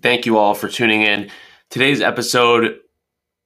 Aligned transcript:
Thank 0.00 0.26
you 0.26 0.38
all 0.38 0.54
for 0.54 0.68
tuning 0.68 1.02
in. 1.02 1.28
Today's 1.70 2.00
episode 2.00 2.78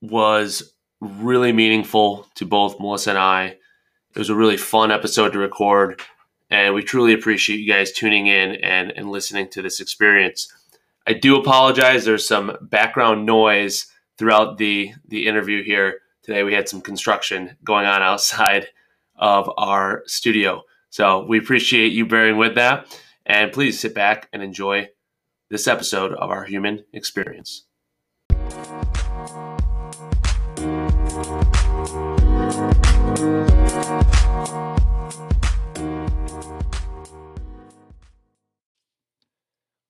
was 0.03 0.75
really 1.01 1.51
meaningful 1.51 2.27
to 2.35 2.45
both 2.45 2.79
Melissa 2.79 3.11
and 3.11 3.19
I. 3.19 3.45
It 3.47 4.19
was 4.19 4.29
a 4.29 4.35
really 4.35 4.59
fun 4.59 4.91
episode 4.91 5.33
to 5.33 5.39
record, 5.39 6.03
and 6.51 6.75
we 6.75 6.83
truly 6.83 7.15
appreciate 7.15 7.61
you 7.61 7.73
guys 7.73 7.91
tuning 7.91 8.27
in 8.27 8.57
and, 8.57 8.91
and 8.91 9.11
listening 9.11 9.49
to 9.49 9.63
this 9.63 9.81
experience. 9.81 10.53
I 11.07 11.15
do 11.15 11.37
apologize. 11.41 12.05
There's 12.05 12.29
some 12.29 12.59
background 12.61 13.25
noise 13.25 13.87
throughout 14.19 14.59
the, 14.59 14.93
the 15.09 15.27
interview 15.27 15.65
here. 15.65 16.01
Today 16.23 16.43
we 16.43 16.53
had 16.53 16.69
some 16.69 16.83
construction 16.83 17.57
going 17.65 17.87
on 17.87 18.03
outside 18.03 18.67
of 19.17 19.51
our 19.57 20.03
studio. 20.07 20.65
So 20.91 21.25
we 21.25 21.39
appreciate 21.39 21.93
you 21.93 22.05
bearing 22.05 22.37
with 22.37 22.57
that. 22.57 22.95
And 23.25 23.53
please 23.53 23.81
sit 23.81 23.95
back 23.95 24.29
and 24.35 24.43
enjoy 24.43 24.91
this 25.53 25.69
episode 25.69 26.15
of 26.15 26.31
our 26.31 26.45
human 26.45 26.83
experience. 26.95 27.67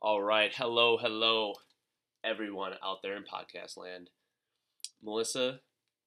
All 0.01 0.21
right. 0.21 0.51
Hello, 0.53 0.99
hello, 1.01 1.53
everyone 2.25 2.73
out 2.85 2.97
there 3.05 3.17
in 3.17 3.23
podcast 3.23 3.77
land. 3.77 4.11
Melissa 5.01 5.61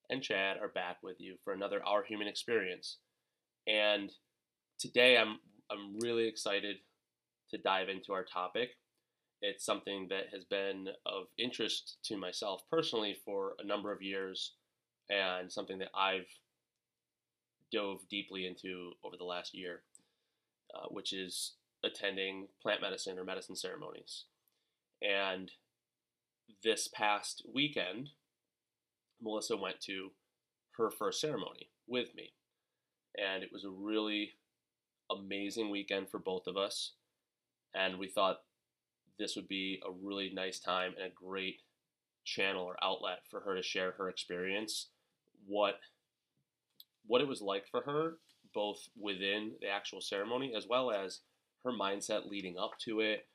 and 0.09 0.21
Chad 0.21 0.57
are 0.57 0.67
back 0.67 0.97
with 1.01 1.15
you 1.19 1.37
for 1.45 1.53
another 1.53 1.81
Our 1.85 2.03
Human 2.03 2.27
Experience. 2.27 2.97
And 3.65 4.11
today 4.77 5.17
I'm 5.17 5.37
I'm 5.71 5.97
really 6.01 6.27
excited 6.27 6.75
to 7.51 7.57
dive 7.57 7.87
into 7.87 8.11
our 8.11 8.25
topic. 8.25 8.71
It's 9.47 9.63
something 9.63 10.07
that 10.09 10.33
has 10.33 10.43
been 10.43 10.87
of 11.05 11.27
interest 11.37 11.97
to 12.05 12.17
myself 12.17 12.63
personally 12.71 13.15
for 13.23 13.53
a 13.59 13.65
number 13.65 13.91
of 13.91 14.01
years 14.01 14.53
and 15.07 15.51
something 15.51 15.77
that 15.77 15.91
I've 15.95 16.25
dove 17.71 17.99
deeply 18.09 18.47
into 18.47 18.93
over 19.03 19.15
the 19.17 19.23
last 19.23 19.53
year, 19.53 19.83
uh, 20.73 20.87
which 20.89 21.13
is 21.13 21.53
attending 21.83 22.47
plant 22.59 22.81
medicine 22.81 23.19
or 23.19 23.23
medicine 23.23 23.55
ceremonies. 23.55 24.25
And 25.03 25.51
this 26.63 26.87
past 26.87 27.45
weekend, 27.53 28.09
Melissa 29.21 29.57
went 29.57 29.79
to 29.81 30.09
her 30.77 30.89
first 30.89 31.21
ceremony 31.21 31.69
with 31.87 32.15
me. 32.15 32.33
And 33.15 33.43
it 33.43 33.49
was 33.53 33.63
a 33.63 33.69
really 33.69 34.31
amazing 35.11 35.69
weekend 35.69 36.09
for 36.09 36.17
both 36.17 36.47
of 36.47 36.57
us. 36.57 36.93
And 37.75 37.99
we 37.99 38.07
thought 38.07 38.37
this 39.19 39.35
would 39.35 39.47
be 39.47 39.81
a 39.85 39.91
really 39.91 40.31
nice 40.33 40.59
time 40.59 40.93
and 40.97 41.05
a 41.05 41.13
great 41.13 41.61
channel 42.25 42.63
or 42.65 42.75
outlet 42.83 43.19
for 43.29 43.41
her 43.41 43.55
to 43.55 43.63
share 43.63 43.91
her 43.91 44.09
experience, 44.09 44.89
what 45.47 45.75
what 47.07 47.21
it 47.21 47.27
was 47.27 47.41
like 47.41 47.67
for 47.69 47.81
her, 47.81 48.17
both 48.53 48.87
within 48.99 49.51
the 49.61 49.67
actual 49.67 50.01
ceremony 50.01 50.53
as 50.57 50.67
well 50.67 50.89
as 50.91 51.19
her 51.63 51.71
mindset 51.71 52.27
leading 52.27 52.57
up 52.57 52.71
to 52.79 52.99
it, 52.99 53.27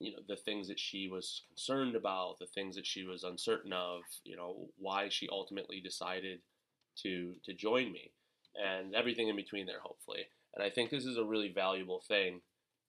you 0.00 0.10
know, 0.12 0.18
the 0.28 0.36
things 0.36 0.68
that 0.68 0.78
she 0.80 1.08
was 1.08 1.42
concerned 1.48 1.94
about, 1.94 2.38
the 2.40 2.46
things 2.46 2.74
that 2.76 2.86
she 2.86 3.04
was 3.04 3.22
uncertain 3.22 3.72
of, 3.72 4.00
you 4.24 4.36
know, 4.36 4.68
why 4.76 5.08
she 5.08 5.28
ultimately 5.30 5.80
decided 5.80 6.40
to 7.02 7.34
to 7.44 7.54
join 7.54 7.92
me, 7.92 8.12
and 8.54 8.94
everything 8.94 9.28
in 9.28 9.36
between 9.36 9.66
there, 9.66 9.80
hopefully. 9.80 10.26
And 10.54 10.64
I 10.64 10.70
think 10.70 10.90
this 10.90 11.04
is 11.04 11.18
a 11.18 11.24
really 11.24 11.52
valuable 11.52 12.02
thing 12.08 12.40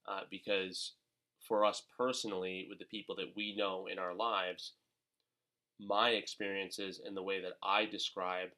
uh, 0.08 0.22
because 0.30 0.94
for 1.46 1.64
us 1.64 1.82
personally, 1.96 2.66
with 2.68 2.78
the 2.78 2.84
people 2.84 3.14
that 3.16 3.32
we 3.36 3.54
know 3.56 3.86
in 3.90 3.98
our 3.98 4.14
lives, 4.14 4.72
my 5.80 6.10
experiences 6.10 7.00
and 7.04 7.16
the 7.16 7.22
way 7.22 7.40
that 7.40 7.54
I 7.62 7.84
describe 7.84 8.48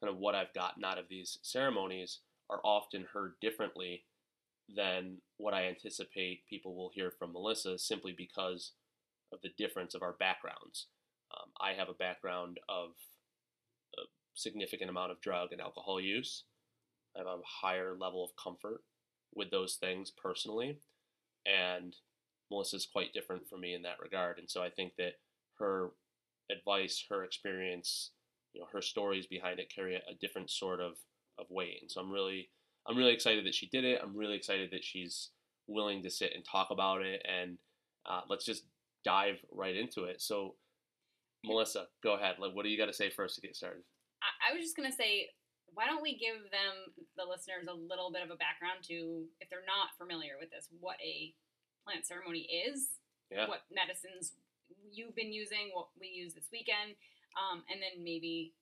kind 0.00 0.12
of 0.12 0.18
what 0.18 0.34
I've 0.34 0.52
gotten 0.54 0.84
out 0.84 0.98
of 0.98 1.08
these 1.08 1.38
ceremonies 1.42 2.20
are 2.50 2.60
often 2.64 3.06
heard 3.12 3.34
differently 3.40 4.04
than 4.74 5.18
what 5.36 5.54
I 5.54 5.66
anticipate 5.66 6.46
people 6.48 6.74
will 6.74 6.90
hear 6.94 7.10
from 7.10 7.32
Melissa 7.32 7.78
simply 7.78 8.14
because 8.16 8.72
of 9.32 9.40
the 9.42 9.50
difference 9.58 9.94
of 9.94 10.02
our 10.02 10.14
backgrounds. 10.18 10.86
Um, 11.32 11.50
I 11.60 11.72
have 11.72 11.88
a 11.88 11.94
background 11.94 12.58
of 12.68 12.90
a 13.98 14.02
significant 14.34 14.90
amount 14.90 15.12
of 15.12 15.20
drug 15.20 15.52
and 15.52 15.60
alcohol 15.60 16.00
use. 16.00 16.44
I 17.14 17.20
have 17.20 17.26
a 17.26 17.38
higher 17.44 17.94
level 17.98 18.24
of 18.24 18.30
comfort 18.42 18.82
with 19.34 19.50
those 19.50 19.74
things 19.74 20.10
personally. 20.10 20.78
And 21.46 21.94
Melissa's 22.50 22.88
quite 22.90 23.12
different 23.12 23.48
from 23.48 23.60
me 23.60 23.74
in 23.74 23.82
that 23.82 24.00
regard. 24.02 24.38
And 24.38 24.50
so 24.50 24.62
I 24.62 24.70
think 24.70 24.92
that 24.98 25.14
her 25.58 25.90
advice, 26.50 27.04
her 27.10 27.24
experience, 27.24 28.10
you 28.52 28.60
know, 28.60 28.66
her 28.72 28.82
stories 28.82 29.26
behind 29.26 29.58
it 29.58 29.72
carry 29.74 29.96
a, 29.96 30.14
different 30.20 30.50
sort 30.50 30.80
of, 30.80 30.92
of 31.38 31.46
weight. 31.50 31.78
And 31.80 31.90
so 31.90 32.00
I'm 32.00 32.10
really 32.10 32.50
I'm 32.86 32.96
really 32.96 33.14
excited 33.14 33.46
that 33.46 33.54
she 33.54 33.66
did 33.66 33.84
it. 33.84 34.00
I'm 34.02 34.16
really 34.16 34.36
excited 34.36 34.70
that 34.72 34.84
she's 34.84 35.30
willing 35.66 36.02
to 36.02 36.10
sit 36.10 36.32
and 36.34 36.44
talk 36.44 36.68
about 36.70 37.00
it. 37.00 37.24
And 37.24 37.56
uh, 38.04 38.20
let's 38.28 38.44
just 38.44 38.64
dive 39.04 39.36
right 39.50 39.74
into 39.74 40.04
it. 40.04 40.20
So, 40.20 40.56
Melissa, 41.44 41.86
go 42.02 42.14
ahead. 42.14 42.36
Like, 42.38 42.54
what 42.54 42.64
do 42.64 42.68
you 42.68 42.76
got 42.76 42.86
to 42.86 42.92
say 42.92 43.10
first 43.10 43.36
to 43.36 43.40
get 43.40 43.56
started? 43.56 43.82
I, 44.22 44.52
I 44.52 44.54
was 44.54 44.62
just 44.62 44.76
gonna 44.76 44.92
say, 44.92 45.28
why 45.72 45.86
don't 45.86 46.02
we 46.02 46.16
give 46.16 46.50
them 46.52 46.92
the 47.16 47.24
listeners 47.24 47.66
a 47.68 47.74
little 47.74 48.12
bit 48.12 48.22
of 48.22 48.30
a 48.30 48.36
background 48.36 48.84
to, 48.88 49.24
if 49.40 49.50
they're 49.50 49.66
not 49.66 49.96
familiar 49.98 50.36
with 50.38 50.50
this, 50.50 50.68
what 50.80 50.96
a 51.02 51.34
plant 51.84 52.06
ceremony 52.06 52.48
is, 52.66 52.88
yeah. 53.30 53.48
what 53.48 53.62
medicines 53.70 54.32
you've 54.90 55.14
been 55.14 55.32
using, 55.32 55.70
what 55.72 55.88
we 56.00 56.08
use 56.08 56.34
this 56.34 56.48
weekend, 56.52 56.96
um, 57.36 57.62
and 57.70 57.80
then 57.82 58.02
maybe 58.02 58.54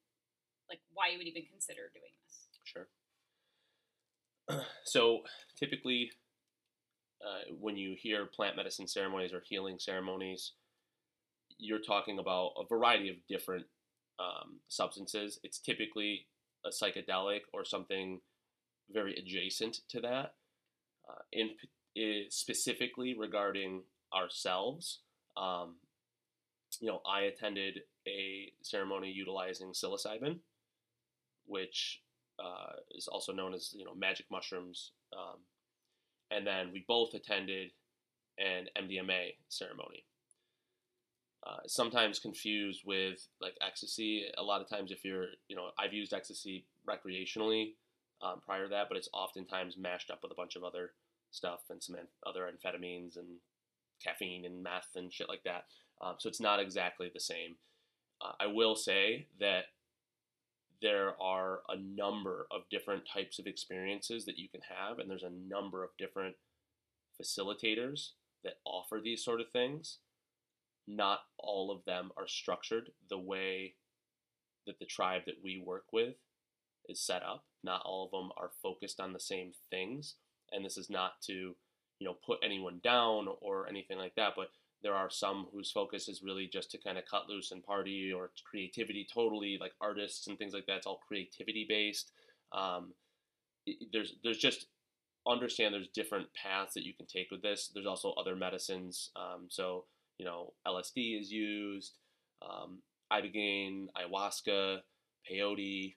like 0.69 0.81
why 0.93 1.09
you 1.11 1.19
would 1.19 1.27
even 1.27 1.43
consider 1.51 1.91
doing 1.93 2.13
this. 2.27 2.49
Sure. 2.65 2.89
So 4.85 5.21
typically, 5.57 6.11
uh, 7.25 7.55
when 7.59 7.77
you 7.77 7.95
hear 7.97 8.27
plant 8.27 8.57
medicine 8.57 8.89
ceremonies 8.89 9.33
or 9.33 9.43
healing 9.49 9.79
ceremonies, 9.79 10.53
you're 11.59 11.79
talking 11.79 12.19
about 12.19 12.53
a 12.59 12.67
variety 12.67 13.09
of 13.09 13.17
different 13.29 13.67
um, 14.19 14.59
substances. 14.69 15.39
It's 15.45 15.61
typically 15.61 16.27
a 16.67 16.71
psychedelic 16.71 17.41
or 17.53 17.65
something 17.65 18.21
very 18.91 19.15
adjacent 19.15 19.81
to 19.91 20.01
that. 20.01 20.35
Uh, 21.09 21.23
in 21.33 21.51
specifically 22.29 23.15
regarding 23.17 23.83
ourselves. 24.15 25.01
Um, 25.37 25.77
you 26.81 26.89
know, 26.89 27.01
I 27.07 27.23
attended 27.23 27.81
a 28.07 28.53
ceremony 28.63 29.11
utilizing 29.11 29.73
psilocybin, 29.73 30.39
which 31.47 32.01
uh, 32.39 32.73
is 32.93 33.09
also 33.09 33.33
known 33.33 33.55
as 33.55 33.73
you 33.75 33.85
know 33.85 33.95
magic 33.95 34.27
mushrooms, 34.31 34.93
um, 35.13 35.39
and 36.31 36.47
then 36.47 36.71
we 36.73 36.85
both 36.89 37.15
attended 37.15 37.71
an 38.39 38.67
MDMA 38.77 39.35
ceremony. 39.49 40.05
Uh, 41.45 41.59
sometimes 41.67 42.21
confused 42.21 42.83
with 42.87 43.27
like 43.41 43.55
ecstasy. 43.67 44.25
A 44.39 44.43
lot 44.43 44.61
of 44.61 44.69
times, 44.69 44.93
if 44.93 45.05
you're, 45.05 45.27
you 45.49 45.57
know, 45.57 45.71
I've 45.77 45.93
used 45.93 46.13
ecstasy 46.13 46.67
recreationally 46.89 47.75
um, 48.23 48.41
prior 48.45 48.65
to 48.65 48.71
that, 48.71 48.87
but 48.89 48.97
it's 48.97 49.09
oftentimes 49.13 49.77
mashed 49.77 50.11
up 50.11 50.21
with 50.23 50.31
a 50.31 50.37
bunch 50.37 50.55
of 50.55 50.63
other 50.63 50.93
stuff 51.33 51.61
and 51.71 51.83
some 51.83 51.97
other 52.27 52.49
amphetamines 52.49 53.17
and 53.17 53.27
caffeine 54.03 54.45
and 54.45 54.63
meth 54.63 54.91
and 54.97 55.13
shit 55.13 55.29
like 55.29 55.43
that. 55.45 55.65
Um, 56.01 56.17
so 56.19 56.29
it's 56.29 56.41
not 56.41 56.61
exactly 56.61 57.11
the 57.13 57.21
same. 57.21 57.57
Uh, 58.21 58.33
I 58.41 58.47
will 58.47 58.77
say 58.77 59.29
that 59.41 59.65
there 60.81 61.15
are 61.21 61.61
a 61.69 61.77
number 61.77 62.47
of 62.51 62.63
different 62.71 63.05
types 63.13 63.39
of 63.39 63.47
experiences 63.47 64.25
that 64.25 64.39
you 64.39 64.49
can 64.49 64.63
have, 64.69 64.99
and 64.99 65.09
there's 65.09 65.23
a 65.23 65.31
number 65.31 65.85
of 65.85 65.91
different 65.97 66.35
facilitators 67.21 68.11
that 68.43 68.55
offer 68.65 69.01
these 69.03 69.25
sort 69.25 69.41
of 69.41 69.51
things. 69.53 69.99
Not 70.89 71.21
all 71.39 71.71
of 71.71 71.85
them 71.85 72.11
are 72.17 72.27
structured 72.27 72.91
the 73.09 73.19
way 73.19 73.75
that 74.67 74.81
the 74.81 74.87
tribe 74.87 75.23
that 75.27 75.43
we 75.43 75.63
work 75.65 75.85
with 75.93 76.17
is 76.89 77.01
set 77.01 77.23
up. 77.23 77.45
Not 77.63 77.83
all 77.85 78.07
of 78.07 78.11
them 78.11 78.33
are 78.37 78.51
focused 78.61 78.99
on 78.99 79.13
the 79.13 79.21
same 79.21 79.53
things 79.71 80.17
and 80.53 80.65
this 80.65 80.77
is 80.77 80.91
not 80.91 81.21
to 81.23 81.33
you 81.99 82.07
know 82.07 82.17
put 82.25 82.39
anyone 82.45 82.81
down 82.83 83.27
or 83.41 83.69
anything 83.69 83.99
like 83.99 84.15
that 84.17 84.33
but 84.37 84.49
there 84.83 84.95
are 84.95 85.11
some 85.11 85.47
whose 85.53 85.71
focus 85.71 86.09
is 86.09 86.23
really 86.23 86.47
just 86.47 86.71
to 86.73 86.79
kind 86.79 86.99
of 86.99 87.05
cut 87.07 87.29
loose 87.29 87.53
and 87.53 87.65
party 87.65 88.13
or 88.13 88.31
creativity 88.45 89.07
totally 89.13 89.57
like 89.61 89.73
artists 89.81 90.27
and 90.27 90.39
things 90.39 90.53
like 90.53 90.67
that 90.67 90.77
it's 90.77 90.87
all 90.87 91.01
creativity 91.07 91.65
based. 91.69 92.11
Um, 92.53 92.93
there's 93.93 94.15
there's 94.25 94.39
just 94.39 94.67
understand 95.27 95.73
there's 95.73 95.89
different 95.89 96.27
paths 96.35 96.75
that 96.75 96.85
you 96.85 96.93
can 96.95 97.07
take 97.07 97.31
with 97.31 97.43
this. 97.43 97.71
There's 97.73 97.87
also 97.87 98.13
other 98.13 98.35
medicines 98.35 99.11
um, 99.17 99.47
so 99.49 99.85
you 100.19 100.27
know 100.27 100.53
lsd 100.67 101.21
is 101.21 101.33
used 101.33 101.99
um, 102.43 102.79
ibogaine 103.13 103.87
ayahuasca 103.97 104.81
peyote 105.31 105.95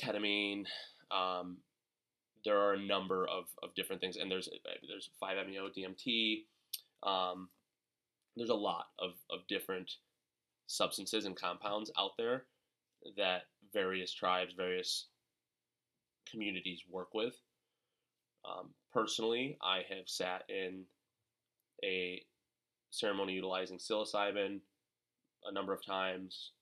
ketamine, 0.00 0.64
ketamine 1.10 1.10
um, 1.10 1.58
there 2.44 2.58
are 2.58 2.74
a 2.74 2.80
number 2.80 3.26
of, 3.26 3.44
of 3.62 3.74
different 3.74 4.00
things, 4.00 4.16
and 4.16 4.30
there's 4.30 4.48
uh, 4.48 4.70
there's 4.88 5.10
5-MeO 5.22 5.68
DMT. 5.76 6.44
Um, 7.02 7.48
there's 8.36 8.50
a 8.50 8.54
lot 8.54 8.86
of, 8.98 9.12
of 9.30 9.46
different 9.48 9.90
substances 10.66 11.26
and 11.26 11.36
compounds 11.36 11.90
out 11.98 12.12
there 12.16 12.44
that 13.16 13.42
various 13.72 14.12
tribes, 14.12 14.54
various 14.56 15.08
communities 16.30 16.82
work 16.88 17.14
with. 17.14 17.34
Um, 18.44 18.70
personally, 18.92 19.58
I 19.62 19.82
have 19.88 20.08
sat 20.08 20.42
in 20.48 20.84
a 21.84 22.22
ceremony 22.90 23.34
utilizing 23.34 23.78
psilocybin 23.78 24.60
a 25.44 25.52
number 25.52 25.72
of 25.72 25.84
times, 25.84 26.52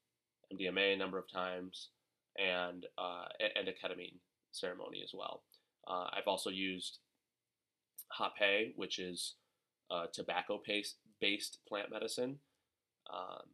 MDMA 0.53 0.95
a 0.95 0.97
number 0.97 1.19
of 1.19 1.31
times, 1.31 1.91
and 2.39 2.87
uh, 2.99 3.27
and 3.57 3.69
a 3.69 3.73
ketamine 3.73 4.19
ceremony 4.53 5.03
as 5.05 5.13
well. 5.15 5.43
Uh, 5.87 6.09
I've 6.13 6.27
also 6.27 6.51
used 6.51 6.99
Hape, 8.19 8.75
which 8.77 8.99
is 8.99 9.35
uh, 9.91 10.07
tobacco 10.13 10.59
paste 10.59 10.97
based 11.21 11.59
plant 11.69 11.91
medicine, 11.91 12.39
um, 13.13 13.47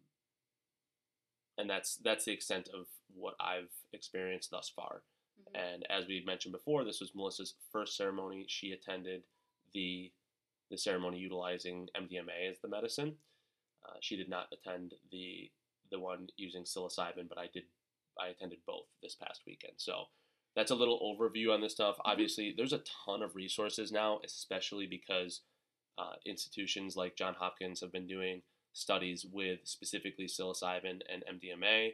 and 1.59 1.69
that's 1.69 1.97
that's 1.97 2.25
the 2.25 2.33
extent 2.33 2.69
of 2.75 2.87
what 3.15 3.35
I've 3.41 3.73
experienced 3.93 4.51
thus 4.51 4.71
far. 4.75 5.03
Mm-hmm. 5.41 5.75
And 5.75 5.87
as 5.91 6.07
we 6.07 6.23
mentioned 6.27 6.53
before, 6.53 6.85
this 6.85 7.01
was 7.01 7.15
Melissa's 7.15 7.55
first 7.73 7.97
ceremony. 7.97 8.47
She 8.49 8.73
attended 8.73 9.23
the 9.75 10.13
the 10.71 10.79
ceremony 10.79 11.19
utilizing 11.19 11.89
MDMA 11.97 12.51
as 12.51 12.59
the 12.61 12.69
medicine. 12.69 13.15
Uh, 13.87 13.97
she 14.01 14.17
did 14.17 14.29
not 14.29 14.49
attend 14.53 14.95
the 15.11 15.51
the 15.91 16.01
one 16.01 16.29
using 16.37 16.65
psilocybin, 16.65 17.29
but 17.29 17.39
I 17.39 17.49
did. 17.53 17.65
I 18.21 18.29
attended 18.29 18.59
both 18.67 18.87
this 19.03 19.15
past 19.15 19.43
weekend. 19.47 19.75
So 19.77 20.07
that's 20.57 20.71
a 20.71 20.75
little 20.75 20.99
overview 21.01 21.53
on 21.53 21.61
this 21.61 21.73
stuff. 21.73 21.97
Mm-hmm. 21.97 22.11
Obviously, 22.11 22.55
there's 22.57 22.73
a 22.73 22.83
ton 23.07 23.23
of 23.23 23.37
resources 23.37 23.93
now, 23.93 24.21
especially 24.25 24.87
because 24.87 25.43
uh, 25.99 26.15
institutions 26.25 26.97
like 26.97 27.17
John 27.17 27.35
Hopkins 27.39 27.81
have 27.81 27.93
been 27.93 28.07
doing 28.07 28.43
studies 28.73 29.25
with 29.31 29.61
specifically 29.65 30.27
psilocybin 30.27 31.01
and 31.13 31.25
MDMA 31.31 31.93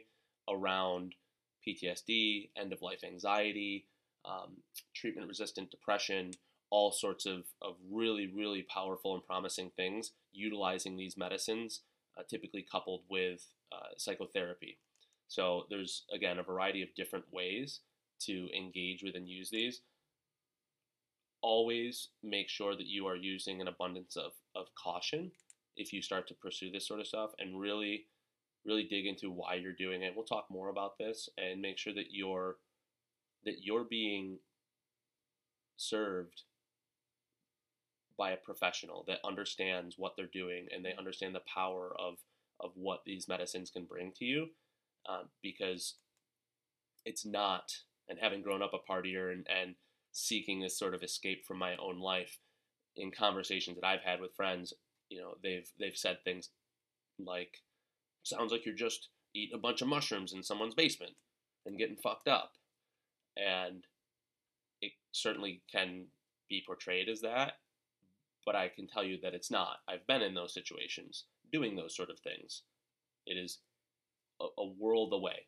around 0.49 1.15
PTSD, 1.65 2.49
end 2.57 2.73
of 2.73 2.81
life 2.81 3.03
anxiety, 3.05 3.85
um, 4.25 4.57
treatment 4.93 5.27
resistant 5.27 5.71
depression, 5.71 6.31
all 6.69 6.91
sorts 6.91 7.25
of, 7.25 7.43
of 7.61 7.75
really, 7.89 8.27
really 8.27 8.63
powerful 8.63 9.13
and 9.13 9.25
promising 9.25 9.71
things 9.75 10.11
utilizing 10.33 10.97
these 10.97 11.15
medicines, 11.15 11.81
uh, 12.17 12.23
typically 12.29 12.65
coupled 12.69 13.01
with 13.09 13.45
uh, 13.71 13.93
psychotherapy. 13.97 14.77
So 15.27 15.65
there's, 15.69 16.03
again, 16.13 16.39
a 16.39 16.43
variety 16.43 16.81
of 16.81 16.93
different 16.95 17.25
ways 17.31 17.79
to 18.25 18.49
engage 18.55 19.03
with 19.03 19.15
and 19.15 19.27
use 19.27 19.49
these. 19.49 19.81
Always 21.41 22.09
make 22.23 22.49
sure 22.49 22.75
that 22.75 22.87
you 22.87 23.05
are 23.07 23.15
using 23.15 23.61
an 23.61 23.67
abundance 23.67 24.15
of, 24.15 24.31
of 24.55 24.67
caution 24.75 25.31
if 25.75 25.91
you 25.91 26.01
start 26.01 26.27
to 26.27 26.33
pursue 26.33 26.71
this 26.71 26.87
sort 26.87 26.99
of 26.99 27.07
stuff 27.07 27.31
and 27.39 27.59
really 27.59 28.05
really 28.65 28.83
dig 28.83 29.05
into 29.05 29.29
why 29.29 29.55
you're 29.55 29.73
doing 29.73 30.03
it. 30.03 30.13
We'll 30.15 30.25
talk 30.25 30.45
more 30.49 30.69
about 30.69 30.97
this 30.97 31.27
and 31.37 31.61
make 31.61 31.77
sure 31.77 31.93
that 31.93 32.07
you're 32.11 32.57
that 33.45 33.55
you're 33.61 33.83
being 33.83 34.37
served 35.75 36.43
by 38.17 38.31
a 38.31 38.37
professional 38.37 39.03
that 39.07 39.19
understands 39.25 39.97
what 39.97 40.15
they're 40.15 40.27
doing 40.27 40.67
and 40.73 40.85
they 40.85 40.93
understand 40.97 41.35
the 41.35 41.41
power 41.53 41.93
of 41.99 42.15
of 42.59 42.71
what 42.75 43.01
these 43.05 43.27
medicines 43.27 43.69
can 43.69 43.83
bring 43.83 44.11
to 44.15 44.23
you 44.23 44.47
um, 45.09 45.29
because 45.41 45.95
it's 47.05 47.25
not 47.25 47.73
and 48.09 48.19
having 48.19 48.41
grown 48.41 48.61
up 48.61 48.73
a 48.73 48.91
partier 48.91 49.31
and, 49.31 49.45
and 49.47 49.75
seeking 50.11 50.59
this 50.59 50.77
sort 50.77 50.93
of 50.93 51.03
escape 51.03 51.45
from 51.45 51.57
my 51.57 51.75
own 51.77 51.99
life 51.99 52.37
in 52.95 53.11
conversations 53.11 53.77
that 53.79 53.87
I've 53.87 54.03
had 54.03 54.21
with 54.21 54.35
friends 54.35 54.73
you 55.09 55.19
know 55.19 55.35
they've 55.43 55.69
they've 55.79 55.97
said 55.97 56.17
things 56.23 56.49
like 57.19 57.61
sounds 58.23 58.51
like 58.51 58.65
you're 58.65 58.75
just 58.75 59.09
eating 59.35 59.55
a 59.55 59.61
bunch 59.61 59.81
of 59.81 59.87
mushrooms 59.87 60.33
in 60.33 60.43
someone's 60.43 60.75
basement 60.75 61.13
and 61.65 61.77
getting 61.77 61.97
fucked 61.97 62.27
up 62.27 62.53
and 63.35 63.83
it 64.81 64.91
certainly 65.11 65.61
can 65.71 66.05
be 66.49 66.63
portrayed 66.65 67.09
as 67.09 67.21
that 67.21 67.53
but 68.45 68.55
I 68.55 68.69
can 68.69 68.87
tell 68.87 69.03
you 69.03 69.17
that 69.21 69.33
it's 69.33 69.51
not. 69.51 69.77
I've 69.87 70.05
been 70.07 70.21
in 70.21 70.33
those 70.33 70.53
situations 70.53 71.25
doing 71.51 71.75
those 71.75 71.95
sort 71.95 72.09
of 72.09 72.19
things. 72.19 72.63
It 73.25 73.37
is 73.37 73.59
a, 74.41 74.45
a 74.59 74.67
world 74.77 75.13
away 75.13 75.47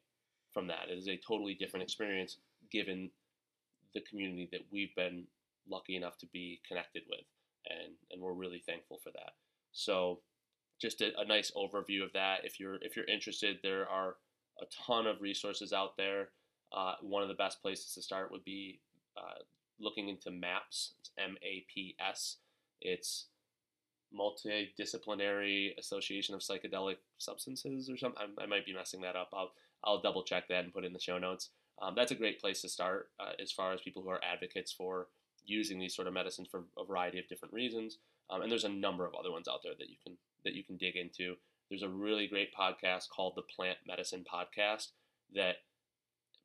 from 0.54 0.68
that. 0.68 0.90
It 0.90 0.98
is 0.98 1.08
a 1.08 1.20
totally 1.28 1.56
different 1.56 1.84
experience 1.84 2.38
given 2.72 3.12
the 3.94 4.02
community 4.02 4.50
that 4.52 4.62
we've 4.72 4.94
been 4.96 5.26
lucky 5.70 5.96
enough 5.96 6.18
to 6.20 6.28
be 6.28 6.62
connected 6.68 7.04
with. 7.10 7.26
And, 7.68 7.94
and 8.12 8.22
we're 8.22 8.34
really 8.34 8.62
thankful 8.66 9.00
for 9.04 9.12
that. 9.12 9.34
So 9.72 10.20
just 10.80 11.02
a, 11.02 11.12
a 11.20 11.26
nice 11.26 11.52
overview 11.56 12.04
of 12.04 12.14
that. 12.14 12.40
If 12.44 12.60
you're 12.60 12.76
if 12.82 12.96
you're 12.96 13.06
interested, 13.06 13.58
there 13.64 13.88
are 13.88 14.16
a 14.62 14.66
ton 14.86 15.08
of 15.08 15.22
resources 15.22 15.74
out 15.74 15.98
there. 15.98 16.30
Uh, 16.76 16.96
one 17.02 17.24
of 17.24 17.30
the 17.30 17.36
best 17.36 17.62
places 17.62 17.94
to 17.94 18.02
start 18.02 18.32
would 18.32 18.44
be 18.44 18.80
uh, 19.18 19.42
looking 19.80 20.10
into 20.10 20.32
MAPS. 20.32 20.94
It's 21.00 21.12
M 21.18 21.38
A 21.44 21.66
P 21.74 21.96
S. 22.00 22.38
It's 22.82 23.28
Multidisciplinary 24.18 25.78
Association 25.78 26.36
of 26.36 26.42
Psychedelic 26.42 26.98
Substances 27.18 27.90
or 27.90 27.98
something. 27.98 28.22
I, 28.40 28.44
I, 28.44 28.46
might 28.46 28.66
be 28.66 28.74
messing 28.74 29.02
that 29.02 29.16
up. 29.16 29.30
I'll 29.34 29.52
I'll 29.84 30.02
double 30.02 30.24
check 30.24 30.48
that 30.50 30.64
and 30.64 30.74
put 30.74 30.86
in 30.86 30.94
the 30.94 31.00
show 31.00 31.18
notes. 31.18 31.50
Um, 31.82 31.94
that's 31.96 32.12
a 32.12 32.16
great 32.16 32.40
place 32.40 32.62
to 32.62 32.70
start 32.70 33.10
uh, 33.20 33.32
as 33.42 33.52
far 33.52 33.74
as 33.74 33.82
people 33.82 34.02
who 34.02 34.10
are 34.10 34.22
advocates 34.24 34.72
for 34.72 35.08
using 35.46 35.80
these 35.80 35.96
sort 35.96 36.08
of 36.08 36.14
medicines 36.14 36.48
for 36.50 36.64
a 36.78 36.86
variety 36.86 37.20
of 37.20 37.28
different 37.28 37.54
reasons. 37.54 37.98
Um, 38.30 38.42
and 38.42 38.52
there's 38.52 38.64
a 38.64 38.70
number 38.70 39.06
of 39.06 39.14
other 39.14 39.32
ones 39.32 39.48
out 39.48 39.60
there 39.64 39.74
that 39.78 39.90
you 39.90 39.98
can 40.04 40.18
that 40.44 40.54
you 40.54 40.64
can 40.64 40.78
dig 40.78 40.96
into. 40.96 41.36
There's 41.70 41.84
a 41.84 41.90
really 41.90 42.28
great 42.28 42.54
podcast 42.54 43.10
called 43.10 43.34
the 43.36 43.42
Plant 43.42 43.80
Medicine 43.88 44.24
Podcast 44.32 44.90
that 45.34 45.58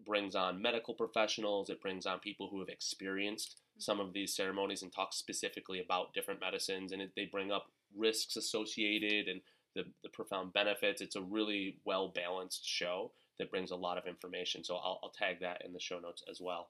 brings 0.04 0.34
on 0.34 0.62
medical 0.62 0.94
professionals. 0.94 1.68
It 1.68 1.82
brings 1.82 2.06
on 2.06 2.18
people 2.20 2.48
who 2.50 2.60
have 2.60 2.68
experienced 2.68 3.56
some 3.78 4.00
of 4.00 4.12
these 4.12 4.34
ceremonies 4.34 4.82
and 4.82 4.92
talks 4.92 5.16
specifically 5.16 5.80
about 5.80 6.14
different 6.14 6.40
medicines. 6.40 6.92
And 6.92 7.02
it, 7.02 7.12
they 7.14 7.26
bring 7.26 7.52
up 7.52 7.66
risks 7.94 8.36
associated 8.36 9.28
and 9.28 9.40
the, 9.74 9.84
the 10.02 10.08
profound 10.08 10.52
benefits. 10.52 11.02
It's 11.02 11.16
a 11.16 11.22
really 11.22 11.76
well 11.84 12.08
balanced 12.08 12.66
show 12.66 13.12
that 13.40 13.50
brings 13.50 13.72
a 13.72 13.76
lot 13.76 13.96
of 13.96 14.06
information. 14.06 14.62
So 14.62 14.76
I'll, 14.76 15.00
I'll 15.02 15.16
tag 15.16 15.40
that 15.40 15.64
in 15.64 15.72
the 15.72 15.80
show 15.80 15.98
notes 15.98 16.22
as 16.30 16.40
well. 16.40 16.68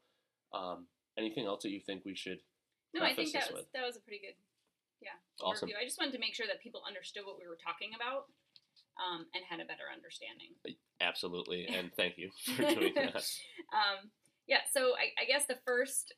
Um, 0.55 0.87
anything 1.19 1.45
else 1.45 1.63
that 1.65 1.71
you 1.71 1.81
think 1.81 2.07
we 2.07 2.15
should? 2.15 2.39
No, 2.95 3.03
I 3.03 3.13
think 3.13 3.33
that 3.33 3.51
was 3.51 3.67
with? 3.67 3.73
that 3.75 3.85
was 3.85 3.97
a 3.97 4.01
pretty 4.01 4.23
good, 4.23 4.39
yeah, 5.03 5.19
awesome. 5.43 5.71
I 5.75 5.85
just 5.85 5.99
wanted 5.99 6.15
to 6.15 6.23
make 6.23 6.35
sure 6.35 6.47
that 6.47 6.63
people 6.63 6.83
understood 6.87 7.23
what 7.27 7.39
we 7.39 7.47
were 7.47 7.59
talking 7.59 7.91
about 7.95 8.27
um, 8.99 9.27
and 9.35 9.43
had 9.47 9.59
a 9.59 9.67
better 9.67 9.87
understanding. 9.91 10.55
Absolutely, 11.03 11.67
and 11.67 11.91
thank 11.99 12.19
you 12.19 12.31
for 12.55 12.63
doing 12.63 12.95
that. 12.95 13.23
um, 13.75 14.11
yeah, 14.47 14.67
so 14.71 14.95
I, 14.99 15.15
I, 15.23 15.27
guess 15.31 15.47
the 15.47 15.63
first 15.63 16.15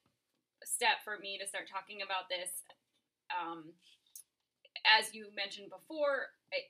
step 0.65 1.05
for 1.05 1.21
me 1.21 1.37
to 1.37 1.45
start 1.45 1.69
talking 1.69 2.01
about 2.01 2.33
this, 2.33 2.65
um, 3.29 3.77
as 4.89 5.13
you 5.13 5.29
mentioned 5.37 5.69
before, 5.69 6.33
I, 6.49 6.65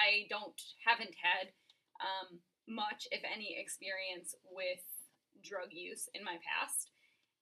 I 0.00 0.10
don't 0.32 0.56
haven't 0.80 1.12
had 1.20 1.52
um, 2.00 2.40
much, 2.70 3.08
if 3.10 3.22
any, 3.26 3.56
experience 3.58 4.34
with 4.50 4.86
drug 5.42 5.74
use 5.74 6.08
in 6.14 6.22
my 6.24 6.38
past, 6.40 6.90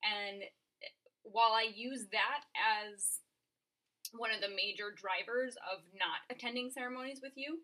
and 0.02 0.42
while 1.22 1.52
I 1.52 1.68
use 1.74 2.06
that 2.12 2.48
as 2.56 3.20
one 4.16 4.32
of 4.32 4.40
the 4.40 4.48
major 4.48 4.88
drivers 4.94 5.56
of 5.68 5.84
not 5.92 6.24
attending 6.32 6.70
ceremonies 6.70 7.20
with 7.22 7.36
you, 7.36 7.60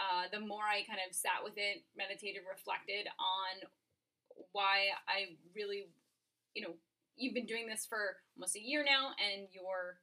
uh, 0.00 0.26
the 0.32 0.40
more 0.40 0.64
I 0.64 0.88
kind 0.88 0.98
of 1.04 1.14
sat 1.14 1.44
with 1.44 1.54
it, 1.56 1.84
meditated, 1.96 2.42
reflected 2.48 3.06
on 3.20 3.68
why 4.52 4.90
I 5.06 5.36
really, 5.54 5.86
you 6.54 6.62
know, 6.62 6.74
you've 7.16 7.34
been 7.34 7.46
doing 7.46 7.68
this 7.68 7.86
for 7.86 8.16
almost 8.36 8.56
a 8.56 8.62
year 8.62 8.82
now, 8.82 9.12
and 9.20 9.46
you're, 9.52 10.00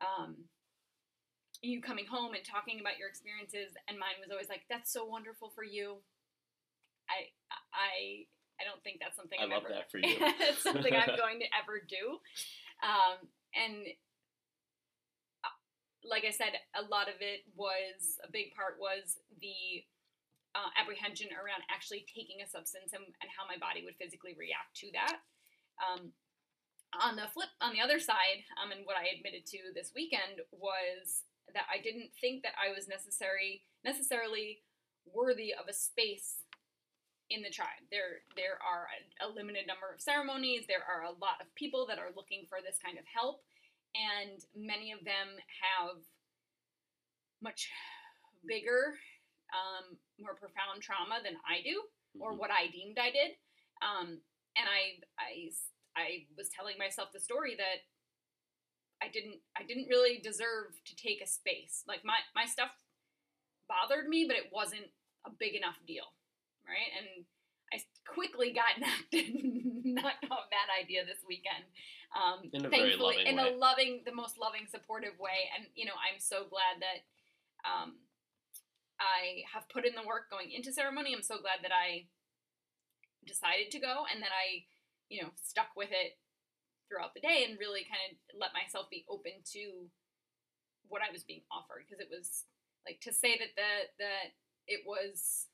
um, 0.00 0.48
you 1.64 1.80
coming 1.80 2.06
home 2.06 2.34
and 2.34 2.44
talking 2.44 2.80
about 2.80 2.98
your 2.98 3.08
experiences, 3.08 3.72
and 3.88 3.98
mine 3.98 4.20
was 4.20 4.30
always 4.30 4.48
like, 4.48 4.62
"That's 4.68 4.92
so 4.92 5.04
wonderful 5.04 5.50
for 5.54 5.64
you." 5.64 5.98
I, 7.08 7.28
I, 7.72 8.24
I 8.56 8.62
don't 8.64 8.80
think 8.80 8.96
that's 9.00 9.16
something 9.16 9.36
I 9.36 9.44
I'm 9.44 9.52
love 9.52 9.68
ever, 9.68 9.76
that 9.76 9.90
for 9.92 9.98
you. 10.04 10.16
it's 10.40 10.62
something 10.62 10.92
I'm 10.92 11.16
going 11.20 11.40
to 11.40 11.48
ever 11.52 11.84
do. 11.84 12.20
Um, 12.80 13.28
and 13.52 13.92
like 16.04 16.24
I 16.28 16.32
said, 16.32 16.52
a 16.76 16.84
lot 16.92 17.08
of 17.08 17.20
it 17.24 17.48
was 17.56 18.20
a 18.20 18.28
big 18.30 18.52
part 18.52 18.76
was 18.76 19.16
the 19.40 19.84
uh, 20.54 20.70
apprehension 20.78 21.32
around 21.34 21.64
actually 21.72 22.06
taking 22.06 22.44
a 22.44 22.48
substance 22.48 22.94
and, 22.94 23.02
and, 23.02 23.28
how 23.32 23.42
my 23.42 23.58
body 23.58 23.82
would 23.82 23.98
physically 23.98 24.38
react 24.38 24.70
to 24.78 24.86
that. 24.94 25.18
Um, 25.82 26.14
on 26.94 27.18
the 27.18 27.26
flip, 27.34 27.50
on 27.58 27.74
the 27.74 27.82
other 27.82 27.98
side, 27.98 28.46
um, 28.62 28.70
and 28.70 28.86
what 28.86 28.94
I 28.94 29.10
admitted 29.10 29.50
to 29.50 29.74
this 29.74 29.90
weekend 29.98 30.46
was 30.54 31.26
that 31.52 31.66
I 31.68 31.82
didn't 31.82 32.10
think 32.20 32.42
that 32.42 32.54
I 32.56 32.72
was 32.72 32.88
necessary 32.88 33.62
necessarily 33.84 34.62
worthy 35.04 35.52
of 35.52 35.68
a 35.68 35.72
space 35.76 36.40
in 37.28 37.42
the 37.42 37.50
tribe. 37.50 37.84
There 37.90 38.24
there 38.36 38.56
are 38.64 38.88
a, 38.88 39.26
a 39.26 39.28
limited 39.28 39.66
number 39.66 39.92
of 39.92 40.00
ceremonies. 40.00 40.64
There 40.66 40.84
are 40.84 41.04
a 41.04 41.12
lot 41.12 41.40
of 41.40 41.52
people 41.54 41.86
that 41.88 41.98
are 41.98 42.12
looking 42.16 42.46
for 42.48 42.58
this 42.64 42.78
kind 42.80 42.98
of 42.98 43.04
help 43.04 43.44
and 43.94 44.40
many 44.56 44.90
of 44.92 45.04
them 45.04 45.36
have 45.62 46.02
much 47.40 47.70
bigger, 48.46 48.98
um, 49.52 49.96
more 50.18 50.34
profound 50.34 50.82
trauma 50.82 51.20
than 51.22 51.36
I 51.46 51.62
do, 51.62 51.84
or 52.18 52.32
Mhm. 52.32 52.38
what 52.38 52.50
I 52.50 52.66
deemed 52.68 52.98
I 52.98 53.10
did. 53.10 53.36
Um, 53.82 54.20
and 54.56 54.68
I, 54.68 55.00
I, 55.18 55.50
I 55.96 56.26
was 56.36 56.48
telling 56.48 56.78
myself 56.78 57.12
the 57.12 57.20
story 57.20 57.54
that 57.56 57.84
I 59.04 59.08
didn't, 59.12 59.36
I 59.58 59.62
didn't 59.64 59.88
really 59.88 60.18
deserve 60.18 60.72
to 60.86 60.96
take 60.96 61.20
a 61.20 61.26
space. 61.26 61.84
Like 61.86 62.04
my, 62.04 62.16
my 62.34 62.46
stuff 62.46 62.70
bothered 63.68 64.08
me, 64.08 64.24
but 64.26 64.36
it 64.36 64.48
wasn't 64.52 64.88
a 65.26 65.30
big 65.30 65.54
enough 65.54 65.76
deal, 65.86 66.08
right? 66.64 66.88
And 66.96 67.26
I 67.72 67.82
quickly 68.06 68.52
got 68.52 68.76
knocked 68.80 69.12
knocked 69.12 70.24
off 70.30 70.48
that 70.50 70.68
idea 70.72 71.04
this 71.04 71.20
weekend. 71.26 71.64
Um, 72.14 72.48
In 72.52 72.64
a 72.64 72.68
very 72.68 72.94
thankfully, 72.94 73.26
in 73.26 73.36
way. 73.36 73.52
a 73.52 73.56
loving, 73.56 74.02
the 74.06 74.14
most 74.14 74.38
loving, 74.38 74.66
supportive 74.70 75.18
way. 75.18 75.50
And 75.56 75.66
you 75.74 75.84
know, 75.84 75.98
I'm 75.98 76.20
so 76.20 76.46
glad 76.46 76.80
that 76.80 77.04
um, 77.66 77.98
I 79.00 79.42
have 79.52 79.68
put 79.68 79.84
in 79.84 79.94
the 79.94 80.06
work 80.06 80.30
going 80.30 80.52
into 80.52 80.72
ceremony. 80.72 81.12
I'm 81.14 81.26
so 81.26 81.40
glad 81.40 81.60
that 81.62 81.72
I 81.74 82.06
decided 83.26 83.72
to 83.72 83.80
go 83.80 84.04
and 84.12 84.22
that 84.22 84.30
I, 84.30 84.64
you 85.08 85.22
know, 85.22 85.30
stuck 85.34 85.74
with 85.76 85.90
it 85.90 86.14
throughout 86.88 87.14
the 87.14 87.24
day 87.24 87.46
and 87.48 87.58
really 87.58 87.84
kind 87.88 88.12
of 88.12 88.16
let 88.38 88.52
myself 88.56 88.90
be 88.90 89.04
open 89.08 89.40
to 89.56 89.88
what 90.88 91.02
I 91.02 91.12
was 91.12 91.24
being 91.24 91.42
offered 91.50 91.84
because 91.88 92.00
it 92.00 92.12
was 92.12 92.44
like 92.86 93.00
to 93.02 93.12
say 93.12 93.36
that 93.40 93.52
the 93.56 93.72
that 94.04 94.36
it 94.68 94.84
was 94.86 95.48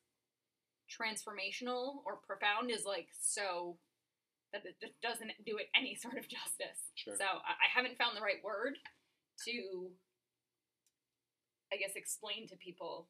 transformational 0.90 2.02
or 2.06 2.18
profound 2.26 2.70
is 2.70 2.84
like 2.84 3.08
so 3.20 3.78
that 4.52 4.62
it 4.66 4.76
just 4.80 5.00
doesn't 5.02 5.30
do 5.46 5.58
it 5.58 5.68
any 5.76 5.94
sort 6.02 6.18
of 6.18 6.28
justice. 6.28 6.90
Sure. 6.94 7.14
So 7.18 7.24
I, 7.24 7.54
I 7.54 7.68
haven't 7.72 7.98
found 7.98 8.16
the 8.16 8.22
right 8.24 8.42
word 8.44 8.74
to, 9.46 9.90
I 11.72 11.76
guess, 11.76 11.94
explain 11.96 12.46
to 12.48 12.56
people 12.56 13.08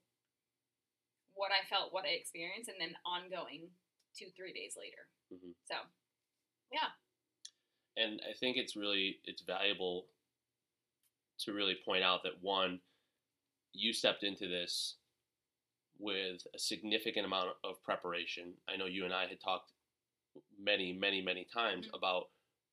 what 1.35 1.51
I 1.55 1.65
felt, 1.67 1.93
what 1.93 2.05
I 2.05 2.15
experienced, 2.19 2.69
and 2.69 2.79
then 2.81 2.95
ongoing 3.07 3.71
two, 4.17 4.29
three 4.37 4.53
days 4.53 4.77
later. 4.77 5.09
Mhm. 5.33 5.55
So, 5.65 5.77
yeah. 6.73 6.93
And 7.97 8.21
I 8.29 8.33
think 8.33 8.57
it's 8.57 8.77
really 8.77 9.21
it's 9.25 9.43
valuable 9.43 10.07
to 11.41 11.53
really 11.53 11.77
point 11.85 12.05
out 12.05 12.23
that 12.25 12.43
one, 12.43 12.81
you 13.73 13.93
stepped 13.93 14.23
into 14.25 14.49
this 14.49 14.97
with 15.99 16.47
a 16.55 16.59
significant 16.59 17.27
amount 17.27 17.51
of 17.65 17.83
preparation. 17.83 18.55
I 18.69 18.77
know 18.77 18.87
you 18.87 19.05
and 19.05 19.15
I 19.15 19.27
had 19.27 19.41
talked 19.41 19.73
many, 20.59 20.93
many, 20.93 21.21
many 21.23 21.45
times 21.45 21.89
Mhm. 21.89 21.95
about 21.95 22.31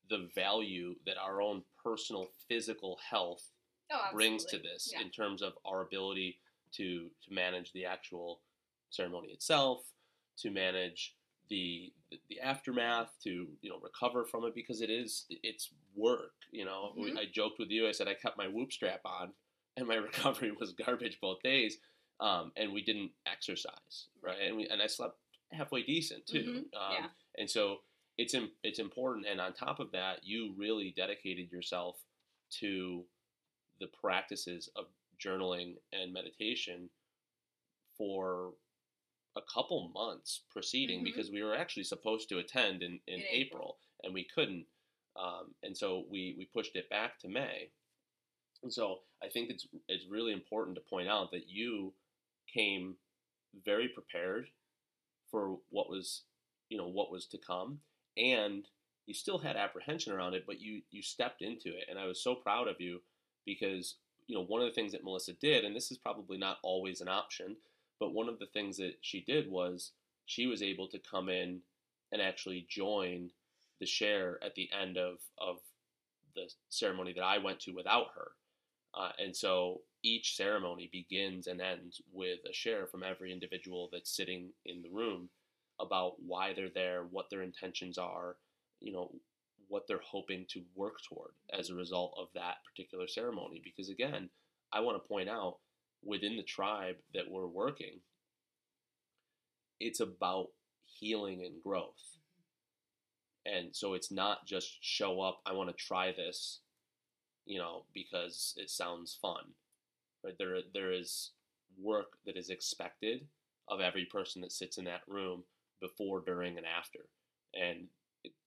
the 0.08 0.26
value 0.34 0.98
that 1.04 1.18
our 1.18 1.42
own 1.42 1.64
personal 1.76 2.26
physical 2.48 2.96
health 2.98 3.52
Oh, 3.90 4.10
brings 4.12 4.44
to 4.46 4.58
this 4.58 4.92
Yeah. 4.92 5.00
in 5.00 5.10
terms 5.10 5.42
of 5.42 5.58
our 5.64 5.82
ability 5.82 6.40
to 6.72 7.10
to 7.22 7.32
manage 7.32 7.72
the 7.72 7.86
actual 7.86 8.42
ceremony 8.90 9.32
itself, 9.32 9.94
to 10.36 10.50
manage 10.50 11.17
the 11.48 11.92
the 12.28 12.40
aftermath, 12.40 13.10
to 13.24 13.46
you 13.60 13.70
know 13.70 13.78
recover 13.82 14.24
from 14.24 14.44
it 14.44 14.54
because 14.54 14.80
it 14.80 14.90
is 14.90 15.26
it's 15.42 15.70
work. 15.94 16.32
You 16.52 16.64
know, 16.64 16.94
Mhm. 16.96 17.18
I 17.18 17.24
joked 17.26 17.58
with 17.58 17.70
you. 17.70 17.88
I 17.88 17.92
said 17.92 18.08
I 18.08 18.14
kept 18.14 18.36
my 18.38 18.48
whoop 18.48 18.72
strap 18.72 19.00
on, 19.04 19.32
and 19.76 19.86
my 19.86 19.94
recovery 20.10 20.52
was 20.52 20.72
garbage 20.72 21.18
both 21.20 21.40
days. 21.42 21.78
Um, 22.20 22.50
and 22.56 22.72
we 22.72 22.82
didn't 22.82 23.12
exercise, 23.26 24.08
right? 24.20 24.40
And 24.40 24.56
we 24.56 24.66
and 24.68 24.82
I 24.82 24.86
slept 24.88 25.18
halfway 25.52 25.82
decent 25.84 26.26
too. 26.26 26.66
Mhm. 26.72 26.76
Um, 26.78 26.92
Yeah. 27.04 27.10
And 27.36 27.48
so 27.50 27.82
it's 28.16 28.34
im- 28.34 28.50
it's 28.64 28.80
important. 28.80 29.26
And 29.26 29.40
on 29.40 29.52
top 29.54 29.78
of 29.78 29.92
that, 29.92 30.24
you 30.24 30.52
really 30.56 30.90
dedicated 30.90 31.52
yourself 31.52 32.02
to 32.58 33.06
the 33.78 33.86
practices 33.86 34.68
of 34.74 34.86
journaling 35.18 35.76
and 35.92 36.12
meditation 36.12 36.90
for 37.96 38.54
a 39.38 39.42
couple 39.52 39.88
months 39.94 40.42
preceding 40.50 41.00
Mhm. 41.00 41.04
because 41.04 41.30
we 41.30 41.42
were 41.42 41.54
actually 41.56 41.84
supposed 41.84 42.28
to 42.28 42.38
attend 42.38 42.82
in, 42.82 43.00
in, 43.06 43.20
In 43.20 43.26
April. 43.30 43.30
April. 43.30 43.78
and 44.04 44.12
we 44.14 44.24
couldn't. 44.24 44.66
Um, 45.16 45.54
and 45.62 45.76
so 45.76 46.04
we, 46.10 46.34
we 46.38 46.44
pushed 46.46 46.76
it 46.76 46.88
back 46.90 47.18
to 47.20 47.28
May. 47.28 47.70
And 48.62 48.72
so 48.72 49.02
I 49.22 49.28
think 49.28 49.50
it's 49.50 49.66
it's 49.88 50.06
really 50.06 50.32
important 50.32 50.74
to 50.76 50.80
point 50.82 51.08
out 51.08 51.30
that 51.30 51.48
you 51.48 51.94
came 52.52 52.96
very 53.64 53.88
prepared 53.88 54.50
for 55.30 55.58
what 55.70 55.88
was 55.88 56.24
you 56.68 56.76
know 56.78 56.88
what 56.88 57.10
was 57.10 57.26
to 57.28 57.38
come 57.38 57.80
and 58.16 58.68
you 59.06 59.14
still 59.14 59.38
had 59.38 59.56
apprehension 59.56 60.12
around 60.12 60.34
it 60.34 60.44
but 60.46 60.60
you 60.60 60.82
you 60.90 61.02
stepped 61.02 61.40
into 61.42 61.68
it 61.68 61.84
and 61.88 61.98
I 61.98 62.06
was 62.06 62.22
so 62.22 62.34
proud 62.34 62.66
of 62.68 62.80
you 62.80 63.00
because 63.46 63.96
you 64.26 64.34
know 64.36 64.44
one 64.44 64.60
of 64.60 64.66
the 64.68 64.74
things 64.74 64.92
that 64.92 65.04
Melissa 65.04 65.32
did 65.34 65.64
and 65.64 65.74
this 65.74 65.90
is 65.90 65.98
probably 65.98 66.36
not 66.38 66.58
always 66.62 67.00
an 67.00 67.08
option 67.08 67.56
but 68.00 68.14
one 68.14 68.28
of 68.28 68.38
the 68.38 68.46
things 68.52 68.76
that 68.76 68.94
she 69.00 69.24
did 69.26 69.50
was 69.50 69.92
she 70.26 70.46
was 70.46 70.62
able 70.62 70.88
to 70.88 70.98
come 70.98 71.28
in 71.28 71.60
and 72.12 72.22
actually 72.22 72.66
join 72.68 73.30
the 73.80 73.86
share 73.86 74.38
at 74.42 74.54
the 74.54 74.68
end 74.78 74.96
of 74.96 75.16
of 75.38 75.56
the 76.34 76.50
ceremony 76.68 77.12
that 77.14 77.24
I 77.24 77.38
went 77.38 77.60
to 77.60 77.72
without 77.72 78.08
her 78.14 78.32
uh, 78.94 79.10
and 79.18 79.36
so 79.36 79.82
each 80.02 80.36
ceremony 80.36 80.88
begins 80.92 81.46
and 81.46 81.60
ends 81.60 82.00
with 82.12 82.38
a 82.48 82.52
share 82.52 82.86
from 82.86 83.02
every 83.02 83.32
individual 83.32 83.88
that's 83.92 84.14
sitting 84.14 84.50
in 84.64 84.82
the 84.82 84.90
room 84.90 85.28
about 85.80 86.14
why 86.24 86.52
they're 86.52 86.70
there, 86.74 87.04
what 87.10 87.26
their 87.30 87.42
intentions 87.42 87.98
are, 87.98 88.36
you 88.80 88.92
know, 88.92 89.10
what 89.68 89.84
they're 89.86 90.00
hoping 90.04 90.46
to 90.48 90.62
work 90.74 90.94
toward 91.08 91.32
as 91.56 91.68
a 91.68 91.74
result 91.74 92.14
of 92.18 92.28
that 92.34 92.56
particular 92.68 93.06
ceremony. 93.06 93.60
Because 93.62 93.90
again, 93.90 94.30
I 94.72 94.80
want 94.80 95.00
to 95.00 95.08
point 95.08 95.28
out 95.28 95.58
within 96.02 96.36
the 96.36 96.42
tribe 96.42 96.96
that 97.14 97.30
we're 97.30 97.46
working, 97.46 98.00
it's 99.80 100.00
about 100.00 100.48
healing 100.84 101.42
and 101.44 101.60
growth. 101.62 102.18
And 103.46 103.74
so 103.74 103.94
it's 103.94 104.10
not 104.10 104.46
just 104.46 104.78
show 104.80 105.20
up, 105.20 105.40
I 105.46 105.52
want 105.52 105.70
to 105.70 105.74
try 105.84 106.12
this, 106.12 106.60
you 107.46 107.58
know, 107.58 107.84
because 107.94 108.54
it 108.56 108.70
sounds 108.70 109.18
fun. 109.20 109.54
Right? 110.24 110.34
There 110.38 110.58
there 110.74 110.92
is 110.92 111.32
work 111.80 112.18
that 112.26 112.36
is 112.36 112.50
expected 112.50 113.26
of 113.68 113.80
every 113.80 114.06
person 114.06 114.42
that 114.42 114.52
sits 114.52 114.78
in 114.78 114.84
that 114.86 115.02
room 115.08 115.44
before, 115.80 116.22
during, 116.22 116.58
and 116.58 116.66
after. 116.66 117.00
And 117.54 117.88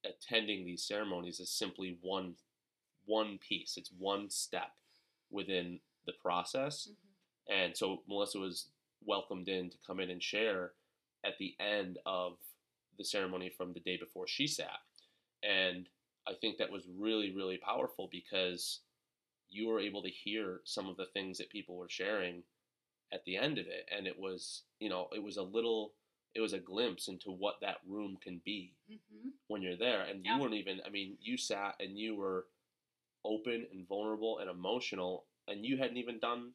attending 0.05 0.65
these 0.65 0.83
ceremonies 0.87 1.39
is 1.39 1.51
simply 1.51 1.97
one 2.01 2.35
one 3.05 3.39
piece. 3.39 3.77
It's 3.77 3.91
one 3.97 4.29
step 4.29 4.71
within 5.31 5.79
the 6.05 6.13
process. 6.21 6.89
Mhm. 6.89 7.10
And 7.49 7.75
so 7.75 8.03
Melissa 8.07 8.39
was 8.39 8.67
welcomed 9.05 9.49
in 9.49 9.69
to 9.69 9.77
come 9.85 9.99
in 9.99 10.09
and 10.09 10.21
share 10.21 10.73
at 11.25 11.37
the 11.39 11.55
end 11.59 11.97
of 12.05 12.33
the 12.97 13.03
ceremony 13.05 13.49
from 13.49 13.73
the 13.73 13.79
day 13.79 13.97
before 13.97 14.27
she 14.27 14.47
sat. 14.47 14.79
And 15.43 15.87
I 16.27 16.33
think 16.39 16.57
that 16.57 16.71
was 16.71 16.83
really, 16.97 17.33
really 17.35 17.57
powerful 17.57 18.09
because 18.11 18.81
you 19.49 19.67
were 19.67 19.79
able 19.79 20.03
to 20.03 20.09
hear 20.09 20.61
some 20.65 20.87
of 20.87 20.97
the 20.97 21.07
things 21.13 21.37
that 21.37 21.49
people 21.49 21.75
were 21.75 21.89
sharing 21.89 22.43
at 23.11 23.25
the 23.25 23.37
end 23.37 23.57
of 23.57 23.67
it. 23.67 23.89
And 23.95 24.07
it 24.07 24.17
was, 24.17 24.63
you 24.79 24.89
know, 24.89 25.07
it 25.13 25.21
was 25.21 25.37
a 25.37 25.43
little, 25.43 25.93
it 26.35 26.41
was 26.41 26.53
a 26.53 26.59
glimpse 26.59 27.07
into 27.07 27.31
what 27.31 27.55
that 27.61 27.77
room 27.85 28.17
can 28.21 28.39
be 28.45 28.73
Mhm. 28.89 29.33
when 29.47 29.61
you're 29.61 29.75
there. 29.75 30.03
And 30.03 30.23
Yeah. 30.25 30.35
you 30.35 30.41
weren't 30.41 30.53
even, 30.53 30.81
I 30.85 30.89
mean, 30.89 31.17
you 31.19 31.37
sat 31.37 31.75
and 31.81 31.97
you 31.97 32.15
were 32.15 32.47
open 33.25 33.67
and 33.71 33.87
vulnerable 33.87 34.39
and 34.39 34.49
emotional, 34.49 35.27
and 35.47 35.65
you 35.65 35.77
hadn't 35.77 35.97
even 35.97 36.19
done 36.19 36.53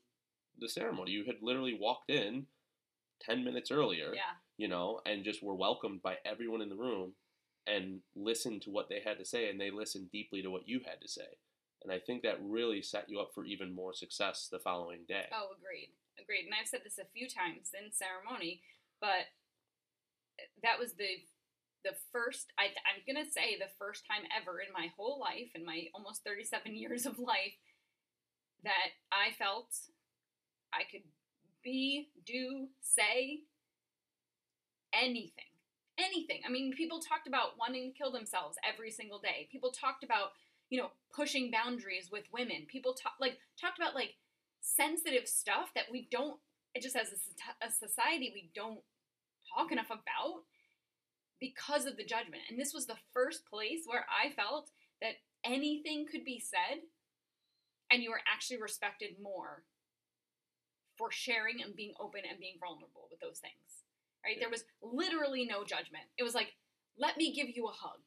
the 0.59 0.69
ceremony. 0.69 1.13
You 1.13 1.25
had 1.25 1.37
literally 1.43 1.77
walked 1.79 2.11
in 2.11 2.47
10 3.23 3.45
minutes 3.45 3.71
earlier, 3.71 4.13
Yeah. 4.15 4.35
you 4.57 4.69
know, 4.69 5.01
and 5.07 5.25
just 5.25 5.43
were 5.43 5.55
welcomed 5.55 6.03
by 6.03 6.19
everyone 6.25 6.63
in 6.63 6.69
the 6.69 6.77
room 6.77 7.15
and 7.67 8.01
listened 8.15 8.63
to 8.63 8.71
what 8.71 8.89
they 8.89 9.01
had 9.01 9.19
to 9.19 9.25
say, 9.25 9.49
and 9.51 9.61
they 9.61 9.71
listened 9.71 10.11
deeply 10.13 10.43
to 10.43 10.51
what 10.51 10.69
you 10.69 10.81
had 10.87 11.01
to 11.01 11.09
say. 11.09 11.27
And 11.83 11.93
I 11.93 11.99
think 11.99 12.23
that 12.23 12.41
really 12.43 12.83
set 12.83 13.09
you 13.09 13.21
up 13.21 13.31
for 13.35 13.45
even 13.45 13.75
more 13.75 13.93
success 13.93 14.49
the 14.51 14.59
following 14.59 15.05
day. 15.09 15.27
Oh, 15.33 15.49
agreed. 15.57 15.91
Agreed. 16.19 16.47
And 16.47 16.55
I've 16.55 16.69
said 16.69 16.81
this 16.85 16.99
a 16.99 17.05
few 17.15 17.29
times 17.29 17.71
in 17.75 17.93
ceremony, 17.93 18.63
but 19.01 19.27
that 20.63 20.79
was 20.79 20.95
the 20.95 21.25
the 21.85 21.95
first 22.11 22.53
I, 22.59 22.65
I'm 22.83 23.03
gonna 23.07 23.31
say 23.31 23.57
the 23.59 23.71
first 23.79 24.05
time 24.11 24.27
ever 24.35 24.59
in 24.61 24.73
my 24.73 24.91
whole 24.97 25.21
life, 25.21 25.51
in 25.55 25.65
my 25.65 25.87
almost 25.95 26.25
37 26.25 26.75
years 26.77 27.07
of 27.07 27.19
life, 27.19 27.55
that 28.65 28.97
I 29.13 29.31
felt 29.39 29.69
I 30.77 30.85
could 30.91 31.03
be, 31.63 32.09
do, 32.25 32.69
say 32.81 33.41
anything. 34.93 35.51
Anything. 35.99 36.43
I 36.47 36.51
mean, 36.51 36.73
people 36.73 37.01
talked 37.01 37.27
about 37.27 37.59
wanting 37.59 37.91
to 37.91 37.99
kill 37.99 38.13
themselves 38.13 38.59
every 38.69 38.91
single 38.91 39.19
day. 39.19 39.49
People 39.51 39.71
talked 39.71 40.05
about, 40.05 40.33
you 40.69 40.79
know, 40.79 40.91
pushing 41.15 41.51
boundaries 41.51 42.11
with 42.13 42.25
women. 42.33 42.67
People 42.69 42.93
talk 42.93 43.15
like 43.21 43.39
talked 43.59 43.79
about 43.79 43.95
like 43.95 44.15
sensitive 44.61 45.27
stuff 45.27 45.71
that 45.75 45.85
we 45.91 46.09
don't 46.11 46.37
it 46.75 46.83
just 46.83 46.97
as 46.97 47.09
a, 47.09 47.67
a 47.67 47.71
society 47.71 48.31
we 48.35 48.51
don't 48.55 48.81
talk 49.55 49.73
enough 49.73 49.87
about 49.87 50.43
because 51.41 51.87
of 51.87 51.97
the 51.97 52.05
judgment. 52.05 52.43
And 52.51 52.59
this 52.59 52.75
was 52.75 52.87
the 52.87 52.99
first 53.13 53.47
place 53.47 53.83
where 53.87 54.05
I 54.11 54.31
felt 54.31 54.71
that 55.01 55.15
anything 55.45 56.07
could 56.11 56.25
be 56.25 56.41
said 56.41 56.81
and 57.91 58.03
you 58.03 58.11
were 58.11 58.21
actually 58.31 58.61
respected 58.61 59.17
more 59.23 59.63
for 60.97 61.11
sharing 61.11 61.63
and 61.63 61.77
being 61.77 61.93
open 62.01 62.23
and 62.29 62.41
being 62.41 62.57
vulnerable 62.61 63.09
with 63.11 63.21
those 63.21 63.39
things. 63.39 63.85
Right? 64.25 64.37
Yeah. 64.37 64.49
There 64.49 64.51
was 64.51 64.65
literally 64.83 65.45
no 65.47 65.65
judgment. 65.65 66.05
It 66.19 66.25
was 66.25 66.35
like, 66.35 66.55
let 66.99 67.17
me 67.17 67.33
give 67.33 67.49
you 67.55 67.67
a 67.69 67.73
hug 67.73 68.01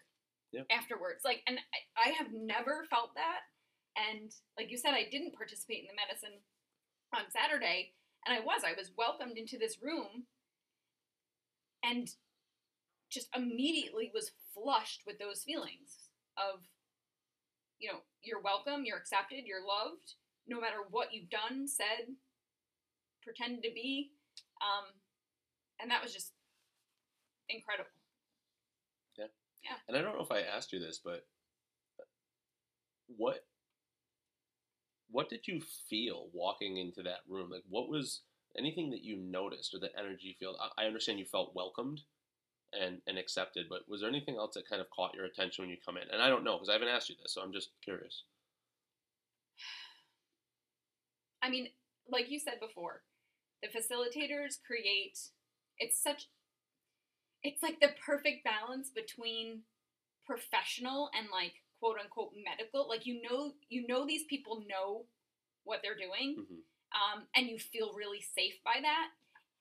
Yeah. 0.51 0.63
afterwards. 0.71 1.21
Like, 1.23 1.41
and 1.47 1.59
I, 1.59 2.09
I 2.09 2.13
have 2.13 2.27
never 2.33 2.85
felt 2.89 3.13
that. 3.15 3.47
And 3.95 4.31
like 4.57 4.71
you 4.71 4.77
said, 4.77 4.93
I 4.93 5.07
didn't 5.09 5.35
participate 5.35 5.81
in 5.81 5.87
the 5.87 5.99
medicine 5.99 6.39
on 7.13 7.29
Saturday, 7.31 7.93
and 8.25 8.35
I 8.35 8.39
was. 8.39 8.61
I 8.65 8.77
was 8.77 8.91
welcomed 8.97 9.37
into 9.37 9.57
this 9.57 9.81
room 9.81 10.25
and 11.83 12.07
just 13.09 13.29
immediately 13.35 14.11
was 14.13 14.31
flushed 14.53 15.01
with 15.07 15.17
those 15.17 15.43
feelings 15.43 16.09
of, 16.37 16.61
you 17.79 17.91
know, 17.91 17.99
you're 18.21 18.41
welcome, 18.41 18.85
you're 18.85 18.97
accepted, 18.97 19.45
you're 19.45 19.65
loved, 19.65 20.13
no 20.47 20.59
matter 20.59 20.77
what 20.91 21.13
you've 21.13 21.29
done, 21.29 21.67
said, 21.67 22.13
pretended 23.23 23.63
to 23.63 23.71
be. 23.73 24.11
Um, 24.61 24.85
and 25.81 25.91
that 25.91 26.03
was 26.03 26.13
just 26.13 26.33
incredible. 27.49 27.89
Yeah. 29.17 29.31
Yeah. 29.63 29.77
And 29.87 29.97
I 29.97 30.01
don't 30.01 30.15
know 30.15 30.23
if 30.23 30.31
I 30.31 30.41
asked 30.41 30.73
you 30.73 30.79
this, 30.79 30.99
but 31.03 31.25
what 33.17 33.45
what 35.11 35.29
did 35.29 35.47
you 35.47 35.59
feel 35.89 36.27
walking 36.33 36.77
into 36.77 37.01
that 37.03 37.21
room? 37.27 37.49
Like, 37.49 37.63
what 37.67 37.89
was 37.89 38.21
anything 38.57 38.91
that 38.91 39.03
you 39.03 39.17
noticed 39.17 39.73
or 39.73 39.79
the 39.79 39.89
energy 39.97 40.35
field? 40.39 40.55
I, 40.61 40.83
I 40.83 40.85
understand 40.85 41.19
you 41.19 41.25
felt 41.25 41.55
welcomed 41.55 42.01
and 42.79 43.01
and 43.07 43.17
accepted, 43.17 43.65
but 43.69 43.81
was 43.87 44.01
there 44.01 44.09
anything 44.09 44.35
else 44.35 44.53
that 44.53 44.69
kind 44.69 44.81
of 44.81 44.89
caught 44.91 45.15
your 45.15 45.25
attention 45.25 45.63
when 45.63 45.71
you 45.71 45.77
come 45.83 45.97
in? 45.97 46.09
And 46.11 46.21
I 46.21 46.29
don't 46.29 46.43
know 46.43 46.55
because 46.55 46.69
I 46.69 46.73
haven't 46.73 46.89
asked 46.89 47.09
you 47.09 47.15
this, 47.21 47.33
so 47.33 47.41
I'm 47.41 47.53
just 47.53 47.69
curious. 47.83 48.23
I 51.41 51.49
mean, 51.49 51.69
like 52.11 52.29
you 52.29 52.39
said 52.39 52.59
before, 52.59 53.03
the 53.63 53.69
facilitators 53.69 54.57
create 54.65 55.19
it's 55.79 56.01
such 56.01 56.27
it's 57.43 57.63
like 57.63 57.79
the 57.79 57.89
perfect 58.05 58.43
balance 58.43 58.89
between 58.89 59.61
professional 60.25 61.09
and 61.17 61.27
like 61.31 61.53
quote 61.79 61.97
unquote 62.01 62.31
medical. 62.45 62.87
Like 62.89 63.05
you 63.05 63.21
know 63.23 63.53
you 63.69 63.87
know 63.87 64.05
these 64.05 64.23
people 64.29 64.65
know 64.69 65.05
what 65.63 65.81
they're 65.83 65.97
doing. 65.97 66.35
hmm 66.37 66.55
Um, 66.91 67.27
and 67.35 67.47
you 67.47 67.59
feel 67.59 67.93
really 67.95 68.21
safe 68.21 68.55
by 68.65 68.79
that. 68.81 69.09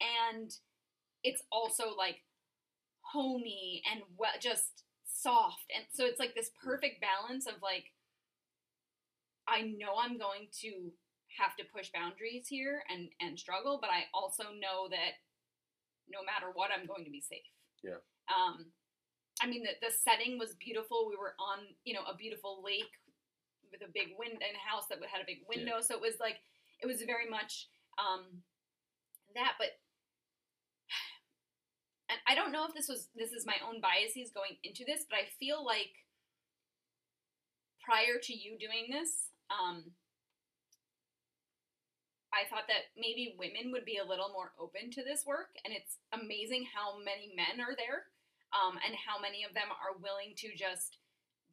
And 0.01 0.51
it's 1.25 1.43
also 1.53 1.95
like 1.97 2.25
homey 3.03 3.83
and 3.91 4.03
well, 4.19 4.33
just 4.41 4.85
soft. 5.07 5.67
And 5.77 5.87
so 5.93 6.07
it's 6.07 6.21
like 6.21 6.35
this 6.35 6.51
perfect 6.65 7.01
balance 7.03 7.47
of 7.47 7.57
like, 7.63 7.93
I 9.47 9.63
know 9.63 9.95
I'm 9.99 10.19
going 10.19 10.49
to 10.61 10.93
have 11.39 11.57
to 11.57 11.65
push 11.73 11.91
boundaries 11.95 12.47
here 12.49 12.83
and, 12.91 13.09
and 13.21 13.39
struggle, 13.39 13.79
but 13.81 13.91
I 13.91 14.11
also 14.13 14.51
know 14.59 14.91
that 14.91 15.23
no 16.11 16.25
matter 16.27 16.51
what, 16.53 16.71
I'm 16.75 16.87
going 16.87 17.05
to 17.05 17.15
be 17.15 17.21
safe. 17.21 17.47
Yeah. 17.83 18.03
Um, 18.27 18.75
I 19.41 19.47
mean, 19.47 19.63
the, 19.63 19.79
the 19.81 19.93
setting 19.93 20.39
was 20.39 20.59
beautiful. 20.59 21.07
We 21.09 21.17
were 21.17 21.39
on, 21.39 21.63
you 21.85 21.95
know, 21.95 22.03
a 22.11 22.17
beautiful 22.17 22.63
lake 22.65 22.91
with 23.71 23.85
a 23.87 23.93
big 23.93 24.17
window 24.19 24.41
and 24.41 24.57
a 24.57 24.65
house 24.65 24.89
that 24.91 24.99
had 25.07 25.23
a 25.23 25.29
big 25.29 25.47
window. 25.47 25.79
So 25.81 25.95
it 25.95 26.03
was 26.03 26.19
like, 26.19 26.43
it 26.83 26.87
was 26.87 27.03
very 27.07 27.29
much 27.29 27.69
um, 27.99 28.43
that, 29.35 29.55
but 29.59 29.79
and 32.11 32.19
I 32.27 32.35
don't 32.35 32.53
know 32.53 32.67
if 32.67 32.75
this 32.75 32.89
was 32.89 33.09
this 33.15 33.33
is 33.33 33.47
my 33.47 33.57
own 33.63 33.81
biases 33.81 34.33
going 34.33 34.57
into 34.65 34.85
this, 34.87 35.05
but 35.09 35.19
I 35.19 35.27
feel 35.39 35.65
like 35.65 35.93
prior 37.85 38.19
to 38.23 38.33
you 38.33 38.59
doing 38.59 38.91
this, 38.91 39.31
um, 39.51 39.93
I 42.33 42.45
thought 42.49 42.69
that 42.69 42.93
maybe 42.97 43.37
women 43.39 43.73
would 43.73 43.85
be 43.89 43.97
a 43.97 44.07
little 44.07 44.29
more 44.29 44.53
open 44.61 44.93
to 44.93 45.03
this 45.03 45.25
work, 45.25 45.57
and 45.65 45.73
it's 45.73 45.97
amazing 46.13 46.69
how 46.69 47.01
many 47.01 47.33
men 47.33 47.61
are 47.65 47.73
there, 47.73 48.13
um, 48.53 48.77
and 48.85 48.93
how 48.95 49.17
many 49.17 49.45
of 49.45 49.55
them 49.57 49.73
are 49.73 49.97
willing 49.97 50.37
to 50.45 50.53
just 50.53 51.01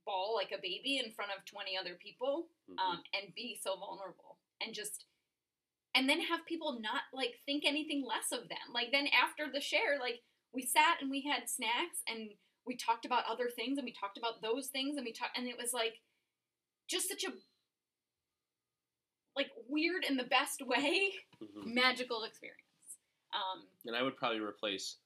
bawl 0.05 0.35
like 0.35 0.51
a 0.51 0.61
baby 0.61 1.01
in 1.01 1.15
front 1.15 1.31
of 1.31 1.45
twenty 1.47 1.77
other 1.79 1.95
people, 1.95 2.51
hmm 2.67 2.79
um, 2.79 2.99
and 3.15 3.33
be 3.35 3.55
so 3.55 3.79
vulnerable, 3.79 4.37
and 4.59 4.75
just 4.75 5.05
and 5.95 6.09
then 6.09 6.19
have 6.21 6.45
people 6.45 6.79
not 6.83 7.07
like 7.13 7.39
think 7.45 7.63
anything 7.65 8.03
less 8.03 8.35
of 8.35 8.49
them. 8.49 8.73
Like 8.73 8.91
then 8.91 9.07
after 9.15 9.47
the 9.47 9.61
share, 9.61 9.97
like 9.99 10.21
we 10.53 10.61
sat 10.61 10.99
and 11.01 11.09
we 11.09 11.23
had 11.23 11.49
snacks 11.49 12.03
and 12.07 12.31
we 12.67 12.75
talked 12.75 13.05
about 13.05 13.23
other 13.29 13.49
things 13.53 13.77
and 13.77 13.85
we 13.85 13.93
talked 13.93 14.17
about 14.17 14.41
those 14.41 14.67
things 14.67 14.97
and 14.97 15.05
we 15.05 15.13
talked 15.13 15.37
and 15.37 15.47
it 15.47 15.57
was 15.57 15.71
like 15.73 16.01
just 16.87 17.07
such 17.07 17.23
a 17.23 17.31
like 19.35 19.49
weird 19.67 20.03
in 20.07 20.17
the 20.17 20.23
best 20.23 20.61
way 20.65 21.11
hmm 21.39 21.73
magical 21.73 22.23
experience. 22.23 22.61
Um, 23.33 23.67
And 23.85 23.95
I 23.95 24.01
would 24.01 24.15
probably 24.15 24.39
replace, 24.39 24.97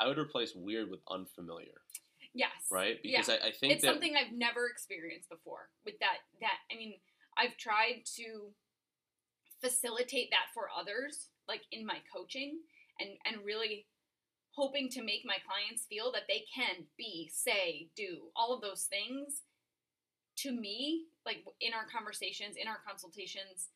I 0.00 0.08
would 0.08 0.18
replace 0.18 0.54
weird 0.54 0.90
with 0.90 1.00
unfamiliar, 1.10 1.82
yes, 2.32 2.50
right? 2.70 2.98
Yeah. 3.02 3.20
Because 3.20 3.40
I, 3.42 3.48
I 3.48 3.52
think 3.52 3.74
it's 3.74 3.82
that 3.82 3.92
something 3.92 4.14
I've 4.16 4.32
never 4.32 4.66
experienced 4.68 5.28
before. 5.28 5.68
With 5.84 5.98
that, 6.00 6.18
that 6.40 6.58
I 6.72 6.76
mean, 6.76 6.94
I've 7.36 7.56
tried 7.58 8.04
to 8.16 8.52
facilitate 9.60 10.30
that 10.30 10.46
for 10.54 10.68
others, 10.72 11.28
like 11.48 11.62
in 11.70 11.84
my 11.84 11.98
coaching, 12.14 12.60
and 12.98 13.10
and 13.26 13.44
really 13.44 13.86
hoping 14.52 14.88
to 14.88 15.02
make 15.02 15.20
my 15.26 15.36
clients 15.46 15.84
feel 15.84 16.10
that 16.12 16.22
they 16.28 16.44
can 16.54 16.86
be, 16.96 17.30
say, 17.30 17.88
do 17.94 18.32
all 18.34 18.54
of 18.54 18.62
those 18.62 18.84
things. 18.84 19.42
To 20.38 20.52
me, 20.52 21.04
like 21.26 21.44
in 21.60 21.74
our 21.74 21.84
conversations, 21.90 22.56
in 22.56 22.68
our 22.68 22.78
consultations, 22.86 23.68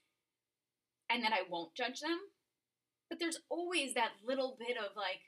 and 1.11 1.23
that 1.25 1.33
I 1.33 1.43
won't 1.51 1.75
judge 1.75 2.01
them. 2.01 2.19
But 3.11 3.19
there's 3.19 3.41
always 3.51 3.95
that 3.95 4.13
little 4.25 4.57
bit 4.59 4.77
of 4.79 4.95
like, 4.97 5.21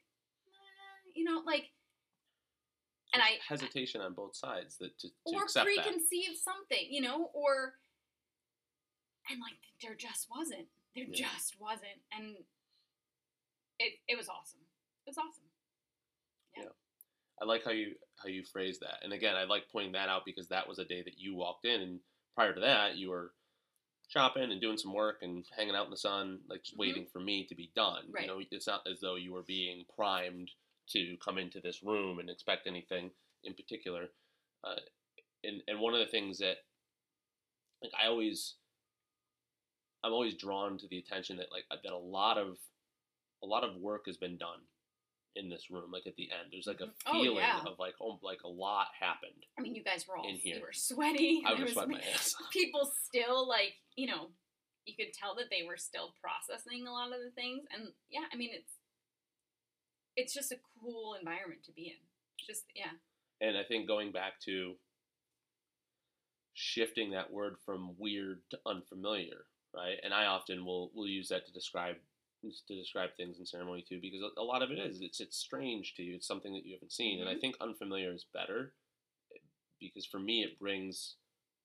eh, 0.46 1.10
you 1.14 1.24
know, 1.24 1.42
like, 1.44 1.66
and 3.12 3.20
I 3.20 3.38
hesitation 3.46 4.00
on 4.00 4.14
both 4.14 4.36
sides 4.36 4.78
that 4.78 4.96
to, 5.00 5.08
to 5.08 5.14
or 5.26 5.42
accept 5.42 5.66
that. 5.66 5.84
preconceived 5.84 6.38
something, 6.38 6.86
you 6.88 7.02
know, 7.02 7.28
or 7.34 7.74
and 9.28 9.40
like 9.40 9.58
there 9.82 9.94
just 9.96 10.28
wasn't. 10.34 10.68
There 10.94 11.04
Yeah. 11.08 11.26
just 11.28 11.60
wasn't. 11.60 12.00
And 12.16 12.36
it 13.80 13.94
it 14.06 14.16
was 14.16 14.28
awesome. 14.28 14.60
It 15.06 15.10
was 15.10 15.18
awesome. 15.18 15.50
Yeah. 16.56 16.70
I 17.40 17.44
like 17.44 17.64
how 17.64 17.72
you 17.72 17.94
how 18.22 18.28
you 18.28 18.44
phrase 18.44 18.78
that. 18.78 19.00
And 19.02 19.12
again, 19.12 19.34
I 19.34 19.44
like 19.44 19.64
pointing 19.72 19.92
that 19.92 20.08
out 20.08 20.22
because 20.24 20.48
that 20.48 20.68
was 20.68 20.78
a 20.78 20.84
day 20.84 21.02
that 21.02 21.18
you 21.18 21.34
walked 21.34 21.64
in, 21.64 21.80
and 21.80 22.00
prior 22.34 22.54
to 22.54 22.60
that, 22.60 22.96
you 22.96 23.10
were 23.10 23.32
shopping 24.08 24.50
and 24.52 24.60
doing 24.60 24.76
some 24.76 24.92
work 24.92 25.22
and 25.22 25.44
hanging 25.56 25.74
out 25.74 25.86
in 25.86 25.90
the 25.90 25.96
sun, 25.96 26.40
like 26.48 26.62
just 26.62 26.76
Mhm. 26.76 26.78
waiting 26.80 27.06
for 27.06 27.20
me 27.20 27.46
to 27.46 27.54
be 27.54 27.68
done. 27.68 28.10
Right. 28.10 28.22
You 28.22 28.28
know, 28.28 28.42
it's 28.50 28.66
not 28.66 28.86
as 28.86 29.00
though 29.00 29.14
you 29.16 29.32
were 29.32 29.42
being 29.42 29.84
primed 29.86 30.50
to 30.88 31.16
come 31.18 31.38
into 31.38 31.60
this 31.60 31.82
room 31.82 32.18
and 32.18 32.28
expect 32.28 32.66
anything 32.66 33.14
in 33.44 33.54
particular. 33.54 34.12
Uh, 34.64 34.80
and 35.44 35.62
and 35.66 35.80
one 35.80 35.94
of 35.94 36.00
the 36.00 36.06
things 36.06 36.38
that 36.38 36.58
like 37.82 37.92
I 37.94 38.06
always 38.06 38.56
I'm 40.04 40.12
always 40.12 40.34
drawn 40.34 40.78
to 40.78 40.88
the 40.88 40.98
attention 40.98 41.36
that 41.38 41.50
like 41.50 41.64
that 41.70 41.92
a 41.92 41.96
lot 41.96 42.38
of 42.38 42.58
a 43.42 43.46
lot 43.46 43.64
of 43.64 43.76
work 43.76 44.06
has 44.06 44.16
been 44.16 44.36
done 44.36 44.60
in 45.36 45.48
this 45.48 45.70
room 45.70 45.90
like 45.90 46.06
at 46.06 46.14
the 46.16 46.28
end 46.30 46.50
there's 46.52 46.66
like 46.66 46.80
a 46.80 46.84
Mhm. 46.86 46.92
Oh, 47.06 47.12
feeling 47.12 47.36
yeah. 47.38 47.62
of 47.66 47.78
like 47.78 47.94
oh 48.00 48.18
like 48.22 48.42
a 48.44 48.48
lot 48.48 48.88
happened 48.98 49.46
I 49.58 49.62
mean, 49.62 49.74
you 49.74 49.82
guys 49.82 50.06
were 50.06 50.16
all 50.16 50.28
In 50.28 50.36
here. 50.36 50.56
you 50.56 50.62
were 50.62 50.72
sweaty. 50.72 51.42
i 51.46 51.54
was 51.54 51.72
sweat 51.72 51.88
my 51.88 52.00
ass 52.12 52.34
people 52.52 52.90
still 53.08 53.48
like 53.48 53.74
you 53.96 54.06
know 54.06 54.28
you 54.84 54.94
could 54.96 55.12
tell 55.14 55.34
that 55.36 55.46
they 55.50 55.62
were 55.66 55.76
still 55.78 56.14
processing 56.20 56.86
a 56.86 56.92
lot 56.92 57.12
of 57.12 57.20
the 57.24 57.30
things 57.30 57.64
and 57.74 57.88
yeah 58.10 58.24
i 58.32 58.36
mean 58.36 58.50
it's 58.52 58.72
it's 60.16 60.34
just 60.34 60.52
a 60.52 60.56
cool 60.80 61.14
environment 61.18 61.62
to 61.64 61.72
be 61.72 61.86
in 61.88 62.46
just 62.46 62.64
yeah 62.74 62.90
and 63.40 63.56
i 63.56 63.62
think 63.64 63.86
going 63.88 64.12
back 64.12 64.38
to 64.44 64.74
shifting 66.54 67.12
that 67.12 67.32
word 67.32 67.56
from 67.64 67.94
weird 67.98 68.40
to 68.50 68.58
unfamiliar 68.66 69.46
right 69.74 69.96
and 70.04 70.12
i 70.12 70.26
often 70.26 70.64
will 70.66 70.90
will 70.94 71.08
use 71.08 71.28
that 71.28 71.46
to 71.46 71.52
describe 71.52 71.96
to 72.50 72.74
describe 72.74 73.10
things 73.16 73.38
in 73.38 73.46
ceremony 73.46 73.84
too 73.88 74.00
because 74.00 74.20
a- 74.22 74.40
a 74.40 74.42
lot 74.42 74.62
of 74.62 74.70
it 74.70 74.78
is 74.78 75.00
it's 75.00 75.20
it's 75.20 75.36
strange 75.36 75.94
to 75.94 76.02
you 76.02 76.16
it's 76.16 76.26
something 76.26 76.52
that 76.52 76.66
you 76.66 76.74
haven't 76.74 76.92
seen 76.92 77.20
and 77.20 77.28
i 77.28 77.34
Mhm. 77.34 77.40
think 77.40 77.56
unfamiliar 77.60 78.12
is 78.12 78.24
better 78.24 78.74
because 79.80 80.06
for 80.06 80.18
me 80.18 80.42
it 80.42 80.58
brings 80.58 81.16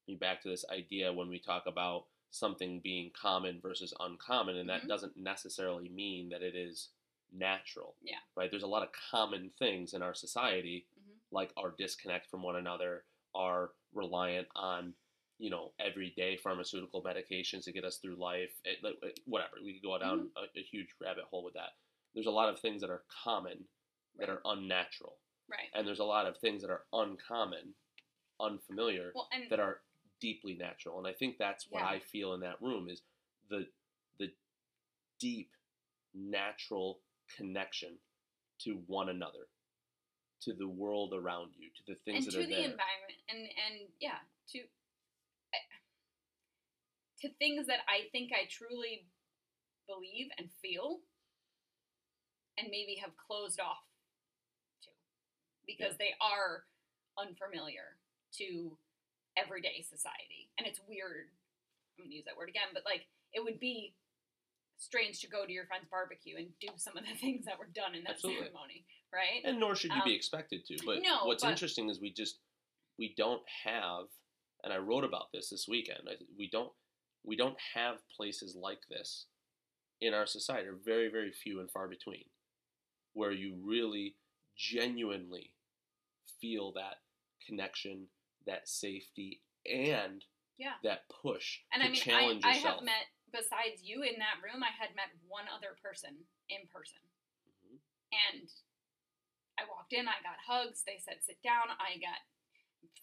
me 0.07 0.15
back 0.15 0.41
to 0.41 0.49
this 0.49 0.65
idea 0.69 1.11
when 1.11 1.29
we 1.29 1.39
talk 1.39 1.65
about 1.65 2.05
something 2.29 2.79
being 2.79 3.11
common 3.11 3.59
versus 3.61 3.93
uncommon 3.99 4.57
and 4.57 4.69
that 4.69 4.83
Mhm. 4.83 4.87
doesn't 4.87 5.17
necessarily 5.17 5.89
mean 5.89 6.29
that 6.29 6.41
it 6.43 6.55
is 6.55 6.89
natural 7.31 7.95
Yeah. 8.01 8.19
right 8.35 8.49
there's 8.51 8.63
a 8.63 8.67
lot 8.67 8.83
of 8.83 8.91
common 8.91 9.49
things 9.51 9.93
in 9.93 10.01
our 10.01 10.13
society 10.13 10.87
Mhm. 10.99 11.19
like 11.31 11.51
our 11.57 11.71
disconnect 11.71 12.27
from 12.27 12.41
one 12.43 12.55
another 12.55 13.05
our 13.35 13.73
reliant 13.91 14.47
on 14.55 14.95
you 15.39 15.49
know 15.49 15.71
everyday 15.79 16.35
pharmaceutical 16.37 17.03
medications 17.03 17.63
to 17.65 17.71
get 17.71 17.83
us 17.85 17.97
through 17.97 18.15
life 18.15 18.49
it, 18.63 18.77
it- 18.83 19.19
whatever. 19.25 19.55
We 19.63 19.73
could 19.79 19.87
go 19.87 19.97
down 19.99 20.17
Mm-hmm. 20.19 20.43
a, 20.57 20.59
a 20.59 20.63
huge 20.71 20.89
rabbit 21.01 21.25
hole 21.29 21.43
with 21.43 21.53
that. 21.55 21.71
There's 22.15 22.25
a 22.27 22.31
lot 22.31 22.49
of 22.49 22.59
things 22.59 22.81
that 22.81 22.89
are 22.89 23.03
common 23.23 23.65
that 24.17 24.29
are 24.29 24.41
unnatural. 24.45 25.17
Right. 25.49 25.69
And 25.75 25.87
there's 25.87 25.99
a 25.99 26.03
lot 26.03 26.25
of 26.27 26.37
things 26.37 26.61
that 26.63 26.71
are 26.71 26.83
uncommon 26.91 27.73
unfamiliar 28.39 29.11
well 29.15 29.27
and 29.33 29.49
that 29.49 29.59
are 29.59 29.79
deeply 30.21 30.55
natural. 30.55 30.97
And 30.97 31.07
i 31.07 31.13
think 31.13 31.37
that's 31.37 31.65
what 31.69 31.81
Yeah. 31.83 31.89
i 31.89 31.99
feel 31.99 32.33
in 32.33 32.41
that 32.41 32.61
room 32.61 32.89
is 32.89 33.01
the 33.49 33.67
the 34.19 34.29
deep, 35.19 35.51
natural 36.13 36.99
connection 37.35 37.97
to 38.59 38.81
one 38.87 39.09
another, 39.09 39.45
to 40.41 40.53
the 40.53 40.67
world 40.67 41.13
around 41.13 41.51
you, 41.57 41.69
to 41.77 41.83
the 41.87 41.95
things 42.05 42.25
and 42.25 42.33
that 42.33 42.37
to 42.37 42.43
are 42.43 42.47
the 42.47 42.53
there. 42.53 42.71
environment. 42.71 43.19
And 43.29 43.39
and 43.39 43.89
yeah 43.99 44.19
to 44.53 44.59
to 47.21 47.29
things 47.39 47.67
that 47.67 47.79
i 47.87 48.07
think 48.11 48.31
i 48.33 48.45
truly 48.49 49.07
believe 49.87 50.27
and 50.37 50.49
feel 50.61 50.99
and 52.57 52.67
maybe 52.71 52.97
have 53.01 53.11
closed 53.17 53.59
off 53.59 53.85
to 54.83 54.89
because 55.65 55.97
they 55.97 56.13
are 56.21 56.63
unfamiliar 57.17 57.97
to 58.37 58.77
everyday 59.37 59.81
society 59.81 60.49
and 60.57 60.67
it's 60.67 60.81
weird 60.87 61.29
i'm 61.97 62.05
gonna 62.05 62.13
use 62.13 62.25
that 62.25 62.37
word 62.37 62.49
again 62.49 62.69
but 62.73 62.83
like 62.85 63.05
it 63.33 63.43
would 63.43 63.59
be 63.59 63.93
strange 64.79 65.19
to 65.21 65.27
go 65.27 65.45
to 65.45 65.51
your 65.51 65.65
friend's 65.65 65.87
barbecue 65.89 66.35
and 66.37 66.47
do 66.61 66.67
some 66.77 66.95
of 66.97 67.03
the 67.03 67.15
things 67.21 67.45
that 67.45 67.57
were 67.57 67.69
done 67.73 67.95
in 67.95 68.03
that 68.03 68.13
Absolutely. 68.21 68.43
ceremony 68.45 68.85
right 69.13 69.41
and 69.45 69.59
nor 69.59 69.75
should 69.75 69.91
you 69.93 70.03
be 70.03 70.11
Um, 70.11 70.15
expected 70.15 70.65
to. 70.67 70.77
But 70.85 71.01
no, 71.01 71.25
what's 71.25 71.43
but- 71.43 71.49
interesting 71.51 71.89
is 71.89 71.99
we 72.01 72.11
just 72.13 72.39
we 72.99 73.13
don't 73.15 73.41
have, 73.63 74.05
and 74.63 74.73
I 74.73 74.77
wrote 74.77 75.03
about 75.03 75.31
this 75.31 75.49
this 75.51 75.67
weekend. 75.69 75.99
We 76.35 76.49
don't 76.51 76.71
we 77.27 77.35
don't 77.35 77.57
have 77.75 77.97
places 78.15 78.55
like 78.55 78.79
this 78.89 79.25
in 80.01 80.13
our 80.13 80.25
society. 80.25 80.67
Are 80.67 80.79
very 80.83 81.09
very 81.11 81.31
few 81.31 81.59
and 81.59 81.69
far 81.69 81.87
between, 81.87 82.25
where 83.13 83.31
you 83.31 83.55
really 83.61 84.15
genuinely 84.55 85.51
feel 86.41 86.71
that 86.73 86.95
connection, 87.45 88.07
that 88.47 88.67
safety, 88.67 89.41
and 89.69 90.23
yeah 90.57 90.79
that 90.83 91.05
push 91.09 91.59
And 91.71 91.83
I 91.83 91.87
mean, 91.89 92.01
challenge 92.01 92.41
I, 92.43 92.49
I 92.49 92.53
yourself. 92.55 92.75
have 92.81 92.85
met, 92.85 93.05
besides 93.31 93.83
you 93.83 94.01
in 94.01 94.17
that 94.17 94.41
room, 94.41 94.63
I 94.63 94.73
had 94.73 94.95
met 94.95 95.13
one 95.27 95.45
other 95.53 95.77
person 95.83 96.25
in 96.49 96.65
person. 96.73 97.03
Mhm. 97.67 97.77
And 98.09 98.49
I 99.59 99.65
walked 99.69 99.93
in, 99.93 100.07
I 100.07 100.17
got 100.25 100.37
hugs. 100.41 100.81
They 100.85 100.97
said, 100.97 101.21
sit 101.21 101.41
down. 101.43 101.69
I 101.77 101.97
got 101.97 102.21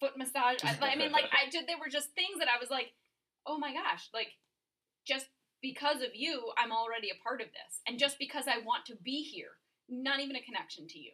foot 0.00 0.16
massage. 0.16 0.62
I, 0.62 0.74
I 0.82 0.96
mean, 0.96 1.10
like, 1.12 1.26
I 1.34 1.50
did, 1.50 1.66
there 1.66 1.78
were 1.78 1.90
just 1.90 2.14
things 2.14 2.38
that 2.38 2.48
I 2.48 2.58
was 2.58 2.70
like, 2.70 2.94
oh 3.46 3.58
my 3.58 3.72
gosh, 3.72 4.08
like, 4.12 4.32
just 5.06 5.26
because 5.62 6.02
of 6.02 6.14
you, 6.14 6.52
I'm 6.58 6.72
already 6.72 7.10
a 7.10 7.22
part 7.22 7.40
of 7.40 7.48
this. 7.48 7.80
And 7.86 7.98
just 7.98 8.18
because 8.18 8.46
I 8.48 8.58
want 8.64 8.86
to 8.86 8.96
be 8.96 9.22
here, 9.22 9.58
not 9.88 10.20
even 10.20 10.36
a 10.36 10.42
connection 10.42 10.86
to 10.88 10.98
you. 10.98 11.12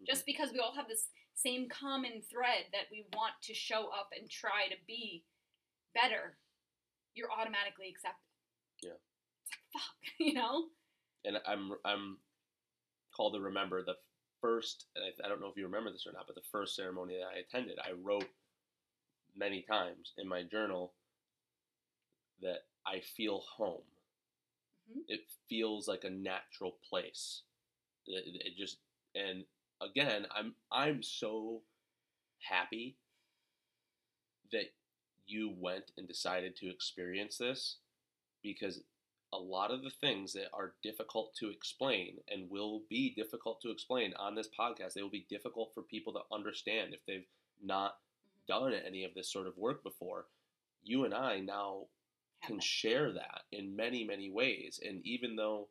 Mhm. 0.00 0.06
Just 0.06 0.26
because 0.26 0.52
we 0.52 0.58
all 0.58 0.74
have 0.74 0.88
this 0.88 1.08
same 1.34 1.68
common 1.68 2.22
thread 2.22 2.66
that 2.72 2.90
we 2.90 3.06
want 3.12 3.34
to 3.42 3.54
show 3.54 3.88
up 3.88 4.10
and 4.18 4.30
try 4.30 4.68
to 4.68 4.76
be 4.86 5.24
better, 5.94 6.38
you're 7.14 7.32
automatically 7.32 7.88
accepted. 7.88 8.28
Yeah. 8.82 8.96
It's 9.42 9.50
like, 9.52 9.82
fuck, 9.82 9.96
you 10.18 10.34
know? 10.34 10.70
and 11.24 11.38
I'm 11.46 11.72
I'm 11.84 12.18
called 13.14 13.34
to 13.34 13.40
remember 13.40 13.82
the 13.84 13.96
first. 14.40 14.86
And 14.96 15.04
I, 15.04 15.26
I 15.26 15.28
don't 15.28 15.40
know 15.40 15.48
if 15.48 15.56
you 15.56 15.64
remember 15.64 15.90
this 15.90 16.06
or 16.06 16.12
not, 16.12 16.26
but 16.26 16.34
the 16.36 16.48
first 16.50 16.74
ceremony 16.74 17.18
that 17.18 17.26
I 17.36 17.40
attended, 17.40 17.78
I 17.78 17.92
wrote 17.92 18.28
many 19.36 19.62
times 19.62 20.12
in 20.18 20.26
my 20.28 20.42
journal 20.42 20.94
that 22.42 22.66
I 22.86 23.00
feel 23.00 23.40
home. 23.40 23.82
Mhm. 24.90 25.04
It 25.08 25.26
feels 25.48 25.88
like 25.88 26.04
a 26.04 26.10
natural 26.10 26.72
place. 26.88 27.42
It, 28.06 28.26
it- 28.26 28.46
it 28.48 28.56
just 28.56 28.78
and 29.14 29.46
again, 29.80 30.26
I'm 30.32 30.56
I'm 30.70 31.02
so 31.02 31.62
happy 32.40 32.98
that 34.52 34.72
you 35.26 35.54
went 35.58 35.92
and 35.96 36.08
decided 36.08 36.56
to 36.56 36.70
experience 36.70 37.38
this 37.38 37.76
because 38.42 38.82
a 39.32 39.38
lot 39.38 39.70
of 39.70 39.82
the 39.82 39.90
things 39.90 40.32
that 40.34 40.48
are 40.52 40.74
difficult 40.82 41.34
to 41.36 41.50
explain 41.50 42.18
and 42.28 42.50
will 42.50 42.82
be 42.90 43.14
difficult 43.14 43.60
to 43.62 43.70
explain 43.70 44.14
on 44.18 44.34
this 44.34 44.48
podcast, 44.58 44.94
they 44.94 45.02
will 45.02 45.10
be 45.10 45.26
difficult 45.30 45.72
for 45.74 45.82
people 45.82 46.12
to 46.14 46.20
understand 46.34 46.94
if 46.94 47.04
they've 47.06 47.26
not 47.62 47.96
done 48.48 48.74
any 48.74 49.04
of 49.04 49.14
this 49.14 49.32
sort 49.32 49.46
of 49.46 49.56
work 49.58 49.82
before. 49.84 50.26
You 50.84 51.04
and 51.04 51.14
I 51.14 51.40
now 51.40 51.86
can 52.46 52.60
share 52.60 53.12
that 53.12 53.42
in 53.52 53.76
many, 53.76 54.04
many 54.04 54.30
ways. 54.30 54.80
And 54.86 55.04
even 55.06 55.36
though 55.36 55.68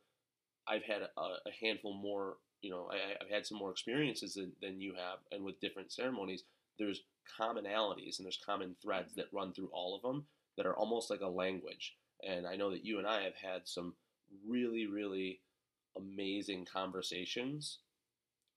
I've 0.67 0.83
had 0.83 1.01
a, 1.01 1.21
a 1.21 1.51
handful 1.61 1.93
more, 1.93 2.37
you 2.61 2.69
know, 2.71 2.89
I, 2.91 3.23
I've 3.23 3.29
had 3.31 3.45
some 3.45 3.57
more 3.57 3.71
experiences 3.71 4.35
than, 4.35 4.51
than 4.61 4.81
you 4.81 4.93
have, 4.93 5.19
and 5.31 5.43
with 5.43 5.59
different 5.59 5.91
ceremonies, 5.91 6.43
there's 6.77 7.01
commonalities 7.39 8.17
and 8.17 8.25
there's 8.25 8.39
common 8.45 8.75
threads 8.81 9.13
that 9.15 9.33
run 9.33 9.53
through 9.53 9.69
all 9.73 9.95
of 9.95 10.01
them 10.01 10.25
that 10.57 10.65
are 10.65 10.75
almost 10.77 11.09
like 11.09 11.21
a 11.21 11.27
language. 11.27 11.95
And 12.27 12.45
I 12.47 12.55
know 12.55 12.71
that 12.71 12.85
you 12.85 12.97
and 12.99 13.07
I 13.07 13.23
have 13.23 13.35
had 13.35 13.61
some 13.67 13.95
really, 14.47 14.87
really 14.87 15.41
amazing 15.97 16.65
conversations 16.71 17.79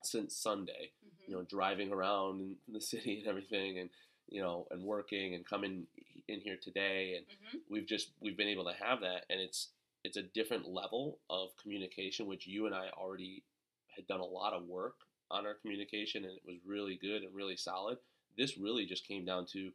since 0.02 0.36
Sunday. 0.36 0.92
Mhm. 1.04 1.28
You 1.28 1.36
know, 1.36 1.42
driving 1.42 1.92
around 1.92 2.40
in 2.40 2.56
the 2.72 2.80
city 2.92 3.18
and 3.20 3.28
everything, 3.28 3.78
and 3.78 3.90
you 4.28 4.40
know, 4.42 4.66
and 4.70 4.82
working 4.82 5.34
and 5.34 5.44
coming 5.46 5.86
in 6.28 6.40
here 6.40 6.56
today, 6.56 7.14
and 7.16 7.26
Mhm. 7.28 7.62
we've 7.68 7.86
just 7.86 8.12
we've 8.20 8.36
been 8.36 8.48
able 8.48 8.64
to 8.64 8.74
have 8.74 9.00
that, 9.00 9.26
and 9.30 9.40
it's 9.40 9.72
it's 10.04 10.16
a 10.16 10.22
different 10.22 10.66
level 10.66 11.20
of 11.30 11.56
communication, 11.56 12.26
which 12.26 12.46
you 12.46 12.66
and 12.66 12.74
I 12.74 12.90
already 12.90 13.44
had 13.88 14.06
done 14.06 14.20
a 14.20 14.24
lot 14.24 14.52
of 14.52 14.66
work 14.66 15.06
on 15.30 15.46
our 15.46 15.54
communication, 15.54 16.24
and 16.24 16.36
it 16.36 16.44
was 16.44 16.58
really 16.64 16.96
good 16.96 17.22
and 17.22 17.34
really 17.34 17.56
solid. 17.56 17.98
This 18.36 18.56
really 18.58 18.84
just 18.86 19.06
came 19.06 19.24
down 19.24 19.46
to 19.46 19.72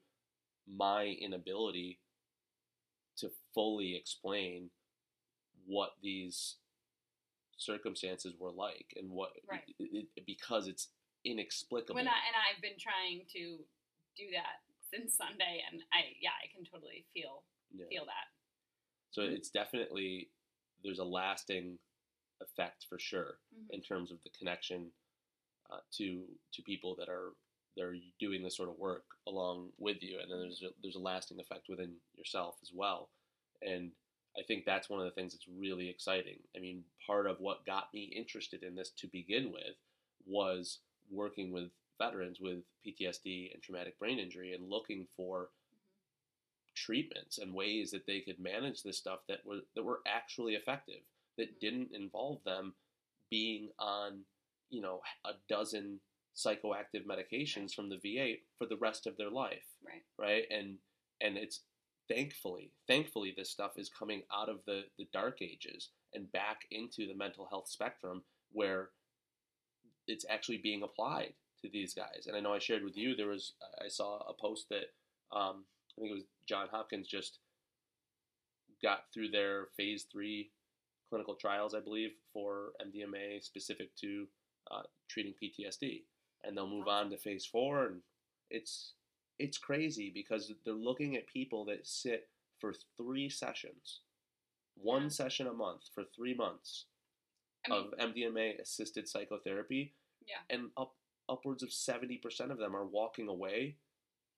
my 0.68 1.06
inability 1.06 2.00
to 3.18 3.30
fully 3.54 3.96
explain 3.96 4.70
what 5.66 5.96
these 6.02 6.58
circumstances 7.58 8.36
were 8.38 8.52
like 8.52 8.94
and 8.98 9.10
what 9.10 9.32
Right. 9.46 9.64
it, 9.80 10.10
it- 10.16 10.26
because 10.26 10.68
it's 10.68 10.92
inexplicable. 11.24 11.96
When 11.96 12.08
I 12.08 12.26
and 12.28 12.36
I've 12.36 12.62
been 12.62 12.78
trying 12.78 13.26
to 13.28 13.66
do 14.16 14.30
that 14.32 14.62
since 14.94 15.16
Sunday, 15.16 15.64
and 15.70 15.82
I 15.94 16.16
yeah, 16.22 16.36
I 16.44 16.48
can 16.54 16.66
totally 16.66 17.06
feel 17.14 17.44
Yeah. 17.74 17.86
feel 17.90 18.06
that. 18.06 18.28
So 19.12 19.22
Mhm. 19.24 19.34
it's 19.34 19.50
definitely 19.50 20.32
there's 20.84 21.00
a 21.00 21.04
lasting 21.04 21.80
effect 22.42 22.86
for 22.90 23.00
sure 23.00 23.40
Mhm. 23.52 23.68
in 23.72 23.82
terms 23.82 24.12
of 24.12 24.22
the 24.24 24.30
connection 24.32 24.92
uh, 25.70 25.80
to 25.98 26.26
to 26.54 26.62
people 26.64 26.96
that 26.98 27.10
are 27.10 27.34
they're 27.76 27.96
doing 28.20 28.42
this 28.44 28.56
sort 28.58 28.70
of 28.70 28.78
work 28.78 29.06
along 29.28 29.72
with 29.78 30.02
you, 30.02 30.20
and 30.20 30.32
then 30.32 30.40
there's 30.40 30.64
a, 30.64 30.70
there's 30.82 30.96
a 30.96 31.00
lasting 31.00 31.40
effect 31.40 31.70
within 31.70 31.96
yourself 32.16 32.56
as 32.62 32.72
well. 32.74 33.12
And 33.62 33.92
I 34.38 34.44
think 34.44 34.66
that's 34.66 34.90
one 34.90 35.00
of 35.00 35.06
the 35.06 35.12
things 35.12 35.34
that's 35.34 35.48
really 35.48 35.90
exciting. 35.90 36.40
I 36.56 36.60
mean, 36.60 36.86
part 37.06 37.28
of 37.28 37.40
what 37.40 37.66
got 37.66 37.94
me 37.94 38.04
interested 38.06 38.64
in 38.64 38.76
this 38.76 38.92
to 38.98 39.08
begin 39.08 39.52
with 39.52 39.76
was 40.26 40.80
working 41.10 41.52
with 41.52 41.72
veterans 41.98 42.40
with 42.40 42.60
PTSD 42.86 43.54
and 43.54 43.62
traumatic 43.62 43.98
brain 44.00 44.20
injury 44.20 44.54
and 44.54 44.70
looking 44.70 45.08
for 45.16 45.50
treatments 46.76 47.40
and 47.40 47.54
ways 47.54 47.90
that 47.92 48.06
they 48.06 48.22
could 48.22 48.40
manage 48.40 48.84
this 48.84 48.98
stuff 48.98 49.20
that 49.28 49.44
were 49.46 49.62
that 49.76 49.84
were 49.84 50.02
actually 50.06 50.54
effective 50.56 51.02
that 51.38 51.56
Mhm. 51.56 51.60
didn't 51.60 51.92
involve 51.96 52.44
them 52.44 52.76
being 53.30 53.72
on 53.80 54.26
you 54.70 54.82
know 54.82 55.02
a 55.26 55.34
dozen 55.48 56.00
psychoactive 56.36 57.04
medications 57.06 57.74
from 57.74 57.90
the 57.90 57.98
VA 57.98 58.44
for 58.58 58.68
the 58.68 58.78
rest 58.78 59.08
of 59.08 59.18
their 59.18 59.32
life 59.32 59.66
Right. 59.82 60.04
right 60.18 60.48
and 60.52 60.80
and 61.20 61.36
it's 61.38 61.64
thankfully 62.08 62.72
thankfully 62.86 63.32
this 63.32 63.50
stuff 63.50 63.78
is 63.80 63.90
coming 63.90 64.24
out 64.32 64.48
of 64.48 64.64
the 64.66 64.90
the 64.98 65.06
dark 65.06 65.42
ages 65.42 65.90
and 66.14 66.32
back 66.32 66.68
into 66.70 67.08
the 67.08 67.16
mental 67.16 67.48
health 67.48 67.68
spectrum 67.68 68.24
where 68.52 68.92
it's 70.08 70.26
actually 70.30 70.58
being 70.58 70.84
applied 70.84 71.34
to 71.62 71.70
these 71.72 71.94
guys 71.94 72.26
and 72.28 72.36
i 72.36 72.40
know 72.40 72.54
i 72.54 72.60
shared 72.60 72.84
with 72.84 72.98
you 72.98 73.16
there 73.16 73.28
was 73.28 73.54
i 73.84 73.88
saw 73.88 74.18
a 74.28 74.34
post 74.34 74.68
that 74.70 74.92
um, 75.36 75.66
i 75.98 76.02
think 76.02 76.12
it 76.12 76.16
was 76.16 76.24
john 76.48 76.68
hopkins 76.72 77.08
just 77.08 77.40
got 78.82 79.06
through 79.14 79.30
their 79.30 79.68
phase 79.76 80.06
three 80.12 80.52
clinical 81.10 81.36
trials 81.36 81.74
i 81.74 81.80
believe 81.80 82.12
for 82.34 82.70
mdma 82.86 83.42
specific 83.44 83.96
to 83.96 84.28
uh, 84.72 84.82
treating 85.10 85.34
ptsd 85.42 86.04
and 86.44 86.56
they'll 86.56 86.70
move 86.70 86.88
on 86.88 87.10
to 87.10 87.18
phase 87.18 87.46
four 87.46 87.86
and 87.86 88.02
it's 88.52 88.94
it's 89.40 89.58
crazy 89.58 90.12
because 90.14 90.52
they're 90.66 90.74
looking 90.74 91.16
at 91.16 91.28
people 91.28 91.66
that 91.66 91.86
sit 91.88 92.28
for 92.60 92.74
three 92.98 93.30
sessions 93.30 94.02
one 94.76 95.04
Yeah. 95.04 95.08
session 95.10 95.48
a 95.48 95.54
month 95.54 95.84
for 95.94 96.04
three 96.16 96.34
months 96.36 96.86
I 97.66 97.70
mean, 97.72 97.80
of 98.00 98.14
mdma 98.14 98.60
assisted 98.62 99.08
psychotherapy 99.08 99.94
yeah. 100.28 100.56
and 100.56 100.70
up 100.78 100.94
upwards 101.30 101.64
of 101.64 101.70
70% 101.70 102.22
of 102.52 102.58
them 102.58 102.76
are 102.76 102.86
walking 102.86 103.28
away 103.28 103.76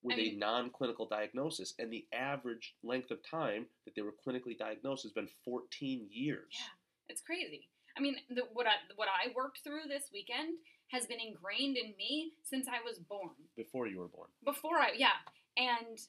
with 0.02 0.18
I 0.18 0.22
a 0.22 0.24
mean- 0.26 0.40
non-clinical 0.40 1.08
diagnosis 1.08 1.74
and 1.80 1.92
the 1.92 2.06
average 2.14 2.76
length 2.84 3.12
of 3.12 3.20
time 3.24 3.66
that 3.86 3.96
they 3.96 4.02
were 4.02 4.14
clinically 4.26 4.58
diagnosed 4.58 5.04
has 5.04 5.12
been 5.12 5.28
14 5.46 6.08
years 6.12 6.54
Yeah, 6.54 6.66
it's 7.10 7.22
crazy. 7.22 7.70
I 7.98 8.02
mean, 8.02 8.16
the, 8.30 8.44
what 8.54 8.66
I 8.68 8.74
what 8.96 9.10
I 9.10 9.34
worked 9.36 9.60
through 9.64 9.90
this 9.90 10.10
weekend 10.14 10.56
has 10.92 11.06
been 11.06 11.20
ingrained 11.20 11.76
in 11.76 11.94
me 11.98 12.32
since 12.44 12.68
I 12.68 12.80
was 12.84 12.98
born. 12.98 13.36
before 13.58 13.88
you 13.88 14.00
were 14.00 14.08
born 14.08 14.30
Before 14.46 14.78
I, 14.78 14.92
yeah, 14.96 15.20
and 15.58 16.00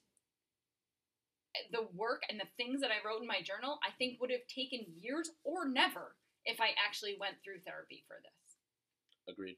the 1.73 1.88
work 1.97 2.23
and 2.31 2.38
the 2.38 2.47
things 2.57 2.81
that 2.81 2.90
I 2.93 3.07
wrote 3.07 3.23
in 3.23 3.27
my 3.27 3.43
journal, 3.43 3.79
I 3.83 3.90
think 3.99 4.21
would 4.21 4.31
have 4.31 4.47
taken 4.47 4.87
years 5.01 5.31
or 5.43 5.69
never 5.69 6.14
if 6.45 6.61
I 6.61 6.69
actually 6.87 7.16
went 7.19 7.37
through 7.43 7.59
therapy 7.66 8.05
for 8.07 8.16
this. 8.23 9.35
Agreed. 9.35 9.57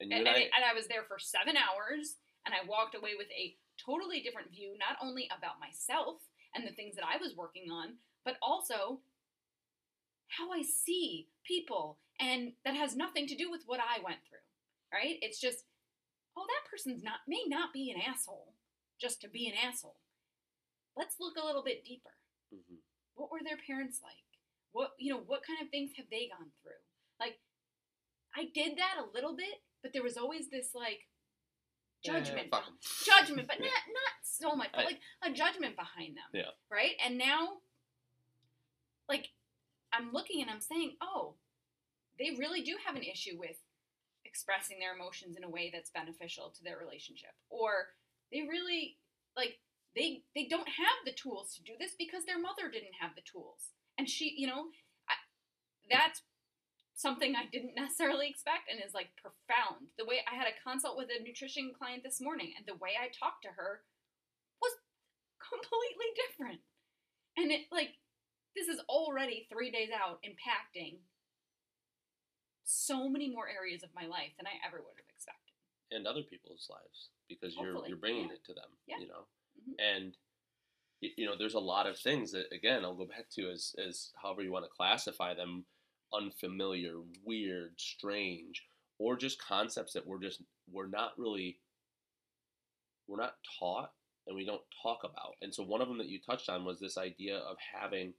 And 0.00 0.12
And, 0.12 0.26
and, 0.26 0.36
I, 0.36 0.40
and 0.42 0.64
I 0.64 0.74
was 0.74 0.86
there 0.86 1.04
for 1.04 1.18
seven 1.18 1.56
hours, 1.56 2.16
and 2.44 2.54
I 2.54 2.66
walked 2.66 2.94
away 2.94 3.12
with 3.16 3.28
a 3.30 3.56
totally 3.78 4.20
different 4.20 4.50
view, 4.50 4.76
not 4.78 4.96
only 5.02 5.28
about 5.36 5.60
myself 5.60 6.22
and 6.54 6.66
the 6.66 6.72
things 6.72 6.94
that 6.96 7.04
I 7.04 7.16
was 7.18 7.36
working 7.36 7.70
on, 7.70 7.98
but 8.24 8.36
also 8.42 9.00
how 10.28 10.50
I 10.52 10.62
see 10.62 11.28
people, 11.44 11.98
and 12.20 12.52
that 12.64 12.74
has 12.74 12.96
nothing 12.96 13.26
to 13.28 13.36
do 13.36 13.50
with 13.50 13.62
what 13.66 13.80
I 13.80 14.02
went 14.02 14.18
through, 14.28 14.42
right? 14.92 15.16
It's 15.22 15.40
just, 15.40 15.64
oh, 16.36 16.44
that 16.46 16.70
person's 16.70 17.02
not 17.02 17.20
may 17.28 17.44
not 17.46 17.72
be 17.72 17.90
an 17.90 18.00
asshole 18.00 18.52
just 19.00 19.20
to 19.20 19.28
be 19.28 19.46
an 19.48 19.54
asshole. 19.54 19.96
Let's 20.96 21.16
look 21.20 21.36
a 21.36 21.44
little 21.44 21.62
bit 21.62 21.84
deeper. 21.84 22.14
Mhm. 22.52 22.78
What 23.14 23.30
were 23.30 23.42
their 23.42 23.58
parents 23.58 24.00
like? 24.02 24.24
What 24.72 24.94
you 24.98 25.12
know, 25.12 25.20
what 25.20 25.42
kind 25.42 25.60
of 25.62 25.70
things 25.70 25.92
have 25.96 26.08
they 26.10 26.28
gone 26.28 26.50
through? 26.62 26.80
Like, 27.20 27.38
I 28.34 28.46
did 28.46 28.76
that 28.78 28.98
a 28.98 29.10
little 29.14 29.36
bit, 29.36 29.62
but 29.86 29.92
there 29.92 30.02
was 30.02 30.16
always 30.16 30.48
this 30.50 30.74
like 30.74 31.06
judgment, 32.04 32.48
'em. 32.52 32.76
judgment, 33.04 33.46
but 33.46 33.60
Yeah. 33.60 33.66
not 33.66 33.82
not 33.94 34.12
so 34.24 34.56
much, 34.56 34.70
but 34.72 34.80
I- 34.80 34.84
like 34.84 35.00
a 35.22 35.30
judgment 35.30 35.76
behind 35.76 36.16
them. 36.16 36.24
Yeah. 36.34 36.50
Right. 36.68 36.96
And 37.04 37.16
now, 37.16 37.60
like, 39.08 39.28
I'm 39.92 40.12
looking 40.12 40.42
and 40.42 40.50
I'm 40.50 40.60
saying, 40.60 40.96
oh, 41.00 41.36
they 42.18 42.32
really 42.36 42.62
do 42.62 42.76
have 42.84 42.96
an 42.96 43.04
issue 43.04 43.38
with 43.38 43.58
expressing 44.24 44.80
their 44.80 44.92
emotions 44.92 45.36
in 45.36 45.44
a 45.44 45.48
way 45.48 45.70
that's 45.72 45.90
beneficial 45.90 46.50
to 46.50 46.64
their 46.64 46.78
relationship, 46.78 47.30
or 47.48 47.90
they 48.32 48.40
really 48.42 48.98
like 49.36 49.60
they 49.94 50.24
they 50.34 50.46
don't 50.46 50.68
have 50.68 50.98
the 51.04 51.12
tools 51.12 51.54
to 51.54 51.62
do 51.62 51.74
this 51.78 51.94
because 51.96 52.24
their 52.24 52.40
mother 52.40 52.68
didn't 52.72 52.94
have 52.98 53.14
the 53.14 53.22
tools, 53.22 53.70
and 53.98 54.10
she, 54.10 54.34
you 54.36 54.48
know, 54.48 54.66
I, 55.08 55.14
that's 55.88 56.22
something 56.96 57.36
I 57.36 57.44
didn't 57.52 57.76
necessarily 57.76 58.26
expect 58.28 58.72
and 58.72 58.80
is 58.80 58.94
like 58.96 59.12
profound. 59.20 59.92
The 60.00 60.08
way 60.08 60.24
I 60.24 60.34
had 60.34 60.48
a 60.48 60.56
consult 60.64 60.96
with 60.96 61.12
a 61.12 61.22
nutrition 61.22 61.72
client 61.76 62.02
this 62.02 62.20
morning 62.20 62.56
and 62.56 62.64
the 62.66 62.80
way 62.80 62.96
I 62.96 63.12
talked 63.12 63.44
to 63.44 63.52
her 63.54 63.84
was 64.64 64.72
completely 65.38 66.10
different. 66.16 66.60
And 67.36 67.52
it 67.52 67.68
like 67.70 68.00
this 68.56 68.66
is 68.68 68.80
already 68.88 69.46
3 69.52 69.70
days 69.70 69.90
out 69.92 70.24
impacting 70.24 71.04
so 72.64 73.08
many 73.08 73.28
more 73.30 73.48
areas 73.48 73.82
of 73.84 73.90
my 73.94 74.06
life 74.08 74.32
than 74.38 74.46
I 74.46 74.56
ever 74.66 74.78
would 74.78 74.96
have 74.96 75.06
expected. 75.14 75.52
and 75.92 76.06
other 76.06 76.22
people's 76.24 76.66
lives 76.68 77.10
because 77.28 77.54
you're 77.54 77.86
you're 77.86 77.96
bringing 78.00 78.26
yeah. 78.28 78.34
it 78.34 78.44
to 78.44 78.54
them. 78.54 78.70
Yeah. 78.88 78.98
You 78.98 79.06
know, 79.08 79.28
Mhm. 79.60 79.74
and 79.78 80.16
you 81.00 81.26
know, 81.26 81.36
there's 81.36 81.54
a 81.54 81.60
lot 81.60 81.86
of 81.86 81.98
things 81.98 82.32
that 82.32 82.50
again 82.52 82.84
I'll 82.84 82.96
go 82.96 83.04
back 83.06 83.28
to 83.36 83.50
as 83.50 83.74
as 83.78 84.12
however 84.20 84.42
you 84.42 84.50
want 84.50 84.64
to 84.64 84.70
classify 84.70 85.34
them, 85.34 85.66
unfamiliar, 86.12 86.94
weird, 87.24 87.72
strange, 87.76 88.62
or 88.98 89.16
just 89.16 89.42
concepts 89.42 89.92
that 89.92 90.06
we're 90.06 90.20
just 90.20 90.42
we're 90.70 90.88
not 90.88 91.12
really 91.18 91.58
we're 93.08 93.20
not 93.20 93.34
taught 93.58 93.92
and 94.26 94.34
we 94.34 94.44
don't 94.44 94.62
talk 94.82 95.00
about. 95.04 95.34
And 95.42 95.54
so 95.54 95.62
one 95.62 95.80
of 95.80 95.88
them 95.88 95.98
that 95.98 96.08
you 96.08 96.18
touched 96.20 96.48
on 96.48 96.64
was 96.64 96.80
this 96.80 96.98
idea 96.98 97.36
of 97.38 97.56
having 97.74 98.14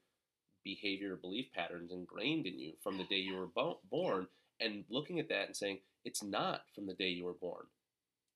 behavior 0.63 1.15
belief 1.15 1.47
patterns 1.53 1.91
ingrained 1.91 2.45
in 2.45 2.59
you 2.59 2.73
from 2.83 2.97
the 2.97 3.03
day 3.05 3.17
you 3.17 3.35
were 3.35 3.47
bo- 3.47 3.79
born 3.89 4.27
and 4.59 4.83
looking 4.89 5.19
at 5.19 5.29
that 5.29 5.47
and 5.47 5.55
saying 5.55 5.79
it's 6.05 6.23
not 6.23 6.61
from 6.73 6.87
the 6.87 6.93
day 6.93 7.09
you 7.09 7.25
were 7.25 7.33
born. 7.33 7.65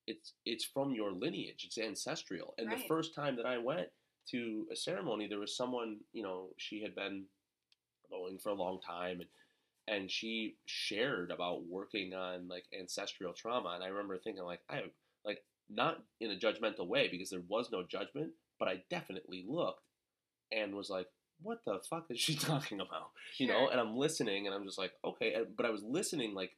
It's 0.07 0.33
it's 0.45 0.65
from 0.65 0.93
your 0.93 1.11
lineage. 1.11 1.63
It's 1.65 1.77
ancestral. 1.77 2.53
And 2.57 2.71
the 2.71 2.83
first 2.87 3.15
time 3.15 3.35
that 3.37 3.45
i 3.45 3.57
went 3.57 3.87
to 4.29 4.67
a 4.71 4.75
ceremony 4.75 5.27
there 5.27 5.39
was 5.39 5.57
someone 5.57 5.97
you 6.13 6.21
know 6.21 6.49
she 6.57 6.81
had 6.81 6.93
been 6.95 7.25
going 8.11 8.37
for 8.37 8.49
a 8.49 8.55
long 8.55 8.79
time 8.79 9.21
and 9.21 9.29
and 9.87 10.11
she 10.11 10.55
shared 10.65 11.31
about 11.31 11.65
working 11.65 12.13
on 12.13 12.47
like 12.47 12.65
ancestral 12.77 13.33
trauma 13.33 13.71
and 13.75 13.83
i 13.83 13.87
remember 13.87 14.17
thinking 14.17 14.43
like 14.43 14.61
i 14.69 14.81
like 15.25 15.43
not 15.69 16.03
in 16.19 16.31
a 16.31 16.35
judgmental 16.35 16.87
way 16.87 17.07
because 17.09 17.29
there 17.29 17.41
was 17.47 17.69
no 17.71 17.83
judgment 17.83 18.31
but 18.59 18.67
i 18.67 18.81
definitely 18.89 19.43
looked 19.47 19.81
and 20.51 20.75
was 20.75 20.89
like 20.89 21.07
what 21.41 21.61
the 21.65 21.79
fuck 21.89 22.05
is 22.09 22.19
she 22.19 22.35
talking 22.51 22.79
about 22.79 23.09
you 23.37 23.47
know 23.47 23.69
and 23.69 23.79
i'm 23.79 23.97
listening 23.97 24.45
and 24.45 24.55
i'm 24.55 24.65
just 24.65 24.77
like 24.77 24.91
okay 25.03 25.35
but 25.57 25.65
i 25.65 25.69
was 25.69 25.83
listening 25.83 26.33
like 26.33 26.51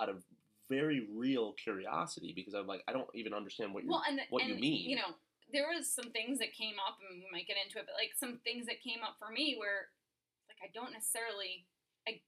out 0.00 0.08
of 0.08 0.22
very 0.70 1.06
real 1.14 1.52
curiosity 1.52 2.32
because 2.34 2.54
i'm 2.54 2.66
like 2.66 2.82
i 2.88 2.92
don't 2.92 3.08
even 3.14 3.34
understand 3.34 3.74
what 3.74 3.82
you're 3.82 3.92
well, 3.92 4.02
and 4.08 4.18
the, 4.18 4.22
what 4.30 4.46
you 4.46 4.54
mean. 4.54 4.88
You 4.88 4.96
know, 4.96 5.16
there 5.52 5.66
was 5.66 5.90
some 5.90 6.10
things 6.10 6.38
that 6.38 6.52
came 6.54 6.78
up, 6.86 6.98
and 7.02 7.18
we 7.18 7.28
might 7.30 7.46
get 7.46 7.56
into 7.58 7.78
it, 7.78 7.86
but 7.86 7.98
like 7.98 8.14
some 8.14 8.38
things 8.42 8.66
that 8.66 8.82
came 8.82 9.02
up 9.02 9.16
for 9.18 9.30
me 9.30 9.56
where, 9.58 9.90
I 10.62 10.68
don't 10.74 10.92
necessarily, 10.92 11.66
I 12.06 12.20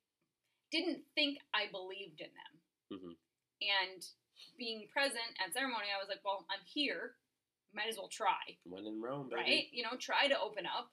didn't 0.70 1.04
think 1.14 1.38
I 1.54 1.66
believed 1.70 2.20
in 2.20 2.30
them, 2.34 2.62
Mhm. 2.90 3.16
and 3.62 4.06
being 4.56 4.88
present 4.88 5.38
at 5.38 5.52
ceremony, 5.52 5.86
I 5.94 5.98
was 5.98 6.08
like, 6.08 6.24
well, 6.24 6.46
I'm 6.50 6.64
here, 6.64 7.16
might 7.72 7.88
as 7.88 7.96
well 7.96 8.08
try, 8.08 8.58
when 8.64 8.86
in 8.86 9.00
rome 9.00 9.28
baby. 9.28 9.40
right? 9.42 9.72
You 9.72 9.82
know, 9.84 9.96
try 9.96 10.28
to 10.28 10.38
open 10.40 10.66
up, 10.66 10.92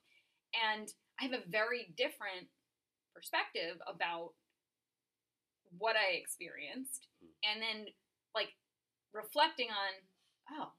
and 0.54 0.92
I 1.18 1.24
have 1.24 1.32
a 1.32 1.44
very 1.46 1.86
different 1.96 2.48
perspective 3.12 3.80
about 3.86 4.34
what 5.78 5.96
I 5.96 6.12
experienced, 6.12 7.08
Mm. 7.22 7.34
and 7.44 7.62
then 7.62 7.94
like 8.34 8.56
reflecting 9.12 9.70
on, 9.70 10.08
oh, 10.50 10.72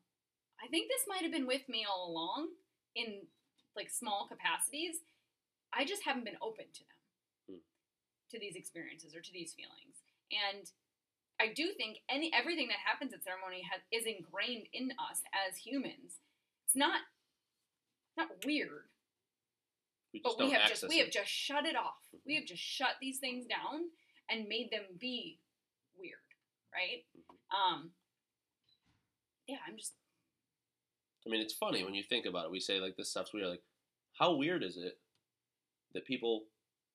I 0.60 0.68
think 0.68 0.90
this 0.90 1.08
might 1.08 1.22
have 1.24 1.32
been 1.32 1.48
with 1.48 1.68
me 1.70 1.86
all 1.86 2.08
along 2.10 2.56
in 2.96 3.30
like 3.76 3.90
small 3.90 4.28
capacities. 4.28 5.04
I 5.74 5.86
just 5.86 6.04
haven't 6.04 6.26
been 6.26 6.38
open 6.42 6.66
to 6.74 6.84
them, 6.84 6.98
Hmm. 7.48 7.62
to 8.32 8.40
these 8.40 8.56
experiences 8.56 9.16
or 9.16 9.22
to 9.22 9.32
these 9.32 9.54
feelings, 9.54 10.04
and 10.32 10.70
I 11.40 11.48
do 11.54 11.74
think 11.74 12.00
any 12.10 12.32
everything 12.34 12.68
that 12.68 12.78
happens 12.86 13.14
at 13.14 13.24
ceremony 13.24 13.64
has, 13.64 13.82
is 13.92 14.06
ingrained 14.06 14.68
in 14.74 14.92
us 14.92 15.22
as 15.34 15.58
humans. 15.58 16.20
It's 16.66 16.76
not 16.76 17.02
not 18.18 18.44
weird, 18.46 18.90
we 20.14 20.20
just 20.20 20.38
but 20.38 20.46
we 20.46 20.52
have 20.52 20.68
just 20.70 20.88
we 20.88 21.00
it. 21.00 21.06
have 21.06 21.14
just 21.14 21.32
shut 21.32 21.66
it 21.66 21.76
off. 21.76 22.06
Mhm. 22.14 22.22
We 22.26 22.36
have 22.36 22.46
just 22.46 22.62
shut 22.62 22.98
these 23.00 23.20
things 23.20 23.46
down 23.48 23.92
and 24.30 24.48
made 24.48 24.70
them 24.72 24.98
be 24.98 25.40
weird, 25.96 26.20
right? 26.74 27.06
Mhm. 27.18 27.38
Um, 27.56 27.96
yeah, 29.48 29.60
I'm 29.66 29.78
just 29.78 29.96
i 31.26 31.30
mean 31.30 31.40
it's 31.42 31.54
funny 31.54 31.84
when 31.84 31.94
you 31.94 32.02
think 32.02 32.26
about 32.26 32.46
it 32.46 32.52
we 32.52 32.60
say 32.60 32.80
like 32.80 32.96
this 32.96 33.12
stuff's 33.12 33.32
weird 33.32 33.48
like 33.48 33.64
how 34.14 34.34
weird 34.34 34.64
is 34.64 34.76
it 34.78 35.00
that 35.94 36.06
people 36.06 36.44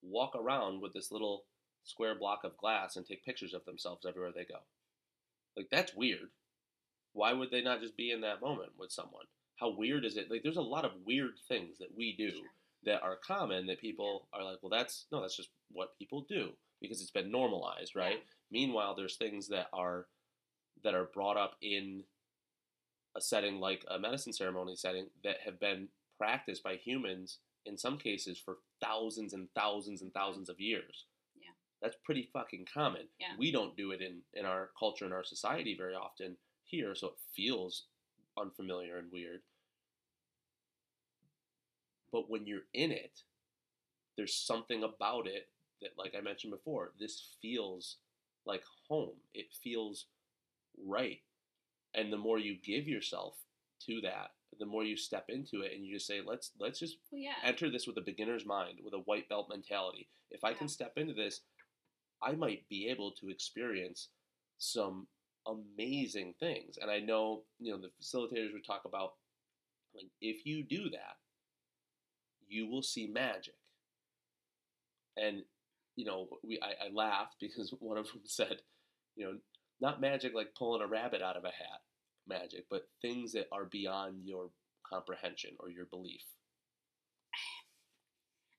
walk 0.02 0.34
around 0.36 0.80
with 0.80 0.92
this 0.92 1.10
little 1.10 1.44
square 1.84 2.14
block 2.14 2.44
of 2.44 2.56
glass 2.56 2.96
and 2.96 3.06
take 3.06 3.24
pictures 3.24 3.54
of 3.54 3.64
themselves 3.64 4.04
everywhere 4.06 4.32
they 4.34 4.44
go. 4.44 4.58
Like 5.56 5.68
that's 5.70 5.94
weird. 5.94 6.30
Why 7.12 7.32
would 7.32 7.50
they 7.50 7.62
not 7.62 7.80
just 7.80 7.96
be 7.96 8.10
in 8.10 8.20
that 8.22 8.42
moment 8.42 8.72
with 8.78 8.92
someone? 8.92 9.24
How 9.56 9.70
weird 9.70 10.04
is 10.04 10.16
it? 10.16 10.30
Like 10.30 10.42
there's 10.42 10.56
a 10.56 10.62
lot 10.62 10.84
of 10.84 10.92
weird 11.06 11.34
things 11.48 11.78
that 11.78 11.96
we 11.96 12.14
do 12.16 12.32
that 12.84 13.02
are 13.02 13.16
common 13.16 13.66
that 13.66 13.80
people 13.80 14.28
are 14.32 14.44
like, 14.44 14.58
well, 14.62 14.70
that's 14.70 15.06
no, 15.10 15.20
that's 15.20 15.36
just 15.36 15.48
what 15.72 15.98
people 15.98 16.26
do 16.28 16.50
because 16.80 17.00
it's 17.00 17.10
been 17.10 17.30
normalized, 17.30 17.96
right? 17.96 18.22
Meanwhile, 18.50 18.94
there's 18.94 19.16
things 19.16 19.48
that 19.48 19.68
are 19.72 20.06
that 20.84 20.94
are 20.94 21.04
brought 21.04 21.36
up 21.36 21.56
in 21.62 22.04
a 23.16 23.20
setting 23.20 23.60
like 23.60 23.84
a 23.90 23.98
medicine 23.98 24.32
ceremony 24.32 24.76
setting 24.76 25.06
that 25.24 25.38
have 25.44 25.58
been 25.58 25.88
practiced 26.18 26.62
by 26.62 26.76
humans 26.76 27.38
in 27.66 27.76
some 27.76 27.98
cases 27.98 28.38
for 28.38 28.56
thousands 28.80 29.32
and 29.32 29.48
thousands 29.54 30.02
and 30.02 30.12
thousands 30.14 30.48
of 30.48 30.60
years. 30.60 31.06
Yeah. 31.40 31.50
That's 31.82 31.96
pretty 32.04 32.28
fucking 32.32 32.66
common. 32.72 33.08
Yeah. 33.18 33.34
We 33.38 33.50
don't 33.50 33.76
do 33.76 33.90
it 33.90 34.00
in 34.00 34.20
in 34.34 34.46
our 34.46 34.70
culture 34.78 35.04
and 35.04 35.14
our 35.14 35.24
society 35.24 35.76
very 35.76 35.94
often 35.94 36.36
here, 36.64 36.94
so 36.94 37.08
it 37.08 37.14
feels 37.34 37.84
unfamiliar 38.38 38.98
and 38.98 39.10
weird. 39.12 39.40
But 42.12 42.30
when 42.30 42.46
you're 42.46 42.66
in 42.72 42.92
it, 42.92 43.22
there's 44.16 44.34
something 44.34 44.84
about 44.84 45.26
it 45.26 45.48
that, 45.82 45.90
like 45.98 46.14
I 46.16 46.22
mentioned 46.22 46.52
before, 46.52 46.92
this 46.98 47.36
feels 47.42 47.96
like 48.46 48.62
home. 48.88 49.16
It 49.34 49.46
feels 49.62 50.06
right. 50.86 51.20
And 51.94 52.12
the 52.12 52.16
more 52.16 52.38
you 52.38 52.56
give 52.64 52.86
yourself 52.86 53.34
to 53.86 54.00
that, 54.02 54.30
the 54.58 54.66
more 54.66 54.84
you 54.84 54.96
step 54.96 55.26
into 55.28 55.62
it 55.62 55.72
and 55.74 55.84
you 55.84 55.94
just 55.94 56.06
say, 56.06 56.20
let's 56.24 56.52
let's 56.58 56.78
just 56.78 56.98
well, 57.10 57.20
yeah, 57.20 57.32
enter 57.44 57.70
this 57.70 57.86
with 57.86 57.98
a 57.98 58.02
beginner's 58.02 58.46
mind, 58.46 58.78
with 58.84 58.94
a 58.94 58.98
white 58.98 59.28
belt 59.28 59.48
mentality. 59.50 60.08
If 60.30 60.44
I 60.44 60.54
can 60.54 60.68
step 60.68 60.92
into 60.96 61.14
this, 61.14 61.42
I 62.22 62.32
might 62.32 62.68
be 62.68 62.88
able 62.88 63.12
to 63.20 63.28
experience 63.28 64.08
some 64.58 65.06
amazing 65.46 66.34
things. 66.40 66.78
And 66.80 66.90
I 66.90 67.00
know, 67.00 67.42
you 67.60 67.72
know, 67.72 67.78
the 67.78 67.90
facilitators 68.02 68.52
would 68.52 68.66
talk 68.66 68.82
about 68.84 69.12
like 69.94 70.06
if 70.20 70.44
you 70.46 70.62
do 70.62 70.90
that, 70.90 71.16
you 72.48 72.68
will 72.68 72.82
see 72.82 73.06
magic. 73.06 73.54
And 75.16 75.42
you 75.96 76.04
know, 76.04 76.28
we 76.42 76.58
I, 76.62 76.86
I 76.86 76.88
laughed 76.92 77.36
because 77.40 77.74
one 77.80 77.98
of 77.98 78.06
them 78.06 78.20
said, 78.24 78.58
you 79.16 79.24
know, 79.24 79.38
not 79.80 80.00
magic 80.00 80.34
like 80.34 80.54
pulling 80.56 80.82
a 80.82 80.86
rabbit 80.86 81.22
out 81.22 81.36
of 81.36 81.44
a 81.44 81.48
hat, 81.48 81.80
magic, 82.28 82.66
but 82.70 82.88
things 83.02 83.32
that 83.32 83.46
are 83.52 83.64
beyond 83.66 84.24
your 84.24 84.50
comprehension 84.88 85.50
or 85.60 85.70
your 85.70 85.86
belief. 85.86 86.22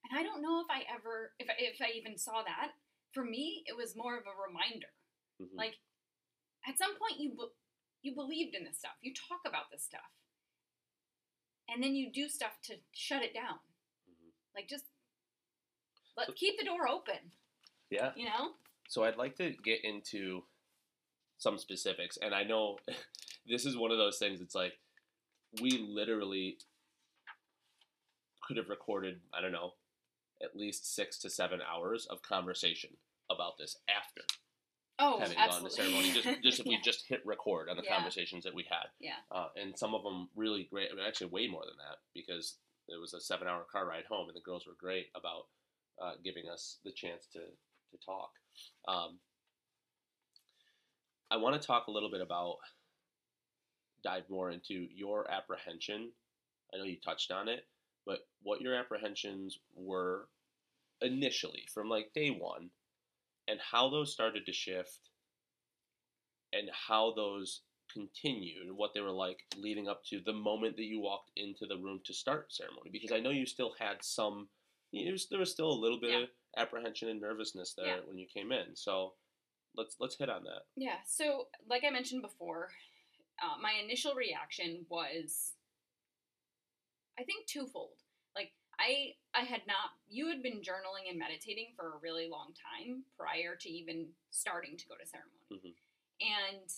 And 0.10 0.18
I 0.18 0.24
don't 0.24 0.42
know 0.42 0.62
if 0.62 0.68
I 0.70 0.84
ever, 0.94 1.34
if 1.40 1.50
I, 1.50 1.54
if 1.58 1.82
I 1.82 1.92
even 1.98 2.18
saw 2.18 2.44
that. 2.44 2.72
For 3.14 3.24
me, 3.24 3.64
it 3.66 3.76
was 3.76 3.96
more 3.96 4.18
of 4.18 4.24
a 4.28 4.36
reminder. 4.48 4.88
Mhm. 5.42 5.56
Like, 5.58 5.76
at 6.68 6.78
some 6.78 6.98
point, 6.98 7.20
you 7.20 7.32
be- 7.32 7.56
you 8.04 8.14
believed 8.16 8.56
in 8.56 8.64
this 8.64 8.78
stuff. 8.78 8.96
You 9.02 9.14
talk 9.14 9.42
about 9.46 9.70
this 9.72 9.84
stuff, 9.84 10.12
and 11.68 11.82
then 11.84 11.96
you 11.96 12.12
do 12.12 12.30
stuff 12.30 12.62
to 12.64 12.78
shut 12.94 13.24
it 13.24 13.34
down. 13.34 13.60
Mhm. 14.08 14.32
Like, 14.56 14.68
just 14.70 14.86
let 16.16 16.34
keep 16.36 16.58
the 16.60 16.66
door 16.66 16.88
open. 16.88 17.32
yeah. 17.90 18.14
You 18.16 18.26
know? 18.26 18.58
So 18.90 19.04
I'd 19.06 19.16
like 19.18 19.36
to 19.38 19.52
get 19.64 19.84
into 19.84 20.46
some 21.38 21.58
specifics, 21.58 22.18
and 22.18 22.34
I 22.34 22.44
know 22.44 22.78
this 23.48 23.66
is 23.66 23.78
one 23.78 23.92
of 23.92 23.98
those 23.98 24.18
things. 24.18 24.42
It's 24.42 24.56
like 24.56 24.74
we 25.62 25.88
literally 25.90 26.58
could 28.48 28.58
have 28.58 28.70
recorded, 28.70 29.20
I 29.34 29.42
don't 29.42 29.52
know, 29.52 29.72
at 30.42 30.56
least 30.56 30.96
six 30.96 31.18
to 31.20 31.30
seven 31.30 31.60
hours 31.62 32.08
of 32.10 32.22
conversation 32.22 32.92
about 33.30 33.58
this 33.58 33.78
after 33.90 34.22
Oh, 35.00 35.20
having 35.20 35.38
absolutely. 35.38 35.48
gone 35.48 35.64
to 35.64 35.76
ceremony. 35.76 36.12
Just, 36.12 36.28
just 36.44 36.60
if 36.62 36.66
we 36.66 36.80
just 36.82 37.06
hit 37.08 37.22
record 37.26 37.70
on 37.70 37.78
the 37.78 37.84
Yeah. 37.84 37.96
conversations 37.96 38.44
that 38.44 38.54
we 38.54 38.64
had, 38.64 38.88
Yeah. 39.00 39.18
uh, 39.32 39.50
and 39.56 39.78
some 39.78 39.94
of 39.94 40.04
them 40.04 40.30
really 40.36 40.64
great. 40.64 40.90
I 40.92 40.96
mean, 40.96 41.06
actually, 41.06 41.30
way 41.30 41.48
more 41.48 41.66
than 41.66 41.78
that 41.78 41.98
because 42.16 42.58
it 42.88 43.00
was 43.00 43.14
a 43.14 43.22
seven-hour 43.22 43.66
car 43.72 43.86
ride 43.86 44.06
home, 44.06 44.28
and 44.28 44.36
the 44.36 44.42
girls 44.42 44.66
were 44.66 44.74
great 44.80 45.08
about 45.14 45.48
uh, 46.02 46.14
giving 46.24 46.50
us 46.50 46.80
the 46.84 46.92
chance 46.92 47.28
to 47.34 47.40
to 47.40 47.98
talk. 48.06 48.32
Um, 48.88 49.20
I 51.30 51.38
want 51.38 51.60
to 51.60 51.66
talk 51.66 51.88
a 51.88 51.92
little 51.92 52.10
bit 52.12 52.22
about 52.22 52.58
dive 54.04 54.30
more 54.30 54.52
into 54.52 54.88
your 54.94 55.30
apprehension. 55.30 56.12
I 56.74 56.78
know 56.78 56.84
you 56.84 56.98
touched 57.04 57.32
on 57.32 57.48
it, 57.50 57.66
but 58.06 58.20
what 58.44 58.62
your 58.62 58.76
apprehensions 58.76 59.60
were 59.76 60.28
initially 61.02 61.64
from 61.74 61.90
like 61.90 62.14
day 62.14 62.30
one, 62.30 62.70
and 63.48 63.60
how 63.60 63.90
those 63.90 64.12
started 64.12 64.46
to 64.46 64.54
shift, 64.54 65.10
and 66.54 66.70
how 66.88 67.14
those 67.16 67.62
continued, 67.92 68.68
and 68.68 68.78
what 68.78 68.94
they 68.94 69.02
were 69.02 69.12
like 69.12 69.44
leading 69.58 69.88
up 69.88 70.04
to 70.06 70.22
the 70.26 70.34
moment 70.34 70.76
that 70.78 70.86
you 70.86 71.00
walked 71.00 71.32
into 71.36 71.66
the 71.66 71.78
room 71.78 72.00
to 72.06 72.14
start 72.14 72.54
ceremony. 72.54 72.90
Because 72.92 73.12
I 73.12 73.20
know 73.20 73.30
you 73.30 73.46
still 73.46 73.74
had 73.80 74.04
some, 74.04 74.48
you 74.92 75.12
know, 75.12 75.18
there 75.30 75.40
was 75.40 75.52
still 75.52 75.72
a 75.72 75.82
little 75.82 76.00
bit 76.00 76.12
Yeah. 76.12 76.24
of 76.24 76.30
apprehension 76.58 77.10
and 77.10 77.22
nervousness 77.22 77.74
there 77.74 77.98
Yeah. 77.98 78.02
when 78.06 78.18
you 78.18 78.28
came 78.28 78.52
in. 78.52 78.76
So 78.76 79.14
let's 79.78 79.96
let's 80.00 80.18
hit 80.18 80.30
on 80.30 80.44
that. 80.44 80.64
Yeah. 80.76 80.98
So, 81.06 81.48
like 81.70 81.84
I 81.88 81.92
mentioned 81.92 82.22
before, 82.22 82.70
uh, 83.42 83.62
my 83.62 83.74
initial 83.84 84.16
reaction 84.16 84.86
was, 84.90 85.54
I 87.20 87.24
think, 87.24 87.46
twofold. 87.48 88.02
Like 88.36 88.52
I, 88.80 89.14
I 89.34 89.46
had 89.46 89.62
not. 89.68 89.94
You 90.10 90.28
had 90.28 90.42
been 90.44 90.60
journaling 90.66 91.10
and 91.10 91.18
meditating 91.20 91.74
for 91.76 91.94
a 91.94 92.02
really 92.02 92.28
long 92.30 92.54
time 92.58 93.04
prior 93.18 93.56
to 93.56 93.70
even 93.70 94.08
starting 94.32 94.78
to 94.78 94.88
go 94.88 94.96
to 94.96 95.06
ceremony, 95.08 95.48
Mhm. 95.54 95.76
and 96.22 96.70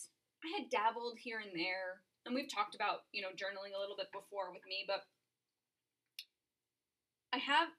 I 0.43 0.59
had 0.59 0.69
dabbled 0.69 1.17
here 1.19 1.39
and 1.39 1.55
there. 1.57 2.01
And 2.25 2.35
we've 2.35 2.51
talked 2.51 2.75
about 2.75 3.07
you 3.12 3.21
know 3.21 3.29
journaling 3.31 3.73
a 3.75 3.79
little 3.79 3.95
bit 3.97 4.12
before 4.12 4.51
with 4.51 4.65
me, 4.67 4.83
but 4.85 5.07
I 7.31 7.38
have 7.38 7.69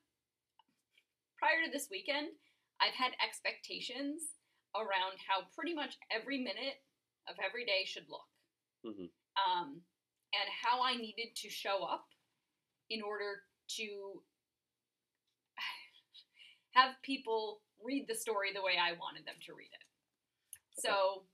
prior 1.39 1.65
to 1.65 1.71
this 1.71 1.89
weekend, 1.91 2.29
I've 2.81 2.95
had 2.95 3.13
expectations 3.25 4.40
around 4.77 5.19
how 5.27 5.43
pretty 5.55 5.75
much 5.75 5.97
every 6.11 6.39
minute 6.39 6.83
of 7.29 7.37
every 7.45 7.65
day 7.65 7.85
should 7.85 8.09
look. 8.09 8.29
Mhm. 8.85 9.11
Um, 9.37 9.85
and 10.33 10.49
how 10.63 10.83
I 10.83 10.97
needed 10.97 11.35
to 11.37 11.51
show 11.51 11.85
up 11.85 12.09
in 12.89 13.03
order 13.03 13.47
to 13.77 14.25
have 16.73 17.01
people 17.03 17.63
read 17.83 18.07
the 18.09 18.15
story 18.15 18.53
the 18.53 18.63
way 18.63 18.77
I 18.79 18.93
wanted 18.93 19.25
them 19.27 19.37
to 19.47 19.55
read 19.55 19.71
it. 19.73 20.81
So, 20.81 21.27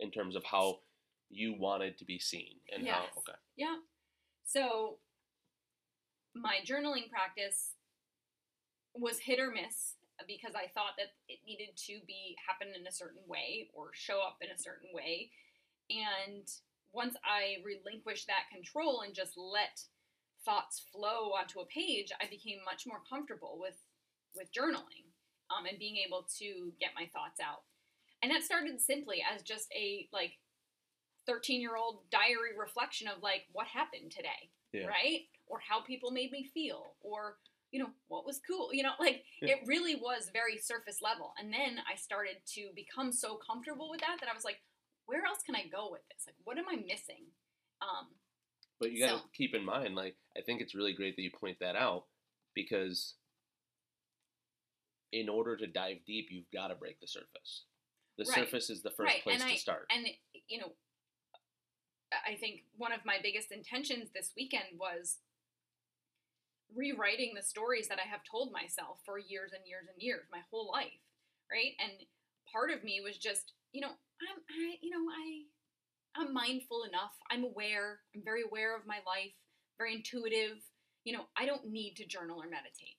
In 0.00 0.10
terms 0.10 0.36
of 0.36 0.44
how 0.44 0.82
you 1.30 1.54
wanted 1.54 1.98
to 1.98 2.04
be 2.04 2.18
seen 2.18 2.60
and 2.72 2.86
how 2.86 3.06
okay. 3.18 3.38
yeah. 3.56 3.80
So, 4.44 5.00
my 6.34 6.60
journaling 6.64 7.08
practice 7.10 7.74
was 8.94 9.18
hit 9.20 9.40
or 9.40 9.50
miss 9.50 9.96
because 10.26 10.54
I 10.54 10.68
thought 10.74 10.94
that 10.98 11.14
it 11.28 11.40
needed 11.46 11.76
to 11.88 12.00
be 12.06 12.36
happen 12.46 12.68
in 12.78 12.86
a 12.86 12.92
certain 12.92 13.22
way 13.26 13.70
or 13.74 13.90
show 13.92 14.20
up 14.20 14.38
in 14.40 14.50
a 14.50 14.58
certain 14.58 14.90
way. 14.92 15.30
And 15.90 16.46
once 16.92 17.16
I 17.24 17.58
relinquished 17.64 18.26
that 18.28 18.48
control 18.52 19.02
and 19.02 19.14
just 19.14 19.34
let 19.36 19.82
thoughts 20.44 20.82
flow 20.92 21.32
onto 21.34 21.60
a 21.60 21.66
page, 21.66 22.12
I 22.20 22.26
became 22.30 22.58
much 22.64 22.84
more 22.86 23.02
comfortable 23.08 23.58
with 23.60 23.76
with 24.36 24.52
journaling 24.52 25.06
um, 25.50 25.66
and 25.66 25.78
being 25.78 25.96
able 26.04 26.26
to 26.38 26.72
get 26.80 26.90
my 26.94 27.06
thoughts 27.12 27.40
out. 27.40 27.62
And 28.22 28.30
that 28.32 28.42
started 28.42 28.80
simply 28.80 29.22
as 29.22 29.42
just 29.42 29.68
a 29.76 30.08
like 30.12 30.32
13 31.26 31.60
year 31.60 31.76
old 31.76 32.02
diary 32.10 32.56
reflection 32.58 33.08
of 33.08 33.22
like 33.22 33.42
what 33.52 33.66
happened 33.66 34.10
today, 34.10 34.50
Yeah. 34.72 34.86
right? 34.86 35.22
Or 35.46 35.58
how 35.60 35.82
people 35.82 36.10
made 36.10 36.30
me 36.32 36.50
feel, 36.54 36.96
or 37.00 37.36
you 37.74 37.80
know 37.80 37.90
what 38.06 38.24
was 38.24 38.40
cool. 38.48 38.72
You 38.72 38.84
know, 38.84 38.92
like 39.00 39.24
Yeah. 39.42 39.54
it 39.56 39.66
really 39.66 39.96
was 39.96 40.30
very 40.32 40.56
surface 40.58 41.02
level. 41.02 41.34
And 41.38 41.52
then 41.52 41.78
I 41.90 41.96
started 41.96 42.36
to 42.54 42.70
become 42.76 43.10
so 43.10 43.34
comfortable 43.44 43.90
with 43.90 44.00
that 44.00 44.18
that 44.20 44.28
I 44.30 44.32
was 44.34 44.44
like, 44.44 44.62
where 45.06 45.24
else 45.26 45.40
can 45.44 45.56
I 45.56 45.66
go 45.66 45.90
with 45.90 46.02
this? 46.08 46.22
Like, 46.26 46.36
what 46.44 46.56
am 46.56 46.68
I 46.70 46.76
missing? 46.76 47.26
Um, 47.82 48.14
But 48.78 48.92
you 48.92 49.00
got 49.00 49.12
to 49.12 49.18
So- 49.18 49.28
keep 49.34 49.54
in 49.54 49.64
mind, 49.64 49.96
like, 49.96 50.16
I 50.36 50.40
think 50.40 50.60
it's 50.60 50.74
really 50.74 50.92
great 50.92 51.16
that 51.16 51.22
you 51.22 51.32
point 51.32 51.58
that 51.58 51.74
out 51.74 52.06
because 52.54 53.14
in 55.12 55.28
order 55.28 55.56
to 55.56 55.66
dive 55.66 56.04
deep, 56.06 56.28
you've 56.30 56.50
got 56.52 56.68
to 56.68 56.74
break 56.76 57.00
the 57.00 57.06
surface. 57.08 57.64
The 58.18 58.24
Right. 58.24 58.34
surface 58.36 58.70
is 58.70 58.82
the 58.82 58.90
first 58.90 59.08
Right, 59.12 59.22
place 59.22 59.40
and 59.40 59.48
to 59.50 59.54
I- 59.54 59.58
start. 59.58 59.86
and 59.90 60.06
you 60.48 60.58
know 60.58 60.76
i 62.26 62.36
think 62.36 62.64
one 62.76 62.92
of 62.92 63.04
my 63.04 63.18
biggest 63.20 63.50
intentions 63.50 64.10
this 64.12 64.32
weekend 64.36 64.78
was 64.78 65.18
rewriting 66.76 67.32
the 67.34 67.42
stories 67.42 67.88
that 67.88 67.98
i 67.98 68.08
have 68.08 68.20
told 68.30 68.52
myself 68.52 68.98
for 69.04 69.18
years 69.18 69.52
and 69.54 69.62
years 69.66 69.86
and 69.92 70.00
years 70.02 70.22
my 70.30 70.40
whole 70.50 70.70
life 70.72 71.00
right 71.50 71.72
and 71.80 71.92
part 72.52 72.70
of 72.70 72.82
me 72.84 73.00
was 73.02 73.16
just 73.16 73.52
you 73.72 73.80
know 73.80 73.88
i'm 73.88 74.38
i 74.50 74.74
you 74.82 74.90
know 74.90 75.04
i 75.10 75.42
i'm 76.20 76.32
mindful 76.34 76.84
enough 76.84 77.12
i'm 77.30 77.44
aware 77.44 78.00
i'm 78.14 78.22
very 78.24 78.42
aware 78.42 78.76
of 78.76 78.86
my 78.86 78.98
life 79.06 79.32
very 79.78 79.94
intuitive 79.94 80.58
you 81.04 81.12
know 81.12 81.24
i 81.36 81.46
don't 81.46 81.66
need 81.66 81.94
to 81.94 82.06
journal 82.06 82.38
or 82.42 82.48
meditate 82.48 82.98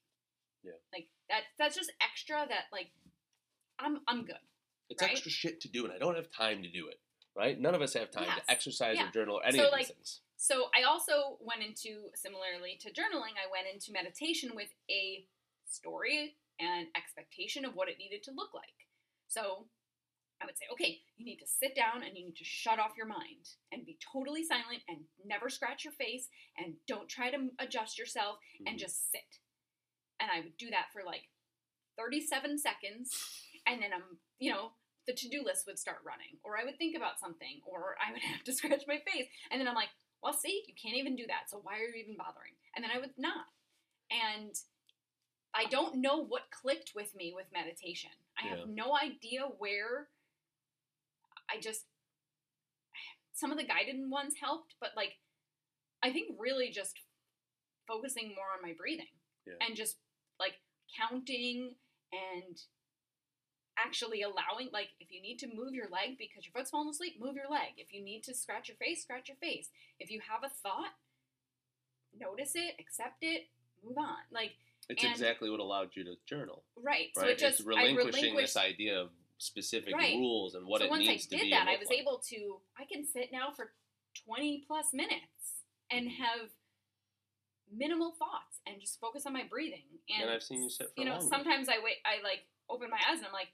Yeah. 0.64 0.74
like 0.94 1.08
that 1.30 1.44
that's 1.58 1.76
just 1.76 1.92
extra 2.02 2.46
that 2.48 2.66
like 2.72 2.92
i'm 3.80 4.00
i'm 4.08 4.26
good 4.26 4.40
it's 4.90 5.02
right? 5.02 5.12
extra 5.12 5.32
shit 5.32 5.62
to 5.62 5.68
do, 5.68 5.84
and 5.84 5.92
I 5.92 5.98
don't 5.98 6.16
have 6.16 6.28
time 6.32 6.62
to 6.62 6.70
do 6.70 6.90
it. 6.90 7.00
Right? 7.36 7.60
None 7.60 7.74
of 7.74 7.82
us 7.82 7.96
have 7.96 8.12
time 8.12 8.26
Yes. 8.28 8.46
to 8.46 8.52
exercise 8.52 8.98
Yeah. 8.98 9.08
or 9.10 9.12
journal 9.12 9.38
or 9.38 9.44
any 9.44 9.58
So, 9.58 9.66
of 9.66 9.72
like, 9.72 9.88
these 9.88 9.96
things. 9.96 10.22
So 10.38 10.68
I 10.78 10.84
also 10.84 11.38
went 11.40 11.64
into 11.64 12.10
similarly 12.16 12.78
to 12.82 12.90
journaling, 12.90 13.36
I 13.40 13.50
went 13.52 13.68
into 13.72 13.92
meditation 13.92 14.52
with 14.56 14.70
a 14.90 15.26
story 15.66 16.36
and 16.60 16.88
expectation 16.96 17.66
of 17.66 17.76
what 17.76 17.90
it 17.90 17.98
needed 17.98 18.24
to 18.24 18.32
look 18.32 18.54
like. 18.54 18.88
So 19.28 19.68
I 20.42 20.46
would 20.46 20.58
say, 20.58 20.66
okay, 20.74 21.00
you 21.16 21.26
need 21.26 21.40
to 21.40 21.48
sit 21.48 21.76
down 21.76 22.04
and 22.04 22.18
you 22.18 22.26
need 22.26 22.36
to 22.38 22.44
shut 22.44 22.80
off 22.80 22.98
your 22.98 23.08
mind 23.08 23.56
and 23.72 23.86
be 23.86 23.98
totally 24.12 24.44
silent 24.44 24.84
and 24.88 25.00
never 25.26 25.50
scratch 25.50 25.86
your 25.86 25.94
face 25.94 26.28
and 26.58 26.76
don't 26.88 27.08
try 27.10 27.32
to 27.32 27.50
adjust 27.60 27.98
yourself 27.98 28.38
and 28.68 28.76
Mhm. 28.76 28.80
just 28.80 29.12
sit. 29.12 29.40
And 30.20 30.30
I 30.30 30.42
would 30.42 30.58
do 30.58 30.70
that 30.72 30.92
for 30.92 31.04
like 31.04 31.30
37 31.98 32.58
seconds 32.58 33.16
and 33.66 33.82
then 33.82 33.94
I'm, 33.94 34.20
you 34.40 34.52
know, 34.52 34.76
the 35.08 35.14
to-do 35.14 35.44
list 35.44 35.66
would 35.68 35.80
start 35.80 36.04
running 36.04 36.40
or 36.44 36.58
I 36.58 36.66
would 36.66 36.78
think 36.78 36.96
about 36.96 37.20
something 37.20 37.62
or 37.66 37.96
I 38.00 38.12
would 38.12 38.22
have 38.34 38.44
to 38.44 38.54
scratch 38.54 38.84
my 38.88 39.00
face 39.00 39.28
and 39.50 39.60
then 39.60 39.68
I'm 39.68 39.76
like, 39.76 39.90
well, 40.26 40.34
see, 40.34 40.64
you 40.68 40.74
can't 40.74 40.98
even 40.98 41.16
do 41.16 41.28
that. 41.28 41.52
So 41.52 41.60
why 41.62 41.76
are 41.76 41.86
you 41.88 42.02
even 42.04 42.18
bothering? 42.18 42.54
And 42.76 42.84
then 42.84 42.90
I 42.90 42.98
would 43.00 43.14
not. 43.16 43.46
And 44.10 44.56
I 45.54 45.66
don't 45.66 46.02
know 46.02 46.26
what 46.26 46.50
clicked 46.50 46.94
with 46.96 47.16
me 47.16 47.32
with 47.36 47.46
meditation. 47.54 48.10
I 48.36 48.48
Yeah. 48.48 48.56
have 48.58 48.68
no 48.68 48.98
idea 48.98 49.44
where 49.46 50.10
I 51.48 51.60
just 51.60 51.86
some 53.34 53.52
of 53.52 53.58
the 53.58 53.66
guided 53.66 53.98
ones 54.10 54.34
helped, 54.42 54.74
but 54.80 54.96
like 54.96 55.20
I 56.02 56.12
think 56.12 56.40
really 56.40 56.72
just 56.72 57.00
focusing 57.88 58.34
more 58.34 58.52
on 58.52 58.64
my 58.64 58.74
breathing 58.74 59.14
Yeah. 59.46 59.58
and 59.62 59.76
just 59.76 60.00
like 60.40 60.60
counting 60.98 61.78
and 62.12 62.60
actually 63.78 64.22
allowing 64.22 64.70
like 64.72 64.90
if 65.00 65.12
you 65.12 65.22
need 65.22 65.38
to 65.40 65.48
move 65.54 65.74
your 65.74 65.90
leg 65.90 66.18
because 66.18 66.46
your 66.46 66.54
foot's 66.54 66.70
falling 66.72 66.90
asleep 66.90 67.20
move 67.20 67.36
your 67.36 67.50
leg 67.50 67.74
if 67.78 67.94
you 67.94 68.02
need 68.02 68.24
to 68.24 68.34
scratch 68.34 68.68
your 68.70 68.78
face 68.78 69.02
scratch 69.04 69.28
your 69.28 69.38
face 69.38 69.70
if 70.00 70.10
you 70.10 70.22
have 70.22 70.44
a 70.44 70.50
thought 70.50 70.94
notice 72.20 72.52
it 72.56 72.76
accept 72.80 73.18
it 73.22 73.48
move 73.84 73.98
on 73.98 74.18
like 74.32 74.52
It's 74.90 75.04
and- 75.04 75.12
exactly 75.12 75.50
what 75.50 75.60
allowed 75.60 75.90
you 75.96 76.04
to 76.06 76.16
journal. 76.26 76.64
right, 76.78 77.10
so 77.16 77.22
Right? 77.24 77.32
it 77.32 77.38
just 77.40 77.60
it's 77.60 77.68
relinquishing 77.68 78.36
this 78.36 78.56
idea 78.56 79.00
of 79.02 79.12
specific 79.38 79.94
Right. 79.94 80.16
rules 80.16 80.56
and 80.56 80.66
what 80.66 80.80
so 80.80 80.86
it 80.86 80.90
once 80.92 81.06
needs 81.08 81.28
I 81.28 81.38
to 81.38 81.44
did 81.44 81.52
that, 81.54 81.68
I 81.68 81.76
was 81.78 81.90
like. 81.90 82.00
able 82.00 82.20
to. 82.20 82.62
I 82.78 82.86
can 82.86 83.06
sit 83.06 83.32
now 83.34 83.52
for 83.52 83.74
twenty 84.14 84.64
plus 84.66 84.94
minutes 84.94 85.64
and 85.92 86.08
Mhm. 86.08 86.16
have 86.16 86.50
minimal 87.70 88.12
thoughts 88.14 88.62
and 88.66 88.80
just 88.80 89.00
focus 89.00 89.26
on 89.26 89.34
my 89.34 89.44
breathing. 89.44 90.00
And, 90.10 90.22
And 90.24 90.30
I've 90.32 90.44
seen 90.44 90.64
you 90.64 90.70
sit 90.70 90.88
for 90.88 90.94
you 90.98 91.06
know, 91.06 91.18
longer. 91.18 91.28
sometimes 91.28 91.68
I 91.68 91.80
wait, 91.80 91.98
I 92.06 92.22
like 92.22 92.46
open 92.70 92.90
my 92.90 93.00
eyes 93.10 93.18
and 93.18 93.26
I'm 93.28 93.34
like, 93.34 93.50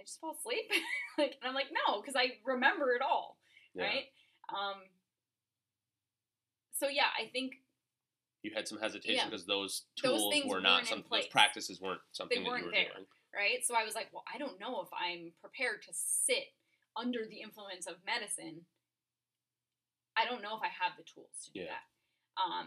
I 0.00 0.02
just 0.04 0.20
fall 0.20 0.34
asleep. 0.38 0.64
like, 1.18 1.36
and 1.42 1.48
I'm 1.48 1.54
like, 1.54 1.68
no, 1.70 2.00
because 2.00 2.16
I 2.16 2.38
remember 2.44 2.94
it 2.94 3.02
all, 3.02 3.36
Yeah. 3.74 3.84
right? 3.84 4.04
Um. 4.48 4.80
So 6.72 6.88
yeah, 6.88 7.12
I 7.20 7.28
think 7.28 7.60
You 8.42 8.52
had 8.54 8.66
some 8.66 8.78
hesitation 8.80 9.28
because 9.28 9.44
those 9.44 9.84
Those 10.02 10.16
tools 10.20 10.32
things 10.32 10.48
were 10.50 10.60
not 10.62 10.86
some 10.86 11.04
those 11.10 11.26
practices 11.26 11.80
weren't 11.80 12.00
something 12.12 12.42
that 12.42 12.48
weren't 12.48 12.60
you 12.64 12.66
were 12.66 12.72
there. 12.72 12.88
doing. 12.96 13.06
right? 13.36 13.60
So 13.66 13.74
I 13.76 13.84
was 13.84 13.94
like, 13.94 14.08
well, 14.12 14.24
I 14.32 14.38
don't 14.38 14.58
know 14.58 14.80
if 14.80 14.88
I'm 14.96 15.32
prepared 15.44 15.82
to 15.82 15.92
sit 15.92 16.56
under 16.96 17.26
the 17.28 17.40
influence 17.44 17.86
of 17.86 17.96
medicine. 18.06 18.64
I 20.16 20.24
don't 20.24 20.40
know 20.42 20.56
if 20.56 20.62
I 20.64 20.72
have 20.72 20.96
the 20.96 21.04
tools 21.04 21.36
to 21.46 21.52
do 21.52 21.60
Yeah. 21.60 21.76
that. 21.76 21.84
Um, 22.40 22.66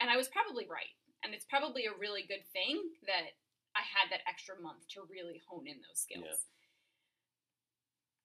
and 0.00 0.10
I 0.12 0.16
was 0.20 0.28
probably 0.28 0.68
right. 0.68 0.92
And 1.24 1.32
it's 1.32 1.46
probably 1.48 1.86
a 1.88 1.96
really 1.98 2.22
good 2.28 2.44
thing 2.52 2.84
that 3.08 3.32
I 3.74 3.80
had 3.80 4.12
that 4.12 4.20
extra 4.28 4.60
month 4.60 4.86
to 4.92 5.02
really 5.08 5.40
hone 5.48 5.66
in 5.66 5.80
those 5.80 5.98
skills. 6.04 6.28
Yeah. 6.28 6.36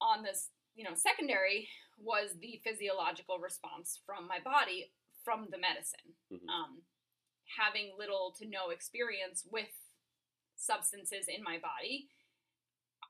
On 0.01 0.23
this, 0.23 0.49
you 0.75 0.83
know, 0.83 0.95
secondary 0.95 1.67
was 1.97 2.31
the 2.39 2.61
physiological 2.63 3.39
response 3.39 3.99
from 4.05 4.27
my 4.27 4.39
body 4.39 4.91
from 5.23 5.47
the 5.51 5.57
medicine. 5.57 6.15
Mhm. 6.31 6.47
Um, 6.49 6.83
having 7.57 7.97
little 7.97 8.33
to 8.39 8.45
no 8.47 8.69
experience 8.69 9.45
with 9.45 9.69
substances 10.55 11.27
in 11.27 11.43
my 11.43 11.57
body, 11.59 12.09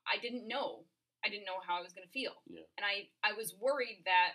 I 0.07 0.17
didn't 0.17 0.47
know. 0.47 0.85
I 1.23 1.29
didn't 1.29 1.45
know 1.45 1.59
how 1.59 1.77
I 1.77 1.81
was 1.81 1.93
going 1.93 2.07
to 2.07 2.11
feel. 2.11 2.41
Yeah. 2.47 2.63
And 2.77 2.85
I, 2.85 3.09
I 3.23 3.33
was 3.33 3.53
worried 3.55 4.01
that, 4.05 4.33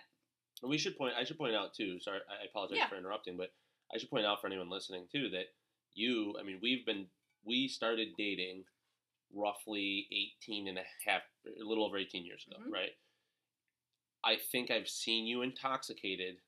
And 0.61 0.69
we 0.69 0.77
should 0.77 0.95
point. 0.97 1.15
I 1.15 1.23
should 1.25 1.37
point 1.37 1.55
out 1.55 1.73
too. 1.73 1.99
Sorry, 1.99 2.21
I 2.29 2.45
apologize 2.45 2.77
Yeah. 2.77 2.87
for 2.87 2.95
interrupting, 2.95 3.35
but 3.35 3.53
I 3.93 3.97
should 3.97 4.09
point 4.09 4.25
out 4.25 4.39
for 4.39 4.47
anyone 4.47 4.69
listening 4.69 5.07
too 5.11 5.29
that 5.31 5.47
you. 5.93 6.37
I 6.39 6.43
mean, 6.43 6.59
we've 6.61 6.85
been 6.85 7.09
we 7.43 7.67
started 7.67 8.15
dating 8.17 8.65
roughly 9.35 10.07
18 10.41 10.67
and 10.69 10.77
a 10.79 10.83
half, 11.05 11.21
a 11.45 11.63
little 11.63 11.85
over 11.85 11.97
18 11.97 12.25
years 12.25 12.43
ago, 12.47 12.57
Mhm. 12.59 12.71
right? 12.71 12.91
I 14.23 14.37
think 14.37 14.71
I've 14.71 14.89
seen 14.89 15.27
you 15.27 15.41
intoxicated 15.43 16.41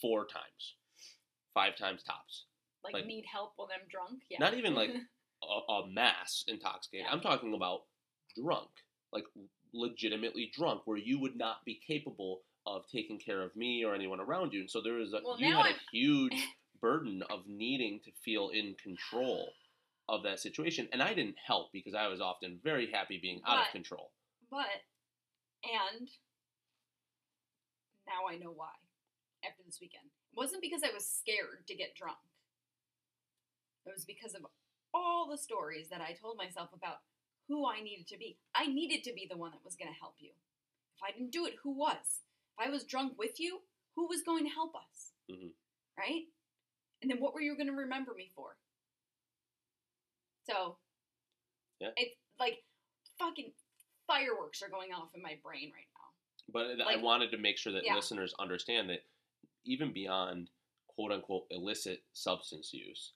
four 0.00 0.26
times, 0.26 0.74
five 1.54 1.76
times 1.76 2.02
tops. 2.02 2.46
like, 2.84 2.92
Like- 2.94 3.06
need 3.06 3.26
help 3.26 3.54
when 3.56 3.68
I'm 3.72 3.88
drunk. 3.88 4.22
Yeah. 4.30 4.38
Not 4.38 4.54
even 4.54 4.74
like 4.74 4.90
a, 5.42 5.72
a 5.72 5.86
mass 5.88 6.44
intoxicated. 6.46 7.06
Yeah. 7.06 7.12
I'm 7.12 7.20
talking 7.20 7.52
about 7.52 7.86
drunk, 8.40 8.70
like 9.12 9.24
legitimately 9.72 10.52
drunk, 10.54 10.86
where 10.86 10.96
you 10.96 11.18
would 11.18 11.34
not 11.36 11.64
be 11.64 11.74
capable 11.84 12.44
of 12.64 12.86
taking 12.88 13.18
care 13.18 13.42
of 13.42 13.56
me 13.56 13.84
or 13.84 13.92
anyone 13.94 14.20
around 14.20 14.52
you. 14.52 14.60
And 14.60 14.70
so 14.70 14.80
there 14.80 14.94
was 14.94 15.12
a 15.14 15.20
Well, 15.24 15.40
you 15.40 15.46
had 15.52 15.66
a 15.66 15.68
I'm- 15.70 15.80
huge 15.90 16.32
burden 16.80 17.22
of 17.24 17.46
needing 17.48 18.00
to 18.04 18.12
feel 18.24 18.50
in 18.50 18.76
control 18.76 19.52
of 20.08 20.22
that 20.22 20.40
situation, 20.40 20.88
and 20.92 21.02
I 21.02 21.14
didn't 21.14 21.36
help 21.44 21.72
because 21.72 21.94
I 21.94 22.06
was 22.08 22.20
often 22.20 22.60
very 22.62 22.90
happy 22.90 23.18
being 23.20 23.40
out 23.46 23.66
of 23.66 23.72
control. 23.72 24.12
But, 24.50 24.84
and 25.64 26.08
now 28.06 28.30
I 28.30 28.36
know 28.36 28.52
why 28.54 28.70
after 29.44 29.62
this 29.64 29.78
weekend. 29.80 30.06
It 30.32 30.36
wasn't 30.36 30.62
because 30.62 30.82
I 30.82 30.94
was 30.94 31.06
scared 31.06 31.66
to 31.66 31.74
get 31.74 31.94
drunk. 31.96 32.18
It 33.86 33.92
was 33.94 34.04
because 34.04 34.34
of 34.34 34.46
all 34.94 35.28
the 35.30 35.38
stories 35.38 35.88
that 35.90 36.00
I 36.00 36.12
told 36.12 36.36
myself 36.36 36.70
about 36.72 36.98
who 37.48 37.66
I 37.66 37.80
needed 37.80 38.08
to 38.08 38.18
be. 38.18 38.38
I 38.54 38.66
needed 38.66 39.04
to 39.04 39.12
be 39.12 39.26
the 39.30 39.36
one 39.36 39.52
that 39.52 39.64
was 39.64 39.76
going 39.76 39.92
to 39.92 40.00
help 40.00 40.14
you. 40.18 40.30
If 40.96 41.02
I 41.02 41.12
didn't 41.12 41.32
do 41.32 41.46
it, 41.46 41.54
who 41.62 41.70
was? 41.70 42.22
If 42.58 42.66
I 42.66 42.70
was 42.70 42.84
drunk 42.84 43.18
with 43.18 43.38
you, 43.38 43.60
who 43.94 44.08
was 44.08 44.22
going 44.22 44.44
to 44.44 44.50
help 44.50 44.74
us? 44.74 45.12
Mhm. 45.30 45.52
Right? 45.98 46.24
And 47.02 47.10
then 47.10 47.20
what 47.20 47.34
were 47.34 47.40
you 47.40 47.54
going 47.56 47.68
to 47.68 47.72
remember 47.72 48.14
me 48.14 48.30
for? 48.34 48.56
So, 50.46 50.78
Yeah. 51.80 51.90
it's 51.96 52.16
like 52.38 52.64
fucking 53.18 53.52
fireworks 54.06 54.62
are 54.62 54.68
going 54.68 54.92
off 54.92 55.14
in 55.14 55.22
my 55.22 55.34
brain 55.42 55.72
right 55.72 55.88
now. 55.94 56.12
But 56.48 56.80
I 56.80 56.96
wanted 56.96 57.30
to 57.32 57.38
make 57.38 57.58
sure 57.58 57.72
that 57.72 57.84
Yeah. 57.84 57.94
listeners 57.94 58.32
understand 58.34 58.88
that 58.90 59.04
even 59.64 59.92
beyond 59.92 60.50
quote 60.86 61.12
unquote 61.12 61.46
illicit 61.50 62.04
substance 62.12 62.72
use, 62.72 63.12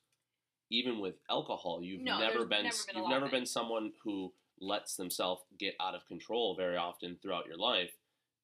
even 0.68 0.98
with 0.98 1.16
alcohol, 1.28 1.82
you've 1.82 2.02
No, 2.02 2.18
never 2.18 2.44
been 2.44 2.64
never 2.64 2.84
been 2.86 2.96
you've 2.96 3.08
never 3.08 3.28
been 3.28 3.46
someone 3.46 3.92
who 4.02 4.34
lets 4.58 4.96
themselves 4.96 5.44
get 5.58 5.74
out 5.80 5.94
of 5.94 6.06
control 6.06 6.54
very 6.56 6.76
often 6.76 7.16
throughout 7.18 7.46
your 7.46 7.56
life, 7.56 7.96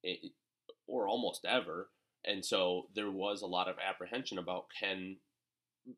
it, 0.03 0.32
or 0.87 1.09
almost 1.09 1.45
ever. 1.45 1.91
And 2.24 2.45
so 2.45 2.89
there 2.95 3.11
was 3.11 3.43
a 3.43 3.47
lot 3.47 3.68
of 3.68 3.78
apprehension 3.78 4.39
about 4.39 4.70
can 4.70 5.20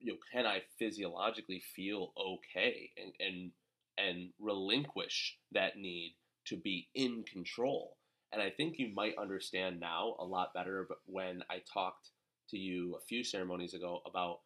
you 0.00 0.12
know 0.12 0.18
can 0.32 0.46
I 0.46 0.62
physiologically 0.78 1.62
feel 1.74 2.12
okay 2.18 2.90
and 2.96 3.12
and 3.20 3.52
and 3.98 4.30
relinquish 4.38 5.38
that 5.52 5.76
need 5.76 6.16
to 6.46 6.56
be 6.56 6.88
in 6.94 7.24
control. 7.24 7.96
And 8.32 8.42
I 8.42 8.50
think 8.50 8.78
you 8.78 8.92
might 8.94 9.16
understand 9.18 9.80
now 9.80 10.16
a 10.18 10.24
lot 10.24 10.54
better 10.54 10.86
but 10.88 10.98
when 11.06 11.42
I 11.50 11.62
talked 11.72 12.10
to 12.50 12.58
you 12.58 12.96
a 12.96 13.04
few 13.06 13.24
ceremonies 13.24 13.74
ago 13.74 14.00
about 14.06 14.40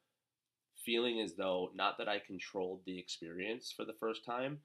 feeling 0.85 1.21
as 1.21 1.35
though 1.37 1.71
not 1.75 1.99
that 1.99 2.09
I 2.09 2.19
controlled 2.21 2.83
the 2.87 2.99
experience 2.99 3.73
for 3.77 3.85
the 3.85 3.95
first 4.01 4.25
time, 4.25 4.61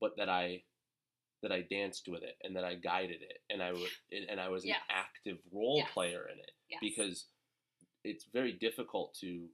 but 0.00 0.16
that 0.16 0.28
I 0.28 0.62
that 1.42 1.52
I 1.52 1.62
danced 1.62 2.08
with 2.08 2.22
it 2.22 2.36
and 2.42 2.54
that 2.56 2.64
I 2.64 2.74
guided 2.76 3.22
it 3.22 3.38
and 3.50 3.62
I 3.62 3.72
was 3.72 3.90
and 4.30 4.40
I 4.40 4.48
was 4.48 4.64
Yes. 4.64 4.78
an 4.90 4.96
active 4.96 5.38
role 5.52 5.76
Yes. 5.78 5.90
player 5.92 6.28
in 6.32 6.38
it 6.38 6.52
Yes. 6.68 6.80
because 6.80 7.26
it's 8.04 8.26
very 8.32 8.52
difficult 8.52 9.14
to 9.20 9.46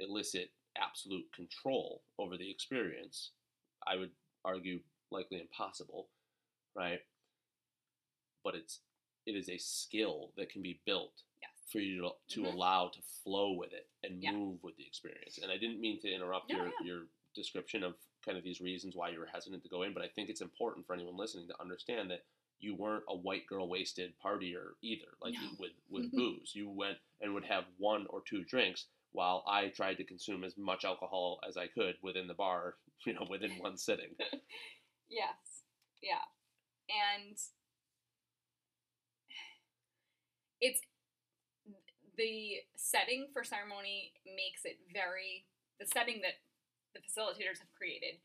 elicit 0.00 0.50
absolute 0.76 1.26
control 1.34 2.02
over 2.18 2.36
the 2.36 2.50
experience. 2.50 3.32
I 3.86 3.96
would 3.96 4.10
argue 4.44 4.80
likely 5.10 5.40
impossible, 5.40 6.08
right? 6.74 7.00
But 8.44 8.54
it's 8.54 8.80
it 9.24 9.36
is 9.36 9.48
a 9.48 9.58
skill 9.58 10.32
that 10.36 10.50
can 10.50 10.62
be 10.62 10.80
built 10.84 11.22
Yes. 11.40 11.50
for 11.70 11.78
you 11.78 12.02
to, 12.02 12.10
to 12.34 12.40
Mhm. 12.42 12.54
allow 12.54 12.88
to 12.88 13.00
flow 13.22 13.52
with 13.52 13.72
it 13.72 13.88
and 14.02 14.20
Yeah. 14.20 14.32
move 14.32 14.60
with 14.64 14.76
the 14.76 14.84
experience. 14.84 15.38
And 15.38 15.52
I 15.52 15.56
didn't 15.58 15.80
mean 15.80 16.00
to 16.00 16.10
interrupt 16.12 16.50
No, 16.50 16.56
your 16.56 16.66
yeah. 16.80 16.82
your 16.86 17.08
description 17.34 17.82
of 17.84 17.96
kind 18.22 18.36
of 18.36 18.42
these 18.44 18.60
reasons 18.60 18.96
why 18.96 19.10
you 19.10 19.18
were 19.20 19.26
hesitant 19.26 19.62
to 19.62 19.68
go 19.68 19.82
in, 19.82 19.94
but 19.94 20.02
I 20.02 20.08
think 20.08 20.28
it's 20.28 20.40
important 20.40 20.86
for 20.86 20.92
anyone 20.94 21.16
listening 21.16 21.46
to 21.48 21.60
understand 21.60 22.10
that 22.10 22.26
you 22.62 22.74
weren't 22.76 23.04
a 23.08 23.16
white 23.16 23.46
girl 23.46 23.68
wasted 23.68 24.14
partier 24.24 24.72
either, 24.82 25.08
like 25.20 25.34
No. 25.34 25.50
with 25.58 25.72
with 25.90 26.12
booze. 26.12 26.52
You 26.54 26.70
went 26.70 26.98
and 27.20 27.34
would 27.34 27.44
have 27.44 27.64
one 27.78 28.06
or 28.10 28.22
two 28.22 28.44
drinks 28.44 28.86
while 29.12 29.44
I 29.46 29.68
tried 29.68 29.96
to 29.98 30.04
consume 30.04 30.44
as 30.44 30.56
much 30.56 30.84
alcohol 30.84 31.40
as 31.48 31.56
I 31.58 31.66
could 31.68 31.96
within 32.02 32.26
the 32.28 32.34
bar, 32.34 32.76
you 33.06 33.14
know, 33.14 33.26
within 33.30 33.52
one 33.58 33.76
sitting. 33.76 34.14
Yes. 35.10 35.62
Yeah. 36.02 36.24
And 36.88 37.36
it's 40.60 40.80
the 42.16 42.56
setting 42.76 43.28
for 43.32 43.44
ceremony 43.44 44.12
makes 44.24 44.64
it 44.64 44.78
very 44.92 45.46
the 45.80 45.86
setting 45.86 46.20
that 46.22 46.40
the 46.94 47.00
facilitators 47.00 47.58
have 47.58 47.72
created 47.76 48.20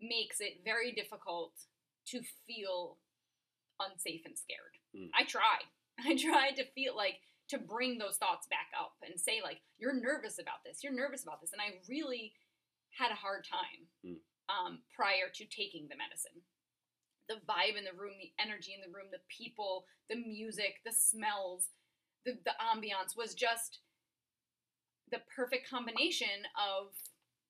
makes 0.00 0.40
it 0.40 0.60
very 0.64 0.92
difficult 0.92 1.52
to 2.06 2.20
feel 2.46 2.98
unsafe 3.80 4.22
and 4.24 4.36
scared. 4.38 4.76
Mm. 4.96 5.10
I 5.14 5.24
tried. 5.24 5.66
I 6.04 6.16
tried 6.16 6.56
to 6.56 6.64
feel 6.74 6.96
like 6.96 7.20
to 7.50 7.58
bring 7.58 7.98
those 7.98 8.16
thoughts 8.16 8.46
back 8.48 8.68
up 8.78 8.94
and 9.04 9.20
say 9.20 9.40
like 9.42 9.60
you're 9.78 9.94
nervous 9.94 10.38
about 10.40 10.64
this. 10.64 10.82
You're 10.82 10.96
nervous 10.96 11.22
about 11.22 11.40
this 11.40 11.52
and 11.52 11.60
I 11.60 11.78
really 11.88 12.32
had 12.98 13.10
a 13.10 13.18
hard 13.18 13.44
time 13.44 13.86
Mm. 14.06 14.18
um, 14.48 14.78
prior 14.94 15.28
to 15.34 15.44
taking 15.46 15.88
the 15.88 15.96
medicine. 15.96 16.42
The 17.28 17.40
vibe 17.48 17.76
in 17.78 17.84
the 17.84 17.96
room, 17.96 18.14
the 18.20 18.32
energy 18.42 18.74
in 18.76 18.80
the 18.84 18.92
room, 18.94 19.08
the 19.10 19.24
people, 19.32 19.86
the 20.10 20.16
music, 20.16 20.80
the 20.84 20.92
smells, 20.92 21.68
the, 22.24 22.36
the 22.44 22.52
ambiance 22.60 23.16
was 23.16 23.34
just 23.34 23.80
the 25.10 25.20
perfect 25.34 25.68
combination 25.68 26.44
of 26.56 26.92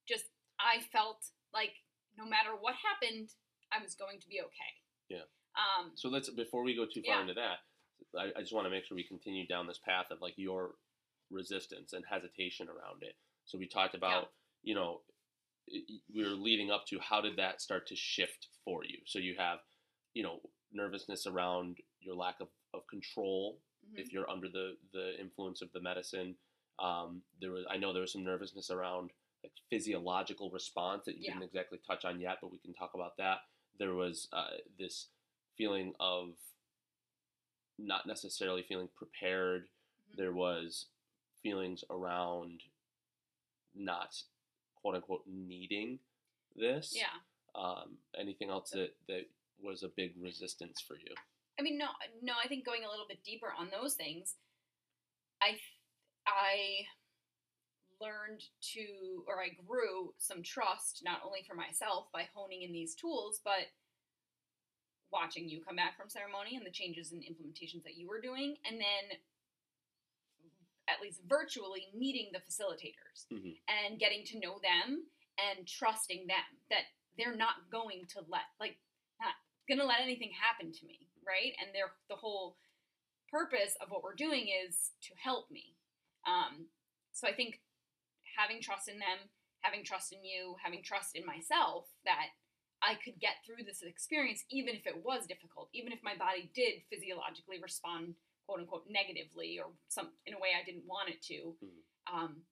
just, 0.07 0.25
I 0.61 0.81
felt 0.93 1.27
like 1.53 1.75
no 2.17 2.25
matter 2.25 2.51
what 2.59 2.75
happened, 2.79 3.31
I 3.73 3.83
was 3.83 3.95
going 3.95 4.21
to 4.21 4.29
be 4.29 4.41
okay. 4.41 4.73
Yeah. 5.09 5.27
Um, 5.57 5.93
So 5.95 6.09
let's 6.09 6.29
before 6.31 6.63
we 6.65 6.75
go 6.75 6.87
too 6.87 7.03
far 7.03 7.17
Yeah. 7.17 7.21
into 7.23 7.35
that, 7.35 7.59
I, 8.19 8.33
I 8.37 8.41
just 8.41 8.53
want 8.53 8.67
to 8.67 8.71
make 8.71 8.85
sure 8.85 8.97
we 8.97 9.05
continue 9.05 9.47
down 9.47 9.67
this 9.67 9.79
path 9.79 10.11
of 10.11 10.21
like 10.21 10.35
your 10.37 10.77
resistance 11.31 11.93
and 11.93 12.05
hesitation 12.05 12.69
around 12.69 13.03
it. 13.03 13.17
So 13.45 13.59
we 13.59 13.67
talked 13.67 13.95
about, 13.95 14.33
you 14.63 14.75
know, 14.75 15.03
we 16.15 16.23
were 16.23 16.31
leading 16.31 16.71
up 16.71 16.87
to 16.87 16.99
how 16.99 17.21
did 17.21 17.37
that 17.37 17.61
start 17.61 17.87
to 17.89 17.97
shift 17.97 18.49
for 18.65 18.85
you? 18.85 18.99
So 19.07 19.19
you 19.19 19.35
have, 19.39 19.59
you 20.13 20.23
know, 20.23 20.41
nervousness 20.73 21.27
around 21.27 21.79
your 22.01 22.15
lack 22.15 22.41
of, 22.41 22.49
of 22.73 22.87
control 22.89 23.61
mhm. 23.89 23.99
if 23.99 24.13
you're 24.13 24.29
under 24.29 24.49
the 24.49 24.77
the 24.93 25.19
influence 25.21 25.63
of 25.63 25.73
the 25.73 25.81
medicine. 25.81 26.37
Um, 26.79 27.23
there 27.41 27.53
was 27.53 27.65
I 27.71 27.77
know 27.77 27.93
there 27.93 28.03
was 28.03 28.13
some 28.13 28.25
nervousness 28.25 28.71
around 28.71 29.11
like 29.43 29.53
physiological 29.71 30.51
response 30.51 31.05
that 31.05 31.17
you 31.17 31.25
Yeah. 31.25 31.35
didn't 31.35 31.45
exactly 31.45 31.79
touch 31.87 32.05
on 32.05 32.21
yet, 32.21 32.39
but 32.41 32.51
we 32.51 32.59
can 32.59 32.75
talk 32.75 32.95
about 32.95 33.17
that. 33.19 33.39
There 33.79 33.95
was 33.95 34.29
uh, 34.33 34.51
this 34.79 35.09
feeling 35.57 35.95
of 36.01 36.37
not 37.79 38.07
necessarily 38.07 38.63
feeling 38.63 38.89
prepared. 38.89 39.69
Mhm. 40.11 40.17
There 40.17 40.33
was 40.33 40.87
feelings 41.43 41.85
around 41.91 42.63
not 43.75 44.23
quote 44.77 44.97
unquote 44.97 45.27
needing 45.27 45.99
this? 46.55 46.95
Yeah. 46.95 47.21
Um, 47.55 47.99
anything 48.19 48.51
else 48.51 48.71
that 48.71 48.97
that 49.09 49.29
was 49.59 49.83
a 49.83 49.89
big 49.89 50.15
resistance 50.17 50.81
for 50.81 50.97
you? 50.97 51.15
I 51.59 51.63
mean, 51.63 51.79
no, 51.79 51.89
no. 52.21 52.35
I 52.43 52.49
think 52.49 52.65
going 52.65 52.85
a 52.85 52.91
little 52.91 53.07
bit 53.09 53.23
deeper 53.25 53.53
on 53.57 53.71
those 53.71 53.95
things, 53.95 54.37
I, 55.41 55.59
I 56.27 56.87
learned 58.01 58.43
to, 58.75 59.25
or 59.29 59.41
I 59.41 59.51
grew 59.67 60.13
some 60.19 60.43
trust 60.43 61.03
not 61.05 61.21
only 61.25 61.45
for 61.47 61.55
myself 61.55 62.11
by 62.13 62.29
honing 62.35 62.63
in 62.63 62.73
these 62.73 62.95
tools, 62.95 63.41
but 63.45 63.71
watching 65.15 65.49
you 65.49 65.63
come 65.63 65.77
back 65.77 65.97
from 65.97 66.11
ceremony 66.11 66.57
and 66.57 66.67
the 66.67 66.71
changes 66.75 67.13
and 67.13 67.23
implementations 67.23 67.83
that 67.85 67.97
you 67.97 68.09
were 68.11 68.21
doing, 68.21 68.57
and 68.67 68.77
then 68.81 69.17
at 70.89 71.01
least 71.01 71.21
virtually 71.27 71.87
meeting 71.95 72.31
the 72.33 72.41
facilitators 72.41 73.27
Mhm. 73.31 73.59
and 73.69 73.99
getting 73.99 74.25
to 74.27 74.39
know 74.39 74.59
them 74.59 75.11
and 75.39 75.67
trusting 75.67 76.27
them 76.27 76.45
that 76.69 76.87
they're 77.17 77.35
not 77.37 77.71
going 77.71 78.05
to 78.09 78.21
let 78.29 78.45
like 78.61 78.77
not 79.21 79.35
gonna 79.69 79.85
let 79.85 80.01
anything 80.01 80.31
happen 80.33 80.73
to 80.73 80.85
me 80.85 81.09
right 81.23 81.55
and 81.59 81.75
they're 81.75 81.97
the 82.09 82.17
whole 82.17 82.59
purpose 83.29 83.77
of 83.77 83.91
what 83.91 84.03
we're 84.03 84.15
doing 84.15 84.49
is 84.49 84.93
to 85.01 85.15
help 85.17 85.51
me 85.51 85.75
um, 86.27 86.69
so 87.13 87.27
i 87.27 87.33
think 87.33 87.63
having 88.37 88.61
trust 88.61 88.89
in 88.89 88.99
them 88.99 89.19
having 89.61 89.83
trust 89.83 90.13
in 90.13 90.23
you 90.23 90.55
having 90.63 90.83
trust 90.83 91.17
in 91.17 91.25
myself 91.25 91.89
that 92.05 92.31
i 92.85 92.95
could 93.03 93.19
get 93.19 93.41
through 93.45 93.65
this 93.65 93.83
experience 93.83 94.45
even 94.51 94.75
if 94.75 94.87
it 94.87 95.03
was 95.05 95.27
difficult 95.27 95.69
even 95.73 95.93
if 95.93 95.99
my 96.03 96.15
body 96.17 96.51
did 96.55 96.83
physiologically 96.93 97.59
respond 97.63 98.15
quote 98.47 98.61
unquote 98.61 98.85
negatively 98.89 99.59
or 99.59 99.73
some 99.89 100.13
in 100.27 100.35
a 100.35 100.39
way 100.39 100.51
i 100.53 100.65
didn't 100.65 100.87
want 100.87 101.09
it 101.09 101.23
to 101.23 101.57
Mhm. 101.65 101.81
um, 102.15 102.47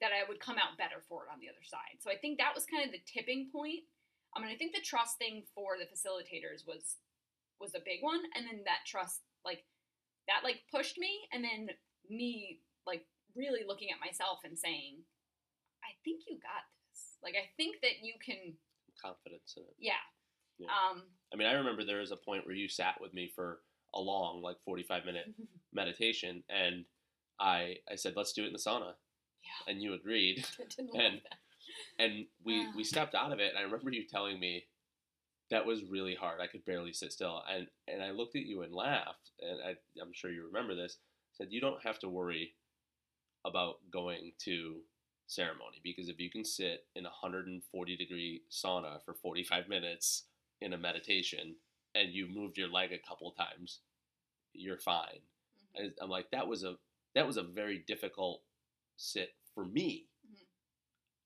that 0.00 0.10
I 0.12 0.26
would 0.28 0.40
come 0.40 0.58
out 0.58 0.76
better 0.76 1.00
for 1.08 1.24
it 1.24 1.32
on 1.32 1.38
the 1.40 1.48
other 1.48 1.62
side. 1.64 2.02
So 2.02 2.10
I 2.10 2.18
think 2.18 2.36
that 2.36 2.52
was 2.54 2.66
kind 2.66 2.84
of 2.84 2.92
the 2.92 3.00
tipping 3.06 3.48
point. 3.50 3.86
I 4.34 4.40
mean, 4.42 4.50
I 4.50 4.56
think 4.56 4.74
the 4.74 4.82
trust 4.82 5.16
thing 5.18 5.46
for 5.54 5.78
the 5.78 5.86
facilitators 5.86 6.66
was 6.66 6.98
was 7.60 7.74
a 7.74 7.80
big 7.86 8.02
one, 8.02 8.20
and 8.34 8.44
then 8.44 8.60
that 8.66 8.84
trust 8.84 9.22
like 9.44 9.64
that 10.26 10.42
like 10.42 10.66
pushed 10.70 10.98
me, 10.98 11.28
and 11.32 11.44
then 11.44 11.70
me 12.10 12.60
like 12.84 13.06
really 13.36 13.62
looking 13.64 13.88
at 13.94 14.00
myself 14.00 14.40
and 14.44 14.58
saying, 14.58 15.04
I 15.84 15.94
think 16.04 16.26
you 16.26 16.36
got 16.42 16.66
this. 16.90 17.16
Like 17.22 17.36
I 17.38 17.48
think 17.56 17.80
that 17.80 18.02
you 18.02 18.14
can. 18.20 18.58
Confidence 19.04 19.54
in 19.56 19.62
it. 19.64 19.74
Yeah. 19.78 19.92
Yeah. 20.58 20.68
Um. 20.68 21.02
I 21.32 21.36
mean, 21.36 21.48
I 21.48 21.52
remember 21.54 21.84
there 21.84 22.00
was 22.00 22.12
a 22.12 22.16
point 22.16 22.46
where 22.46 22.54
you 22.54 22.68
sat 22.68 23.00
with 23.00 23.12
me 23.12 23.30
for 23.34 23.58
a 23.94 24.00
long, 24.00 24.40
like 24.42 24.56
forty-five 24.64 25.04
minute 25.04 25.26
meditation, 25.72 26.42
and 26.48 26.84
I 27.40 27.76
I 27.90 27.96
said, 27.96 28.14
"Let's 28.16 28.32
do 28.32 28.44
it 28.44 28.48
in 28.48 28.52
the 28.52 28.58
sauna," 28.58 28.94
yeah. 29.42 29.72
and 29.72 29.82
you 29.82 29.94
agreed. 29.94 30.44
I 30.60 30.64
didn't 30.76 30.96
And- 31.00 31.20
and 31.98 32.26
we 32.44 32.66
we 32.76 32.84
stepped 32.84 33.14
out 33.14 33.32
of 33.32 33.40
it 33.40 33.48
and 33.48 33.58
i 33.58 33.62
remember 33.62 33.90
you 33.90 34.04
telling 34.06 34.38
me 34.38 34.64
that 35.50 35.64
was 35.64 35.82
really 35.84 36.14
hard 36.14 36.40
i 36.40 36.46
could 36.46 36.64
barely 36.66 36.92
sit 36.92 37.10
still 37.10 37.42
and 37.52 37.66
and 37.88 38.02
i 38.02 38.10
looked 38.10 38.36
at 38.36 38.42
you 38.42 38.62
and 38.62 38.72
laughed 38.74 39.30
and 39.40 39.58
I, 39.64 39.70
i'm 40.00 40.12
sure 40.12 40.30
you 40.30 40.44
remember 40.46 40.74
this 40.74 40.98
said 41.32 41.48
you 41.50 41.60
don't 41.62 41.82
have 41.82 41.98
to 42.00 42.08
worry 42.08 42.54
about 43.46 43.76
going 43.90 44.32
to 44.44 44.76
ceremony 45.26 45.80
because 45.82 46.08
if 46.08 46.20
you 46.20 46.30
can 46.30 46.44
sit 46.44 46.86
in 46.94 47.06
a 47.06 47.08
140 47.08 47.96
degree 47.96 48.42
sauna 48.50 49.02
for 49.04 49.14
45 49.14 49.68
minutes 49.68 50.24
in 50.60 50.72
a 50.72 50.78
meditation 50.78 51.56
and 51.94 52.12
you 52.12 52.26
moved 52.26 52.58
your 52.58 52.68
leg 52.68 52.92
a 52.92 52.98
couple 52.98 53.30
times 53.32 53.80
you're 54.52 54.78
fine 54.78 55.20
Mhm. 55.78 55.92
i'm 56.00 56.10
like 56.10 56.30
that 56.30 56.46
was 56.46 56.62
a 56.62 56.76
that 57.14 57.26
was 57.26 57.36
a 57.36 57.42
very 57.42 57.78
difficult 57.78 58.42
sit 58.96 59.34
for 59.54 59.64
me 59.64 60.06
Mhm. 60.30 60.46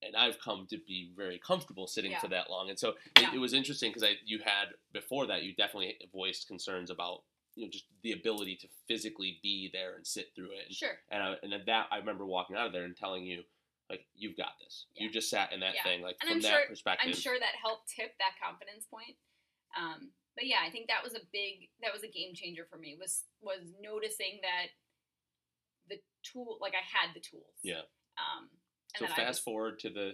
and 0.03 0.17
i've 0.17 0.41
come 0.41 0.67
to 0.69 0.79
be 0.79 1.13
very 1.17 1.39
comfortable 1.39 1.87
sitting 1.87 2.15
for 2.21 2.29
that 2.29 2.49
long 2.51 2.71
and 2.71 2.79
so 2.79 2.97
Yeah. 3.19 3.31
it, 3.33 3.35
it 3.37 3.39
was 3.39 3.53
interesting 3.53 3.91
because 3.91 4.05
i 4.05 4.17
you 4.25 4.39
had 4.39 4.75
before 4.93 5.27
that 5.27 5.43
you 5.43 5.55
definitely 5.55 5.99
voiced 6.13 6.47
concerns 6.47 6.89
about 6.91 7.25
you 7.57 7.65
know 7.65 7.71
just 7.71 7.87
the 8.03 8.13
ability 8.13 8.55
to 8.57 8.69
physically 8.87 9.41
be 9.43 9.69
there 9.73 9.97
and 9.97 10.07
sit 10.07 10.33
through 10.37 10.53
it 10.53 10.67
and, 10.67 10.75
Sure. 10.75 10.99
and, 11.11 11.23
I, 11.23 11.37
and 11.43 11.53
that 11.67 11.89
i 11.91 11.97
remember 11.99 12.25
walking 12.25 12.57
out 12.57 12.69
of 12.69 12.73
there 12.73 12.85
and 12.85 12.97
telling 12.97 13.25
you 13.27 13.43
like 13.91 14.05
you've 14.15 14.37
got 14.37 14.53
this 14.63 14.87
you 14.95 15.11
just 15.11 15.31
sat 15.31 15.53
in 15.53 15.61
that 15.61 15.75
Yeah. 15.75 15.83
thing 15.85 16.03
like 16.03 16.17
And 16.21 16.29
from 16.29 16.37
I'm 16.37 16.43
that 16.43 16.49
sure- 16.53 16.67
perspective 16.69 17.09
I'm 17.09 17.15
sure 17.15 17.39
that 17.39 17.55
helped 17.63 17.89
tip 17.89 18.17
that 18.19 18.35
confidence 18.43 18.87
point. 18.87 19.17
Um, 19.77 20.13
but 20.35 20.47
yeah, 20.47 20.61
I 20.63 20.71
think 20.71 20.89
that 20.89 21.03
was 21.03 21.15
a 21.15 21.21
big 21.33 21.71
that 21.81 21.93
was 21.93 22.03
a 22.03 22.09
game 22.09 22.35
changer 22.35 22.67
for 22.71 22.77
me 22.79 22.97
was 22.99 23.25
was 23.41 23.73
noticing 23.81 24.41
that 24.43 24.69
the 25.89 26.01
tool 26.23 26.59
like 26.61 26.75
I 26.75 26.83
had 26.85 27.15
the 27.15 27.21
tools. 27.21 27.57
Yeah. 27.63 27.83
Um, 28.19 28.51
so 28.97 29.07
fast 29.07 29.19
was- 29.29 29.39
forward 29.41 29.79
to 29.81 29.91
the 29.91 30.13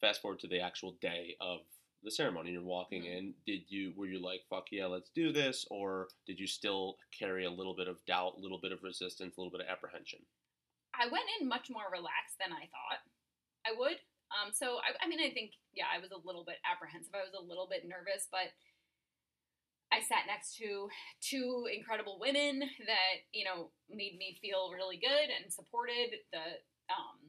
fast 0.00 0.20
forward 0.20 0.40
to 0.40 0.48
the 0.48 0.60
actual 0.60 0.92
day 1.00 1.36
of 1.40 1.60
the 2.02 2.10
ceremony 2.10 2.50
you're 2.50 2.62
walking 2.62 3.02
Mhm. 3.04 3.16
in 3.16 3.34
did 3.46 3.70
you 3.70 3.92
were 3.96 4.06
you 4.08 4.18
like 4.18 4.44
fuck 4.50 4.66
yeah 4.72 4.86
let's 4.86 5.10
do 5.10 5.30
this 5.32 5.64
or 5.70 6.08
did 6.26 6.40
you 6.40 6.48
still 6.48 6.98
carry 7.16 7.44
a 7.44 7.50
little 7.50 7.76
bit 7.76 7.86
of 7.86 8.04
doubt 8.06 8.34
a 8.36 8.40
little 8.40 8.58
bit 8.58 8.72
of 8.72 8.82
resistance 8.82 9.36
a 9.36 9.40
little 9.40 9.52
bit 9.56 9.60
of 9.60 9.68
apprehension 9.68 10.18
I 10.92 11.08
went 11.08 11.28
in 11.40 11.48
much 11.48 11.68
more 11.72 11.88
relaxed 11.90 12.36
than 12.38 12.52
I 12.52 12.68
thought 12.68 13.00
I 13.64 13.72
would. 13.76 13.98
Um, 14.32 14.52
so 14.52 14.80
I, 14.80 14.96
I 15.00 15.08
mean, 15.08 15.20
I 15.20 15.32
think 15.32 15.52
yeah, 15.72 15.88
I 15.92 16.00
was 16.00 16.12
a 16.12 16.20
little 16.24 16.44
bit 16.44 16.60
apprehensive. 16.64 17.12
I 17.12 17.24
was 17.24 17.36
a 17.36 17.44
little 17.44 17.68
bit 17.68 17.84
nervous, 17.84 18.28
but 18.32 18.52
I 19.92 20.00
sat 20.00 20.24
next 20.24 20.56
to 20.56 20.88
two 21.20 21.68
incredible 21.68 22.16
women 22.16 22.64
that 22.88 23.16
you 23.32 23.44
know 23.44 23.72
made 23.92 24.16
me 24.16 24.40
feel 24.40 24.72
really 24.72 24.96
good 24.96 25.28
and 25.28 25.52
supported. 25.52 26.16
The 26.32 26.64
um, 26.88 27.20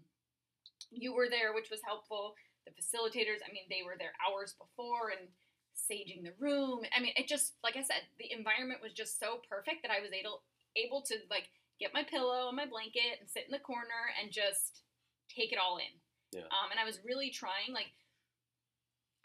you 0.91 1.11
were 1.11 1.28
there, 1.28 1.51
which 1.51 1.68
was 1.68 1.84
helpful. 1.84 2.36
The 2.64 2.72
facilitators, 2.72 3.43
I 3.43 3.51
mean, 3.51 3.68
they 3.68 3.84
were 3.84 3.99
there 3.99 4.16
hours 4.24 4.55
before 4.55 5.11
and 5.11 5.28
saging 5.76 6.24
the 6.24 6.32
room. 6.39 6.88
I 6.95 7.03
mean, 7.03 7.11
it 7.20 7.28
just 7.28 7.59
like 7.64 7.76
I 7.76 7.84
said, 7.84 8.07
the 8.16 8.32
environment 8.32 8.80
was 8.80 8.95
just 8.95 9.20
so 9.20 9.43
perfect 9.43 9.84
that 9.84 9.91
I 9.91 9.99
was 9.99 10.16
able 10.16 10.47
able 10.80 11.03
to 11.03 11.16
like 11.30 11.51
get 11.84 11.93
my 11.93 12.03
pillow 12.03 12.47
and 12.47 12.55
my 12.55 12.65
blanket 12.65 13.19
and 13.19 13.27
sit 13.27 13.43
in 13.43 13.51
the 13.51 13.59
corner 13.59 14.15
and 14.15 14.31
just 14.31 14.88
take 15.27 15.51
it 15.51 15.59
all 15.59 15.77
in. 15.77 15.91
Yeah. 16.31 16.47
Um, 16.47 16.71
and 16.71 16.79
I 16.79 16.88
was 16.88 17.03
really 17.03 17.29
trying. 17.29 17.75
Like, 17.75 17.91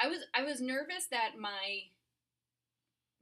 I 0.03 0.11
was 0.11 0.27
I 0.35 0.43
was 0.43 0.61
nervous 0.61 1.07
that 1.11 1.39
my 1.39 1.87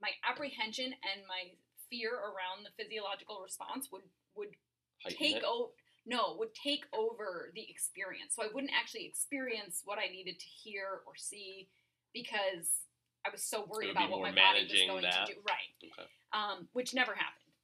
my 0.00 0.10
apprehension 0.28 0.92
and 0.92 1.20
my 1.28 1.52
fear 1.88 2.12
around 2.12 2.64
the 2.64 2.74
physiological 2.76 3.40
response 3.44 3.88
would 3.92 4.02
would 4.34 4.56
Heighten 5.04 5.18
take 5.18 5.44
over 5.44 5.72
no 6.04 6.36
would 6.38 6.54
take 6.54 6.84
over 6.92 7.50
the 7.54 7.64
experience 7.68 8.34
so 8.34 8.42
i 8.42 8.48
wouldn't 8.52 8.72
actually 8.74 9.06
experience 9.06 9.82
what 9.84 9.98
i 9.98 10.10
needed 10.10 10.38
to 10.38 10.46
hear 10.46 11.00
or 11.06 11.14
see 11.16 11.68
because 12.12 12.84
i 13.24 13.30
was 13.30 13.42
so 13.42 13.66
worried 13.68 13.90
about 13.90 14.10
what 14.10 14.20
my 14.20 14.30
body 14.30 14.66
was 14.68 14.82
going 14.86 15.02
that. 15.02 15.26
to 15.26 15.32
do 15.32 15.38
right 15.46 15.72
okay 15.82 16.08
um, 16.32 16.68
which 16.72 16.92
never 16.92 17.14
happened 17.14 17.54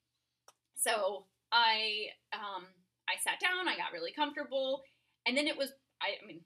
so 0.76 1.26
i 1.52 2.06
um, 2.32 2.64
i 3.08 3.14
sat 3.22 3.38
down 3.40 3.68
i 3.68 3.76
got 3.76 3.92
really 3.92 4.12
comfortable 4.12 4.82
and 5.26 5.36
then 5.36 5.46
it 5.46 5.56
was 5.56 5.70
I, 6.00 6.22
I 6.22 6.26
mean 6.26 6.40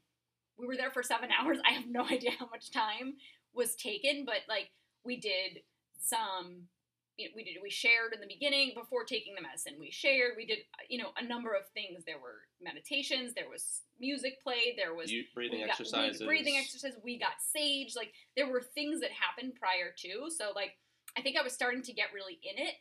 we 0.58 0.66
were 0.66 0.76
there 0.76 0.90
for 0.90 1.02
seven 1.02 1.30
hours 1.40 1.58
i 1.68 1.72
have 1.72 1.86
no 1.88 2.04
idea 2.04 2.32
how 2.38 2.48
much 2.50 2.70
time 2.70 3.14
was 3.54 3.74
taken 3.76 4.24
but 4.26 4.40
like 4.48 4.70
we 5.04 5.16
did 5.18 5.60
some 6.00 6.64
you 7.16 7.26
know, 7.26 7.32
we 7.34 7.44
did 7.44 7.56
we 7.62 7.70
shared 7.70 8.12
in 8.12 8.20
the 8.20 8.26
beginning 8.26 8.72
before 8.76 9.02
taking 9.04 9.34
the 9.34 9.40
medicine 9.40 9.72
we 9.80 9.90
shared 9.90 10.32
we 10.36 10.44
did 10.44 10.58
you 10.90 10.98
know 10.98 11.08
a 11.16 11.24
number 11.24 11.54
of 11.54 11.62
things. 11.72 12.04
There 12.04 12.18
were 12.18 12.44
meditations 12.60 13.32
there 13.32 13.48
was 13.48 13.80
music 13.98 14.42
played 14.42 14.74
there 14.76 14.94
was 14.94 15.10
you 15.10 15.24
breathing 15.34 15.60
got- 15.60 15.66
we- 15.66 15.70
exercises. 15.70 16.22
breathing 16.22 16.56
exercises 16.58 16.98
we 17.02 17.18
got 17.18 17.40
sage 17.40 17.94
like 17.96 18.12
there 18.36 18.50
were 18.50 18.60
things 18.60 19.00
that 19.00 19.10
happened 19.12 19.54
prior 19.58 19.94
to 19.96 20.28
so 20.30 20.52
like 20.54 20.72
i 21.16 21.22
think 21.22 21.36
i 21.38 21.42
was 21.42 21.54
starting 21.54 21.80
to 21.82 21.92
get 21.94 22.12
really 22.12 22.38
in 22.42 22.62
it 22.62 22.74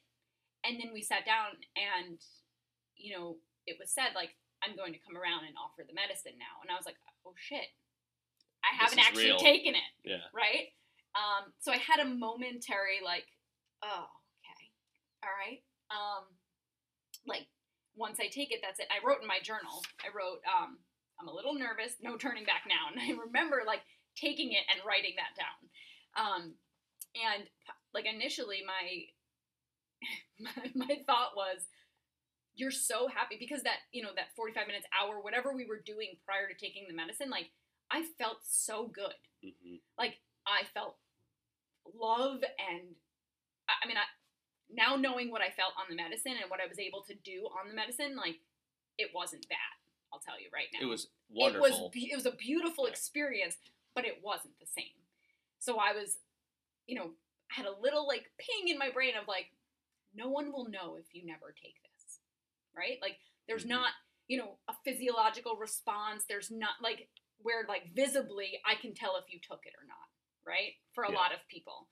and 0.66 0.82
then 0.82 0.91
we 0.91 1.01
sat 1.01 1.26
down 1.26 1.55
and 1.78 2.20
you 2.97 3.13
know 3.16 3.38
it 3.66 3.78
was 3.80 3.89
said 3.89 4.11
like 4.16 4.34
i'm 4.66 4.76
going 4.76 4.91
to 4.91 4.99
come 5.05 5.16
around 5.16 5.45
and 5.45 5.55
offer 5.55 5.86
the 5.86 5.93
medicine 5.93 6.36
now 6.41 6.59
and 6.61 6.70
i 6.70 6.76
was 6.76 6.86
like 6.86 6.97
oh 7.26 7.34
shit 7.38 7.70
i 8.66 8.74
haven't 8.76 8.99
actually 8.99 9.32
real. 9.32 9.38
taken 9.38 9.74
it 9.78 9.91
yeah 10.03 10.26
right? 10.34 10.74
Um, 11.16 11.55
so 11.59 11.72
I 11.72 11.80
had 11.80 12.03
a 12.03 12.07
momentary 12.07 12.99
like, 13.03 13.26
oh, 13.82 14.05
okay, 14.43 14.68
all 15.24 15.32
right. 15.32 15.63
Um, 15.88 16.28
like 17.26 17.47
once 17.95 18.20
I 18.20 18.28
take 18.28 18.51
it, 18.51 18.59
that's 18.61 18.80
it. 18.80 18.91
I 18.91 18.99
wrote 18.99 19.24
in 19.24 19.28
my 19.28 19.39
journal. 19.39 19.80
I 20.03 20.11
wrote, 20.11 20.43
um, 20.43 20.78
I'm 21.16 21.32
a 21.32 21.34
little 21.34 21.55
nervous, 21.55 21.95
no 22.03 22.20
turning 22.20 22.43
back 22.43 22.68
now. 22.68 22.91
And 22.91 22.99
I 22.99 23.16
remember 23.16 23.63
like 23.66 23.82
taking 24.20 24.51
it 24.51 24.68
and 24.68 24.84
writing 24.84 25.16
that 25.16 25.34
down. 25.39 25.59
Um, 26.20 26.43
and 27.16 27.47
like 27.95 28.05
initially, 28.05 28.59
my 28.68 29.07
my, 30.39 30.72
my 30.88 31.00
thought 31.06 31.36
was, 31.36 31.68
you're 32.56 32.72
so 32.72 33.08
happy 33.08 33.36
because 33.38 33.64
that 33.64 33.80
you 33.91 34.02
know 34.02 34.12
that 34.16 34.34
45 34.34 34.66
minutes 34.66 34.88
hour 34.96 35.20
whatever 35.20 35.54
we 35.54 35.66
were 35.66 35.82
doing 35.86 36.16
prior 36.26 36.48
to 36.48 36.54
taking 36.54 36.86
the 36.88 36.96
medicine 36.96 37.30
like 37.30 37.50
i 37.91 38.02
felt 38.18 38.38
so 38.48 38.88
good 38.88 39.12
hmm 39.43 39.76
like 40.00 40.16
I 40.46 40.64
felt 40.74 40.96
love 41.98 42.41
and 42.41 42.96
I, 43.68 43.74
I 43.84 43.88
mean 43.88 43.98
I 43.98 44.06
now 44.70 44.96
knowing 44.96 45.30
what 45.30 45.41
I 45.41 45.50
felt 45.50 45.74
on 45.78 45.86
the 45.89 45.96
medicine 45.96 46.34
and 46.41 46.50
what 46.50 46.60
I 46.60 46.68
was 46.68 46.80
able 46.80 47.02
to 47.06 47.14
do 47.14 47.50
on 47.54 47.70
the 47.70 47.76
medicine 47.76 48.16
like 48.16 48.41
it 48.98 49.12
wasn't 49.14 49.46
that. 49.50 49.76
I'll 50.14 50.20
tell 50.20 50.39
you 50.39 50.48
right 50.54 50.72
now. 50.74 50.80
It 50.82 50.89
was 50.89 51.08
wonderful. 51.30 51.66
It 51.66 51.70
was 51.70 51.91
it 51.93 52.16
was 52.16 52.26
a 52.26 52.32
beautiful 52.32 52.86
experience, 52.86 53.58
but 53.93 54.06
it 54.06 54.24
wasn't 54.24 54.58
the 54.60 54.66
same. 54.66 54.96
So 55.60 55.78
I 55.78 55.91
was, 55.93 56.18
you 56.88 56.96
know, 56.96 57.12
I 57.52 57.62
had 57.62 57.66
a 57.66 57.76
little 57.82 58.08
like 58.08 58.32
ping 58.39 58.70
in 58.70 58.78
my 58.78 58.89
brain 58.89 59.14
of 59.20 59.28
like, 59.28 59.52
no 60.16 60.30
one 60.30 60.51
will 60.51 60.70
know 60.70 60.95
if 60.95 61.13
you 61.13 61.26
never 61.26 61.53
take 61.53 61.76
this, 61.84 62.20
right? 62.76 62.99
Like, 63.01 63.20
there's 63.47 63.66
Mhm. 63.66 63.70
not, 63.70 63.93
you 64.28 64.38
know, 64.38 64.59
a 64.68 64.76
physiological 64.84 65.55
response. 65.57 66.26
There's 66.26 66.51
not 66.51 66.82
like 66.82 67.09
where 67.38 67.66
like 67.68 67.93
visibly 67.93 68.61
I 68.66 68.76
can 68.76 68.93
tell 68.93 69.18
if 69.18 69.32
you 69.32 69.39
took 69.39 69.66
it 69.66 69.74
or 69.78 69.86
not, 69.86 70.09
right? 70.45 70.76
For 70.93 71.03
a 71.03 71.09
Yeah. 71.11 71.18
lot 71.18 71.34
of 71.34 71.45
people. 71.47 71.89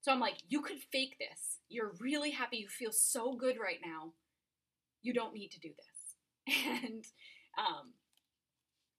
So 0.00 0.12
I'm 0.12 0.20
like, 0.20 0.38
you 0.48 0.62
could 0.62 0.82
fake 0.82 1.18
this. 1.18 1.60
You're 1.68 1.92
really 2.00 2.30
happy. 2.30 2.58
You 2.58 2.68
feel 2.68 2.92
so 2.92 3.34
good 3.36 3.58
right 3.58 3.80
now. 3.84 4.14
You 5.02 5.12
don't 5.14 5.34
need 5.34 5.50
to 5.52 5.60
do 5.60 5.74
this. 5.74 6.16
And 6.82 7.06
um, 7.56 7.94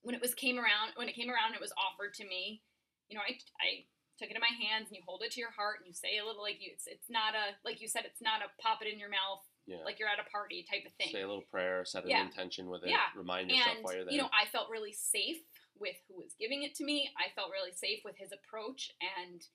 when 0.02 0.16
it 0.16 0.22
was 0.22 0.34
came 0.34 0.58
around, 0.58 0.94
when 0.96 1.10
it 1.10 1.16
came 1.16 1.30
around, 1.30 1.54
it 1.54 1.62
was 1.62 1.74
offered 1.78 2.14
to 2.16 2.26
me. 2.26 2.62
You 3.10 3.18
know, 3.18 3.24
I, 3.28 3.34
I 3.62 3.86
took 4.18 4.30
it 4.32 4.36
in 4.36 4.44
my 4.44 4.56
hands, 4.56 4.88
and 4.90 4.96
you 4.98 5.04
hold 5.06 5.24
it 5.24 5.32
to 5.36 5.40
your 5.40 5.52
heart, 5.52 5.80
and 5.80 5.88
you 5.88 5.94
say 5.94 6.18
a 6.18 6.26
little 6.26 6.42
like 6.42 6.60
you. 6.60 6.72
It's 6.74 6.88
it's 6.88 7.10
not 7.10 7.36
a 7.36 7.56
like 7.64 7.82
you 7.82 7.88
said. 7.88 8.04
It's 8.06 8.22
not 8.22 8.42
a 8.42 8.50
pop 8.62 8.82
it 8.82 8.92
in 8.92 9.00
your 9.00 9.10
mouth 9.10 9.44
yeah. 9.68 9.84
like 9.84 10.00
you're 10.00 10.10
at 10.10 10.20
a 10.20 10.30
party 10.30 10.66
type 10.70 10.86
of 10.86 10.94
thing. 10.96 11.12
Say 11.12 11.22
a 11.22 11.28
little 11.28 11.46
prayer, 11.50 11.86
set 11.86 12.04
an 12.04 12.10
Yeah. 12.10 12.26
intention 12.26 12.70
with 12.70 12.84
it, 12.84 12.90
Yeah. 12.90 13.10
remind 13.16 13.50
yourself 13.50 13.76
and 13.76 13.84
while 13.84 13.96
you're 13.96 14.06
there. 14.06 14.14
you 14.14 14.22
know, 14.22 14.30
I 14.32 14.46
felt 14.46 14.70
really 14.70 14.94
safe 14.94 15.42
with 15.78 15.98
who 16.08 16.16
was 16.22 16.34
giving 16.40 16.64
it 16.64 16.76
to 16.76 16.84
me. 16.86 17.12
I 17.18 17.30
felt 17.36 17.52
really 17.52 17.74
safe 17.74 18.02
with 18.06 18.18
his 18.18 18.32
approach, 18.32 18.92
and 19.02 19.46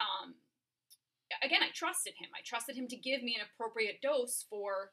um, 0.00 0.34
again, 1.42 1.62
I 1.62 1.70
trusted 1.74 2.14
him. 2.18 2.28
I 2.36 2.40
trusted 2.44 2.76
him 2.76 2.88
to 2.88 2.96
give 2.96 3.22
me 3.22 3.36
an 3.36 3.42
appropriate 3.52 4.00
dose 4.00 4.46
for, 4.48 4.92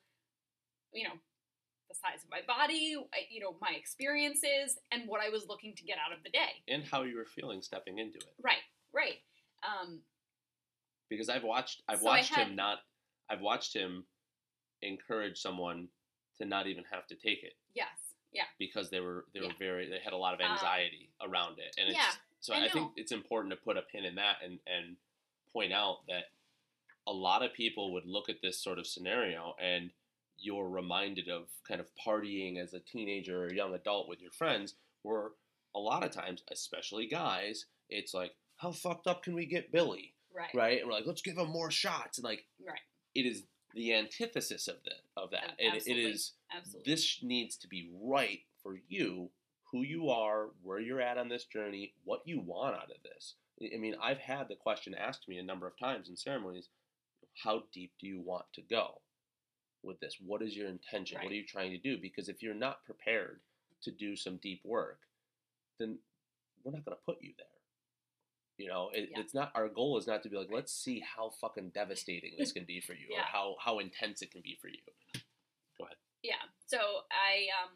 you 0.91 1.03
know, 1.03 1.15
the 1.89 1.95
size 1.95 2.23
of 2.23 2.29
my 2.29 2.41
body, 2.45 2.97
you 3.29 3.39
know, 3.39 3.55
my 3.61 3.71
experiences, 3.71 4.77
and 4.91 5.07
what 5.07 5.21
I 5.21 5.29
was 5.29 5.47
looking 5.47 5.73
to 5.75 5.83
get 5.83 5.97
out 5.97 6.15
of 6.15 6.23
the 6.23 6.29
day. 6.29 6.63
and 6.67 6.83
how 6.83 7.03
you 7.03 7.15
were 7.15 7.25
feeling 7.25 7.61
stepping 7.61 7.99
into 7.99 8.17
it. 8.17 8.33
Right, 8.41 8.63
right. 8.97 9.19
Um, 9.63 9.99
Because 11.09 11.29
I've 11.29 11.43
watched 11.43 11.83
I've 11.87 11.99
So 11.99 12.05
watched 12.05 12.33
had- 12.33 12.47
him 12.47 12.55
not 12.55 12.79
I've 13.29 13.41
watched 13.41 13.73
him 13.73 14.05
encourage 14.81 15.37
someone 15.39 15.87
to 16.37 16.45
not 16.45 16.67
even 16.67 16.83
have 16.91 17.07
to 17.07 17.15
take 17.15 17.43
it. 17.43 17.53
Yes, 17.73 17.87
yeah, 18.31 18.43
because 18.59 18.89
they 18.89 18.99
were 18.99 19.25
they 19.33 19.41
were 19.41 19.53
very 19.59 19.89
they 19.89 19.99
had 19.99 20.13
a 20.13 20.17
lot 20.17 20.33
of 20.33 20.39
Um, 20.41 20.51
anxiety 20.51 21.09
around 21.21 21.59
it. 21.59 21.75
And 21.77 21.89
it's 21.89 21.97
yeah, 21.97 22.13
so 22.39 22.53
I 22.53 22.65
I, 22.65 22.69
think 22.69 22.93
it's 22.95 23.11
important 23.11 23.51
to 23.51 23.57
put 23.57 23.77
a 23.77 23.81
pin 23.81 24.05
in 24.05 24.15
that 24.15 24.41
and 24.43 24.59
and 24.67 24.97
point 25.51 25.73
out 25.73 26.05
that 26.07 26.31
a 27.07 27.13
lot 27.13 27.41
of 27.41 27.53
people 27.53 27.93
would 27.93 28.05
look 28.05 28.27
at 28.29 28.41
this 28.41 28.61
sort 28.61 28.77
of 28.79 28.85
scenario 28.85 29.55
and 29.59 29.91
you're 30.37 30.69
reminded 30.69 31.29
of 31.29 31.47
kind 31.67 31.79
of 31.81 31.87
partying 31.95 32.57
as 32.59 32.73
a 32.73 32.79
teenager 32.81 33.45
or 33.45 33.53
young 33.53 33.73
adult 33.73 34.07
with 34.09 34.21
your 34.21 34.31
friends 34.31 34.75
where 35.01 35.31
a 35.73 35.79
lot 35.79 36.03
of 36.03 36.11
times 36.11 36.43
especially 36.51 37.07
guys 37.07 37.65
it's 37.89 38.13
like 38.13 38.35
how 38.57 38.71
fucked 38.71 39.07
up 39.07 39.23
can 39.23 39.33
we 39.33 39.45
get 39.45 39.71
billy 39.71 40.13
right, 40.35 40.49
right 40.53 40.79
and 40.79 40.87
we're 40.87 40.93
like 40.93 41.07
let's 41.07 41.21
give 41.21 41.37
him 41.37 41.49
more 41.49 41.71
shots 41.71 42.17
and 42.17 42.25
like 42.25 42.45
right, 42.65 42.79
it 43.15 43.21
is 43.21 43.43
the 43.73 43.93
antithesis 43.93 44.67
of 44.67 44.75
the 44.83 44.91
of 45.21 45.31
that 45.31 45.43
Ab- 45.43 45.55
it 45.59 45.75
absolutely. 45.75 46.15
absolutely. 46.55 46.91
this 46.91 47.19
needs 47.21 47.55
to 47.57 47.67
be 47.67 47.91
right 48.01 48.39
for 48.61 48.79
you, 48.89 49.29
who 49.71 49.83
you 49.83 50.09
are, 50.09 50.47
where 50.61 50.79
you're 50.79 51.01
at 51.01 51.17
on 51.17 51.29
this 51.29 51.45
journey, 51.45 51.93
what 52.03 52.21
you 52.25 52.41
want 52.41 52.75
out 52.75 52.91
of 52.91 53.03
this. 53.03 53.35
I- 53.61 53.77
mean, 53.77 53.95
I've 54.01 54.17
had 54.17 54.47
the 54.47 54.55
question 54.55 54.93
asked 54.93 55.23
to 55.23 55.29
me 55.29 55.37
a 55.37 55.43
number 55.43 55.67
of 55.67 55.77
times 55.77 56.09
in 56.09 56.17
ceremonies 56.17 56.69
how 57.43 57.63
deep 57.71 57.93
do 57.99 58.07
you 58.07 58.19
want 58.19 58.45
to 58.53 58.61
go 58.61 59.01
with 59.83 59.99
this? 59.99 60.17
What 60.19 60.41
is 60.41 60.55
your 60.55 60.67
intention? 60.67 61.19
What 61.21 61.31
are 61.31 61.35
you 61.35 61.45
trying 61.45 61.71
to 61.71 61.77
do? 61.77 61.97
Because 62.01 62.29
if 62.29 62.41
you're 62.41 62.55
not 62.55 62.83
prepared 62.83 63.41
to 63.83 63.91
do 63.91 64.15
some 64.15 64.37
deep 64.37 64.61
work, 64.63 64.99
then 65.79 65.99
we're 66.63 66.71
not 66.71 66.83
going 66.83 66.97
to 66.97 67.05
put 67.05 67.21
you 67.21 67.33
there. 67.37 67.47
You 68.57 68.69
know, 68.69 68.89
it, 68.93 69.09
Yeah. 69.11 69.19
it's 69.21 69.33
not 69.33 69.51
our 69.55 69.69
goal 69.69 69.97
is 69.97 70.07
not 70.07 70.23
to 70.23 70.29
be 70.29 70.37
like, 70.37 70.49
let's 70.51 70.73
see 70.73 70.99
how 71.15 71.29
fucking 71.41 71.71
devastating 71.75 72.33
this 72.37 72.51
can 72.51 72.65
be 72.65 72.81
for 72.81 72.93
you, 72.99 73.07
or 73.15 73.21
how 73.21 73.55
how 73.63 73.79
intense 73.79 74.21
it 74.21 74.31
can 74.31 74.41
be 74.41 74.57
for 74.61 74.67
you. 74.67 74.81
Go 75.77 75.85
ahead. 75.85 75.97
Yeah 76.23 76.41
so 76.65 76.77
i 77.13 77.47
um 77.63 77.71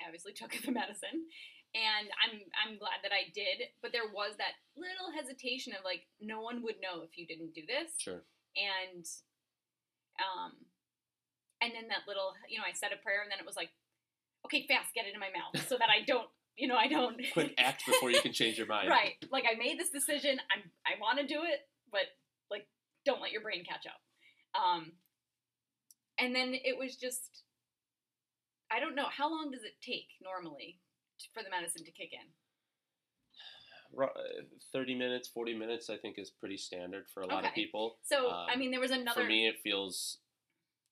I 0.00 0.06
obviously 0.06 0.32
took 0.36 0.52
the 0.64 0.70
medicine 0.70 1.24
and 1.74 2.06
i'm 2.22 2.38
i'm 2.60 2.78
glad 2.78 3.00
that 3.02 3.10
i 3.10 3.26
did 3.34 3.72
but 3.82 3.90
there 3.90 4.06
was 4.12 4.36
that 4.38 4.54
little 4.76 5.10
hesitation 5.16 5.72
of 5.72 5.82
like 5.82 6.06
no 6.20 6.40
one 6.44 6.62
would 6.62 6.76
know 6.78 7.00
if 7.02 7.16
you 7.18 7.26
didn't 7.26 7.54
do 7.56 7.64
this 7.66 7.90
Sure. 7.98 8.22
and 8.54 9.02
um 10.20 10.52
and 11.64 11.72
then 11.74 11.88
that 11.88 12.04
little 12.06 12.36
you 12.48 12.60
know 12.60 12.64
i 12.68 12.72
said 12.76 12.92
a 12.92 13.00
prayer 13.02 13.24
and 13.24 13.32
then 13.32 13.40
it 13.40 13.48
was 13.48 13.56
like 13.56 13.72
okay 14.44 14.68
fast 14.68 14.94
get 14.94 15.08
it 15.08 15.14
in 15.16 15.20
my 15.20 15.32
mouth 15.34 15.56
so 15.66 15.74
that 15.80 15.88
i 15.90 16.04
don't 16.06 16.28
you 16.56 16.66
know 16.68 16.76
i 16.76 16.88
don't 16.88 17.20
Quick 17.32 17.54
act 17.58 17.84
before 17.86 18.10
you 18.10 18.20
can 18.20 18.32
change 18.32 18.58
your 18.58 18.66
mind. 18.66 18.88
right. 18.88 19.14
Like 19.30 19.44
i 19.50 19.56
made 19.56 19.78
this 19.78 19.90
decision. 19.90 20.38
I'm 20.52 20.62
i 20.86 20.98
want 21.00 21.18
to 21.18 21.26
do 21.26 21.40
it 21.44 21.60
but 21.92 22.02
like 22.50 22.66
don't 23.04 23.20
let 23.20 23.30
your 23.32 23.42
brain 23.42 23.64
catch 23.68 23.86
up. 23.86 24.00
Um 24.60 24.92
and 26.18 26.34
then 26.34 26.54
it 26.54 26.76
was 26.78 26.96
just 26.96 27.42
i 28.72 28.80
don't 28.80 28.94
know 28.94 29.06
how 29.10 29.30
long 29.30 29.50
does 29.50 29.62
it 29.64 29.74
take 29.82 30.08
normally 30.22 30.80
for 31.34 31.42
the 31.42 31.50
medicine 31.50 31.84
to 31.84 31.90
kick 31.90 32.10
in? 32.12 32.26
Uh, 34.02 34.08
30 34.72 34.94
minutes, 34.94 35.28
40 35.28 35.54
minutes, 35.56 35.88
I 35.88 35.96
think 35.96 36.16
is 36.18 36.30
pretty 36.30 36.58
standard 36.58 37.04
for 37.14 37.22
a 37.22 37.26
lot 37.26 37.46
of 37.46 37.54
people. 37.54 37.98
so 38.04 38.28
i 38.28 38.52
Um, 38.52 38.58
mean 38.58 38.70
there 38.70 38.80
was 38.80 38.90
another 38.90 39.22
For 39.22 39.26
me, 39.26 39.46
it 39.48 39.56
feels 39.62 40.18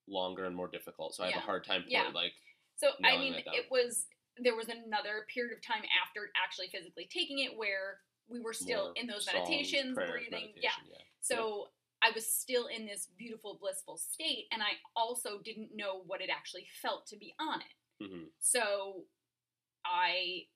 longer 0.09 0.45
and 0.47 0.55
more 0.57 0.69
difficult, 0.69 1.15
so 1.15 1.25
I 1.25 1.31
have 1.31 1.43
a 1.43 1.45
hard 1.47 1.65
time 1.65 1.85
Yeah. 1.89 2.09
like, 2.15 2.33
So 2.77 2.93
I 3.05 3.19
mean, 3.19 3.35
it 3.35 3.67
was 3.71 4.07
there 4.39 4.57
was 4.57 4.68
another 4.68 5.26
period 5.32 5.57
of 5.57 5.62
time 5.62 5.82
after 6.03 6.30
actually 6.35 6.68
physically 6.68 7.09
taking 7.12 7.39
it 7.41 7.57
where 7.57 8.01
we 8.28 8.41
were 8.41 8.53
still 8.53 8.85
more 8.85 8.93
in 8.97 9.07
those 9.07 9.24
songs, 9.26 9.47
meditations, 9.47 9.95
prayers, 9.95 10.11
breathing. 10.11 10.53
Yeah. 10.57 10.70
meditation, 10.82 10.91
yeah. 10.91 11.05
So 11.20 11.68
I 12.03 12.11
was 12.14 12.26
still 12.26 12.66
in 12.66 12.87
this 12.87 13.09
beautiful, 13.16 13.59
blissful 13.61 13.97
state, 13.97 14.47
and 14.53 14.62
I 14.62 14.76
also 14.97 15.41
didn't 15.45 15.70
know 15.74 16.03
what 16.07 16.20
it 16.20 16.30
actually 16.35 16.66
felt 16.82 17.07
to 17.09 17.16
be 17.16 17.35
on 17.39 17.61
it. 17.61 18.05
Mhm. 18.05 18.26
So 18.41 19.05
I, 19.85 20.47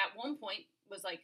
at 0.00 0.16
one 0.16 0.36
point, 0.36 0.66
was 0.90 1.04
like, 1.04 1.20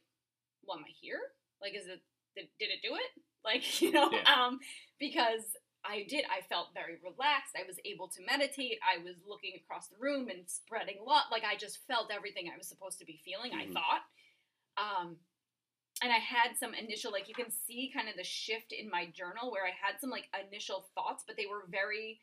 "Well, 0.64 0.78
am 0.78 0.84
I 0.84 0.92
here? 1.00 1.20
Like, 1.60 1.74
is 1.74 1.86
it? 1.86 2.02
Did, 2.36 2.48
did 2.58 2.70
it 2.70 2.80
do 2.82 2.94
it? 2.94 3.22
Like, 3.44 3.62
you 3.82 3.92
know? 3.92 4.10
Yeah. 4.12 4.22
Um, 4.32 4.60
because 4.98 5.56
I 5.88 6.04
did. 6.06 6.24
I 6.28 6.42
felt 6.42 6.74
very 6.74 6.98
relaxed. 7.02 7.56
I 7.56 7.66
was 7.66 7.80
able 7.84 8.08
to 8.08 8.24
meditate. 8.24 8.78
I 8.84 9.02
was 9.02 9.16
looking 9.26 9.54
across 9.56 9.88
the 9.88 9.96
room 9.98 10.28
and 10.28 10.44
spreading 10.46 10.98
love. 11.06 11.24
Like, 11.32 11.44
I 11.44 11.56
just 11.56 11.78
felt 11.86 12.12
everything 12.12 12.50
I 12.52 12.58
was 12.58 12.68
supposed 12.68 12.98
to 12.98 13.06
be 13.06 13.16
feeling. 13.24 13.52
Mhm. 13.52 13.60
I 13.60 13.72
thought. 13.72 14.04
Um, 14.76 15.18
and 16.02 16.12
I 16.12 16.18
had 16.18 16.56
some 16.58 16.74
initial, 16.74 17.10
like, 17.10 17.26
you 17.26 17.34
can 17.34 17.50
see 17.50 17.90
kind 17.90 18.08
of 18.08 18.16
the 18.16 18.24
shift 18.24 18.72
in 18.72 18.90
my 18.90 19.06
journal 19.06 19.50
where 19.50 19.66
I 19.66 19.70
had 19.70 19.98
some 20.00 20.10
like 20.10 20.28
initial 20.46 20.90
thoughts, 20.94 21.24
but 21.26 21.36
they 21.36 21.46
were 21.46 21.64
very. 21.66 22.20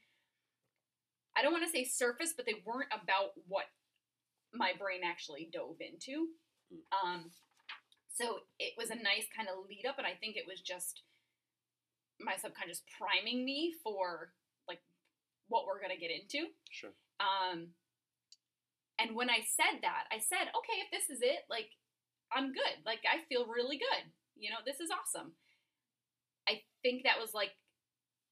I 1.35 1.41
don't 1.41 1.51
want 1.51 1.65
to 1.65 1.71
say 1.71 1.83
surface, 1.83 2.33
but 2.33 2.45
they 2.45 2.63
weren't 2.65 2.93
about 2.93 3.33
what 3.47 3.65
my 4.53 4.73
brain 4.73 5.03
actually 5.03 5.49
dove 5.51 5.81
into. 5.81 6.29
Mm. 6.71 6.83
Um, 7.03 7.31
so 8.13 8.39
it 8.57 8.73
was 8.77 8.89
a 8.89 8.95
nice 8.95 9.27
kind 9.35 9.49
of 9.49 9.67
lead 9.67 9.85
up, 9.85 9.97
and 9.97 10.07
I 10.07 10.13
think 10.13 10.37
it 10.37 10.47
was 10.47 10.61
just 10.61 11.01
my 12.19 12.35
subconscious 12.37 12.81
priming 12.97 13.43
me 13.45 13.73
for 13.83 14.31
like 14.67 14.79
what 15.49 15.65
we're 15.65 15.81
gonna 15.81 15.99
get 15.99 16.11
into. 16.11 16.47
Sure. 16.71 16.91
Um, 17.19 17.69
and 18.99 19.15
when 19.15 19.29
I 19.29 19.43
said 19.43 19.81
that, 19.83 20.07
I 20.11 20.19
said, 20.19 20.47
okay, 20.55 20.77
if 20.87 20.89
this 20.91 21.09
is 21.11 21.21
it, 21.21 21.43
like 21.49 21.69
I'm 22.31 22.53
good. 22.53 22.75
Like 22.85 23.03
I 23.03 23.23
feel 23.27 23.45
really 23.47 23.77
good. 23.77 24.03
You 24.35 24.49
know, 24.51 24.59
this 24.65 24.79
is 24.79 24.89
awesome. 24.91 25.33
I 26.47 26.61
think 26.83 27.03
that 27.03 27.19
was 27.19 27.33
like 27.33 27.51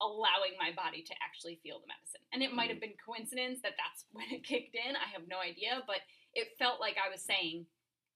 allowing 0.02 0.56
my 0.60 0.72
body 0.76 1.04
to 1.04 1.14
actually 1.24 1.60
feel 1.64 1.80
the 1.80 1.88
medicine. 1.88 2.24
And 2.34 2.44
it 2.44 2.52
might 2.52 2.70
have 2.70 2.82
been 2.82 2.96
coincidence 3.00 3.60
that 3.64 3.76
that's 3.80 4.04
when 4.12 4.28
it 4.32 4.44
kicked 4.44 4.76
in. 4.76 4.96
I 4.96 5.08
have 5.16 5.28
no 5.28 5.40
idea, 5.40 5.84
but 5.88 6.00
it 6.34 6.56
felt 6.60 6.80
like 6.80 6.96
I 7.00 7.12
was 7.12 7.22
saying, 7.24 7.66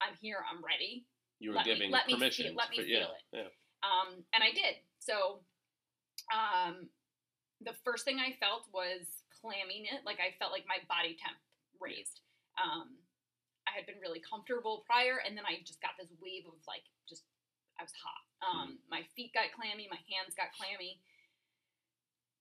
I'm 0.02 0.16
here, 0.20 0.38
I'm 0.44 0.64
ready. 0.64 1.06
You 1.40 1.52
were 1.52 1.58
Let 1.62 1.66
me- 1.68 1.74
giving 1.74 1.92
let 1.92 2.08
me 2.08 2.14
feel- 2.14 2.20
permission. 2.20 2.56
let 2.56 2.70
me 2.72 2.78
for, 2.78 2.84
yeah, 2.84 3.00
feel 3.06 3.14
it. 3.14 3.24
Yeah. 3.46 3.50
Um, 3.86 4.24
and 4.34 4.42
I 4.44 4.52
did. 4.52 4.82
So, 5.00 5.42
um, 6.34 6.90
the 7.62 7.74
first 7.84 8.06
thing 8.06 8.20
I 8.20 8.38
felt 8.38 8.70
was 8.74 9.08
clamminess. 9.34 10.06
Like 10.06 10.20
I 10.20 10.36
felt 10.38 10.52
like 10.52 10.68
my 10.68 10.82
body 10.90 11.18
temp 11.18 11.38
raised. 11.80 12.22
Um, 12.58 12.98
I 13.68 13.76
had 13.76 13.86
been 13.86 14.00
really 14.02 14.22
comfortable 14.24 14.84
prior, 14.88 15.20
and 15.22 15.36
then 15.38 15.46
I 15.46 15.60
just 15.66 15.82
got 15.82 15.98
this 16.00 16.10
wave 16.22 16.48
of 16.48 16.58
like 16.68 16.86
just 17.10 17.24
I 17.80 17.84
was 17.84 17.94
hot. 17.94 18.24
Um, 18.42 18.80
my 18.90 19.02
feet 19.16 19.34
got 19.34 19.54
clammy, 19.54 19.88
my 19.90 20.02
hands 20.10 20.38
got 20.38 20.54
clammy. 20.54 21.02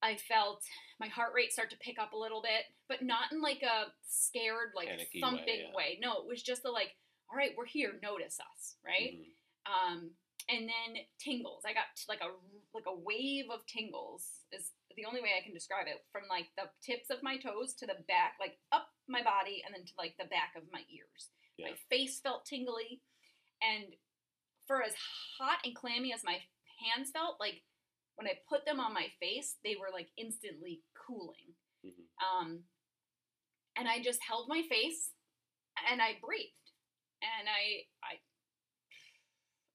I 0.03 0.16
felt 0.16 0.62
my 1.01 1.09
heart 1.09 1.32
rate 1.34 1.53
start 1.53 1.70
to 1.70 1.76
pick 1.80 1.99
up 1.99 2.12
a 2.12 2.18
little 2.18 2.43
bit, 2.43 2.68
but 2.89 3.03
not 3.03 3.32
in 3.32 3.41
like 3.41 3.62
a 3.64 3.93
scared, 4.07 4.72
like 4.76 4.89
Panicky 4.89 5.18
way, 5.18 5.20
thumping 5.20 5.62
yeah. 5.68 5.76
way. 5.76 5.99
No, 6.01 6.20
it 6.20 6.28
was 6.28 6.43
just 6.43 6.62
the 6.62 6.70
like, 6.70 6.93
all 7.30 7.37
right, 7.37 7.53
we're 7.57 7.66
here, 7.66 7.93
notice 8.03 8.39
us, 8.39 8.76
right? 8.84 9.16
Mhm. 9.16 9.32
um, 9.66 10.11
and 10.49 10.69
then 10.69 11.03
tingles. 11.19 11.63
I 11.67 11.75
got 11.75 11.91
like 12.09 12.21
a 12.23 12.31
like 12.75 12.87
a 12.87 12.95
wave 12.95 13.51
of 13.53 13.67
tingles 13.67 14.47
is 14.53 14.73
the 14.97 15.05
only 15.05 15.21
way 15.21 15.35
I 15.37 15.45
can 15.45 15.55
describe 15.55 15.87
it. 15.87 16.05
From 16.13 16.25
like 16.31 16.47
the 16.57 16.71
tips 16.85 17.11
of 17.11 17.23
my 17.23 17.37
toes 17.37 17.75
to 17.79 17.87
the 17.87 17.99
back, 18.07 18.39
like 18.41 18.59
up 18.73 18.89
my 19.09 19.23
body 19.23 19.63
and 19.65 19.75
then 19.75 19.85
to 19.85 19.95
like 19.99 20.15
the 20.19 20.31
back 20.31 20.55
of 20.57 20.65
my 20.73 20.83
ears. 20.91 21.31
Yeah. 21.59 21.73
My 21.73 21.77
face 21.91 22.21
felt 22.21 22.45
tingly, 22.45 23.01
and 23.63 23.97
for 24.67 24.83
as 24.83 24.95
hot 25.39 25.59
and 25.65 25.75
clammy 25.75 26.13
as 26.13 26.25
my 26.25 26.39
hands 26.83 27.11
felt, 27.11 27.41
like 27.41 27.63
when 28.17 28.27
I 28.27 28.39
put 28.49 28.65
them 28.65 28.81
on 28.81 28.93
my 28.93 29.09
face, 29.21 29.57
they 29.65 29.77
were 29.77 29.93
like 29.93 30.09
instantly 30.17 30.83
cooling. 30.95 31.55
Mhm. 31.85 32.07
Um, 32.21 32.65
and 33.77 33.89
I 33.89 34.01
just 34.03 34.21
held 34.27 34.49
my 34.49 34.63
face 34.69 35.13
and 35.91 36.01
I 36.01 36.17
breathed. 36.21 36.53
And 37.23 37.49
I, 37.49 37.85
I, 38.05 38.21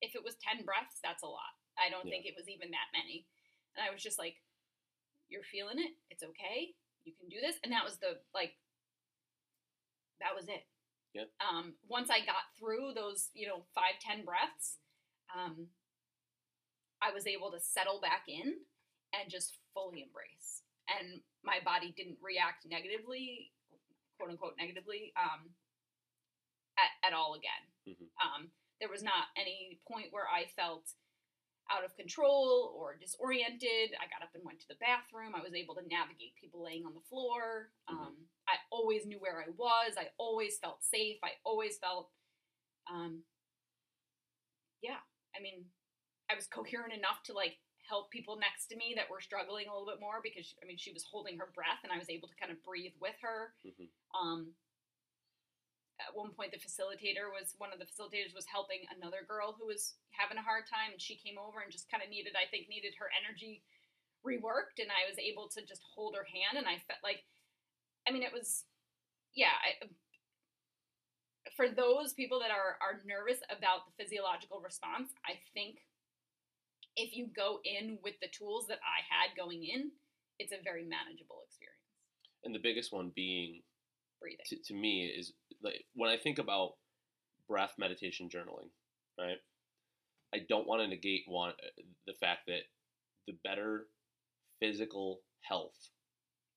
if 0.02 0.16
it 0.16 0.24
was 0.24 0.36
10 0.42 0.66
breaths, 0.66 1.00
that's 1.04 1.24
a 1.24 1.28
lot. 1.28 1.54
I 1.78 1.90
don't 1.90 2.06
Yeah. 2.06 2.12
think 2.12 2.26
it 2.26 2.36
was 2.36 2.50
even 2.50 2.72
that 2.72 2.92
many. 2.94 3.28
And 3.76 3.86
I 3.86 3.92
was 3.92 4.02
just 4.04 4.20
like, 4.20 4.42
you're 5.30 5.44
feeling 5.44 5.80
it. 5.80 5.96
It's 6.10 6.24
okay. 6.24 6.76
You 7.04 7.14
can 7.16 7.30
do 7.30 7.40
this. 7.40 7.58
And 7.64 7.72
that 7.72 7.86
was 7.86 7.98
the, 8.00 8.22
like, 8.34 8.58
that 10.20 10.36
was 10.36 10.48
it. 10.50 10.68
Yeah. 11.14 11.26
Um, 11.40 11.78
once 11.88 12.10
I 12.10 12.20
got 12.26 12.56
through 12.58 12.94
those, 12.94 13.30
you 13.34 13.48
know, 13.48 13.66
five, 13.74 14.00
10 14.00 14.26
breaths, 14.26 14.80
um, 15.34 15.70
I 17.02 17.12
was 17.12 17.26
able 17.28 17.52
to 17.52 17.60
settle 17.60 18.00
back 18.00 18.28
in 18.28 18.66
and 19.14 19.30
just 19.30 19.58
fully 19.74 20.02
embrace. 20.04 20.62
And 20.88 21.24
my 21.44 21.60
body 21.64 21.92
didn't 21.96 22.20
react 22.22 22.66
negatively, 22.66 23.52
quote 24.18 24.30
unquote 24.32 24.58
negatively, 24.58 25.14
um, 25.16 25.56
at, 26.78 27.08
at 27.10 27.14
all 27.14 27.34
again. 27.36 27.64
Mhm. 27.88 28.10
Um, 28.22 28.52
there 28.82 28.90
was 28.90 29.04
not 29.06 29.30
any 29.38 29.80
point 29.88 30.10
where 30.12 30.26
I 30.28 30.50
felt 30.58 30.90
out 31.72 31.86
of 31.86 31.96
control 31.96 32.74
or 32.76 32.98
disoriented. 33.00 33.96
I 33.96 34.10
got 34.12 34.26
up 34.26 34.34
and 34.36 34.44
went 34.44 34.60
to 34.60 34.68
the 34.68 34.82
bathroom. 34.82 35.38
I 35.38 35.46
was 35.46 35.54
able 35.56 35.76
to 35.80 35.88
navigate 35.88 36.36
people 36.36 36.66
laying 36.66 36.84
on 36.84 36.94
the 36.98 37.06
floor. 37.08 37.72
Um, 37.88 38.28
I 38.50 38.60
always 38.72 39.06
knew 39.06 39.20
where 39.22 39.40
I 39.40 39.54
was. 39.56 39.96
I 39.96 40.10
always 40.18 40.58
felt 40.58 40.84
safe. 40.84 41.18
I 41.24 41.38
always 41.46 41.78
felt, 41.78 42.10
um, 42.92 43.24
yeah. 44.82 45.00
I 45.38 45.40
mean, 45.42 45.64
I 46.32 46.36
was 46.36 46.48
coherent 46.48 46.94
enough 46.94 47.24
to 47.30 47.34
like 47.34 47.56
help 47.88 48.12
people 48.12 48.38
next 48.40 48.68
to 48.68 48.76
me 48.76 48.94
that 48.96 49.10
were 49.10 49.22
struggling 49.22 49.68
a 49.68 49.72
little 49.72 49.88
bit 49.88 50.00
more 50.00 50.20
because 50.24 50.48
she, 50.48 50.56
I 50.64 50.66
mean 50.66 50.78
she 50.80 50.94
was 50.94 51.04
holding 51.04 51.38
her 51.40 51.52
breath 51.54 51.84
and 51.84 51.92
I 51.92 52.00
was 52.00 52.10
able 52.10 52.28
to 52.28 52.38
kind 52.40 52.52
of 52.52 52.64
breathe 52.64 52.96
with 53.02 53.16
her. 53.22 53.54
Mhm. 53.68 53.90
Um, 54.16 54.56
at 56.08 56.18
one 56.18 56.34
point, 56.34 56.52
the 56.52 56.62
facilitator 56.62 57.30
was 57.30 57.54
one 57.58 57.70
of 57.70 57.80
the 57.80 57.90
facilitators 57.90 58.34
was 58.34 58.50
helping 58.50 58.86
another 58.90 59.24
girl 59.28 59.54
who 59.54 59.68
was 59.70 59.96
having 60.12 60.38
a 60.38 60.46
hard 60.46 60.66
time, 60.66 60.96
and 60.96 61.02
she 61.02 61.18
came 61.18 61.38
over 61.38 61.62
and 61.62 61.72
just 61.72 61.90
kind 61.90 62.04
of 62.04 62.10
needed, 62.10 62.34
I 62.34 62.50
think, 62.50 62.70
needed 62.70 62.98
her 62.98 63.10
energy 63.14 63.64
reworked, 64.26 64.78
and 64.78 64.90
I 64.94 65.10
was 65.10 65.18
able 65.18 65.50
to 65.58 65.66
just 65.66 65.82
hold 65.82 66.14
her 66.16 66.26
hand, 66.26 66.58
and 66.58 66.70
I 66.70 66.82
felt 66.86 67.02
like, 67.02 67.26
I 68.06 68.12
mean, 68.12 68.22
it 68.22 68.34
was, 68.34 68.66
yeah, 69.34 69.54
I, 69.54 69.86
um, 69.86 69.94
for 71.58 71.70
those 71.70 72.14
people 72.14 72.40
that 72.40 72.52
are 72.54 72.78
are 72.82 73.02
nervous 73.06 73.42
about 73.50 73.86
the 73.86 73.94
physiological 73.98 74.62
response, 74.62 75.10
I 75.26 75.42
think 75.54 75.82
if 76.96 77.16
you 77.16 77.28
go 77.34 77.60
in 77.64 77.98
with 78.04 78.16
the 78.22 78.30
tools 78.30 78.68
that 78.68 78.80
I 78.84 79.02
had 79.08 79.36
going 79.36 79.64
in, 79.64 79.92
it's 80.40 80.52
a 80.52 80.62
very 80.64 80.84
manageable 80.84 81.42
experience. 81.46 81.82
And 82.44 82.54
the 82.54 82.60
biggest 82.60 82.94
one 82.94 83.12
being 83.16 83.62
Breathing. 84.20 84.46
to, 84.48 84.56
to 84.70 84.74
me 84.74 85.06
is 85.06 85.34
like 85.64 85.86
when 85.96 86.10
I 86.10 86.18
think 86.18 86.40
about 86.40 86.74
breath 87.48 87.74
meditation 87.78 88.30
journaling, 88.30 88.70
right? 89.20 89.38
I 90.34 90.40
don't 90.48 90.68
want 90.68 90.82
to 90.82 90.88
negate 90.88 91.24
one 91.28 91.50
uh, 91.52 91.82
the 92.08 92.14
fact 92.14 92.42
that 92.48 92.62
the 93.28 93.34
better 93.44 93.88
physical 94.60 95.22
health 95.42 95.90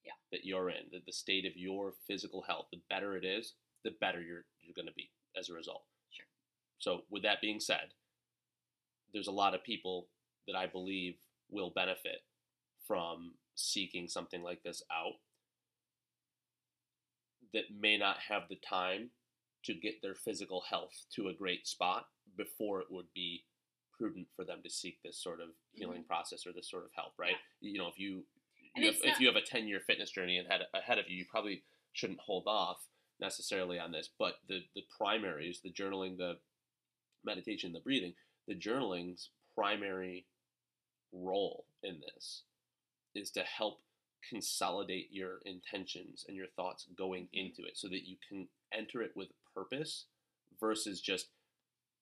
Yeah. 0.05 0.13
that 0.33 0.45
you're 0.45 0.71
in, 0.71 0.85
the, 0.93 1.01
the 1.07 1.13
state 1.13 1.47
of 1.47 1.57
your 1.57 1.95
physical 2.07 2.43
health, 2.43 2.67
the 2.71 2.81
better 2.91 3.17
it 3.17 3.25
is, 3.25 3.55
the 3.85 3.93
better 4.01 4.21
you're 4.21 4.45
you're 4.63 4.75
going 4.75 4.89
to 4.89 4.95
be 4.95 5.11
as 5.39 5.49
a 5.49 5.55
result. 5.55 5.85
Sure. 6.11 6.27
So 6.79 7.03
with 7.11 7.23
that 7.25 7.41
being 7.41 7.61
said, 7.61 7.93
there's 9.13 9.29
a 9.29 9.33
lot 9.33 9.55
of 9.55 9.63
people 9.65 10.09
that 10.47 10.57
I 10.57 10.67
believe 10.67 11.15
will 11.51 11.73
benefit 11.75 12.23
from 12.87 13.35
seeking 13.55 14.09
something 14.09 14.43
like 14.43 14.63
this 14.63 14.83
out 14.93 15.15
that 17.55 17.65
may 17.81 17.97
not 17.97 18.19
have 18.29 18.43
the 18.49 18.59
time 18.69 19.11
to 19.65 19.75
get 19.75 20.03
their 20.03 20.15
physical 20.15 20.63
health 20.69 20.93
to 21.17 21.29
a 21.29 21.35
great 21.35 21.67
spot 21.67 22.07
before 22.37 22.81
it 22.81 22.87
would 22.91 23.07
be 23.15 23.45
prudent 23.99 24.27
for 24.37 24.45
them 24.45 24.59
to 24.63 24.71
seek 24.71 24.99
this 25.03 25.23
sort 25.23 25.41
of 25.41 25.49
mm-hmm. 25.49 25.79
healing 25.79 26.05
process 26.05 26.47
or 26.47 26.53
this 26.53 26.71
sort 26.71 26.85
of 26.85 26.91
help, 26.95 27.13
right? 27.19 27.37
You 27.61 27.79
know, 27.79 27.89
if 27.89 27.99
you, 27.99 28.25
you 28.77 28.87
have, 28.87 28.95
it's 28.97 29.05
if 29.05 29.21
you 29.21 29.27
have 29.27 29.37
a 29.37 29.43
10 29.43 29.67
year 29.67 29.81
fitness 29.87 30.11
journey 30.11 30.39
ahead, 30.39 30.63
ahead 30.75 30.99
of 30.99 31.07
you, 31.09 31.17
you 31.17 31.25
probably 31.31 31.63
shouldn't 31.93 32.21
hold 32.21 32.45
off 32.47 32.87
necessarily 33.21 33.79
on 33.79 33.93
this. 33.93 34.11
But 34.19 34.35
the, 34.49 34.61
the 34.75 34.83
primaries, 34.99 35.61
the 35.63 35.73
journaling, 35.73 36.19
the 36.19 36.35
meditation, 37.25 37.73
the 37.73 37.81
breathing, 37.81 38.15
the 38.47 38.55
journaling's 38.55 39.31
primary 39.57 40.27
role 41.13 41.67
in 41.83 42.01
this 42.01 42.43
is 43.15 43.31
to 43.31 43.43
help 43.43 43.79
consolidate 44.29 45.09
your 45.11 45.39
intentions 45.45 46.25
and 46.29 46.37
your 46.37 46.49
thoughts 46.57 46.87
going 46.97 47.25
Mhm. 47.29 47.35
into 47.47 47.65
it 47.65 47.77
so 47.77 47.89
that 47.89 48.05
you 48.09 48.17
can 48.29 48.49
enter 48.73 49.03
it 49.03 49.15
with 49.17 49.31
purpose 49.55 50.07
versus 50.61 51.01
just 51.01 51.31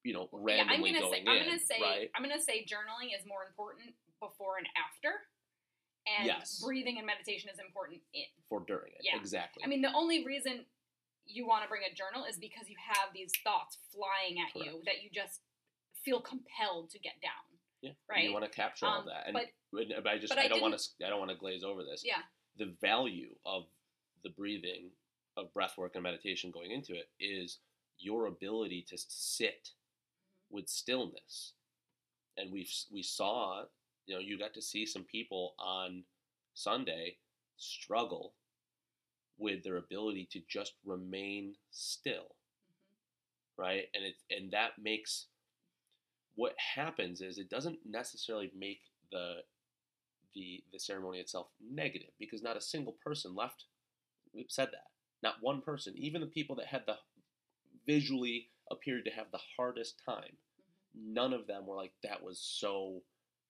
you 0.05 0.13
know 0.13 0.29
Yeah, 0.33 0.39
I'm 0.39 0.45
randomly 0.45 0.93
gonna 0.93 1.11
say 1.11 1.25
going 1.25 1.29
I'm 1.29 1.43
in 1.43 1.47
gonna 1.47 1.59
say 1.61 1.81
right 1.81 2.11
I'm 2.15 2.23
gonna 2.23 2.41
say 2.41 2.65
journaling 2.65 3.15
is 3.19 3.25
more 3.27 3.45
important 3.47 3.95
before 4.21 4.59
and 4.59 4.69
after, 4.77 5.29
and 6.07 6.27
Yes. 6.27 6.61
breathing 6.61 6.99
and 6.99 7.07
meditation 7.07 7.51
is 7.51 7.59
important 7.59 8.03
in. 8.13 8.27
for 8.49 8.61
during 8.61 8.93
it 8.93 9.01
Yeah. 9.05 9.17
exactly 9.17 9.63
I 9.65 9.67
mean, 9.67 9.81
the 9.83 9.93
only 9.95 10.25
reason 10.25 10.67
you 11.25 11.47
want 11.47 11.63
to 11.63 11.69
bring 11.69 11.85
a 11.85 11.95
journal 11.95 12.25
is 12.25 12.37
because 12.39 12.69
you 12.69 12.77
have 12.79 13.13
these 13.13 13.33
thoughts 13.45 13.77
flying 13.93 14.41
at 14.41 14.55
you 14.57 14.83
that 14.85 15.03
you 15.03 15.11
just 15.11 15.41
feel 16.05 16.21
compelled 16.21 16.91
to 16.91 16.99
get 16.99 17.21
down. 17.21 17.52
Yeah 17.83 17.91
and 17.91 17.97
right. 18.09 18.25
you 18.25 18.33
want 18.33 18.45
to 18.45 18.51
capture 18.51 18.87
all 18.87 19.01
Um, 19.01 19.07
that 19.07 19.25
and 19.27 19.35
but- 19.35 19.47
but, 19.73 20.07
I 20.07 20.19
just 20.19 20.37
I, 20.37 20.43
I 20.43 20.49
don't 20.49 20.61
want 20.61 20.79
to 20.79 21.07
I 21.07 21.09
don't 21.09 21.19
want 21.19 21.31
to 21.31 21.37
glaze 21.37 21.65
over 21.65 21.83
this. 21.83 22.03
Yeah. 22.05 22.19
the 22.59 22.75
value 22.81 23.31
of 23.47 23.65
the 24.23 24.29
breathing 24.31 24.91
of 25.37 25.53
breath 25.55 25.79
work 25.79 25.93
and 25.95 26.03
meditation 26.03 26.51
going 26.51 26.71
into 26.71 26.93
it 26.95 27.09
is 27.19 27.59
your 27.99 28.27
ability 28.27 28.85
to 28.89 28.99
sit 28.99 29.71
with 30.51 30.69
stillness. 30.69 31.55
And 32.37 32.53
we 32.53 32.69
we 32.93 33.03
saw 33.03 33.65
you 34.07 34.15
know 34.15 34.21
you 34.21 34.39
got 34.39 34.53
to 34.55 34.63
see 34.63 34.85
some 34.85 35.05
people 35.05 35.55
on 35.59 36.05
sunday 36.55 37.17
struggle 37.57 38.35
with 39.39 39.65
their 39.65 39.79
ability 39.79 40.29
to 40.33 40.41
just 40.49 40.75
remain 40.85 41.55
still. 41.71 42.37
Right? 43.57 43.85
And 43.95 44.05
it 44.05 44.15
and 44.31 44.51
that 44.53 44.73
makes 44.79 45.29
what 46.35 46.55
happens 46.75 47.21
is 47.21 47.39
it 47.39 47.51
doesn't 47.51 47.79
necessarily 47.89 48.51
make 48.57 48.81
the 49.11 49.37
the 50.35 50.63
the 50.73 50.79
ceremony 50.79 51.19
itself 51.19 51.49
negative 51.61 52.11
because 52.19 52.43
not 52.43 52.57
a 52.57 52.61
single 52.61 52.97
person 53.05 53.35
left 53.35 53.65
uh, 54.39 54.43
said 54.49 54.69
that. 54.73 54.87
Not 55.23 55.37
one 55.41 55.61
person. 55.61 55.95
Even 55.97 56.21
the 56.21 56.27
people 56.27 56.57
that 56.57 56.67
had 56.67 56.83
the 56.87 56.97
visually 57.87 58.49
appeared 58.71 59.05
to 59.05 59.11
have 59.11 59.27
the 59.33 59.41
hardest 59.57 60.01
time 60.05 60.37
mm-hmm. 60.37 61.15
none 61.15 61.33
of 61.33 61.47
them 61.47 61.67
were 61.67 61.77
like 61.77 61.93
that 62.03 62.23
was 62.23 62.39
so 62.39 63.03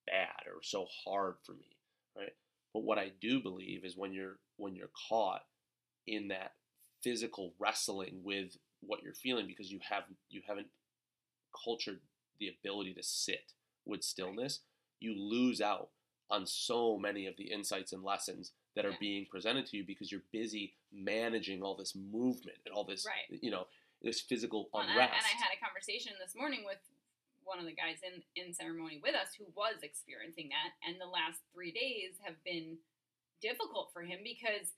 bad 0.07 0.47
or 0.47 0.61
so 0.61 0.85
hard 1.05 1.35
for 1.45 1.53
me 1.53 1.77
right? 2.17 2.33
But 2.73 2.83
what 2.83 2.97
i 2.97 3.11
do 3.21 3.39
believe 3.39 3.85
is 3.85 3.97
when 3.97 4.13
you're 4.13 4.39
when 4.57 4.75
you're 4.75 4.89
caught 5.09 5.43
in 6.07 6.29
that 6.29 6.53
physical 7.03 7.53
wrestling 7.59 8.21
with 8.23 8.57
what 8.81 9.03
you're 9.03 9.13
feeling 9.13 9.47
because 9.47 9.71
you 9.71 9.79
have 9.89 10.03
you 10.29 10.41
haven't 10.47 10.67
cultured 11.63 12.01
the 12.39 12.49
ability 12.49 12.93
to 12.93 13.03
sit 13.03 13.53
with 13.85 14.03
stillness 14.03 14.61
you 14.99 15.13
lose 15.15 15.59
out 15.61 15.89
on 16.29 16.45
so 16.45 16.97
many 16.97 17.27
of 17.27 17.35
the 17.37 17.51
insights 17.51 17.91
and 17.91 18.03
lessons 18.03 18.53
that 18.75 18.85
are 18.85 18.91
Yeah. 18.91 18.97
being 18.99 19.25
presented 19.25 19.65
to 19.67 19.77
you 19.77 19.83
because 19.85 20.11
you're 20.11 20.23
busy 20.31 20.75
managing 20.91 21.61
all 21.61 21.75
this 21.75 21.93
movement 21.95 22.57
and 22.65 22.73
all 22.73 22.85
this 22.85 23.05
Right. 23.05 23.27
you 23.43 23.51
know 23.51 23.67
this 24.01 24.21
physical 24.21 24.69
Well, 24.73 24.83
and, 24.83 24.91
I, 24.91 24.93
unrest 24.95 25.13
and 25.13 25.25
I 25.25 25.43
had 25.43 25.53
a 25.55 25.59
conversation 25.59 26.13
this 26.19 26.35
morning 26.35 26.63
with 26.65 26.79
one 27.43 27.59
of 27.59 27.65
the 27.65 27.73
guys 27.73 27.99
in 28.03 28.23
in 28.35 28.53
ceremony 28.53 28.99
with 29.03 29.15
us 29.15 29.33
who 29.35 29.45
was 29.55 29.83
experiencing 29.83 30.49
that, 30.49 30.73
and 30.87 30.99
the 30.99 31.05
last 31.05 31.41
three 31.53 31.71
days 31.71 32.17
have 32.23 32.41
been 32.43 32.79
difficult 33.41 33.91
for 33.91 34.01
him 34.01 34.19
because 34.23 34.73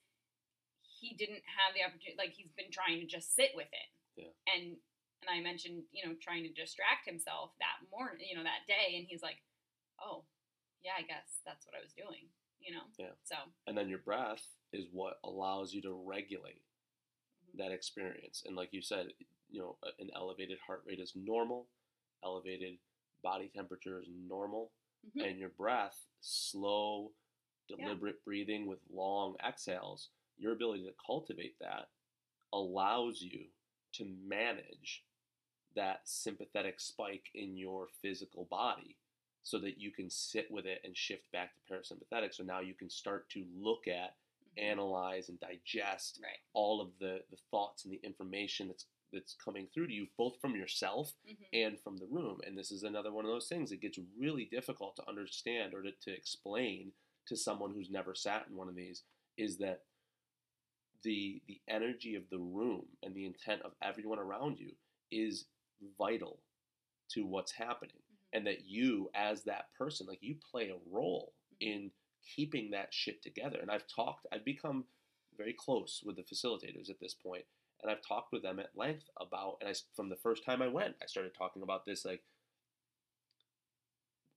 he 0.82 1.14
didn't 1.14 1.42
have 1.46 1.74
the 1.74 1.84
opportunity. 1.84 2.16
Like 2.18 2.32
he's 2.32 2.50
been 2.52 2.70
trying 2.72 3.00
to 3.00 3.06
just 3.06 3.34
sit 3.36 3.54
with 3.54 3.68
it, 3.72 4.20
Yeah. 4.20 4.32
and 4.54 4.80
and 5.26 5.38
I 5.38 5.42
mentioned 5.42 5.82
you 5.92 6.06
know 6.06 6.14
trying 6.22 6.44
to 6.44 6.52
distract 6.52 7.06
himself 7.06 7.52
that 7.58 7.82
morning, 7.90 8.26
you 8.28 8.36
know 8.36 8.44
that 8.44 8.66
day, 8.68 8.96
and 8.96 9.06
he's 9.08 9.22
like, 9.22 9.38
oh 10.02 10.24
yeah, 10.84 10.92
I 10.98 11.02
guess 11.02 11.40
that's 11.44 11.66
what 11.66 11.74
I 11.78 11.82
was 11.82 11.92
doing, 11.92 12.28
you 12.60 12.72
know. 12.74 12.86
Yeah. 12.98 13.14
So 13.24 13.36
and 13.66 13.76
then 13.76 13.88
your 13.88 13.98
breath 14.00 14.44
is 14.72 14.86
what 14.92 15.18
allows 15.24 15.72
you 15.72 15.82
to 15.82 15.92
regulate 15.92 16.62
Mhm. 17.54 17.58
that 17.58 17.72
experience 17.72 18.42
and 18.46 18.56
like 18.56 18.72
you 18.72 18.82
said 18.82 19.08
you 19.50 19.60
know 19.60 19.78
an 19.98 20.10
elevated 20.14 20.58
heart 20.66 20.82
rate 20.86 21.00
is 21.00 21.12
normal 21.16 21.68
elevated 22.24 22.78
body 23.22 23.48
temperature 23.54 24.00
is 24.00 24.08
normal 24.10 24.72
Mhm. 25.06 25.22
and 25.28 25.38
your 25.38 25.50
breath 25.50 26.06
slow 26.20 27.12
deliberate 27.68 28.22
breathing 28.24 28.66
with 28.66 28.80
long 28.90 29.36
exhales 29.46 30.10
your 30.38 30.52
ability 30.52 30.84
to 30.84 30.94
cultivate 31.04 31.58
that 31.60 31.90
allows 32.52 33.20
you 33.22 33.46
to 33.92 34.04
manage 34.04 35.04
that 35.76 36.02
sympathetic 36.04 36.80
spike 36.80 37.30
in 37.34 37.56
your 37.56 37.88
physical 38.02 38.46
body 38.50 38.96
so 39.44 39.58
that 39.60 39.78
you 39.78 39.92
can 39.92 40.10
sit 40.10 40.50
with 40.50 40.66
it 40.66 40.80
and 40.84 40.96
shift 40.96 41.30
back 41.32 41.52
to 41.54 41.72
parasympathetic. 41.74 42.34
So 42.34 42.44
now 42.44 42.60
you 42.60 42.74
can 42.74 42.90
start 42.90 43.28
to 43.30 43.46
look 43.56 43.88
at, 43.88 44.16
Mhm. 44.44 44.58
analyze, 44.58 45.28
and 45.28 45.38
digest 45.40 46.20
Right. 46.22 46.40
all 46.54 46.80
of 46.80 46.98
the, 46.98 47.24
the 47.30 47.36
thoughts 47.50 47.84
and 47.84 47.92
the 47.92 48.00
information 48.04 48.68
that's 48.68 48.86
that's 49.12 49.34
coming 49.34 49.68
through 49.68 49.86
to 49.86 49.94
you, 49.94 50.08
both 50.18 50.38
from 50.40 50.56
yourself 50.56 51.14
hmm 51.24 51.34
and 51.52 51.80
from 51.80 51.96
the 51.96 52.06
room. 52.06 52.40
And 52.44 52.58
this 52.58 52.72
is 52.72 52.82
another 52.82 53.12
one 53.12 53.24
of 53.24 53.30
those 53.30 53.48
things 53.48 53.70
that 53.70 53.80
gets 53.80 53.98
really 54.18 54.46
difficult 54.46 54.96
to 54.96 55.08
understand 55.08 55.74
or 55.74 55.82
to, 55.82 55.92
to 55.92 56.12
explain 56.12 56.92
to 57.26 57.36
someone 57.36 57.72
who's 57.72 57.90
never 57.90 58.14
sat 58.14 58.48
in 58.48 58.56
one 58.56 58.68
of 58.68 58.74
these 58.74 59.04
is 59.36 59.58
that 59.58 59.84
the 61.02 61.40
the 61.46 61.60
energy 61.68 62.14
of 62.16 62.28
the 62.30 62.38
room 62.38 62.86
and 63.02 63.14
the 63.14 63.26
intent 63.26 63.62
of 63.62 63.72
everyone 63.82 64.18
around 64.18 64.58
you 64.58 64.72
is 65.10 65.46
vital 65.98 66.42
to 67.08 67.24
what's 67.26 67.52
happening 67.52 68.02
Mhm. 68.10 68.16
and 68.32 68.46
that 68.46 68.64
you 68.64 69.10
as 69.14 69.44
that 69.44 69.72
person 69.74 70.06
like 70.06 70.22
you 70.22 70.36
play 70.36 70.70
a 70.70 70.78
role 70.90 71.34
Mhm. 71.52 71.56
in 71.60 71.92
keeping 72.22 72.70
that 72.70 72.92
shit 72.92 73.22
together 73.22 73.60
and 73.60 73.70
i've 73.70 73.86
talked 73.86 74.26
i've 74.32 74.44
become 74.44 74.88
very 75.36 75.52
close 75.52 76.02
with 76.02 76.16
the 76.16 76.24
facilitators 76.24 76.90
at 76.90 76.98
this 76.98 77.14
point 77.14 77.46
and 77.82 77.90
i've 77.90 78.02
talked 78.02 78.32
with 78.32 78.42
them 78.42 78.58
at 78.58 78.76
length 78.76 79.08
about 79.18 79.58
and 79.60 79.68
i 79.68 79.74
from 79.94 80.08
the 80.08 80.16
first 80.16 80.44
time 80.44 80.62
i 80.62 80.68
went 80.68 80.96
i 81.02 81.06
started 81.06 81.34
talking 81.34 81.62
about 81.62 81.84
this 81.84 82.04
like 82.04 82.24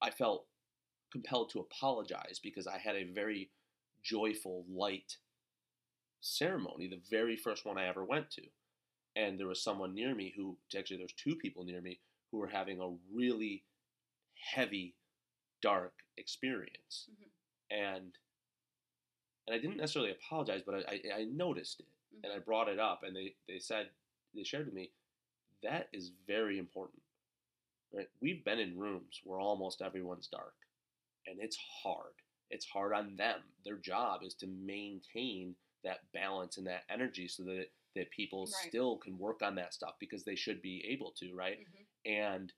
i 0.02 0.12
felt 0.12 0.48
compelled 1.12 1.50
to 1.50 1.60
apologize 1.60 2.40
because 2.40 2.68
i 2.68 2.78
had 2.78 2.96
a 2.96 3.04
very 3.04 3.52
joyful 4.04 4.66
light 4.70 5.18
ceremony 6.22 6.88
the 6.88 7.02
very 7.10 7.36
first 7.36 7.66
one 7.66 7.78
i 7.78 7.86
ever 7.88 8.04
went 8.06 8.30
to 8.30 8.44
and 9.16 9.40
there 9.40 9.48
was 9.48 9.62
someone 9.62 9.94
near 9.94 10.14
me 10.16 10.34
who 10.36 10.58
actually 10.78 10.98
there's 10.98 11.14
two 11.14 11.36
people 11.36 11.64
near 11.64 11.82
me 11.82 12.00
who 12.32 12.38
were 12.38 12.48
having 12.48 12.80
a 12.82 12.96
really 13.14 13.64
heavy 14.54 14.96
dark 15.62 15.94
experience. 16.18 17.10
Mhm. 17.12 17.30
and 17.72 18.18
and 19.48 19.56
i 19.56 19.60
didn't 19.60 19.78
necessarily 19.78 20.12
apologize 20.12 20.62
but 20.66 20.76
i 20.76 21.02
i, 21.16 21.20
I 21.22 21.24
noticed 21.26 21.80
it. 21.82 21.88
Mhm. 22.16 22.24
and 22.24 22.34
i 22.34 22.40
brought 22.40 22.70
it 22.70 22.80
up 22.80 23.04
and 23.04 23.16
they 23.16 23.36
they 23.48 23.60
said 23.60 23.90
they 24.34 24.44
shared 24.44 24.66
with 24.66 24.76
me 24.76 24.92
that 25.64 25.90
is 25.92 26.12
very 26.26 26.58
important. 26.58 27.02
Right? 27.94 28.10
We've 28.22 28.46
been 28.46 28.60
in 28.60 28.78
rooms 28.80 29.20
where 29.24 29.40
almost 29.40 29.82
everyone's 29.82 30.28
dark 30.28 30.56
and 31.28 31.38
it's 31.42 31.58
hard. 31.84 32.14
It's 32.50 32.66
hard 32.66 32.94
on 32.94 33.16
them. 33.18 33.42
Their 33.66 33.76
job 33.78 34.24
is 34.24 34.34
to 34.36 34.48
maintain 34.48 35.56
that 35.84 36.00
balance 36.14 36.58
and 36.58 36.68
that 36.68 36.84
energy 36.90 37.28
so 37.28 37.44
that 37.44 37.68
that 37.96 38.12
people 38.12 38.46
Right. 38.46 38.70
still 38.70 38.98
can 38.98 39.18
work 39.18 39.42
on 39.42 39.56
that 39.56 39.74
stuff 39.74 39.96
because 40.00 40.24
they 40.24 40.36
should 40.36 40.62
be 40.62 40.86
able 40.88 41.12
to 41.14 41.34
right 41.34 41.60
Mhm. 41.60 41.86
and 42.06 42.54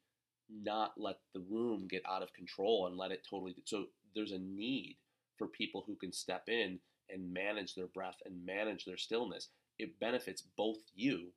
not 0.49 0.97
let 0.97 1.21
the 1.33 1.39
room 1.39 1.87
get 1.87 2.05
out 2.05 2.21
of 2.21 2.33
control 2.33 2.87
and 2.87 2.97
let 2.97 3.11
it 3.11 3.23
totally 3.23 3.55
so 3.65 3.87
there's 4.13 4.31
a 4.33 4.39
need 4.39 4.97
for 5.37 5.47
people 5.47 5.83
who 5.83 5.95
can 5.95 6.11
step 6.11 6.49
in 6.49 6.79
and 7.09 7.31
manage 7.33 7.73
their 7.75 7.87
breath 7.87 8.21
and 8.25 8.45
manage 8.45 8.85
their 8.85 8.97
stillness 8.97 9.49
it 9.79 9.97
benefits 9.99 10.41
both 10.57 10.79
you 10.93 11.33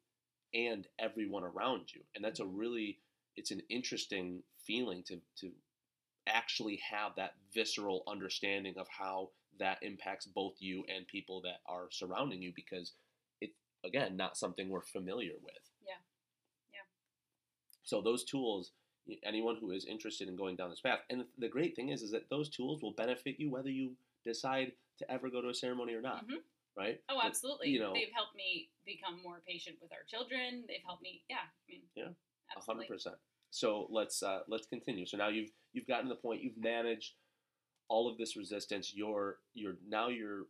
and 0.52 0.88
everyone 0.98 1.44
around 1.44 1.92
you 1.94 2.02
and 2.14 2.24
that's 2.24 2.40
a 2.40 2.46
really 2.46 3.00
it's 3.36 3.50
an 3.50 3.62
interesting 3.68 4.42
feeling 4.66 5.02
to 5.04 5.20
to 5.36 5.52
actually 6.26 6.76
have 6.90 7.14
that 7.16 7.34
visceral 7.52 8.02
understanding 8.08 8.74
of 8.78 8.88
how 8.88 9.30
that 9.58 9.78
impacts 9.82 10.26
both 10.26 10.54
you 10.58 10.84
and 10.88 11.06
people 11.06 11.40
that 11.42 11.60
are 11.66 11.90
surrounding 11.90 12.42
you 12.42 12.52
because 12.56 12.92
again 13.84 14.16
not 14.16 14.36
something 14.36 14.68
we're 14.68 14.80
familiar 14.82 15.32
with 15.42 15.70
Yeah. 15.86 15.94
Yeah. 16.72 16.80
so 17.82 18.00
those 18.00 18.24
tools 18.24 18.72
anyone 19.22 19.56
who 19.60 19.70
is 19.72 19.84
interested 19.84 20.28
in 20.28 20.36
going 20.36 20.56
down 20.56 20.70
this 20.70 20.80
path 20.80 21.00
and 21.10 21.24
the 21.38 21.48
great 21.48 21.76
thing 21.76 21.90
is 21.90 22.02
is 22.02 22.10
that 22.12 22.28
those 22.30 22.48
tools 22.48 22.82
will 22.82 22.92
benefit 22.92 23.36
you 23.38 23.50
whether 23.50 23.70
you 23.70 23.92
decide 24.24 24.72
to 24.98 25.10
ever 25.10 25.28
go 25.28 25.42
to 25.42 25.48
a 25.48 25.54
ceremony 25.54 25.92
or 25.94 26.00
not 26.00 26.26
Mhm. 26.26 26.42
right 26.76 27.00
Oh, 27.10 27.16
But, 27.16 27.26
absolutely. 27.26 27.68
you 27.70 27.80
know 27.80 27.92
They've 27.92 28.12
helped 28.12 28.34
me 28.34 28.70
become 28.86 29.20
more 29.22 29.42
patient 29.46 29.76
with 29.82 29.92
our 29.92 30.04
children. 30.08 30.64
They've 30.68 30.82
helped 30.84 31.02
me. 31.02 31.22
Yeah. 31.28 31.36
I 31.46 31.70
mean. 31.70 31.82
Yeah, 31.94 32.04
A 32.04 32.14
Absolutely. 32.56 32.86
hundred 32.86 32.88
percent. 32.94 33.16
So 33.50 33.86
let's 33.90 34.22
uh, 34.22 34.42
let's 34.48 34.66
continue. 34.66 35.06
So 35.06 35.16
now 35.16 35.28
you've 35.28 35.50
you've 35.72 35.86
gotten 35.86 36.08
to 36.08 36.14
the 36.14 36.20
point 36.20 36.42
you've 36.42 36.56
managed 36.56 37.14
all 37.88 38.08
of 38.10 38.16
this 38.18 38.36
resistance. 38.36 38.92
You're 38.94 39.38
you're 39.52 39.76
now 39.86 40.08
you're 40.08 40.46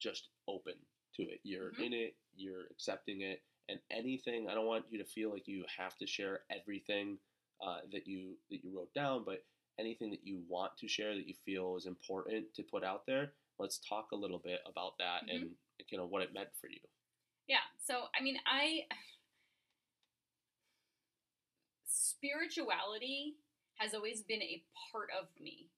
just 0.00 0.28
open 0.48 0.74
to 1.16 1.22
it. 1.24 1.40
You're 1.42 1.72
Mhm. 1.72 1.86
in 1.86 1.92
it. 1.92 2.16
You're 2.34 2.66
accepting 2.66 3.20
it. 3.22 3.42
And 3.68 3.80
anything, 3.90 4.48
I 4.48 4.54
don't 4.54 4.66
want 4.66 4.90
you 4.90 4.98
to 4.98 5.04
feel 5.04 5.30
like 5.30 5.48
you 5.48 5.64
have 5.76 5.96
to 5.98 6.06
share 6.06 6.44
everything 6.50 7.18
uh, 7.60 7.80
that 7.90 8.06
you 8.06 8.38
that 8.50 8.62
you 8.62 8.70
wrote 8.76 8.92
down, 8.92 9.24
but 9.24 9.42
anything 9.78 10.10
that 10.10 10.24
you 10.26 10.44
want 10.46 10.76
to 10.76 10.86
share 10.86 11.14
that 11.14 11.26
you 11.26 11.34
feel 11.34 11.74
is 11.76 11.86
important 11.86 12.52
to 12.54 12.62
put 12.62 12.84
out 12.84 13.06
there. 13.06 13.34
Let's 13.58 13.78
talk 13.78 14.12
a 14.12 14.16
little 14.16 14.38
bit 14.38 14.60
about 14.66 14.98
that 14.98 15.24
Mhm. 15.24 15.30
and 15.30 15.58
you 15.88 15.96
know 15.98 16.06
what 16.06 16.22
it 16.22 16.32
meant 16.34 16.54
for 16.56 16.68
you. 16.68 16.80
Yeah. 17.46 17.64
So, 17.78 18.10
I 18.14 18.20
mean, 18.20 18.38
I. 18.44 18.86
Spirituality 21.84 23.36
has 23.78 23.94
always 23.94 24.22
been 24.22 24.42
a 24.42 24.64
part 24.92 25.10
of 25.18 25.28
me. 25.40 25.70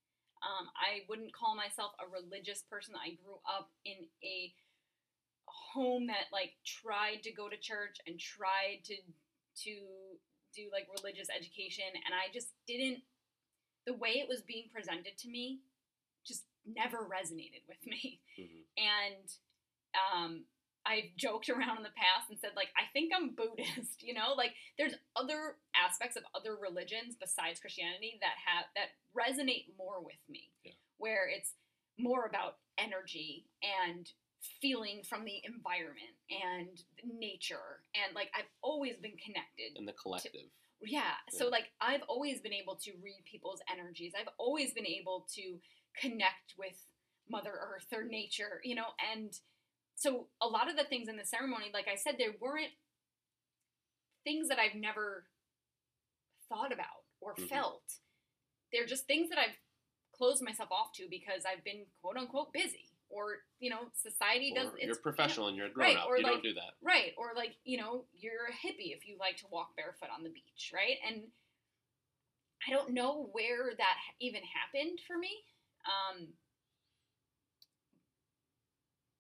Um, 0.43 0.71
I 0.77 1.05
wouldn't 1.09 1.33
call 1.33 1.57
myself 1.57 1.93
a 1.99 2.07
religious 2.07 2.63
person. 2.63 2.95
I 2.97 3.11
grew 3.15 3.41
up 3.45 3.71
in 3.85 4.09
a 4.23 4.55
home 5.73 6.07
that 6.07 6.27
like 6.33 6.53
tried 6.65 7.23
to 7.23 7.33
go 7.33 7.49
to 7.49 7.57
church 7.57 7.97
and 8.07 8.19
tried 8.19 8.81
to 8.85 8.95
to 9.65 9.73
do 10.55 10.69
like 10.73 10.87
religious 11.03 11.29
education 11.35 11.85
and 11.95 12.15
I 12.15 12.33
just 12.33 12.49
didn't 12.67 13.03
the 13.87 13.95
way 13.95 14.11
it 14.21 14.29
was 14.29 14.41
being 14.43 14.69
presented 14.73 15.17
to 15.19 15.29
me 15.29 15.61
just 16.27 16.45
never 16.67 16.99
resonated 16.99 17.63
with 17.69 17.85
me 17.87 18.21
Mhm. 18.39 18.65
and 18.77 19.33
um, 20.15 20.45
I've 20.87 21.11
joked 21.17 21.49
around 21.51 21.77
in 21.79 21.83
the 21.83 21.97
past 21.97 22.31
and 22.31 22.39
said 22.39 22.51
like 22.57 22.69
I 22.77 22.85
think 22.93 23.13
I'm 23.15 23.35
Buddhist, 23.35 24.03
you 24.07 24.15
know, 24.15 24.33
like 24.37 24.53
there's 24.79 24.95
other 25.17 25.57
aspects 25.75 26.17
of 26.17 26.23
other 26.35 26.57
religions 26.57 27.17
besides 27.21 27.61
Christianity 27.61 28.19
that 28.21 28.37
have 28.47 28.65
that 28.77 28.91
resonate 29.17 29.67
more 29.77 30.01
with 30.03 30.21
me, 30.29 30.51
Yeah. 30.65 30.73
where 30.99 31.29
it's 31.29 31.53
more 31.99 32.25
about 32.27 32.59
energy 32.79 33.47
and 33.85 34.09
feeling 34.61 35.03
from 35.09 35.25
the 35.25 35.43
environment 35.45 36.15
and 36.31 36.83
nature 37.19 37.83
and 37.95 38.15
like 38.15 38.31
I've 38.37 38.49
always 38.63 38.97
been 38.97 39.17
connected 39.25 39.77
And 39.77 39.87
the 39.87 39.93
collective. 39.93 40.51
yeah. 40.83 41.15
So 41.31 41.49
like 41.49 41.67
I've 41.81 42.03
always 42.09 42.41
been 42.41 42.53
able 42.53 42.77
to 42.77 42.93
read 43.03 43.25
people's 43.31 43.61
energies. 43.73 44.13
I've 44.19 44.29
always 44.39 44.73
been 44.75 44.87
able 44.87 45.27
to 45.35 45.59
connect 46.01 46.55
with 46.57 46.77
Mother 47.29 47.53
Earth 47.53 47.87
or 47.93 48.05
nature, 48.05 48.61
you 48.65 48.75
know, 48.75 48.95
and 49.13 49.33
so 49.97 50.29
a 50.41 50.47
lot 50.47 50.71
of 50.71 50.77
the 50.77 50.85
things 50.85 51.09
in 51.09 51.17
the 51.17 51.25
ceremony, 51.25 51.71
like 51.75 51.89
I 51.93 51.97
said, 51.97 52.15
there 52.19 52.35
weren't 52.41 52.73
things 54.25 54.49
that 54.49 54.59
I've 54.59 54.77
never 54.79 55.25
thought 56.49 56.73
about 56.73 57.05
or 57.21 57.35
Mhm. 57.35 57.49
felt. 57.49 57.99
They're 58.73 58.87
just 58.87 59.07
things 59.07 59.29
that 59.31 59.39
I've 59.39 59.57
closed 60.13 60.43
myself 60.43 60.71
off 60.71 60.93
to 60.95 61.09
because 61.09 61.45
I've 61.45 61.65
been 61.65 61.87
quote 62.01 62.17
unquote 62.17 62.53
busy. 62.53 62.88
Or, 63.11 63.39
you 63.59 63.71
know, 63.71 63.89
society 63.95 64.53
does 64.55 64.67
Or 64.67 64.77
it's 64.77 64.83
you're 64.83 64.89
you 64.91 64.95
know, 64.95 65.01
professional 65.03 65.49
and 65.49 65.57
you're 65.57 65.67
a 65.67 65.71
grown 65.71 65.89
right, 65.89 65.97
up. 65.97 66.09
You 66.09 66.23
like- 66.23 66.33
don't 66.33 66.43
do 66.43 66.55
that. 66.55 66.75
Right, 66.83 67.13
or 67.17 67.33
like, 67.35 67.57
you 67.65 67.79
know, 67.79 68.05
you're 68.15 68.47
a 68.49 68.53
hippie 68.53 68.95
if 68.95 69.07
you 69.07 69.17
like 69.19 69.39
to 69.39 69.47
walk 69.51 69.77
barefoot 69.77 70.11
on 70.15 70.23
the 70.25 70.31
beach, 70.31 70.73
right? 70.75 70.99
And 71.07 71.23
I 72.67 72.71
don't 72.73 72.91
know 72.91 73.29
where 73.33 73.73
that 73.77 73.97
even 74.21 74.43
happened 74.43 75.01
for 75.07 75.17
me. 75.17 75.31
Um, 75.87 76.29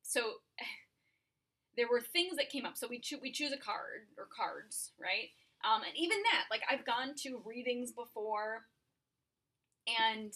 so 0.02 0.40
there 1.76 1.88
were 1.88 2.00
things 2.00 2.36
that 2.36 2.50
came 2.50 2.66
up. 2.66 2.76
So 2.76 2.88
we 2.88 3.00
we 3.22 3.30
choose 3.30 3.52
a 3.52 3.56
card 3.56 4.08
or 4.16 4.26
cards, 4.26 4.92
right? 5.00 5.30
Um, 5.64 5.82
and 5.82 5.96
even 5.96 6.18
that, 6.32 6.44
like 6.50 6.62
I've 6.70 6.84
gone 6.84 7.14
to 7.22 7.42
readings 7.44 7.92
before, 7.92 8.64
and 9.86 10.32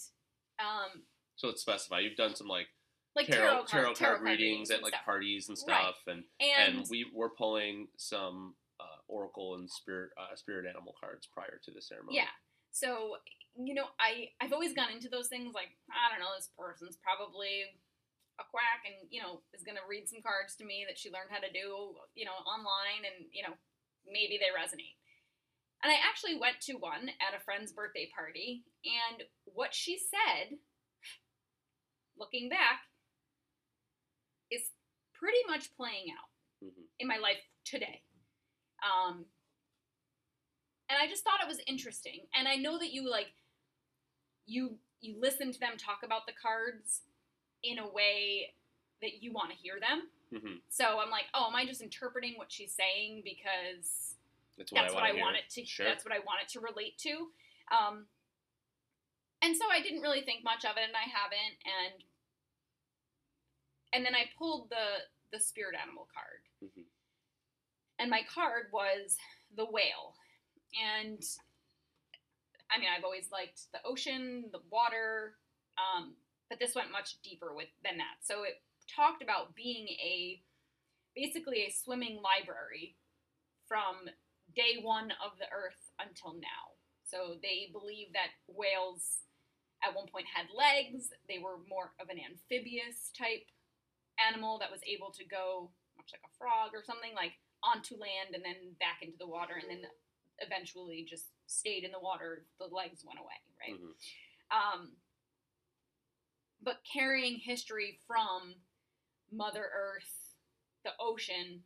um, 0.59 1.03
So 1.35 1.47
let's 1.47 1.61
specify. 1.61 1.99
You've 1.99 2.17
done 2.17 2.35
some 2.35 2.47
like, 2.47 2.67
like 3.15 3.27
tarot, 3.27 3.37
tarot, 3.37 3.65
tarot, 3.65 3.83
card, 3.85 3.95
tarot 3.95 4.15
card 4.17 4.21
readings 4.27 4.71
at 4.71 4.81
like 4.81 4.93
stuff. 4.93 5.05
parties 5.05 5.49
and 5.49 5.57
Right. 5.67 5.81
stuff, 5.81 5.95
and 6.07 6.23
and, 6.39 6.77
and 6.79 6.87
we 6.89 7.05
were 7.13 7.29
pulling 7.29 7.87
some 7.97 8.55
uh, 8.79 8.99
oracle 9.07 9.55
and 9.55 9.69
spirit 9.69 10.11
uh, 10.17 10.35
spirit 10.35 10.65
animal 10.65 10.95
cards 10.99 11.27
prior 11.27 11.59
to 11.63 11.71
the 11.71 11.81
ceremony. 11.81 12.17
Yeah. 12.17 12.31
So, 12.71 13.17
you 13.55 13.73
know, 13.75 13.85
I 13.99 14.33
I've 14.41 14.53
always 14.53 14.73
gone 14.73 14.91
into 14.91 15.09
those 15.09 15.27
things 15.27 15.53
like, 15.53 15.69
I 15.93 16.09
don't 16.09 16.19
know, 16.19 16.33
this 16.35 16.49
person's 16.57 16.97
probably 16.97 17.69
a 18.41 18.45
quack 18.49 18.81
and, 18.89 18.97
you 19.13 19.21
know, 19.21 19.45
is 19.53 19.61
going 19.61 19.77
to 19.77 19.85
read 19.85 20.09
some 20.09 20.25
cards 20.25 20.57
to 20.57 20.65
me 20.65 20.85
that 20.89 20.97
she 20.97 21.13
learned 21.13 21.29
how 21.29 21.37
to 21.37 21.53
do, 21.53 21.93
you 22.17 22.25
know, 22.25 22.33
online 22.49 23.05
and, 23.05 23.29
you 23.29 23.45
know, 23.45 23.53
maybe 24.09 24.41
they 24.41 24.49
resonate. 24.49 24.97
And 25.85 25.93
I 25.93 26.01
actually 26.01 26.39
went 26.41 26.57
to 26.65 26.81
one 26.81 27.13
at 27.21 27.37
a 27.37 27.43
friend's 27.45 27.69
birthday 27.69 28.09
party 28.09 28.65
and 28.81 29.21
what 29.45 29.75
she 29.75 29.99
said 30.01 30.57
looking 32.17 32.49
back 32.49 32.89
pretty 35.23 35.39
much 35.47 35.73
playing 35.77 36.07
out. 36.11 36.29
Mhm. 36.63 36.87
in 36.99 37.07
my 37.07 37.17
life 37.17 37.41
today. 37.65 38.01
Um, 38.83 39.25
and 40.89 40.97
I 40.97 41.07
just 41.07 41.23
thought 41.25 41.41
it 41.41 41.47
was 41.47 41.59
interesting. 41.67 42.25
And 42.33 42.47
I 42.47 42.55
know 42.55 42.77
that 42.79 42.91
you 42.93 43.09
like 43.09 43.33
you 44.45 44.79
you 45.01 45.19
listen 45.19 45.51
to 45.51 45.59
them 45.59 45.75
talk 45.77 46.03
about 46.03 46.25
the 46.25 46.31
cards 46.33 47.01
in 47.63 47.79
a 47.79 47.87
way 47.89 48.55
that 49.01 49.21
you 49.21 49.33
want 49.33 49.51
to 49.51 49.57
hear 49.57 49.77
them. 49.79 50.09
hmm 50.31 50.55
So 50.69 50.99
I'm 50.99 51.09
like, 51.09 51.25
oh, 51.33 51.47
am 51.47 51.55
I 51.55 51.65
just 51.65 51.81
interpreting 51.81 52.37
what 52.37 52.49
she's 52.51 52.73
saying 52.73 53.23
because 53.25 54.15
That's 54.57 54.71
what 54.71 54.81
that's 54.81 54.93
I 54.93 54.95
what 54.95 55.01
want 55.01 55.05
I 55.05 55.09
to 55.11 55.15
hear. 55.15 55.23
want 55.25 55.37
it 55.37 55.49
to 55.49 55.65
Sure. 55.65 55.85
that's 55.85 56.05
what 56.05 56.13
I 56.13 56.19
want 56.19 56.41
it 56.43 56.49
to 56.49 56.59
relate 56.61 56.97
to. 56.99 57.33
Um, 57.71 58.07
and 59.41 59.57
so 59.57 59.65
I 59.69 59.81
didn't 59.81 60.01
really 60.01 60.21
think 60.21 60.43
much 60.45 60.63
of 60.63 60.77
it, 60.77 60.83
and 60.87 60.95
I 60.95 61.03
haven't. 61.09 61.57
And 61.65 62.03
and 63.91 64.05
then 64.05 64.15
I 64.15 64.29
pulled 64.37 64.69
the 64.69 65.05
the 65.33 65.39
spirit 65.39 65.75
animal 65.75 66.07
card, 66.13 66.47
Mhm. 66.61 66.85
and 67.97 68.09
my 68.09 68.23
card 68.23 68.71
was 68.71 69.17
the 69.51 69.65
whale. 69.65 70.15
And 70.79 71.21
I 72.69 72.77
mean, 72.79 72.89
I've 72.89 73.03
always 73.03 73.31
liked 73.31 73.71
the 73.71 73.83
ocean, 73.83 74.49
the 74.51 74.61
water, 74.69 75.37
um, 75.77 76.15
but 76.49 76.59
this 76.59 76.75
went 76.75 76.91
much 76.91 77.21
deeper 77.21 77.53
with 77.53 77.69
than 77.81 77.97
that. 77.97 78.17
So 78.23 78.43
it 78.43 78.63
talked 78.87 79.21
about 79.21 79.55
being 79.55 79.87
a 79.89 80.43
basically 81.15 81.65
a 81.65 81.69
swimming 81.71 82.21
library 82.21 82.95
from 83.67 84.09
day 84.55 84.77
one 84.81 85.11
of 85.23 85.37
the 85.37 85.49
earth 85.51 85.91
until 85.99 86.33
now. 86.33 86.77
So 87.03 87.39
they 87.41 87.69
believe 87.71 88.13
that 88.13 88.31
whales 88.47 89.23
at 89.83 89.93
one 89.93 90.07
point 90.07 90.27
had 90.27 90.49
legs. 90.51 91.13
They 91.27 91.39
were 91.39 91.59
more 91.67 91.93
of 91.99 92.09
an 92.09 92.19
amphibious 92.19 93.11
type 93.11 93.47
animal 94.19 94.59
that 94.59 94.71
was 94.71 94.81
able 94.85 95.11
to 95.11 95.25
go, 95.25 95.71
much 95.97 96.11
like 96.13 96.23
a 96.25 96.33
frog 96.37 96.71
or 96.73 96.83
something, 96.83 97.13
like 97.15 97.33
onto 97.63 97.95
land 97.95 98.35
and 98.35 98.43
then 98.43 98.75
back 98.79 99.01
into 99.01 99.17
the 99.17 99.27
water 99.27 99.55
and 99.55 99.69
then 99.69 99.89
eventually 100.39 101.05
just 101.07 101.31
stayed 101.47 101.83
in 101.83 101.91
the 101.91 101.99
water. 101.99 102.45
The 102.59 102.67
legs 102.67 103.03
went 103.05 103.19
away, 103.19 103.39
right? 103.59 103.79
Mhm. 103.79 103.93
um, 104.51 104.97
but 106.61 106.83
carrying 106.85 107.39
history 107.39 107.99
from 108.07 108.55
Mother 109.31 109.69
Earth, 109.73 110.35
the 110.83 110.91
ocean, 110.99 111.65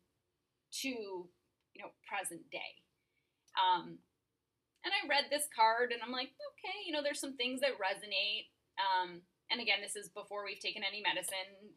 to 0.82 0.90
you 0.90 1.82
know 1.82 1.92
present 2.08 2.50
day. 2.50 2.82
Um, 3.58 4.00
and 4.84 4.94
I 4.94 5.08
read 5.08 5.26
this 5.30 5.48
card, 5.56 5.92
and 5.92 6.02
I'm 6.02 6.12
like, 6.12 6.30
okay, 6.30 6.78
you 6.86 6.94
know, 6.94 7.04
there's 7.04 7.20
some 7.20 7.36
things 7.36 7.62
that 7.62 7.76
resonate. 7.82 8.50
Um, 8.80 9.22
and 9.52 9.60
again, 9.60 9.82
this 9.82 9.96
is 9.96 10.10
before 10.10 10.46
we've 10.46 10.60
taken 10.60 10.84
any 10.84 11.02
medicine. 11.02 11.74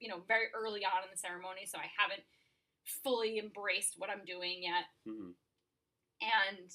This 0.00 0.02
is 0.02 0.02
bef- 0.02 0.02
you 0.02 0.08
know 0.08 0.20
very 0.28 0.46
early 0.54 0.84
on 0.84 1.02
in 1.04 1.10
the 1.10 1.18
ceremony, 1.18 1.66
so 1.66 1.78
I 1.78 1.90
haven't 1.98 2.22
fully 3.02 3.38
embraced 3.38 3.94
what 3.98 4.10
I'm 4.10 4.24
doing 4.24 4.62
yet. 4.62 4.84
Mhm. 5.06 5.34
And 6.20 6.70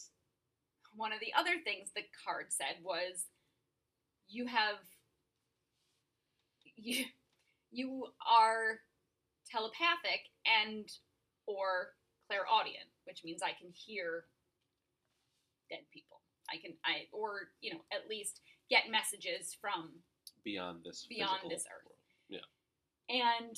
one 0.93 1.13
of 1.13 1.19
the 1.19 1.33
other 1.33 1.59
things 1.61 1.91
the 1.93 2.03
card 2.25 2.51
said 2.51 2.83
was 2.83 3.27
you 4.27 4.45
have 4.47 4.79
you 6.75 7.05
you 7.71 8.13
are 8.27 8.81
telepathic 9.49 10.29
and 10.45 10.89
or 11.45 11.95
clairaudient, 12.27 12.89
which 13.05 13.23
means 13.23 13.41
I 13.41 13.53
can 13.53 13.71
hear 13.71 14.27
dead 15.69 15.89
people. 15.91 16.21
I 16.49 16.57
can 16.57 16.77
I 16.83 17.07
or 17.11 17.53
you 17.61 17.73
know 17.73 17.85
at 17.91 18.07
least 18.09 18.41
get 18.69 18.89
messages 18.89 19.53
from 19.59 20.03
Beyond 20.43 20.83
this. 20.83 21.05
Beyond 21.07 21.51
this 21.51 21.65
earth. 21.67 21.90
And 23.11 23.55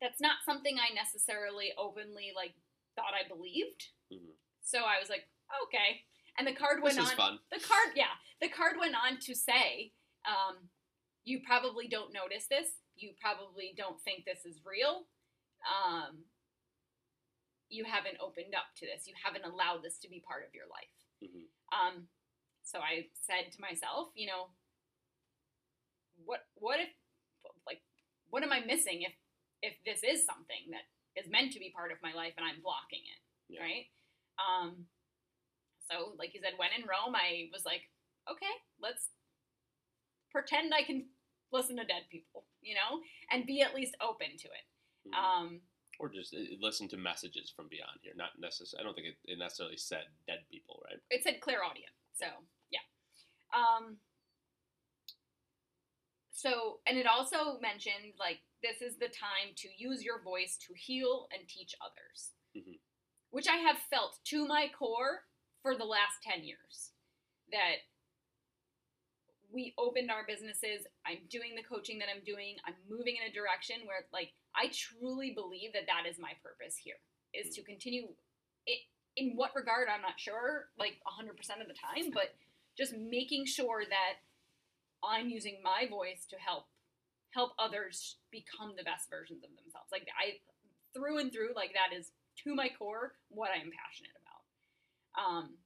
that's 0.00 0.20
not 0.20 0.44
something 0.46 0.78
I 0.78 0.94
necessarily 0.94 1.72
openly 1.76 2.32
like 2.34 2.54
thought 2.96 3.12
I 3.14 3.26
believed. 3.28 3.90
Mhm. 4.12 4.36
So 4.62 4.84
I 4.84 4.98
was 4.98 5.08
like, 5.10 5.28
okay. 5.66 6.04
And 6.38 6.46
the 6.46 6.54
card 6.54 6.78
This 6.78 6.96
went 6.96 6.98
is 6.98 7.10
on. 7.10 7.16
fun. 7.16 7.38
The 7.50 7.60
card, 7.60 7.90
yeah, 7.96 8.14
the 8.40 8.48
card 8.48 8.76
went 8.78 8.94
on 8.94 9.18
to 9.20 9.34
say, 9.34 9.92
um, 10.24 10.70
you 11.24 11.40
probably 11.44 11.88
don't 11.88 12.12
notice 12.14 12.46
this. 12.46 12.68
You 12.96 13.12
probably 13.20 13.74
don't 13.76 14.00
think 14.02 14.24
this 14.24 14.46
is 14.46 14.60
real. 14.64 15.06
Um, 15.68 16.24
you 17.68 17.84
haven't 17.84 18.16
opened 18.20 18.54
up 18.54 18.74
to 18.76 18.86
this. 18.86 19.06
You 19.06 19.14
haven't 19.22 19.44
allowed 19.44 19.82
this 19.82 19.98
to 19.98 20.08
be 20.08 20.20
part 20.20 20.46
of 20.46 20.54
your 20.54 20.66
life. 20.66 20.96
Mhm. 21.22 21.48
Um, 21.72 22.08
so 22.62 22.80
I 22.80 23.10
said 23.20 23.52
to 23.52 23.60
myself, 23.60 24.12
you 24.14 24.26
know, 24.26 24.54
what 26.24 26.46
what 26.54 26.80
if 26.80 26.90
what 28.30 28.42
am 28.42 28.52
I 28.52 28.60
missing 28.60 29.02
if 29.02 29.12
if 29.62 29.74
this 29.84 30.02
is 30.02 30.24
something 30.24 30.70
that 30.72 30.88
is 31.20 31.28
meant 31.30 31.52
to 31.52 31.58
be 31.58 31.70
part 31.74 31.92
of 31.92 31.98
my 32.02 32.12
life 32.14 32.32
and 32.38 32.46
I'm 32.46 32.62
blocking 32.62 33.02
it, 33.04 33.20
Yeah. 33.52 33.60
right? 33.62 33.86
Um, 34.40 34.86
so 35.90 36.14
like 36.18 36.32
you 36.34 36.40
said, 36.40 36.54
when 36.56 36.70
in 36.72 36.88
Rome, 36.88 37.14
I 37.14 37.50
was 37.52 37.64
like, 37.66 37.82
okay, 38.30 38.54
let's 38.80 39.10
pretend 40.30 40.72
I 40.72 40.82
can 40.82 41.06
listen 41.52 41.76
to 41.76 41.84
dead 41.84 42.06
people, 42.10 42.46
you 42.62 42.74
know, 42.74 43.02
and 43.30 43.44
be 43.44 43.60
at 43.60 43.74
least 43.74 43.94
open 44.00 44.36
to 44.38 44.48
it. 44.48 44.66
Mhm. 45.10 45.14
Um, 45.14 45.60
or 45.98 46.08
just 46.08 46.32
uh, 46.32 46.38
listen 46.60 46.88
to 46.88 46.96
messages 46.96 47.50
from 47.54 47.68
beyond 47.68 48.00
here. 48.02 48.14
Not 48.16 48.38
necessarily. 48.38 48.80
I 48.80 48.84
don't 48.86 48.94
think 48.94 49.08
it, 49.08 49.18
it 49.24 49.38
necessarily 49.38 49.76
said 49.76 50.06
dead 50.26 50.46
people, 50.50 50.80
right? 50.88 51.00
it 51.10 51.22
said 51.22 51.40
clairaudient, 51.42 51.92
so 52.14 52.26
yeah. 52.70 52.80
Um, 53.52 53.98
so, 56.40 56.80
and 56.86 56.96
it 56.96 57.06
also 57.06 57.60
mentioned 57.60 58.16
like 58.18 58.38
this 58.62 58.80
is 58.80 58.96
the 58.96 59.08
time 59.08 59.52
to 59.56 59.68
use 59.76 60.02
your 60.02 60.22
voice 60.22 60.56
to 60.66 60.72
heal 60.74 61.28
and 61.32 61.46
teach 61.46 61.74
others, 61.84 62.32
Mhm. 62.56 62.80
which 63.28 63.46
I 63.46 63.56
have 63.56 63.78
felt 63.78 64.24
to 64.24 64.46
my 64.46 64.68
core 64.70 65.26
for 65.60 65.76
the 65.76 65.84
last 65.84 66.22
10 66.22 66.44
years. 66.44 66.94
That 67.52 67.84
we 69.50 69.74
opened 69.76 70.10
our 70.10 70.24
businesses, 70.24 70.86
I'm 71.04 71.26
doing 71.26 71.54
the 71.56 71.62
coaching 71.62 71.98
that 71.98 72.08
I'm 72.08 72.24
doing, 72.24 72.58
I'm 72.64 72.76
moving 72.88 73.16
in 73.16 73.24
a 73.24 73.32
direction 73.32 73.84
where 73.86 74.08
like 74.10 74.32
I 74.54 74.68
truly 74.68 75.32
believe 75.32 75.74
that 75.74 75.86
that 75.86 76.06
is 76.06 76.18
my 76.18 76.32
purpose 76.42 76.76
here 76.76 77.00
is 77.34 77.54
to 77.56 77.62
continue 77.62 78.16
it 78.66 78.80
in 79.16 79.36
what 79.36 79.54
regard 79.54 79.88
I'm 79.88 80.02
not 80.02 80.18
sure 80.18 80.70
like 80.78 81.02
100% 81.04 81.60
of 81.60 81.68
the 81.68 81.74
time, 81.74 82.10
but 82.12 82.34
just 82.78 82.94
making 82.94 83.44
sure 83.44 83.84
that 83.84 84.22
I'm 85.04 85.28
using 85.28 85.58
my 85.62 85.86
voice 85.88 86.26
to 86.30 86.36
help 86.36 86.66
help 87.30 87.52
others 87.58 88.16
become 88.30 88.74
the 88.76 88.82
best 88.82 89.08
versions 89.08 89.44
of 89.44 89.50
themselves. 89.56 89.90
Like 89.92 90.08
I 90.18 90.42
through 90.94 91.18
and 91.18 91.32
through 91.32 91.54
like 91.54 91.72
that 91.74 91.96
is 91.96 92.10
to 92.44 92.54
my 92.54 92.68
core 92.76 93.14
what 93.28 93.50
I 93.50 93.62
am 93.62 93.70
passionate 93.70 94.16
about. 94.18 94.42
Um 95.14 95.58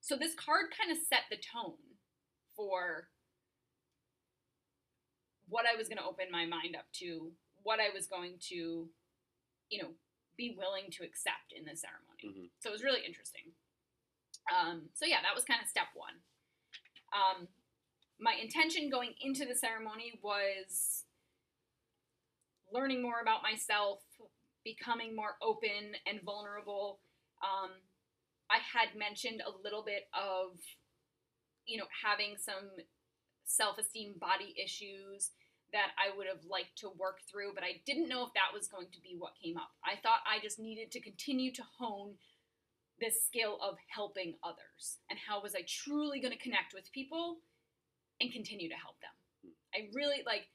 so 0.00 0.16
this 0.16 0.34
card 0.34 0.66
kind 0.76 0.90
of 0.90 0.98
set 0.98 1.30
the 1.30 1.38
tone 1.38 1.78
for 2.56 3.08
what 5.48 5.64
I 5.64 5.76
was 5.76 5.86
going 5.88 5.98
to 5.98 6.04
open 6.04 6.26
my 6.32 6.44
mind 6.44 6.74
up 6.74 6.90
to, 7.04 7.30
what 7.62 7.78
I 7.78 7.94
was 7.94 8.06
going 8.08 8.40
to, 8.50 8.88
you 9.70 9.78
know, 9.82 9.94
be 10.36 10.56
willing 10.58 10.90
to 10.98 11.04
accept 11.04 11.52
in 11.54 11.64
the 11.64 11.76
ceremony. 11.76 12.24
Mhm. 12.24 12.50
So 12.58 12.70
it 12.70 12.72
was 12.72 12.82
really 12.82 13.04
interesting. 13.04 13.54
Um, 14.50 14.90
so 14.94 15.04
yeah, 15.04 15.22
that 15.22 15.34
was 15.34 15.44
kind 15.44 15.62
of 15.62 15.68
step 15.68 15.88
one. 15.94 16.22
Um, 17.12 17.48
my 18.20 18.34
intention 18.40 18.88
going 18.90 19.14
into 19.20 19.44
the 19.44 19.54
ceremony 19.54 20.18
was 20.22 21.04
learning 22.72 23.02
more 23.02 23.20
about 23.20 23.42
myself, 23.42 24.00
becoming 24.64 25.14
more 25.14 25.36
open 25.42 25.96
and 26.06 26.20
vulnerable. 26.24 27.00
Um, 27.42 27.70
I 28.50 28.58
had 28.62 28.98
mentioned 28.98 29.42
a 29.42 29.62
little 29.62 29.82
bit 29.84 30.08
of, 30.14 30.58
you 31.66 31.78
know, 31.78 31.86
having 32.04 32.36
some 32.38 32.70
self 33.44 33.78
esteem 33.78 34.14
body 34.18 34.54
issues 34.62 35.30
that 35.72 35.92
I 35.96 36.14
would 36.16 36.26
have 36.26 36.44
liked 36.48 36.76
to 36.78 36.90
work 36.98 37.20
through, 37.30 37.52
but 37.54 37.64
I 37.64 37.80
didn't 37.86 38.08
know 38.08 38.24
if 38.24 38.34
that 38.34 38.52
was 38.52 38.68
going 38.68 38.88
to 38.92 39.00
be 39.00 39.16
what 39.18 39.32
came 39.42 39.56
up. 39.56 39.72
I 39.84 39.96
thought 40.02 40.20
I 40.28 40.40
just 40.42 40.58
needed 40.58 40.92
to 40.92 41.00
continue 41.00 41.50
to 41.52 41.62
hone 41.78 42.14
this 43.00 43.24
skill 43.24 43.58
of 43.62 43.76
helping 43.88 44.34
others 44.42 44.98
and 45.10 45.18
how 45.18 45.42
was 45.42 45.54
I 45.54 45.64
truly 45.66 46.20
going 46.20 46.32
to 46.32 46.38
connect 46.38 46.74
with 46.74 46.92
people 46.92 47.38
and 48.20 48.32
continue 48.32 48.68
to 48.68 48.74
help 48.78 48.96
them. 49.00 49.52
I 49.74 49.88
really 49.94 50.22
like 50.26 50.46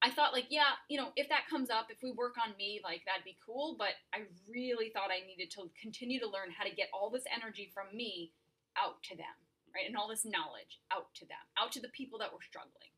I 0.00 0.10
thought 0.10 0.32
like 0.32 0.46
yeah, 0.50 0.78
you 0.88 0.98
know, 0.98 1.10
if 1.16 1.28
that 1.28 1.48
comes 1.50 1.70
up, 1.70 1.88
if 1.90 1.98
we 2.02 2.12
work 2.12 2.36
on 2.38 2.56
me, 2.56 2.80
like 2.84 3.02
that'd 3.06 3.24
be 3.24 3.36
cool, 3.44 3.74
but 3.78 3.98
I 4.14 4.30
really 4.46 4.90
thought 4.90 5.10
I 5.10 5.26
needed 5.26 5.50
to 5.58 5.66
continue 5.80 6.20
to 6.20 6.28
learn 6.30 6.54
how 6.56 6.64
to 6.64 6.74
get 6.74 6.88
all 6.92 7.10
this 7.10 7.26
energy 7.34 7.70
from 7.74 7.90
me 7.96 8.30
out 8.78 9.02
to 9.10 9.16
them, 9.16 9.34
right? 9.74 9.86
And 9.88 9.96
all 9.96 10.06
this 10.08 10.24
knowledge 10.24 10.78
out 10.92 11.10
to 11.18 11.26
them, 11.26 11.42
out 11.58 11.72
to 11.72 11.80
the 11.80 11.90
people 11.90 12.18
that 12.20 12.32
were 12.32 12.44
struggling. 12.46 12.94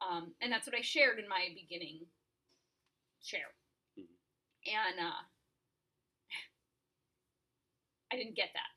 Um, 0.00 0.32
and 0.40 0.50
that's 0.50 0.66
what 0.66 0.76
I 0.76 0.80
shared 0.82 1.18
in 1.18 1.28
my 1.28 1.52
beginning 1.54 2.06
share. 3.22 3.52
Mhm. 3.98 4.08
And 4.66 5.00
uh, 5.00 5.22
I 8.14 8.16
didn't 8.16 8.36
get 8.36 8.50
that. 8.54 8.70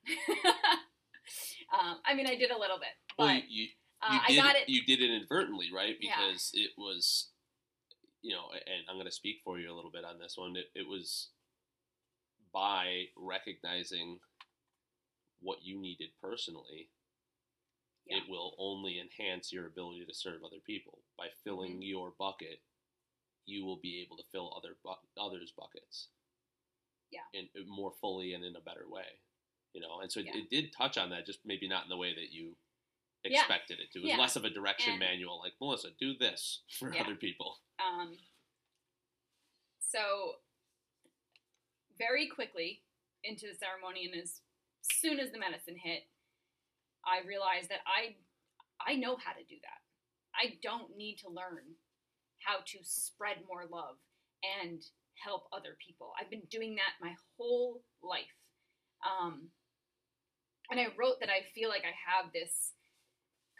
um, 1.80 1.98
I 2.06 2.16
mean, 2.16 2.26
I 2.28 2.36
did 2.36 2.50
a 2.52 2.58
little 2.58 2.80
bit, 2.80 2.90
but 3.18 3.24
Well, 3.26 3.36
you, 3.36 3.42
you, 3.48 3.68
uh, 4.02 4.14
you 4.14 4.20
I 4.24 4.28
did, 4.30 4.42
got 4.42 4.56
it. 4.56 4.70
You 4.70 4.82
did 4.84 5.02
it 5.02 5.12
inadvertently, 5.14 5.68
right? 5.74 5.96
Yeah. 6.02 6.12
Because 6.18 6.50
it 6.54 6.72
was, 6.78 7.30
you 8.22 8.34
know, 8.36 8.46
and 8.52 8.84
I'm 8.90 8.96
going 8.96 9.06
to 9.06 9.12
speak 9.12 9.38
for 9.44 9.60
you 9.60 9.72
a 9.72 9.76
little 9.76 9.92
bit 9.92 10.04
on 10.04 10.18
this 10.20 10.34
one. 10.38 10.56
It, 10.56 10.66
it 10.74 10.88
was 10.88 11.30
by 12.54 13.06
recognizing 13.16 14.20
what 15.40 15.60
you 15.62 15.80
needed 15.80 16.10
personally, 16.22 16.90
Yeah. 18.08 18.18
it 18.18 18.24
will 18.30 18.56
only 18.58 19.00
enhance 19.00 19.54
your 19.54 19.68
ability 19.68 20.04
to 20.08 20.14
serve 20.16 20.42
other 20.44 20.62
people. 20.66 21.00
By 21.18 21.28
filling 21.44 21.74
Mm-hmm. 21.74 21.82
your 21.94 22.14
bucket, 22.18 22.62
you 23.46 23.64
will 23.66 23.78
be 23.82 24.02
able 24.02 24.18
to 24.18 24.24
fill 24.32 24.52
other 24.58 24.76
bu- 24.84 25.22
others' 25.22 25.54
buckets. 25.56 26.08
Yeah. 27.12 27.22
In, 27.34 27.48
in 27.56 27.70
more 27.70 27.94
fully 28.02 28.34
and 28.34 28.44
in 28.44 28.56
a 28.56 28.62
better 28.62 28.84
way, 28.90 29.06
you 29.78 29.82
know. 29.84 30.00
And 30.02 30.12
so 30.12 30.20
it, 30.22 30.26
Yeah. 30.26 30.38
it 30.38 30.50
did 30.50 30.74
touch 30.74 30.98
on 30.98 31.12
that, 31.12 31.26
just 31.28 31.46
maybe 31.46 31.68
not 31.68 31.84
in 31.84 31.90
the 31.90 31.98
way 31.98 32.14
that 32.16 32.32
you 32.32 32.56
Yeah. 33.24 33.40
expected 33.42 33.80
it 33.80 33.92
to. 33.92 34.00
It 34.00 34.04
was 34.04 34.10
Yeah. 34.12 34.18
less 34.18 34.36
of 34.36 34.44
a 34.44 34.50
direction 34.50 34.92
And- 34.92 35.00
manual, 35.00 35.40
like 35.40 35.54
Melissa, 35.62 35.92
do 35.92 36.16
this 36.18 36.64
for 36.80 36.94
Yeah. 36.94 37.02
other 37.04 37.16
people. 37.16 37.62
Um, 37.78 38.18
so 39.80 40.42
very 41.98 42.28
quickly 42.28 42.84
into 43.24 43.48
the 43.48 43.56
ceremony, 43.56 44.06
and 44.06 44.16
as 44.22 44.42
soon 44.82 45.20
as 45.20 45.32
the 45.32 45.38
medicine 45.38 45.78
hit, 45.78 46.10
I 47.06 47.20
realized 47.22 47.70
that 47.70 47.82
I 47.86 48.18
I 48.80 48.96
know 48.96 49.16
how 49.18 49.34
to 49.34 49.44
do 49.44 49.60
that. 49.62 49.82
I 50.36 50.58
don't 50.62 50.96
need 50.96 51.18
to 51.20 51.30
learn 51.30 51.76
how 52.40 52.62
to 52.62 52.84
spread 52.84 53.44
more 53.48 53.66
love 53.66 53.98
and 54.62 54.84
help 55.16 55.48
other 55.52 55.76
people. 55.86 56.14
I've 56.20 56.30
been 56.30 56.46
doing 56.46 56.76
that 56.76 56.94
my 57.02 57.16
whole 57.36 57.84
life. 58.04 58.36
Um, 59.04 59.52
and 60.72 60.80
I 60.80 60.88
wrote 60.98 61.20
that 61.20 61.30
I 61.30 61.46
feel 61.54 61.70
like 61.70 61.84
I 61.84 61.96
have 61.96 62.32
this 62.34 62.74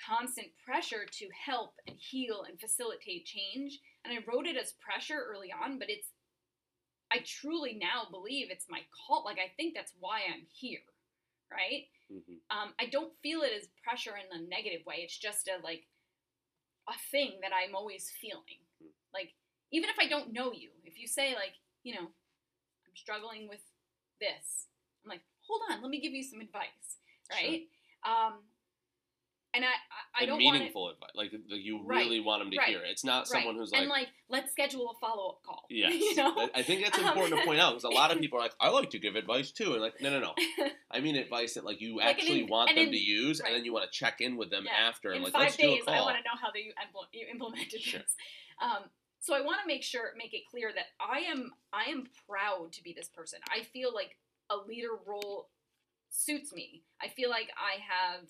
constant 0.06 0.48
pressure 0.64 1.06
to 1.06 1.28
help 1.34 1.74
and 1.88 1.96
heal 1.98 2.44
and 2.48 2.60
facilitate 2.60 3.26
change. 3.26 3.80
And 4.06 4.14
I 4.14 4.24
wrote 4.28 4.46
it 4.46 4.58
as 4.58 4.74
pressure 4.80 5.26
early 5.28 5.52
on, 5.52 5.80
but 5.80 5.90
it's, 5.90 6.08
I 7.12 7.20
truly 7.26 7.78
now 7.80 8.08
believe 8.12 8.48
it's 8.50 8.70
my 8.70 8.82
call. 8.94 9.24
Like, 9.26 9.40
I 9.40 9.52
think 9.56 9.74
that's 9.74 9.94
why 10.00 10.22
I'm 10.28 10.46
here, 10.54 10.86
right? 11.52 11.88
hmm 12.12 12.40
um, 12.50 12.74
I 12.80 12.86
don't 12.86 13.12
feel 13.22 13.42
it 13.42 13.52
as 13.52 13.68
pressure 13.84 14.16
in 14.16 14.32
a 14.32 14.48
negative 14.48 14.86
way. 14.86 15.04
It's 15.04 15.18
just 15.18 15.50
a 15.50 15.62
like 15.64 15.84
a 16.88 16.94
thing 17.12 17.40
that 17.42 17.52
I'm 17.52 17.76
always 17.76 18.10
feeling. 18.22 18.64
Hmm. 18.82 18.96
Like 19.14 19.34
even 19.72 19.90
if 19.90 19.98
I 20.00 20.08
don't 20.08 20.32
know 20.32 20.54
you, 20.54 20.70
if 20.86 20.98
you 20.98 21.08
say 21.08 21.36
like, 21.36 21.60
you 21.84 21.94
know, 21.94 22.08
I'm 22.08 22.96
struggling 22.96 23.50
with 23.50 23.60
this, 24.22 24.68
hold 25.48 25.62
on, 25.72 25.82
let 25.82 25.90
me 25.90 26.00
give 26.00 26.14
you 26.14 26.24
some 26.24 26.40
advice, 26.42 26.98
right? 27.32 27.64
Um, 28.06 28.40
and 29.54 29.64
I 29.66 29.70
I, 29.70 29.72
I 29.72 30.20
and 30.22 30.28
don't 30.28 30.44
want 30.44 30.58
meaningful 30.58 30.90
advice. 30.90 31.10
Like, 31.16 31.32
like 31.32 31.64
you 31.64 31.82
Right, 31.84 32.00
really 32.06 32.20
want 32.20 32.42
them 32.44 32.52
to 32.52 32.58
right, 32.58 32.68
hear 32.68 32.80
it. 32.80 32.90
It's 32.92 33.04
not 33.04 33.20
Right. 33.22 33.28
someone 33.28 33.56
who's 33.56 33.72
like, 33.72 33.82
and 33.82 33.90
like, 33.90 34.10
let's 34.30 34.52
schedule 34.52 34.92
a 34.92 35.00
follow 35.00 35.30
up 35.30 35.44
call. 35.44 35.64
yes. 35.70 35.94
you 35.94 36.16
know, 36.16 36.34
I- 36.38 36.60
I 36.60 36.64
think 36.64 36.84
that's 36.84 36.98
Um, 37.00 37.06
important 37.06 37.40
to 37.40 37.46
point 37.46 37.60
out 37.60 37.72
because 37.72 37.86
a 37.86 37.90
lot 37.90 38.12
of 38.12 38.20
people 38.24 38.38
are 38.40 38.42
like, 38.42 38.54
I 38.60 38.70
like 38.70 38.90
to 38.92 39.00
give 39.00 39.16
advice 39.16 39.52
too, 39.52 39.74
and 39.74 39.82
like, 39.82 40.00
no, 40.02 40.10
no, 40.12 40.20
no. 40.20 40.36
I 40.92 41.00
mean 41.00 41.16
advice 41.16 41.54
that 41.56 41.66
like 41.66 41.82
you 41.82 41.98
Like 41.98 42.08
actually 42.18 42.42
in- 42.42 42.48
want 42.48 42.70
them 42.70 42.78
in- 42.88 42.92
to 42.92 42.98
use, 42.98 43.40
right. 43.42 43.48
and 43.50 43.58
then 43.58 43.66
you 43.66 43.74
want 43.74 43.90
to 43.92 43.98
check 43.98 44.22
in 44.22 44.38
with 44.38 44.52
them 44.52 44.66
Yeah. 44.66 44.88
after, 44.90 45.10
and 45.10 45.18
in 45.18 45.24
like, 45.24 45.34
five 45.34 45.42
let's 45.44 45.58
days, 45.58 45.84
do 45.86 45.90
a 45.92 45.94
I 45.94 45.98
call. 45.98 46.06
want 46.06 46.18
to 46.18 46.24
know 46.24 46.38
how 46.40 46.52
they 46.52 46.72
you 47.14 47.26
implemented 47.32 47.82
Sure. 47.82 48.02
this. 48.02 48.16
Um, 48.62 48.84
so 49.20 49.34
I 49.34 49.42
want 49.42 49.60
to 49.62 49.68
make 49.68 49.84
sure, 49.84 50.12
make 50.18 50.34
it 50.34 50.44
clear 50.50 50.72
that 50.74 50.86
I 51.02 51.20
am, 51.22 51.52
I 51.74 51.86
am 51.86 52.08
proud 52.30 52.72
to 52.74 52.84
be 52.84 52.94
this 52.94 53.10
person. 53.10 53.40
I 53.50 53.64
feel 53.64 53.94
like 53.94 54.18
a 54.50 54.58
leader 54.58 54.96
role 55.06 55.50
suits 56.10 56.54
me. 56.54 56.84
I 57.02 57.10
feel 57.10 57.30
like 57.30 57.50
I 57.58 57.80
have, 57.82 58.28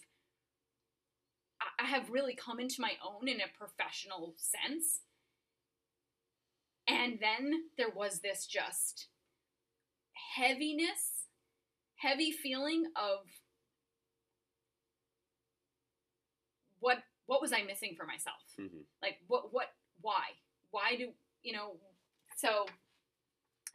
I- 1.80 1.86
have 1.86 2.10
really 2.10 2.36
come 2.36 2.60
into 2.60 2.82
my 2.82 2.98
own 3.04 3.28
in 3.28 3.40
a 3.42 3.48
professional 3.48 4.36
sense. 4.38 5.02
And 6.88 7.20
then 7.20 7.70
there 7.78 7.90
was 7.92 8.20
this 8.22 8.48
just 8.48 9.10
heaviness, 10.36 11.28
heavy 11.98 12.32
feeling 12.32 12.92
of 12.96 13.26
what 16.80 16.98
what 17.26 17.42
was 17.42 17.52
I 17.52 17.64
missing 17.64 17.96
for 17.98 18.06
myself? 18.06 18.42
Mhm. 18.60 18.86
Like 19.02 19.20
what 19.28 19.52
what 19.54 19.74
why? 20.02 20.24
Why 20.72 20.96
do 20.96 21.14
you 21.44 21.54
know 21.54 21.80
so 22.36 22.66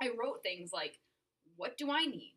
I 0.01 0.11
wrote 0.19 0.43
things 0.43 0.73
like 0.73 0.99
what 1.57 1.77
do 1.77 1.91
I 1.91 2.05
need? 2.05 2.35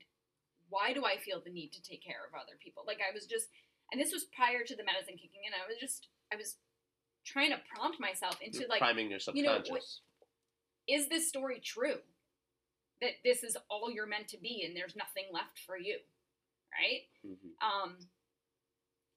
Why 0.69 0.93
do 0.93 1.05
I 1.05 1.17
feel 1.17 1.41
the 1.43 1.51
need 1.51 1.71
to 1.73 1.81
take 1.81 2.03
care 2.03 2.25
of 2.27 2.33
other 2.33 2.57
people? 2.61 2.83
Like 2.87 2.99
I 2.99 3.13
was 3.13 3.25
just 3.25 3.47
and 3.91 4.01
this 4.01 4.11
was 4.11 4.25
prior 4.35 4.63
to 4.65 4.75
the 4.75 4.83
medicine 4.83 5.15
kicking 5.15 5.45
in. 5.45 5.53
I 5.53 5.67
was 5.67 5.77
just 5.79 6.07
I 6.33 6.35
was 6.35 6.57
trying 7.25 7.51
to 7.51 7.57
prompt 7.73 7.99
myself 7.99 8.37
into 8.41 8.59
You're 8.59 8.69
like 8.69 8.79
priming 8.79 9.09
your 9.09 9.19
you 9.33 9.43
know, 9.43 9.57
subconscious. 9.57 9.69
what- 9.69 9.83
is 10.87 11.09
this 11.09 11.27
story 11.29 11.59
true? 11.63 11.97
That 13.01 13.11
this 13.23 13.43
is 13.43 13.57
all 13.69 13.91
you're 13.91 14.05
meant 14.07 14.27
to 14.29 14.37
be 14.37 14.63
and 14.65 14.75
there's 14.75 14.95
nothing 14.95 15.25
left 15.31 15.59
for 15.65 15.77
you. 15.77 15.97
Right? 16.71 17.07
Mhm. 17.25 17.55
Um, 17.65 17.97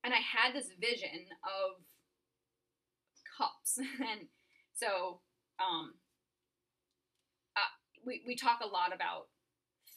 and 0.04 0.14
I 0.14 0.18
had 0.18 0.54
this 0.54 0.70
vision 0.80 1.26
of 1.44 1.82
cups, 3.36 3.78
and 4.00 4.28
so 4.74 5.20
um, 5.58 5.94
uh, 7.56 7.70
we 8.06 8.22
we 8.26 8.36
talk 8.36 8.60
a 8.62 8.66
lot 8.66 8.94
about 8.94 9.26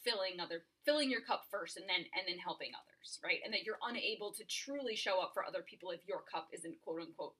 filling 0.04 0.40
other 0.40 0.64
filling 0.84 1.10
your 1.10 1.20
cup 1.22 1.44
first, 1.50 1.76
and 1.76 1.86
then 1.88 2.04
and 2.14 2.26
then 2.26 2.38
helping 2.38 2.70
others, 2.74 3.18
right? 3.24 3.38
And 3.44 3.52
that 3.54 3.64
you're 3.64 3.82
unable 3.82 4.32
to 4.32 4.44
truly 4.44 4.96
show 4.96 5.20
up 5.20 5.32
for 5.34 5.44
other 5.44 5.62
people 5.62 5.90
if 5.90 6.06
your 6.06 6.22
cup 6.30 6.48
isn't 6.52 6.80
quote 6.82 7.00
unquote 7.00 7.34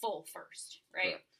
full 0.00 0.26
first, 0.32 0.80
right? 0.94 1.18
Correct. 1.18 1.36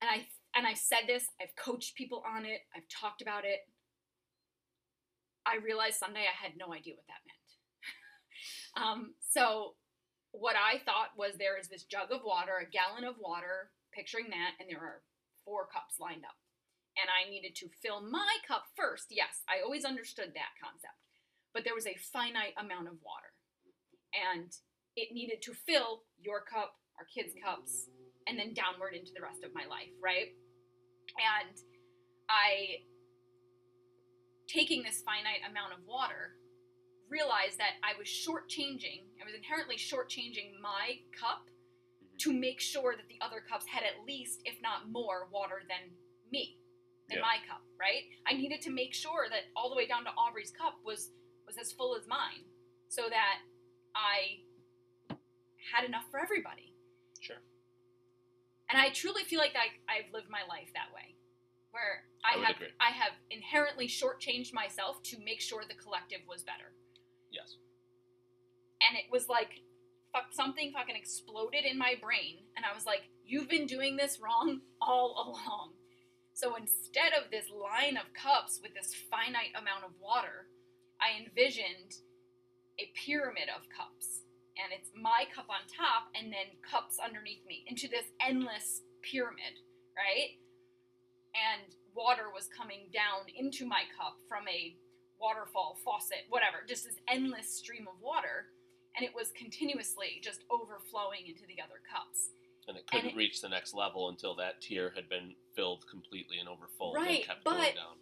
And 0.00 0.10
I 0.10 0.26
and 0.56 0.66
I've 0.66 0.78
said 0.78 1.06
this, 1.06 1.28
I've 1.40 1.56
coached 1.56 1.94
people 1.94 2.22
on 2.26 2.44
it, 2.44 2.60
I've 2.74 2.88
talked 2.88 3.22
about 3.22 3.44
it. 3.44 3.60
I 5.44 5.56
realized 5.56 5.98
Sunday 5.98 6.22
I 6.22 6.36
had 6.38 6.56
no 6.56 6.72
idea 6.72 6.94
what 6.94 7.06
that 7.10 7.26
meant. 7.26 7.48
um, 8.78 9.14
so 9.18 9.74
what 10.30 10.56
I 10.56 10.78
thought 10.84 11.16
was 11.16 11.34
there 11.36 11.58
is 11.58 11.68
this 11.68 11.84
jug 11.84 12.10
of 12.10 12.22
water, 12.24 12.52
a 12.62 12.70
gallon 12.70 13.04
of 13.04 13.16
water, 13.18 13.70
picturing 13.92 14.30
that, 14.30 14.54
and 14.60 14.68
there 14.70 14.80
are 14.80 15.02
four 15.44 15.66
cups 15.66 15.98
lined 16.00 16.24
up. 16.24 16.36
And 17.00 17.08
I 17.08 17.28
needed 17.28 17.54
to 17.56 17.68
fill 17.82 18.02
my 18.02 18.36
cup 18.46 18.64
first. 18.76 19.06
Yes, 19.10 19.42
I 19.48 19.62
always 19.64 19.84
understood 19.84 20.32
that 20.34 20.52
concept. 20.62 21.00
But 21.54 21.64
there 21.64 21.74
was 21.74 21.86
a 21.86 21.96
finite 22.12 22.54
amount 22.58 22.88
of 22.88 23.00
water. 23.02 23.32
And 24.12 24.52
it 24.96 25.12
needed 25.12 25.40
to 25.42 25.54
fill 25.54 26.04
your 26.20 26.42
cup, 26.42 26.76
our 26.98 27.06
kids' 27.06 27.34
cups, 27.42 27.88
and 28.26 28.38
then 28.38 28.52
downward 28.52 28.94
into 28.94 29.12
the 29.14 29.22
rest 29.22 29.42
of 29.42 29.54
my 29.54 29.64
life, 29.64 29.88
right? 30.02 30.36
And 31.16 31.56
I, 32.28 32.84
taking 34.48 34.82
this 34.82 35.02
finite 35.02 35.40
amount 35.48 35.72
of 35.72 35.80
water, 35.86 36.36
realized 37.08 37.58
that 37.58 37.76
I 37.82 37.98
was 37.98 38.08
shortchanging, 38.08 39.08
I 39.20 39.24
was 39.24 39.34
inherently 39.34 39.76
shortchanging 39.76 40.60
my 40.60 41.00
cup 41.18 41.48
Mhm. 41.48 42.18
to 42.20 42.32
make 42.32 42.60
sure 42.60 42.96
that 42.96 43.08
the 43.08 43.20
other 43.20 43.40
cups 43.40 43.66
had 43.66 43.82
at 43.82 44.04
least, 44.04 44.40
if 44.44 44.60
not 44.60 44.88
more, 44.88 45.26
water 45.26 45.62
than 45.68 45.96
me, 46.30 46.61
than 47.08 47.18
Yeah. 47.18 47.22
my 47.22 47.38
cup, 47.48 47.62
right? 47.78 48.04
I 48.26 48.34
needed 48.34 48.62
to 48.62 48.70
make 48.70 48.94
sure 48.94 49.28
that 49.28 49.44
all 49.56 49.68
the 49.70 49.76
way 49.76 49.86
down 49.86 50.04
to 50.04 50.10
Aubrey's 50.10 50.50
cup 50.50 50.78
was 50.84 51.10
was 51.46 51.58
as 51.58 51.72
full 51.72 51.96
as 51.96 52.06
mine, 52.06 52.44
so 52.88 53.08
that 53.08 53.40
I 53.94 54.40
had 55.72 55.84
enough 55.84 56.04
for 56.10 56.20
everybody. 56.20 56.74
Sure. 57.20 57.42
And 58.70 58.80
I 58.80 58.90
truly 58.90 59.24
feel 59.24 59.38
like 59.38 59.54
I, 59.56 59.68
I've 59.92 60.12
lived 60.12 60.30
my 60.30 60.42
life 60.48 60.70
that 60.74 60.94
way, 60.94 61.16
where 61.72 62.04
I, 62.24 62.38
I 62.38 62.46
have 62.46 62.56
agree. 62.56 62.68
I 62.80 62.90
have 62.90 63.12
inherently 63.30 63.86
shortchanged 63.88 64.52
myself 64.54 65.02
to 65.04 65.18
make 65.18 65.40
sure 65.40 65.62
the 65.68 65.74
collective 65.74 66.20
was 66.28 66.42
better. 66.42 66.72
Yes. 67.30 67.56
And 68.88 68.96
it 68.96 69.10
was 69.10 69.28
like 69.28 69.60
fuck, 70.12 70.32
something 70.32 70.72
fucking 70.72 70.94
exploded 70.96 71.64
in 71.64 71.78
my 71.78 71.94
brain, 72.00 72.44
and 72.56 72.64
I 72.64 72.74
was 72.74 72.86
like, 72.86 73.02
"You've 73.24 73.48
been 73.48 73.66
doing 73.66 73.96
this 73.96 74.20
wrong 74.20 74.60
all 74.80 75.14
along." 75.26 75.74
So 76.42 76.58
instead 76.58 77.14
of 77.14 77.30
this 77.30 77.46
line 77.54 77.94
of 77.94 78.10
cups 78.18 78.58
with 78.58 78.74
this 78.74 78.90
finite 79.06 79.54
amount 79.54 79.86
of 79.86 79.94
water, 80.02 80.50
I 80.98 81.14
envisioned 81.14 82.02
a 82.82 82.90
pyramid 82.98 83.46
of 83.46 83.70
cups. 83.70 84.26
And 84.58 84.74
it's 84.74 84.90
my 84.90 85.30
cup 85.30 85.46
on 85.46 85.62
top 85.70 86.10
and 86.18 86.34
then 86.34 86.58
cups 86.66 86.98
underneath 86.98 87.46
me 87.46 87.62
into 87.70 87.86
this 87.86 88.10
endless 88.18 88.82
pyramid, 89.06 89.62
right? 89.94 90.34
And 91.30 91.78
water 91.94 92.26
was 92.34 92.50
coming 92.50 92.90
down 92.90 93.30
into 93.38 93.62
my 93.62 93.86
cup 93.94 94.18
from 94.26 94.42
a 94.50 94.74
waterfall, 95.22 95.78
faucet, 95.86 96.26
whatever, 96.26 96.66
just 96.66 96.90
this 96.90 96.98
endless 97.06 97.54
stream 97.54 97.86
of 97.86 98.02
water. 98.02 98.50
And 98.98 99.06
it 99.06 99.14
was 99.14 99.30
continuously 99.38 100.18
just 100.18 100.42
overflowing 100.50 101.22
into 101.30 101.46
the 101.46 101.62
other 101.62 101.78
cups. 101.86 102.34
And 102.68 102.76
it 102.76 102.86
couldn't 102.86 103.10
it- 103.10 103.16
reach 103.16 103.40
the 103.40 103.48
next 103.48 103.74
level 103.74 104.08
until 104.08 104.34
that 104.36 104.60
tier 104.60 104.90
had 104.94 105.08
been 105.08 105.34
filled 105.56 105.86
completely 105.88 106.38
and 106.38 106.48
overfull 106.48 106.94
and 106.94 107.04
Right, 107.04 107.18
then 107.18 107.26
kept 107.26 107.44
going 107.44 107.58
but- 107.58 107.74
down. 107.74 107.98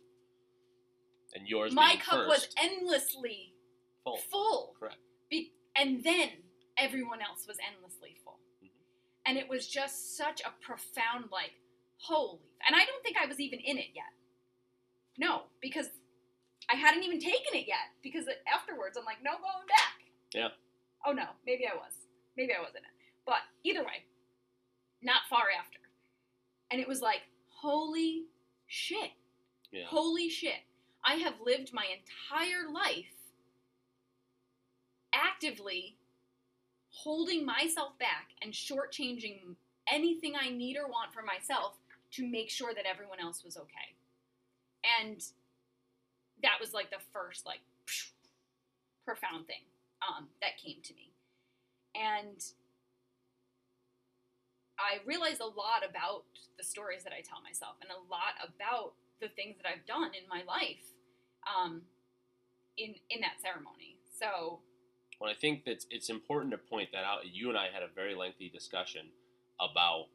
And 1.35 1.47
yours 1.49 1.73
my 1.73 1.97
cup 1.97 2.27
was 2.27 2.53
endlessly 2.57 3.55
full. 4.03 4.17
full. 4.19 4.75
Correct. 4.79 4.99
Be- 5.29 5.53
and 5.77 6.03
then 6.03 6.43
everyone 6.77 7.23
else 7.23 7.47
was 7.47 7.57
endlessly 7.61 8.17
full. 8.25 8.41
Mhm. 8.63 8.71
And 9.27 9.39
it 9.39 9.49
was 9.49 9.69
just 9.69 10.17
such 10.17 10.41
a 10.41 10.51
profound, 10.61 11.31
like, 11.31 11.53
holy. 11.99 12.41
And 12.67 12.75
I 12.75 12.85
don't 12.85 13.03
think 13.05 13.17
I 13.17 13.27
was 13.27 13.39
even 13.39 13.61
in 13.61 13.79
it 13.79 13.91
yet. 13.95 14.13
No, 15.19 15.51
because 15.61 15.89
I 16.69 16.75
hadn't 16.75 17.05
even 17.05 17.21
taken 17.21 17.55
it 17.55 17.67
yet. 17.69 17.91
Because 18.03 18.29
afterwards, 18.47 18.97
I'm 18.97 19.05
like, 19.05 19.23
no 19.23 19.39
going 19.39 19.67
back. 19.69 20.03
Yeah. 20.35 20.49
Oh 21.05 21.13
no, 21.13 21.37
maybe 21.45 21.67
I 21.67 21.75
was. 21.77 22.09
Maybe 22.37 22.53
I 22.53 22.61
wasn't 22.61 22.85
it. 22.85 22.91
But 23.25 23.43
either 23.63 23.85
way, 23.85 24.05
not 25.03 25.23
far 25.29 25.45
after. 25.59 25.79
And 26.71 26.81
it 26.81 26.89
was 26.89 27.01
like, 27.01 27.23
holy 27.49 28.25
shit. 28.67 29.11
Yeah. 29.73 29.85
Holy 29.87 30.29
shit. 30.29 30.61
I 31.05 31.15
have 31.15 31.35
lived 31.45 31.73
my 31.73 31.87
entire 31.87 32.71
life 32.73 33.15
actively 35.15 35.97
holding 36.91 37.45
myself 37.47 37.99
back 37.99 38.29
and 38.43 38.53
shortchanging 38.53 39.57
anything 39.91 40.35
I 40.41 40.51
need 40.51 40.77
or 40.77 40.87
want 40.87 41.13
for 41.13 41.23
myself 41.23 41.77
to 42.13 42.27
make 42.27 42.51
sure 42.51 42.75
that 42.75 42.85
everyone 42.87 43.21
else 43.21 43.45
was 43.45 43.57
okay. 43.57 43.97
And 45.01 45.23
that 46.43 46.59
was 46.61 46.73
like 46.73 46.91
the 46.91 47.03
first 47.13 47.47
like 47.47 47.61
profound 49.05 49.47
thing 49.47 49.63
um, 50.07 50.29
that 50.41 50.59
came 50.59 50.83
to 50.83 50.95
me. 50.95 51.13
And 51.95 52.43
I 54.81 55.05
realize 55.07 55.41
a 55.41 55.45
lot 55.45 55.85
about 55.89 56.25
the 56.57 56.65
stories 56.65 57.05
that 57.05 57.13
I 57.13 57.21
tell 57.21 57.41
myself 57.43 57.77
and 57.83 57.91
a 57.91 58.01
lot 58.11 58.41
about 58.41 58.95
the 59.21 59.29
things 59.29 59.57
that 59.61 59.69
I've 59.69 59.85
done 59.87 60.17
in 60.17 60.25
my 60.29 60.43
life 60.49 60.83
um, 61.45 61.83
in 62.77 62.95
in 63.11 63.21
that 63.21 63.41
ceremony. 63.43 63.99
So, 64.19 64.61
well, 65.21 65.31
I 65.31 65.35
think 65.35 65.65
that 65.65 65.85
it's 65.91 66.09
important 66.09 66.53
to 66.53 66.59
point 66.59 66.91
that 66.93 67.05
out. 67.05 67.21
You 67.25 67.51
and 67.51 67.59
I 67.59 67.69
had 67.73 67.83
a 67.83 67.93
very 67.95 68.15
lengthy 68.15 68.49
discussion 68.49 69.07
about 69.61 70.07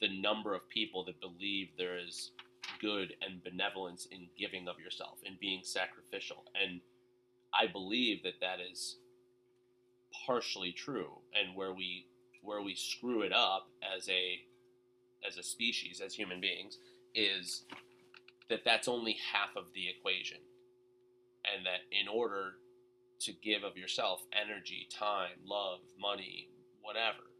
the 0.00 0.08
number 0.20 0.54
of 0.54 0.68
people 0.68 1.04
that 1.04 1.20
believe 1.20 1.68
there 1.78 1.98
is 1.98 2.32
good 2.80 3.14
and 3.22 3.44
benevolence 3.44 4.06
in 4.10 4.26
giving 4.38 4.66
of 4.66 4.80
yourself 4.80 5.18
and 5.24 5.38
being 5.38 5.60
sacrificial, 5.62 6.44
and 6.60 6.80
I 7.54 7.66
believe 7.70 8.22
that 8.24 8.40
that 8.40 8.58
is 8.60 8.96
partially 10.26 10.72
true, 10.72 11.10
and 11.34 11.54
where 11.54 11.72
we 11.72 12.06
where 12.42 12.62
we 12.62 12.74
screw 12.74 13.22
it 13.22 13.32
up 13.32 13.68
as 13.96 14.08
a 14.08 14.40
as 15.26 15.36
a 15.36 15.42
species, 15.42 16.00
as 16.04 16.14
human 16.14 16.40
beings, 16.40 16.78
is 17.14 17.64
that 18.48 18.64
that's 18.64 18.88
only 18.88 19.16
half 19.32 19.56
of 19.56 19.72
the 19.74 19.88
equation. 19.88 20.38
And 21.44 21.66
that 21.66 21.80
in 21.90 22.08
order 22.08 22.52
to 23.20 23.32
give 23.32 23.64
of 23.64 23.76
yourself 23.76 24.22
energy, 24.32 24.88
time, 24.90 25.40
love, 25.44 25.80
money, 25.98 26.48
whatever, 26.82 27.30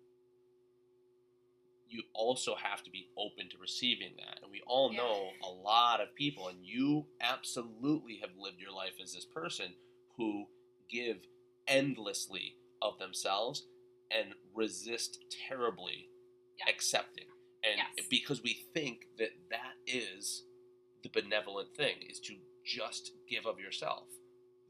you 1.89 2.03
also 2.15 2.55
have 2.55 2.83
to 2.85 2.91
be 2.91 3.09
open 3.19 3.49
to 3.51 3.59
receiving 3.59 4.13
that. 4.17 4.41
And 4.43 4.51
we 4.51 4.63
all 4.67 4.93
know 4.93 5.31
a 5.43 5.51
lot 5.51 6.01
of 6.01 6.15
people, 6.15 6.49
and 6.49 6.59
you 6.63 7.07
absolutely 7.21 8.19
have 8.21 8.31
lived 8.39 8.61
your 8.61 8.73
life 8.73 8.95
as 9.03 9.13
this 9.13 9.25
person 9.25 9.75
who 10.17 10.47
give 10.89 11.27
endlessly 11.67 12.55
of 12.81 12.99
themselves 12.99 13.65
and 14.11 14.35
resist 14.55 15.19
terribly 15.49 16.09
yeah. 16.59 16.73
accepting. 16.73 17.27
And 17.63 17.77
yes. 17.77 18.07
because 18.09 18.43
we 18.43 18.65
think 18.75 19.07
that 19.19 19.31
that 19.51 19.75
is 19.87 20.45
the 21.03 21.11
benevolent 21.11 21.75
thing, 21.77 21.97
is 22.09 22.21
to 22.21 22.35
just 22.65 23.13
give 23.29 23.47
of 23.47 23.59
yourself. 23.59 24.05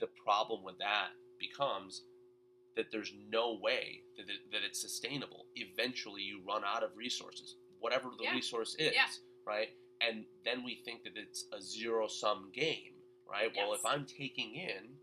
The 0.01 0.09
problem 0.25 0.65
with 0.65 0.79
that 0.79 1.09
becomes 1.39 2.03
that 2.77 2.87
there's 2.93 3.13
no 3.31 3.59
way 3.61 4.01
that, 4.17 4.25
it, 4.25 4.53
that 4.53 4.61
it's 4.65 4.81
sustainable. 4.81 5.47
Eventually, 5.57 6.23
you 6.23 6.41
run 6.47 6.63
out 6.65 6.83
of 6.83 6.91
resources, 6.97 7.57
whatever 7.79 8.09
the 8.17 8.25
yeah. 8.25 8.35
resource 8.35 8.75
is, 8.79 8.93
yeah. 8.95 9.07
right? 9.47 9.69
And 10.01 10.25
then 10.45 10.65
we 10.65 10.81
think 10.85 11.03
that 11.05 11.13
it's 11.17 11.47
a 11.53 11.61
zero 11.61 12.07
sum 12.09 12.51
game, 12.55 12.95
right? 13.29 13.51
Yes. 13.55 13.65
Well, 13.65 13.75
if 13.75 13.85
I'm 13.85 14.07
taking 14.07 14.55
in, 14.55 14.95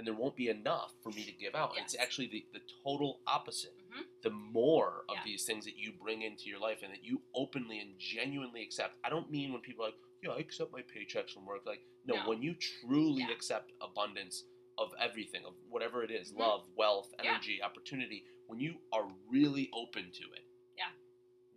then 0.00 0.06
there 0.06 0.14
won't 0.18 0.34
be 0.36 0.48
enough 0.48 0.94
for 1.02 1.10
me 1.10 1.22
to 1.24 1.32
give 1.32 1.54
out. 1.54 1.72
Yes. 1.76 1.92
It's 1.92 2.02
actually 2.02 2.28
the, 2.28 2.44
the 2.54 2.60
total 2.82 3.20
opposite. 3.26 3.74
Mm-hmm. 3.92 4.00
The 4.22 4.30
more 4.30 5.04
of 5.10 5.16
Yeah. 5.16 5.22
these 5.26 5.44
things 5.44 5.66
that 5.66 5.76
you 5.76 5.92
bring 5.92 6.22
into 6.22 6.44
your 6.48 6.58
life 6.58 6.78
and 6.82 6.90
that 6.92 7.04
you 7.04 7.20
openly 7.34 7.80
and 7.80 7.90
genuinely 7.98 8.62
accept. 8.62 8.94
I 9.04 9.10
don't 9.10 9.30
mean 9.30 9.52
when 9.52 9.60
people 9.60 9.84
are 9.84 9.88
like, 9.88 9.98
yeah, 10.22 10.30
I 10.30 10.38
accept 10.38 10.72
my 10.72 10.80
paychecks 10.80 11.32
from 11.34 11.44
work. 11.44 11.66
Like, 11.66 11.80
no, 12.06 12.16
No. 12.16 12.28
when 12.30 12.40
you 12.42 12.54
truly 12.54 13.24
Yeah. 13.28 13.32
accept 13.34 13.72
abundance 13.82 14.44
of 14.78 14.94
everything, 14.98 15.44
of 15.44 15.54
whatever 15.68 16.02
it 16.02 16.10
is, 16.10 16.32
Mhm. 16.32 16.38
love, 16.38 16.66
wealth, 16.74 17.12
Yeah. 17.22 17.32
energy, 17.32 17.62
opportunity, 17.62 18.24
when 18.46 18.58
you 18.58 18.80
are 18.92 19.06
really 19.28 19.68
open 19.74 20.10
to 20.12 20.32
it, 20.32 20.44
Yeah. 20.78 20.92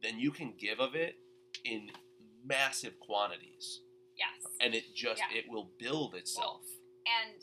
then 0.02 0.20
you 0.20 0.32
can 0.32 0.52
give 0.58 0.82
of 0.82 0.96
it 0.96 1.16
in 1.64 1.92
massive 2.44 3.00
quantities. 3.00 3.80
yes. 4.16 4.46
And 4.60 4.76
it 4.76 4.94
just, 4.94 5.20
Yeah. 5.32 5.38
it 5.40 5.48
will 5.50 5.64
build 5.80 6.14
itself. 6.14 6.62
And 7.06 7.42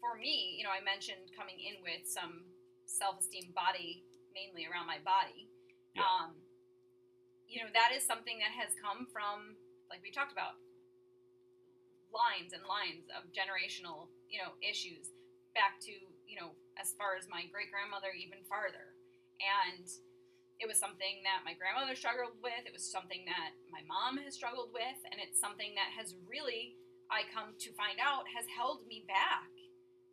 for 0.00 0.18
me, 0.18 0.56
you 0.58 0.64
know, 0.64 0.74
I 0.74 0.82
mentioned 0.82 1.34
coming 1.34 1.58
in 1.58 1.82
with 1.82 2.06
some 2.06 2.46
self-esteem 2.86 3.52
body, 3.52 4.06
mainly 4.32 4.64
around 4.64 4.86
my 4.86 5.02
body. 5.02 5.50
Yeah. 5.94 6.06
Um, 6.06 6.38
you 7.48 7.60
know, 7.64 7.70
that 7.72 7.96
is 7.96 8.04
something 8.04 8.38
that 8.38 8.52
has 8.54 8.76
come 8.78 9.08
from, 9.10 9.56
like 9.88 10.04
we 10.04 10.12
talked 10.12 10.32
about, 10.32 10.60
lines 12.08 12.56
and 12.56 12.64
lines 12.64 13.08
of 13.12 13.28
generational, 13.32 14.08
you 14.28 14.40
know, 14.40 14.56
issues 14.64 15.12
back 15.52 15.80
to, 15.84 15.92
you 16.28 16.36
know, 16.36 16.56
as 16.76 16.94
far 16.96 17.16
as 17.16 17.28
my 17.28 17.44
great 17.50 17.72
grandmother, 17.72 18.12
even 18.14 18.44
farther. 18.48 18.96
And 19.40 19.84
it 20.60 20.66
was 20.66 20.78
something 20.78 21.22
that 21.24 21.46
my 21.46 21.54
grandmother 21.54 21.94
struggled 21.94 22.36
with. 22.42 22.62
It 22.66 22.74
was 22.74 22.86
something 22.86 23.24
that 23.26 23.56
my 23.70 23.82
mom 23.86 24.18
has 24.22 24.34
struggled 24.34 24.74
with, 24.74 24.98
and 25.08 25.18
it's 25.22 25.38
something 25.38 25.72
that 25.78 25.94
has 25.94 26.18
really, 26.26 26.76
I 27.08 27.24
come 27.30 27.56
to 27.58 27.70
find 27.78 27.96
out, 28.02 28.28
has 28.34 28.44
held 28.50 28.84
me 28.86 29.06
back 29.06 29.48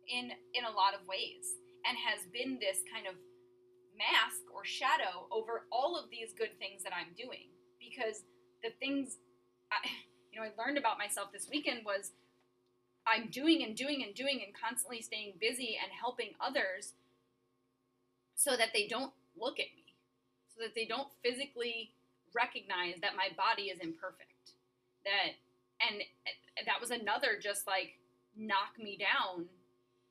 in 0.08 0.30
in 0.54 0.64
a 0.64 0.70
lot 0.70 0.94
of 0.94 1.06
ways, 1.06 1.58
and 1.84 1.96
has 1.96 2.26
been 2.32 2.58
this 2.58 2.82
kind 2.92 3.06
of 3.06 3.14
mask 3.96 4.44
or 4.54 4.64
shadow 4.64 5.26
over 5.30 5.66
all 5.72 5.96
of 5.96 6.10
these 6.10 6.32
good 6.36 6.58
things 6.58 6.82
that 6.82 6.92
I'm 6.92 7.14
doing. 7.16 7.48
Because 7.80 8.22
the 8.62 8.70
things, 8.78 9.16
I, 9.72 9.76
you 10.32 10.40
know, 10.40 10.46
I 10.46 10.52
learned 10.58 10.78
about 10.78 10.98
myself 10.98 11.32
this 11.32 11.48
weekend 11.50 11.84
was 11.84 12.12
I'm 13.06 13.28
doing 13.30 13.62
and 13.62 13.76
doing 13.76 14.02
and 14.02 14.14
doing 14.14 14.42
and 14.44 14.52
constantly 14.52 15.00
staying 15.00 15.34
busy 15.40 15.78
and 15.80 15.92
helping 15.92 16.34
others, 16.40 16.92
so 18.34 18.56
that 18.56 18.70
they 18.74 18.86
don't 18.86 19.12
look 19.38 19.58
at 19.58 19.70
me 19.76 19.86
so 20.56 20.64
that 20.64 20.74
they 20.74 20.86
don't 20.86 21.08
physically 21.22 21.92
recognize 22.34 22.96
that 23.02 23.12
my 23.16 23.28
body 23.36 23.68
is 23.68 23.78
imperfect. 23.80 24.56
That 25.04 25.36
and 25.80 26.00
that 26.64 26.80
was 26.80 26.90
another 26.90 27.36
just 27.40 27.66
like 27.66 28.00
knock 28.34 28.80
me 28.80 28.96
down, 28.96 29.46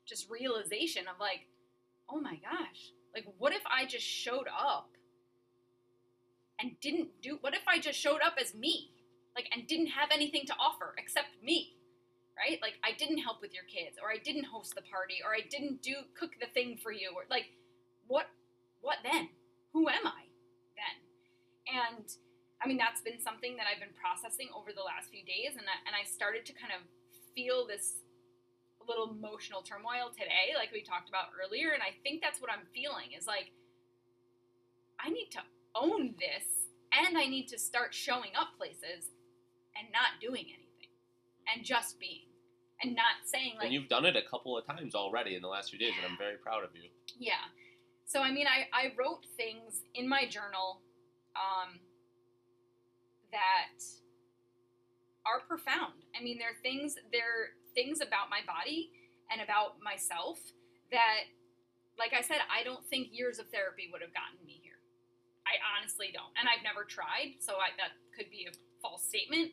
just 0.08 0.30
realization 0.30 1.04
of 1.08 1.20
like, 1.20 1.48
oh 2.10 2.20
my 2.20 2.36
gosh, 2.36 2.92
like 3.14 3.26
what 3.38 3.54
if 3.54 3.64
I 3.66 3.86
just 3.86 4.06
showed 4.06 4.48
up 4.48 4.90
and 6.60 6.80
didn't 6.80 7.10
do 7.22 7.38
what 7.42 7.54
if 7.54 7.68
I 7.68 7.80
just 7.80 8.00
showed 8.00 8.22
up 8.26 8.36
as 8.40 8.54
me? 8.54 8.92
Like 9.36 9.50
and 9.54 9.68
didn't 9.68 9.88
have 9.88 10.10
anything 10.12 10.46
to 10.48 10.54
offer 10.60 10.96
except 10.98 11.28
me. 11.44 11.74
Right? 12.38 12.60
Like 12.62 12.76
I 12.84 12.92
didn't 12.98 13.20
help 13.20 13.42
with 13.42 13.54
your 13.54 13.64
kids 13.64 13.98
or 14.02 14.12
I 14.12 14.18
didn't 14.18 14.46
host 14.46 14.76
the 14.76 14.82
party 14.82 15.16
or 15.26 15.34
I 15.34 15.42
didn't 15.50 15.82
do 15.82 15.96
cook 16.20 16.32
the 16.40 16.48
thing 16.54 16.78
for 16.82 16.92
you 16.92 17.12
or 17.16 17.24
like 17.30 17.46
what 18.08 18.28
what 18.82 18.98
then? 19.04 19.30
Who 19.74 19.90
am 19.90 20.06
I? 20.06 20.26
then. 20.76 20.96
And 21.66 22.06
I 22.62 22.68
mean, 22.68 22.78
that's 22.78 23.02
been 23.02 23.20
something 23.20 23.58
that 23.58 23.68
I've 23.68 23.82
been 23.82 23.96
processing 23.96 24.52
over 24.56 24.72
the 24.72 24.84
last 24.84 25.12
few 25.12 25.24
days, 25.26 25.60
and 25.60 25.68
I, 25.68 25.78
and 25.88 25.94
I 25.94 26.08
started 26.08 26.48
to 26.48 26.54
kind 26.56 26.72
of 26.72 26.82
feel 27.36 27.68
this 27.68 28.05
little 28.88 29.12
emotional 29.12 29.62
turmoil 29.62 30.10
today, 30.12 30.54
like 30.56 30.72
we 30.72 30.82
talked 30.82 31.10
about 31.10 31.34
earlier. 31.36 31.72
And 31.72 31.82
I 31.82 31.94
think 32.04 32.22
that's 32.22 32.42
what 32.42 32.52
I'm 32.52 32.66
feeling 32.74 33.14
is 33.18 33.28
like, 33.28 33.52
I 35.00 35.10
need 35.10 35.30
to 35.32 35.40
own 35.76 36.16
this, 36.18 36.72
and 36.94 37.18
I 37.18 37.26
need 37.28 37.48
to 37.50 37.60
start 37.60 37.94
showing 37.94 38.32
up 38.40 38.58
places 38.58 39.12
and 39.76 39.92
not 39.92 40.22
doing 40.22 40.46
anything, 40.48 40.94
and 41.54 41.66
just 41.66 42.00
being, 42.00 42.32
and 42.82 42.96
not 42.96 43.26
saying 43.26 43.54
like, 43.58 43.66
and 43.66 43.74
you've 43.74 43.90
done 43.90 44.06
it 44.06 44.16
a 44.16 44.24
couple 44.30 44.58
of 44.58 44.66
times 44.66 44.96
already 44.96 45.36
in 45.36 45.42
the 45.42 45.50
last 45.50 45.70
few 45.70 45.78
days, 45.78 45.92
and 45.98 46.10
I'm 46.10 46.18
very 46.18 46.38
proud 46.38 46.64
of 46.64 46.70
you. 46.74 46.90
Yeah. 47.20 47.44
So 48.06 48.22
I 48.22 48.32
mean, 48.32 48.48
I, 48.48 48.68
I 48.72 48.94
wrote 48.98 49.26
things 49.36 49.82
in 49.94 50.08
my 50.08 50.26
journal 50.26 50.82
um, 51.36 51.80
that 53.32 53.84
are 55.26 55.42
profound. 55.46 56.06
I 56.18 56.24
mean, 56.24 56.38
they're 56.40 56.56
things 56.64 56.96
they're 57.12 57.52
things 57.76 58.02
about 58.02 58.30
my 58.32 58.40
body 58.48 58.90
and 59.32 59.42
about 59.42 59.78
myself 59.84 60.40
that, 60.92 61.28
like 62.00 62.14
I 62.14 62.22
said, 62.22 62.40
I 62.50 62.64
don't 62.64 62.84
think 62.88 63.10
years 63.12 63.38
of 63.40 63.48
therapy 63.50 63.90
would 63.92 64.02
have 64.02 64.14
gotten 64.14 64.40
me 64.46 64.60
here. 64.64 64.80
I 65.46 65.62
honestly 65.78 66.10
don't, 66.12 66.34
and 66.40 66.50
I've 66.50 66.64
never 66.64 66.84
tried, 66.84 67.38
so 67.40 67.62
I, 67.62 67.70
that 67.78 67.94
could 68.18 68.32
be 68.32 68.48
a 68.50 68.54
false 68.82 69.06
statement. 69.06 69.52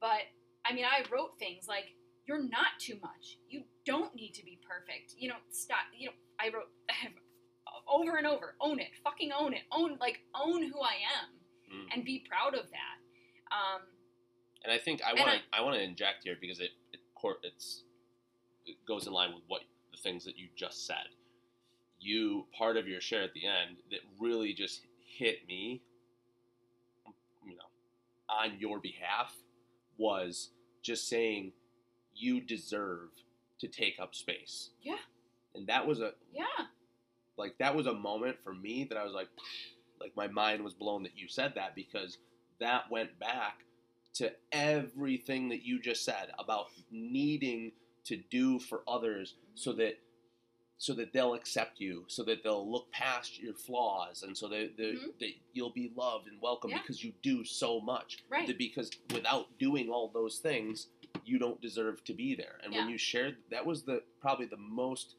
But 0.00 0.26
I 0.66 0.72
mean, 0.74 0.84
I 0.84 1.04
wrote 1.12 1.38
things 1.38 1.68
like, 1.68 1.94
"You're 2.26 2.42
not 2.42 2.80
too 2.80 2.98
much. 3.00 3.38
You 3.48 3.62
don't 3.86 4.12
need 4.14 4.34
to 4.34 4.44
be 4.44 4.58
perfect. 4.66 5.14
You 5.16 5.28
know, 5.28 5.40
stop. 5.50 5.86
You 5.96 6.08
know." 6.08 6.16
I 6.40 6.48
wrote 6.48 6.72
over 7.88 8.16
and 8.16 8.26
over, 8.26 8.56
own 8.60 8.80
it, 8.80 8.88
fucking 9.04 9.30
own 9.30 9.54
it, 9.54 9.62
own 9.70 9.98
like 10.00 10.20
own 10.34 10.64
who 10.64 10.80
I 10.80 10.96
am. 11.20 11.28
Mhm. 11.70 11.86
and 11.94 12.04
be 12.04 12.24
proud 12.28 12.54
of 12.56 12.66
that. 12.70 12.96
Um, 13.54 13.82
And 14.64 14.72
I 14.72 14.78
think 14.78 15.02
I 15.02 15.14
want 15.14 15.30
to 15.30 15.40
I, 15.52 15.60
want 15.60 15.76
to 15.76 15.82
inject 15.82 16.24
here 16.24 16.36
because 16.40 16.58
it, 16.58 16.72
it 17.24 17.36
it's 17.42 17.84
it 18.66 18.76
goes 18.86 19.06
in 19.06 19.12
line 19.12 19.34
with 19.34 19.42
what 19.48 19.62
the 19.92 19.98
things 19.98 20.24
that 20.24 20.38
you 20.38 20.48
just 20.56 20.86
said. 20.86 21.08
You 21.98 22.46
part 22.56 22.76
of 22.76 22.88
your 22.88 23.00
share 23.00 23.22
at 23.22 23.34
the 23.34 23.46
end 23.46 23.78
that 23.90 24.00
really 24.18 24.54
just 24.54 24.82
hit 25.18 25.46
me, 25.46 25.82
you 27.44 27.56
know, 27.56 27.70
on 28.28 28.58
your 28.58 28.78
behalf 28.78 29.34
was 29.98 30.50
just 30.82 31.08
saying 31.08 31.52
you 32.14 32.40
deserve 32.40 33.10
to 33.60 33.68
take 33.68 33.98
up 34.00 34.14
space. 34.14 34.70
Yeah. 34.82 34.96
And 35.54 35.66
that 35.66 35.86
was 35.86 36.00
a 36.00 36.12
yeah, 36.32 36.44
like 37.36 37.56
that 37.58 37.74
was 37.74 37.86
a 37.86 37.92
moment 37.92 38.36
for 38.42 38.54
me 38.54 38.86
that 38.88 38.96
I 38.96 39.04
was 39.04 39.12
like, 39.12 39.28
like 40.00 40.12
my 40.16 40.28
mind 40.28 40.62
was 40.62 40.74
blown 40.74 41.02
that 41.02 41.16
you 41.16 41.28
said 41.28 41.54
that 41.56 41.74
because 41.74 42.18
that 42.60 42.90
went 42.90 43.18
back 43.18 43.64
to 44.14 44.32
everything 44.52 45.48
that 45.50 45.62
you 45.62 45.80
just 45.80 46.04
said 46.04 46.30
about 46.38 46.66
needing 46.90 47.72
to 48.04 48.16
do 48.30 48.58
for 48.58 48.82
others 48.88 49.34
so 49.54 49.72
that 49.74 49.98
so 50.82 50.94
that 50.94 51.12
they'll 51.12 51.34
accept 51.34 51.78
you, 51.78 52.04
so 52.08 52.24
that 52.24 52.42
they'll 52.42 52.66
look 52.72 52.90
past 52.90 53.38
your 53.38 53.52
flaws, 53.52 54.22
and 54.22 54.34
so 54.34 54.48
that, 54.48 54.78
that, 54.78 54.94
Mhm. 54.94 55.18
that 55.18 55.32
you'll 55.52 55.68
be 55.74 55.92
loved 55.94 56.26
and 56.26 56.40
welcome 56.40 56.70
Yeah. 56.70 56.78
because 56.80 57.04
you 57.04 57.12
do 57.20 57.44
so 57.44 57.82
much. 57.82 58.24
Right. 58.30 58.46
That 58.46 58.56
because 58.56 58.90
without 59.12 59.58
doing 59.58 59.90
all 59.90 60.08
those 60.08 60.38
things, 60.38 60.88
you 61.26 61.38
don't 61.38 61.60
deserve 61.60 62.02
to 62.04 62.14
be 62.14 62.34
there. 62.34 62.58
And 62.64 62.72
when 62.72 62.88
you 62.88 62.96
shared, 62.96 63.36
that 63.50 63.66
was 63.66 63.82
the 63.84 64.02
probably 64.20 64.46
the 64.46 64.56
most 64.56 65.16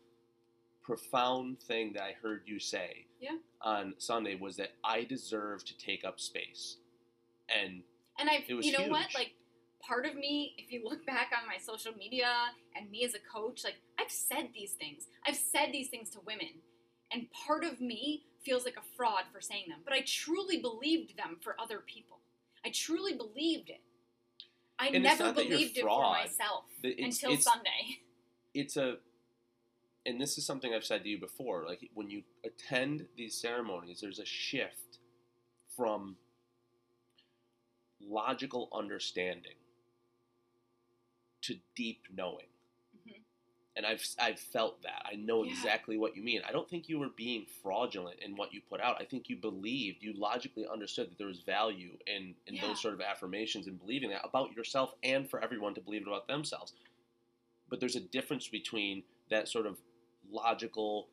profound 0.81 1.61
thing 1.61 1.93
that 1.93 2.01
I 2.03 2.13
heard 2.13 2.47
you 2.47 2.57
say 2.57 3.05
Yeah. 3.19 3.37
on 3.61 3.93
Sunday 3.99 4.33
was 4.33 4.55
that 4.57 4.71
I 4.83 5.03
deserve 5.03 5.63
to 5.65 5.77
take 5.77 6.03
up 6.03 6.19
space. 6.19 6.77
And 7.49 7.83
and 8.21 8.29
I've 8.29 8.47
you 8.47 8.71
know 8.71 8.87
what? 8.87 9.07
like 9.15 9.33
part 9.81 10.05
of 10.05 10.15
me 10.15 10.53
if 10.57 10.71
you 10.71 10.81
look 10.83 11.05
back 11.13 11.31
on 11.37 11.47
my 11.47 11.57
social 11.57 11.91
media 11.97 12.31
and 12.75 12.89
me 12.89 13.03
as 13.03 13.13
a 13.15 13.19
coach 13.19 13.63
like 13.63 13.75
I've 13.99 14.11
said 14.11 14.49
these 14.53 14.73
things. 14.73 15.07
I've 15.27 15.35
said 15.35 15.69
these 15.73 15.89
things 15.89 16.09
to 16.11 16.19
women. 16.25 16.61
And 17.13 17.27
part 17.45 17.65
of 17.65 17.81
me 17.81 18.23
feels 18.45 18.63
like 18.63 18.77
a 18.77 18.95
fraud 18.95 19.23
for 19.33 19.41
saying 19.41 19.65
them 19.67 19.79
but 19.83 19.93
I 19.93 20.01
truly 20.05 20.57
believed 20.57 21.17
them 21.17 21.37
for 21.41 21.55
other 21.59 21.79
people. 21.79 22.19
I 22.65 22.69
truly 22.69 23.13
believed 23.13 23.69
it. 23.69 23.81
I 24.79 24.87
And 24.87 25.03
never 25.03 25.25
not 25.25 25.35
that 25.35 25.47
you're 25.47 25.57
believed 25.57 25.77
it 25.77 25.81
for 25.81 26.11
myself 26.11 26.63
it's, 26.83 27.21
until 27.21 27.35
it's, 27.35 27.43
Sunday. 27.43 27.99
It's 28.53 28.75
a, 28.75 28.97
and 30.05 30.19
this 30.19 30.37
is 30.37 30.45
something 30.45 30.73
I've 30.73 30.83
said 30.83 31.03
to 31.03 31.09
you 31.09 31.17
before. 31.17 31.63
Like 31.65 31.89
when 31.93 32.09
you 32.09 32.23
attend 32.43 33.05
these 33.15 33.33
ceremonies, 33.33 33.99
there's 34.01 34.19
a 34.19 34.25
shift 34.25 34.99
from 35.77 36.17
logical 38.07 38.69
understanding 38.73 39.55
to 41.41 41.55
deep 41.75 42.03
knowing. 42.15 42.45
Mhm. 43.07 43.21
And 43.75 43.85
I've, 43.85 44.05
I've 44.19 44.39
felt 44.39 44.81
that. 44.83 45.05
I 45.05 45.15
know 45.15 45.43
Yeah. 45.43 45.51
exactly 45.51 45.97
what 45.97 46.15
you 46.15 46.21
mean. 46.23 46.41
I 46.47 46.51
don't 46.51 46.69
think 46.69 46.87
you 46.89 46.99
were 46.99 47.09
being 47.09 47.45
fraudulent 47.63 48.19
in 48.19 48.35
what 48.35 48.53
you 48.53 48.61
put 48.61 48.79
out. 48.81 49.01
I 49.01 49.05
think 49.05 49.29
you 49.29 49.37
believed, 49.37 50.03
you 50.03 50.13
logically 50.13 50.67
understood 50.67 51.09
that 51.09 51.17
there 51.17 51.27
was 51.27 51.41
value 51.41 51.97
in, 52.05 52.35
in 52.47 52.55
Yeah. 52.55 52.67
those 52.67 52.81
sort 52.81 52.93
of 52.93 53.01
affirmations 53.01 53.67
and 53.67 53.79
believing 53.79 54.09
that 54.09 54.23
about 54.23 54.53
yourself 54.53 54.93
and 55.03 55.29
for 55.29 55.41
everyone 55.41 55.73
to 55.75 55.81
believe 55.81 56.01
it 56.03 56.07
about 56.07 56.27
themselves. 56.27 56.73
But 57.69 57.79
there's 57.79 57.95
a 57.95 58.01
difference 58.01 58.47
between 58.47 59.03
that 59.29 59.47
sort 59.47 59.65
of 59.65 59.79
logical, 60.29 61.09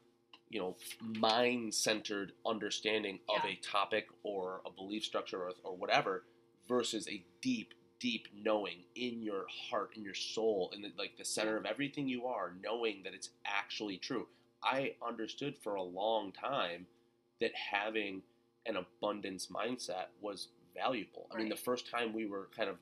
you 0.51 0.61
know, 0.61 0.77
mind 1.01 1.75
centered 1.75 2.33
understanding 2.45 3.21
of 3.29 3.45
a 3.45 3.55
topic 3.57 4.09
or 4.25 4.61
a 4.67 4.71
belief 4.71 5.05
structure 5.05 5.45
or, 5.45 5.53
or 5.63 5.77
whatever 5.77 6.25
versus 6.69 7.09
a 7.09 7.23
deep, 7.41 7.75
deep 7.99 8.29
knowing 8.35 8.79
in 8.95 9.23
your 9.23 9.47
heart, 9.71 9.91
in 9.97 10.03
your 10.03 10.15
soul, 10.15 10.71
in 10.75 10.83
the, 10.83 10.93
like 10.99 11.17
the 11.17 11.25
center 11.25 11.57
of 11.57 11.67
everything 11.67 12.09
you 12.09 12.27
are, 12.27 12.53
knowing 12.63 13.03
that 13.05 13.15
it's 13.15 13.31
actually 13.47 13.97
true. 13.97 14.27
I 14.63 14.95
understood 15.07 15.57
for 15.57 15.77
a 15.77 15.83
long 15.83 16.33
time 16.33 16.87
that 17.41 17.53
having 17.55 18.23
an 18.67 18.77
abundance 18.77 19.47
mindset 19.47 20.07
was 20.21 20.49
valuable. 20.75 21.27
I 21.33 21.39
mean, 21.39 21.49
the 21.49 21.57
first 21.57 21.91
time 21.91 22.13
we 22.13 22.27
were 22.27 22.49
kind 22.57 22.69
of 22.69 22.77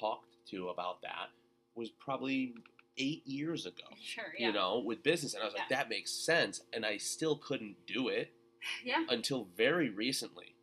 talked 0.00 0.34
to 0.50 0.68
about 0.68 1.02
that 1.02 1.28
was 1.74 1.90
probably 1.90 2.54
eight 2.98 3.24
years 3.26 3.64
ago 3.64 3.84
sure 4.02 4.24
yeah 4.38 4.48
you 4.48 4.52
know, 4.52 4.80
with 4.84 5.02
business. 5.02 5.34
And 5.34 5.42
I 5.42 5.46
was 5.46 5.54
like, 5.54 5.68
that 5.68 5.88
makes 5.88 6.10
sense. 6.10 6.62
And 6.72 6.84
I 6.84 6.96
still 6.96 7.36
couldn't 7.36 7.76
do 7.86 8.08
it 8.08 8.32
yeah 8.84 9.04
until 9.08 9.48
very 9.56 9.90
recently. 9.90 10.54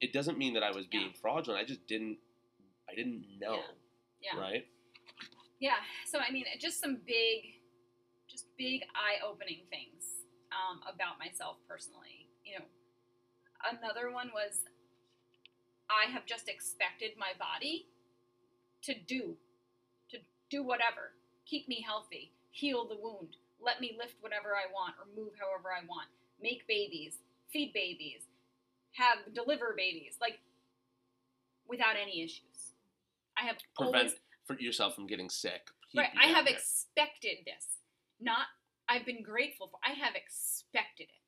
Yeah. 0.00 0.08
It 0.08 0.12
doesn't 0.12 0.38
mean 0.38 0.54
that 0.54 0.62
I 0.62 0.70
was 0.70 0.86
being 0.86 1.06
Yeah. 1.06 1.20
fraudulent. 1.20 1.60
I 1.62 1.64
just 1.66 1.86
didn't, 1.86 2.18
I 2.88 2.94
didn't 2.94 3.24
know. 3.38 3.62
yeah 4.20 4.38
Right? 4.38 4.66
Yeah. 5.58 5.76
So 6.06 6.18
I 6.18 6.30
mean, 6.30 6.44
just 6.58 6.80
some 6.80 6.96
big, 7.06 7.60
just 8.28 8.46
big 8.56 8.82
eye-opening 8.94 9.66
things 9.70 10.24
um, 10.52 10.80
about 10.92 11.18
myself 11.18 11.56
personally. 11.68 12.28
You 12.44 12.58
know, 12.58 12.64
another 13.70 14.10
one 14.10 14.30
was 14.34 14.64
I 15.90 16.10
have 16.10 16.26
just 16.26 16.48
expected 16.48 17.12
my 17.18 17.32
body 17.38 17.86
to 18.82 18.94
do, 18.94 19.36
to 20.10 20.18
do 20.48 20.62
whatever, 20.62 21.12
keep 21.46 21.68
me 21.68 21.82
healthy, 21.86 22.32
heal 22.50 22.86
the 22.88 22.96
wound, 22.96 23.36
let 23.60 23.80
me 23.80 23.96
lift 23.98 24.14
whatever 24.20 24.54
I 24.56 24.72
want 24.72 24.94
or 24.98 25.06
move 25.14 25.32
however 25.38 25.68
I 25.70 25.84
want, 25.86 26.08
make 26.40 26.66
babies, 26.66 27.18
feed 27.52 27.72
babies, 27.74 28.22
have 28.92 29.18
deliver 29.34 29.74
babies, 29.76 30.16
like 30.20 30.40
without 31.68 31.96
any 32.00 32.22
issues. 32.22 32.72
I 33.38 33.46
have 33.46 33.56
Prevent 33.76 33.96
always 33.96 34.14
for 34.46 34.58
yourself 34.58 34.94
from 34.94 35.06
getting 35.06 35.30
sick. 35.30 35.68
Keep 35.92 36.00
Right. 36.00 36.10
I 36.20 36.26
have 36.26 36.44
there. 36.44 36.54
expected 36.54 37.38
this. 37.46 37.78
Not 38.20 38.46
I've 38.88 39.06
been 39.06 39.22
grateful 39.22 39.68
for. 39.68 39.78
I 39.84 39.92
have 39.92 40.14
expected 40.16 41.04
it. 41.04 41.20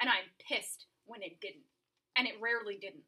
And 0.00 0.10
I'm 0.10 0.26
pissed 0.48 0.86
when 1.04 1.22
it 1.22 1.40
didn't. 1.40 1.64
And 2.16 2.26
it 2.26 2.34
rarely 2.40 2.76
didn't. 2.80 3.04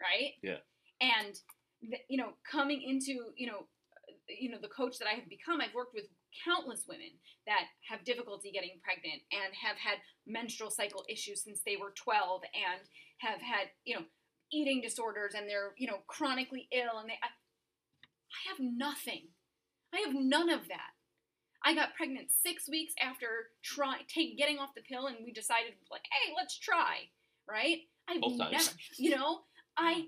Right? 0.00 0.34
Yeah. 0.42 0.58
And 1.00 1.38
th- 1.80 2.02
you 2.08 2.18
know, 2.18 2.34
coming 2.50 2.82
into, 2.82 3.32
you 3.36 3.46
know, 3.46 3.66
uh, 4.08 4.12
you 4.28 4.50
know, 4.50 4.58
the 4.60 4.68
coach 4.68 4.98
that 4.98 5.08
I 5.08 5.14
have 5.14 5.28
become, 5.28 5.60
I've 5.60 5.74
worked 5.74 5.94
with 5.94 6.04
countless 6.44 6.86
women 6.88 7.10
that 7.46 7.64
have 7.88 8.04
difficulty 8.04 8.50
getting 8.50 8.80
pregnant 8.82 9.22
and 9.32 9.54
have 9.54 9.76
had 9.76 9.98
menstrual 10.26 10.70
cycle 10.70 11.04
issues 11.08 11.42
since 11.44 11.60
they 11.64 11.76
were 11.76 11.92
12 11.96 12.42
and 12.54 12.80
have 13.18 13.40
had, 13.40 13.68
you 13.84 13.94
know, 13.94 14.04
eating 14.52 14.80
disorders 14.80 15.34
and 15.34 15.48
they're, 15.48 15.74
you 15.78 15.86
know, 15.86 16.00
chronically 16.06 16.68
ill 16.72 16.98
and 16.98 17.08
they 17.08 17.18
I, 17.22 17.30
I 17.30 18.40
have 18.50 18.58
nothing. 18.60 19.28
I 19.94 20.00
have 20.06 20.14
none 20.14 20.50
of 20.50 20.68
that. 20.68 20.94
I 21.64 21.74
got 21.74 21.94
pregnant 21.94 22.28
six 22.30 22.68
weeks 22.68 22.94
after 23.00 23.26
try 23.62 23.98
take 24.08 24.38
getting 24.38 24.58
off 24.58 24.70
the 24.74 24.82
pill, 24.82 25.06
and 25.06 25.16
we 25.24 25.32
decided 25.32 25.74
like, 25.90 26.04
hey, 26.04 26.32
let's 26.36 26.58
try, 26.58 27.10
right? 27.48 27.78
I've 28.08 28.20
Both 28.20 28.38
times. 28.38 28.52
never, 28.52 28.70
you 28.96 29.10
know, 29.10 29.40
I 29.76 30.06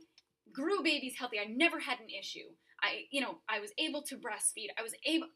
grew 0.53 0.83
babies 0.83 1.15
healthy. 1.19 1.39
I 1.39 1.45
never 1.45 1.79
had 1.79 1.99
an 2.01 2.09
issue. 2.09 2.49
I, 2.83 3.05
you 3.11 3.21
know, 3.21 3.39
I 3.49 3.61
was 3.61 3.71
able 3.79 4.03
to 4.03 4.17
breastfeed. 4.17 4.69
I 4.79 4.83
was 4.83 4.95
able, 5.07 5.29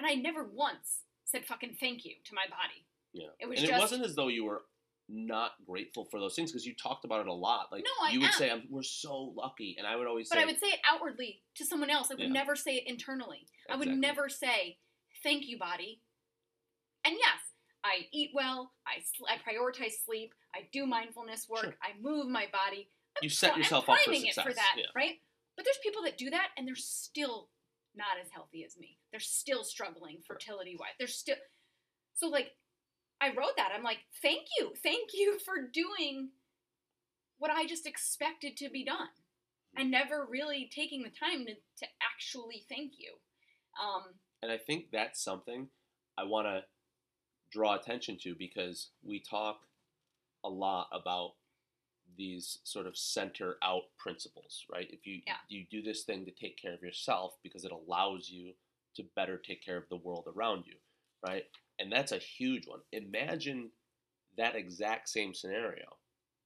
and 0.00 0.06
I 0.06 0.14
never 0.14 0.44
once 0.50 1.04
said 1.26 1.44
fucking 1.44 1.76
thank 1.78 2.06
you 2.06 2.14
to 2.24 2.34
my 2.34 2.44
body. 2.48 2.86
Yeah. 3.12 3.28
It 3.38 3.46
was 3.48 3.58
and 3.58 3.68
just 3.68 3.78
it 3.78 3.82
wasn't 3.82 4.04
as 4.06 4.14
though 4.14 4.28
you 4.28 4.44
were 4.44 4.62
not 5.10 5.52
grateful 5.66 6.06
for 6.10 6.18
those 6.18 6.34
things 6.34 6.50
because 6.50 6.64
you 6.64 6.74
talked 6.74 7.04
about 7.04 7.20
it 7.20 7.26
a 7.26 7.32
lot. 7.32 7.66
Like 7.70 7.84
No, 7.84 8.06
I 8.06 8.12
you 8.12 8.20
would 8.20 8.30
am. 8.30 8.32
say, 8.32 8.62
"We're 8.70 8.82
so 8.82 9.34
lucky," 9.36 9.74
and 9.76 9.86
I 9.86 9.96
would 9.96 10.06
always 10.06 10.28
But 10.30 10.36
say, 10.36 10.42
I 10.42 10.46
would 10.46 10.58
say 10.58 10.68
it 10.68 10.80
outwardly 10.88 11.42
to 11.56 11.66
someone 11.66 11.90
else. 11.90 12.10
I 12.10 12.14
would 12.14 12.22
Yeah. 12.22 12.28
never 12.30 12.56
say 12.56 12.76
it 12.76 12.86
internally. 12.86 13.46
I 13.68 13.76
would 13.76 13.88
never 13.88 14.28
say, 14.28 14.78
thank 15.22 15.46
you, 15.46 15.58
body. 15.58 16.00
And 17.04 17.16
yes, 17.18 17.40
I 17.84 18.08
eat 18.12 18.30
well, 18.34 18.72
I, 18.86 19.00
sl- 19.00 19.26
I 19.28 19.36
prioritize 19.38 19.92
sleep, 20.04 20.34
I 20.54 20.68
do 20.72 20.86
mindfulness 20.86 21.48
work, 21.48 21.62
Sure. 21.64 21.76
I 21.82 21.92
move 22.00 22.28
my 22.28 22.46
body. 22.52 22.90
I'm 23.16 23.22
You 23.24 23.28
set 23.30 23.56
yourself 23.56 23.88
I'm 23.88 23.94
up 23.94 23.98
for 24.00 24.04
priming 24.04 24.26
it 24.26 24.34
for 24.34 24.42
success, 24.42 24.56
that, 24.56 24.74
yeah. 24.78 24.86
right? 24.94 25.20
But 25.56 25.64
there's 25.64 25.78
people 25.82 26.02
that 26.04 26.16
do 26.18 26.30
that 26.30 26.48
and 26.56 26.66
they're 26.68 26.74
still 26.76 27.50
not 27.94 28.18
as 28.22 28.30
healthy 28.30 28.64
as 28.64 28.76
me. 28.78 28.98
They're 29.10 29.20
still 29.20 29.64
struggling 29.64 30.18
fertility 30.26 30.76
wise. 30.78 30.90
They're 30.98 31.08
still. 31.08 31.36
So, 32.14 32.28
like, 32.28 32.52
I 33.20 33.28
wrote 33.28 33.56
that. 33.56 33.72
I'm 33.74 33.82
like, 33.82 33.98
thank 34.22 34.46
you. 34.58 34.72
Thank 34.82 35.10
you 35.14 35.38
for 35.44 35.54
doing 35.72 36.30
what 37.38 37.50
I 37.50 37.66
just 37.66 37.86
expected 37.86 38.56
to 38.58 38.68
be 38.68 38.84
done 38.84 39.08
and 39.76 39.90
never 39.90 40.26
really 40.28 40.68
taking 40.74 41.02
the 41.02 41.10
time 41.10 41.46
to, 41.46 41.54
to 41.54 41.86
actually 42.02 42.64
thank 42.68 42.92
you. 42.98 43.14
Um, 43.82 44.14
And 44.42 44.50
I 44.52 44.58
think 44.58 44.86
that's 44.92 45.22
something 45.22 45.68
I 46.18 46.24
want 46.24 46.48
to 46.48 46.62
draw 47.52 47.76
attention 47.76 48.18
to 48.22 48.34
because 48.38 48.90
we 49.02 49.20
talk 49.20 49.60
a 50.44 50.48
lot 50.48 50.88
about 50.92 51.32
these 52.20 52.58
sort 52.64 52.86
of 52.86 52.98
center 52.98 53.56
out 53.62 53.84
principles, 53.98 54.66
right? 54.70 54.88
If 54.90 55.06
you 55.06 55.22
Yeah. 55.26 55.38
you 55.48 55.64
do 55.70 55.82
this 55.82 56.04
thing 56.04 56.26
to 56.26 56.32
take 56.32 56.58
care 56.58 56.74
of 56.74 56.82
yourself 56.82 57.38
because 57.42 57.64
it 57.64 57.72
allows 57.72 58.28
you 58.28 58.54
to 58.96 59.04
better 59.16 59.38
take 59.38 59.64
care 59.64 59.78
of 59.78 59.88
the 59.88 59.96
world 59.96 60.26
around 60.28 60.66
you, 60.66 60.76
right? 61.26 61.44
And 61.78 61.90
that's 61.90 62.12
a 62.12 62.18
huge 62.18 62.66
one. 62.66 62.80
Imagine 62.92 63.72
that 64.36 64.54
exact 64.54 65.08
same 65.08 65.34
scenario 65.34 65.86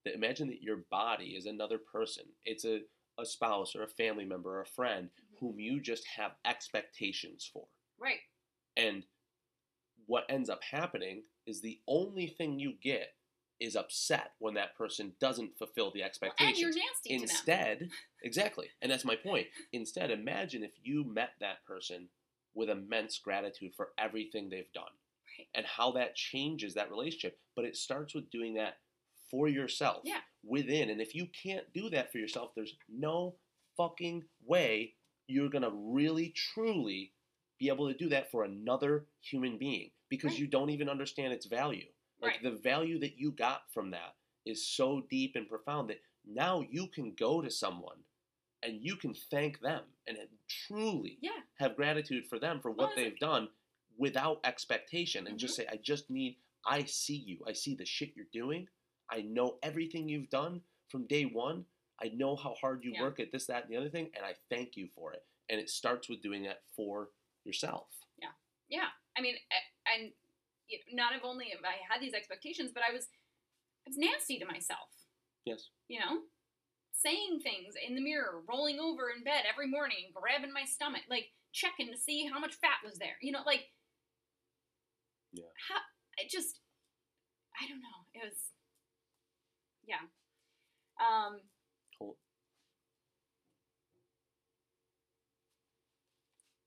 that 0.05 0.14
imagine 0.14 0.48
that 0.48 0.62
your 0.62 0.84
body 0.90 1.36
is 1.36 1.46
another 1.46 1.78
person. 1.78 2.24
It's 2.44 2.64
a, 2.64 2.82
a 3.18 3.24
spouse 3.26 3.74
or 3.74 3.82
a 3.82 3.88
family 3.88 4.24
member 4.24 4.59
or 4.59 4.62
a 4.62 4.66
friend 4.66 5.10
Mhm. 5.10 5.38
whom 5.40 5.59
you 5.59 5.80
just 5.80 6.06
have 6.06 6.36
expectations 6.44 7.51
for. 7.52 7.66
Right. 7.98 8.20
And 8.76 9.06
what 10.06 10.26
ends 10.28 10.51
up 10.51 10.62
happening 10.62 11.24
is 11.46 11.60
the 11.60 11.80
only 11.88 12.28
thing 12.28 12.59
you 12.59 12.74
get 12.82 13.16
is 13.60 13.76
upset 13.76 14.32
when 14.39 14.55
that 14.55 14.76
person 14.76 15.12
doesn't 15.20 15.56
fulfill 15.59 15.90
the 15.90 16.01
Well, 16.01 16.05
and 16.05 16.10
expectations. 16.10 16.60
you're 16.60 16.68
nasty 16.70 17.09
to 17.10 17.14
them. 17.14 17.22
Instead, 17.22 17.90
exactly. 18.22 18.68
And 18.82 18.90
that's 18.90 19.05
my 19.05 19.16
point. 19.16 19.47
Instead, 19.72 20.10
imagine 20.10 20.62
if 20.64 20.72
you 20.82 21.05
met 21.05 21.31
that 21.40 21.64
person 21.64 22.09
with 22.55 22.68
immense 22.70 23.18
gratitude 23.18 23.72
for 23.76 23.90
everything 23.98 24.48
they've 24.48 24.72
done 24.72 24.85
Right. 25.39 25.48
and 25.55 25.66
how 25.66 25.93
that 25.93 26.14
changes 26.14 26.74
that 26.74 26.90
relationship. 26.90 27.39
But 27.56 27.64
it 27.64 27.76
starts 27.76 28.14
with 28.14 28.31
doing 28.31 28.55
that 28.55 28.78
for 29.31 29.48
yourself 29.48 30.02
Yeah. 30.05 30.20
within. 30.43 30.90
And 30.90 31.01
if 31.01 31.14
you 31.14 31.26
can't 31.26 31.72
do 31.72 31.90
that 31.90 32.12
for 32.12 32.18
yourself, 32.18 32.55
there's 32.55 32.76
no 32.89 33.36
fucking 33.76 34.28
way 34.44 34.94
you're 35.26 35.48
going 35.48 35.62
to 35.62 35.70
really, 35.70 36.31
truly 36.31 37.12
be 37.59 37.68
able 37.68 37.89
to 37.89 37.97
do 37.97 38.09
that 38.10 38.31
for 38.31 38.44
another 38.44 39.06
human 39.20 39.56
being 39.59 39.90
because 40.09 40.32
Right. 40.32 40.40
you 40.40 40.47
don't 40.47 40.70
even 40.70 40.89
understand 40.89 41.32
its 41.32 41.47
value. 41.47 41.90
Like 42.24 42.32
Right. 42.34 42.42
the 42.42 42.59
value 42.59 42.98
that 43.01 43.18
you 43.18 43.30
got 43.32 43.70
from 43.72 43.90
that 43.90 44.16
is 44.44 44.66
so 44.66 45.02
deep 45.10 45.36
and 45.36 45.48
profound 45.48 45.90
that 45.90 46.01
now 46.26 46.60
you 46.70 46.88
can 46.88 47.14
go 47.14 47.40
to 47.40 47.51
someone 47.51 47.98
and 48.62 48.80
you 48.82 48.96
can 48.96 49.14
thank 49.14 49.60
them 49.60 49.84
and 50.06 50.16
truly 50.48 51.18
Yeah. 51.20 51.42
have 51.59 51.76
gratitude 51.76 52.26
for 52.26 52.38
them 52.38 52.60
for 52.60 52.70
what 52.70 52.96
they've 52.96 53.18
done 53.18 53.48
without 53.98 54.40
expectation 54.44 55.26
and 55.26 55.36
Mm-hmm. 55.36 55.38
just 55.38 55.56
say 55.56 55.66
i 55.70 55.76
just 55.76 56.10
need 56.10 56.36
i 56.66 56.82
see 56.84 57.16
you 57.16 57.38
i 57.46 57.52
see 57.52 57.74
the 57.74 57.84
shit 57.84 58.16
you're 58.16 58.26
doing 58.32 58.66
i 59.10 59.20
know 59.22 59.59
everything 59.62 60.09
you've 60.09 60.30
done 60.30 60.62
from 60.88 61.06
day 61.06 61.24
one 61.24 61.64
i 62.02 62.09
know 62.09 62.34
how 62.36 62.55
hard 62.55 62.82
you 62.84 62.92
Yeah. 62.92 63.02
work 63.02 63.20
at 63.20 63.30
this 63.32 63.46
that 63.46 63.64
and 63.64 63.72
the 63.72 63.76
other 63.76 63.90
thing 63.90 64.10
and 64.16 64.24
i 64.26 64.34
thank 64.51 64.76
you 64.76 64.88
for 64.88 65.12
it 65.12 65.24
and 65.48 65.60
it 65.60 65.68
starts 65.70 66.09
with 66.09 66.22
doing 66.22 66.42
that 66.44 66.62
for 66.74 67.10
yourself 67.44 67.86
Yeah. 68.18 68.32
Yeah. 68.68 68.88
I 69.16 69.20
mean, 69.20 69.36
and 69.94 70.12
you 70.69 70.78
know, 70.95 71.05
not 71.05 71.12
only 71.23 71.51
have 71.51 71.65
I 71.65 71.81
had 71.91 72.01
these 72.01 72.15
expectations, 72.15 72.70
but 72.73 72.82
I 72.89 72.93
was 72.93 73.07
I 73.86 73.91
was 73.91 73.99
nasty 73.99 74.39
to 74.39 74.47
myself. 74.47 74.89
yes 75.45 75.69
You 75.89 76.01
know, 76.01 76.24
saying 76.93 77.41
things 77.43 77.74
in 77.77 77.95
the 77.95 78.01
mirror, 78.03 78.43
rolling 78.49 78.81
over 78.81 79.11
in 79.11 79.24
bed 79.24 79.45
every 79.51 79.69
morning, 79.69 80.12
grabbing 80.15 80.53
my 80.53 80.65
stomach, 80.65 81.03
like 81.11 81.32
checking 81.53 81.93
to 81.93 81.99
see 81.99 82.27
how 82.27 82.39
much 82.41 82.55
fat 82.55 82.82
was 82.85 82.99
there. 82.99 83.16
You 83.20 83.32
know, 83.32 83.43
like 83.47 83.70
Yeah. 85.32 85.53
How 85.69 85.81
it 86.19 86.31
just 86.31 86.61
I 87.61 87.69
don't 87.69 87.82
know. 87.82 88.01
It 88.15 88.24
was 88.24 88.39
yeah. 89.86 90.01
Um. 90.99 91.41
Cool. 91.99 92.16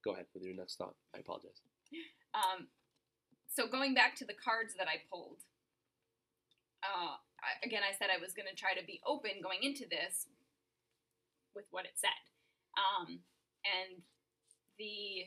go 0.06 0.14
ahead 0.14 0.26
with 0.34 0.44
your 0.44 0.56
next 0.56 0.78
thought 0.78 0.96
i 1.16 1.20
apologize 1.20 1.62
Um, 2.38 2.68
so 3.58 3.66
going 3.66 3.98
back 3.98 4.14
to 4.22 4.26
the 4.26 4.38
cards 4.38 4.78
that 4.78 4.86
I 4.86 5.02
pulled, 5.10 5.42
uh, 6.86 7.18
I, 7.42 7.58
again, 7.66 7.82
I 7.82 7.98
said 7.98 8.14
I 8.14 8.22
was 8.22 8.38
going 8.38 8.46
to 8.46 8.54
try 8.54 8.78
to 8.78 8.86
be 8.86 9.02
open 9.02 9.42
going 9.42 9.66
into 9.66 9.90
this 9.90 10.30
with 11.58 11.66
what 11.74 11.90
it 11.90 11.98
said, 11.98 12.22
um, 12.78 13.18
and 13.66 14.06
the 14.78 15.26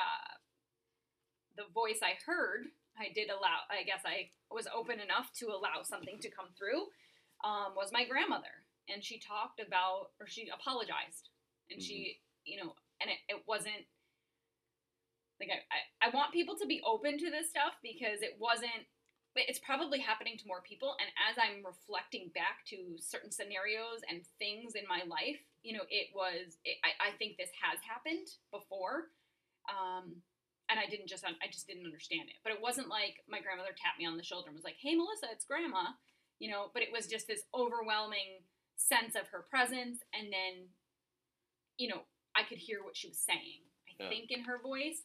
uh, 0.00 0.40
the 1.60 1.68
voice 1.76 2.00
I 2.00 2.16
heard, 2.24 2.72
I 2.96 3.12
did 3.12 3.28
allow. 3.28 3.68
I 3.68 3.84
guess 3.84 4.00
I 4.08 4.32
was 4.48 4.64
open 4.72 5.04
enough 5.04 5.36
to 5.44 5.52
allow 5.52 5.84
something 5.84 6.16
to 6.24 6.32
come 6.32 6.48
through. 6.56 6.88
Um, 7.44 7.76
was 7.76 7.92
my 7.92 8.08
grandmother, 8.08 8.64
and 8.88 9.04
she 9.04 9.20
talked 9.20 9.60
about, 9.60 10.16
or 10.16 10.24
she 10.24 10.48
apologized, 10.48 11.28
and 11.68 11.76
she, 11.76 12.24
you 12.48 12.56
know, 12.56 12.72
and 13.04 13.12
it, 13.12 13.20
it 13.28 13.44
wasn't 13.44 13.84
like 15.42 15.50
I, 15.50 15.60
I, 15.74 15.80
I 16.06 16.14
want 16.14 16.30
people 16.32 16.54
to 16.62 16.66
be 16.70 16.78
open 16.86 17.18
to 17.18 17.28
this 17.30 17.50
stuff 17.50 17.74
because 17.82 18.22
it 18.22 18.38
wasn't 18.38 18.86
it's 19.34 19.58
probably 19.64 19.96
happening 19.98 20.36
to 20.36 20.46
more 20.46 20.60
people. 20.62 20.94
And 21.00 21.08
as 21.26 21.34
i'm 21.40 21.64
reflecting 21.66 22.30
back 22.36 22.62
to 22.70 23.00
certain 23.02 23.32
scenarios 23.34 24.04
and 24.06 24.22
things 24.38 24.76
in 24.78 24.86
my 24.86 25.02
life 25.08 25.40
you 25.66 25.72
know 25.74 25.86
it 25.90 26.12
was 26.14 26.60
it, 26.68 26.78
I, 26.86 27.10
I 27.10 27.10
think 27.18 27.36
this 27.36 27.50
has 27.58 27.82
happened 27.82 28.28
before. 28.54 29.10
Um, 29.70 30.22
and 30.70 30.78
i 30.78 30.86
didn't 30.88 31.08
just 31.10 31.24
i 31.26 31.48
just 31.50 31.66
didn't 31.66 31.84
understand 31.86 32.30
it. 32.30 32.38
But 32.46 32.54
it 32.54 32.62
wasn't 32.62 32.88
like 32.88 33.20
my 33.28 33.40
grandmother 33.42 33.74
tapped 33.74 33.98
me 33.98 34.06
on 34.06 34.16
the 34.16 34.24
shoulder 34.26 34.48
and 34.48 34.56
was 34.56 34.64
like 34.68 34.78
hey 34.80 34.94
melissa 34.94 35.26
it's 35.34 35.44
grandma 35.48 35.94
you 36.38 36.50
know 36.50 36.70
but 36.74 36.82
it 36.82 36.92
was 36.94 37.06
just 37.10 37.26
this 37.26 37.42
overwhelming 37.54 38.40
sense 38.76 39.14
of 39.14 39.28
her 39.30 39.44
presence. 39.48 40.00
And 40.12 40.28
then 40.32 40.68
you 41.78 41.88
know 41.88 42.02
i 42.36 42.42
could 42.44 42.58
hear 42.58 42.82
what 42.84 42.96
she 42.96 43.08
was 43.08 43.18
saying 43.18 43.64
i 43.88 43.92
Yeah. 43.98 44.08
think 44.08 44.30
in 44.30 44.44
her 44.44 44.60
voice 44.60 45.02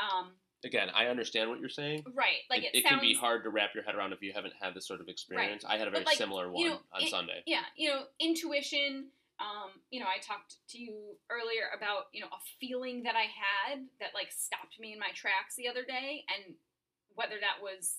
um, 0.00 0.32
again 0.64 0.88
i 0.94 1.06
understand 1.06 1.50
what 1.50 1.60
you're 1.60 1.68
saying. 1.68 2.02
right 2.14 2.42
like 2.50 2.62
it, 2.62 2.70
it, 2.74 2.78
it 2.78 2.82
sounds 2.84 3.00
can 3.00 3.08
be 3.08 3.14
hard 3.14 3.44
to 3.44 3.50
wrap 3.50 3.70
your 3.74 3.84
head 3.84 3.94
around 3.94 4.12
if 4.12 4.22
you 4.22 4.32
haven't 4.32 4.54
had 4.60 4.74
this 4.74 4.86
sort 4.86 5.00
of 5.00 5.08
experience. 5.08 5.64
I 5.66 5.76
had 5.78 5.88
a 5.88 5.90
very 5.90 6.04
like, 6.04 6.16
similar 6.16 6.50
one 6.50 6.62
you 6.62 6.70
know, 6.70 6.78
on 6.92 7.02
it- 7.02 7.10
sunday. 7.10 7.42
yeah 7.46 7.62
you 7.76 7.88
know 7.88 8.02
intuition 8.20 9.08
um, 9.38 9.70
you 9.90 10.00
know 10.00 10.06
i 10.06 10.18
talked 10.18 10.56
to 10.70 10.78
you 10.78 10.96
earlier 11.30 11.68
about 11.76 12.04
you 12.12 12.20
know 12.20 12.28
a 12.28 12.40
feeling 12.58 13.02
that 13.02 13.14
i 13.16 13.28
had 13.28 13.84
that 14.00 14.10
like 14.14 14.32
stopped 14.32 14.80
me 14.80 14.92
in 14.92 14.98
my 14.98 15.10
tracks 15.14 15.56
the 15.56 15.68
other 15.68 15.84
day 15.84 16.24
and 16.34 16.54
whether 17.14 17.36
that 17.40 17.62
was 17.62 17.98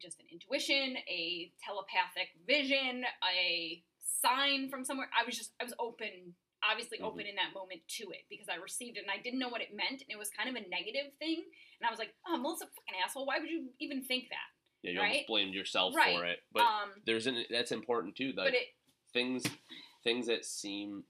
just 0.00 0.20
an 0.20 0.26
intuition 0.30 0.96
a 1.08 1.50
telepathic 1.64 2.28
vision 2.46 3.04
a 3.24 3.82
sign 4.20 4.68
from 4.68 4.84
somewhere 4.84 5.08
i 5.18 5.24
was 5.24 5.36
just 5.36 5.52
i 5.60 5.64
was 5.64 5.72
open 5.78 6.34
obviously 6.70 6.98
Mhm. 6.98 7.04
open 7.04 7.26
in 7.26 7.34
that 7.36 7.52
moment 7.54 7.80
to 7.88 8.10
it 8.10 8.24
because 8.28 8.48
i 8.48 8.54
received 8.56 8.96
it 8.96 9.00
and 9.02 9.10
i 9.10 9.18
didn't 9.18 9.38
know 9.38 9.48
what 9.48 9.60
it 9.60 9.74
meant 9.74 10.00
and 10.02 10.10
it 10.10 10.18
was 10.18 10.30
kind 10.30 10.48
of 10.48 10.54
a 10.56 10.66
negative 10.68 11.12
thing 11.18 11.44
and 11.80 11.86
i 11.86 11.90
was 11.90 11.98
like 11.98 12.14
oh 12.26 12.36
melissa 12.36 12.66
fucking 12.66 13.00
asshole 13.04 13.26
why 13.26 13.38
would 13.38 13.50
you 13.50 13.68
even 13.80 14.02
think 14.02 14.28
that 14.30 14.48
yeah 14.82 14.92
you 14.92 14.98
right? 15.00 15.08
almost 15.10 15.26
blamed 15.26 15.54
yourself 15.54 15.94
Right. 15.94 16.16
for 16.16 16.24
it 16.24 16.40
but 16.52 16.62
um 16.62 16.90
there's 17.06 17.26
an 17.26 17.44
that's 17.50 17.72
important 17.72 18.16
too 18.16 18.32
like 18.36 18.54
it 18.54 18.68
things 19.12 19.44
things 20.02 20.26
that 20.26 20.44
seem 20.44 21.04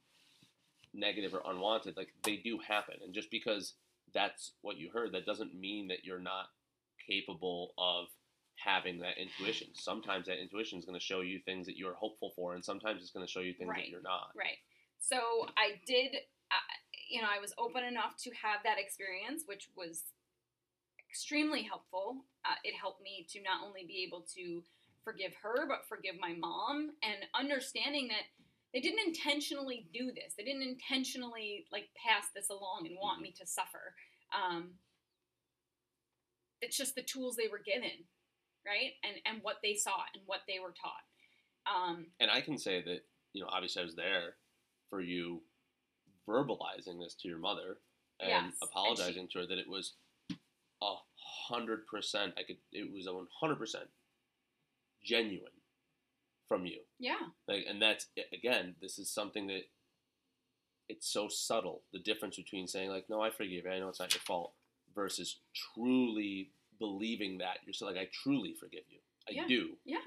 negative 0.93 1.35
or 1.35 1.43
unwanted 1.51 1.97
like 1.97 2.13
they 2.23 2.37
do 2.37 2.59
happen 2.59 2.95
and 3.05 3.13
just 3.15 3.31
because 3.31 3.75
that's 4.13 4.53
what 4.63 4.77
you 4.77 4.91
heard 4.93 5.13
that 5.13 5.27
doesn't 5.27 5.55
mean 5.55 5.89
that 5.89 6.05
you're 6.05 6.21
not 6.21 6.47
capable 7.09 7.75
of 7.79 8.07
having 8.57 8.99
that 9.01 9.19
intuition 9.19 9.69
sometimes 9.75 10.27
that 10.27 10.41
intuition 10.41 10.79
is 10.79 10.85
going 10.85 10.99
to 10.99 11.05
show 11.05 11.21
you 11.21 11.41
things 11.45 11.67
that 11.67 11.77
you're 11.77 11.95
hopeful 11.95 12.33
for 12.37 12.55
and 12.55 12.65
sometimes 12.65 13.03
it's 13.03 13.11
going 13.11 13.27
to 13.27 13.31
show 13.31 13.41
you 13.41 13.53
things 13.55 13.69
Right. 13.69 13.79
that 13.85 13.89
you're 13.89 14.03
not 14.03 14.31
Right. 14.37 14.59
So 15.05 15.47
I 15.59 15.81
did, 15.87 16.17
uh, 16.51 16.71
you 17.11 17.21
know, 17.21 17.29
I 17.29 17.41
was 17.41 17.53
open 17.59 17.85
enough 17.85 18.17
to 18.25 18.31
have 18.31 18.65
that 18.65 18.79
experience, 18.79 19.43
which 19.45 19.69
was 19.77 20.05
extremely 21.11 21.63
helpful. 21.63 22.25
Uh, 22.45 22.57
it 22.65 22.75
helped 22.81 23.03
me 23.03 23.27
to 23.31 23.43
not 23.43 23.61
only 23.63 23.85
be 23.87 24.03
able 24.09 24.25
to 24.35 24.63
forgive 25.05 25.33
her, 25.43 25.69
but 25.69 25.85
forgive 25.87 26.15
my 26.19 26.33
mom, 26.33 26.93
and 27.03 27.29
understanding 27.35 28.09
that 28.09 28.25
they 28.73 28.81
didn't 28.81 29.07
intentionally 29.07 29.87
do 29.93 30.07
this. 30.07 30.35
They 30.39 30.45
didn't 30.45 30.63
intentionally 30.63 31.67
like 31.71 31.89
pass 31.95 32.25
this 32.35 32.49
along 32.49 32.87
and 32.87 32.97
want 33.01 33.21
me 33.21 33.35
to 33.39 33.47
suffer. 33.47 33.95
Um, 34.33 34.71
it's 36.63 36.79
just 36.79 36.95
the 36.95 37.03
tools 37.03 37.37
they 37.37 37.49
were 37.53 37.61
given, 37.61 38.09
right? 38.67 38.93
And 39.05 39.21
and 39.27 39.43
what 39.43 39.57
they 39.63 39.75
saw 39.75 40.01
and 40.15 40.23
what 40.25 40.41
they 40.49 40.61
were 40.61 40.73
taught. 40.73 41.05
Um, 41.69 42.07
and 42.21 42.31
i 42.31 42.43
can 42.43 42.59
say 42.59 42.83
that 42.83 43.01
you 43.33 43.43
know 43.43 43.49
obviously 43.51 43.81
i 43.81 43.85
was 43.87 43.95
there 43.95 44.35
for 44.91 45.01
you 45.01 45.43
verbalizing 46.29 46.99
this 47.01 47.15
to 47.21 47.29
your 47.29 47.39
mother 47.39 47.79
and 48.21 48.29
Yes, 48.29 48.43
and 48.45 48.53
she- 48.53 48.59
apologizing 48.69 49.29
to 49.33 49.41
her 49.41 49.47
that 49.47 49.59
it 49.59 49.69
was 49.69 49.95
a 50.83 50.95
hundred 51.49 51.87
percent 51.87 52.33
i 52.39 52.43
could 52.43 52.57
it 52.73 52.91
was 52.93 53.07
a 53.07 53.13
one 53.15 53.27
hundred 53.41 53.57
percent 53.59 53.85
genuine 55.05 55.53
from 56.49 56.67
you 56.67 56.79
yeah. 56.99 57.17
like 57.49 57.65
and 57.69 57.81
that's 57.81 58.07
again 58.33 58.75
this 58.81 58.99
is 58.99 59.11
something 59.11 59.47
that 59.47 59.63
it's 60.89 61.11
so 61.11 61.29
subtle 61.29 61.83
the 61.93 61.99
difference 61.99 62.37
between 62.37 62.67
saying 62.67 62.91
like 62.91 63.07
no 63.09 63.21
i 63.21 63.31
forgive 63.31 63.65
you 63.65 63.71
i 63.71 63.79
know 63.79 63.89
it's 63.89 64.01
not 64.01 64.13
your 64.15 64.21
fault 64.21 64.53
versus 64.95 65.39
truly 65.75 66.51
believing 66.79 67.39
that 67.39 67.59
you're 67.65 67.73
so 67.75 67.87
like 67.87 67.97
i 67.97 68.07
truly 68.23 68.55
forgive 68.59 68.83
you 68.91 68.99
i 69.29 69.33
Yeah. 69.33 69.47
do 69.49 69.69
Yeah. 69.85 69.99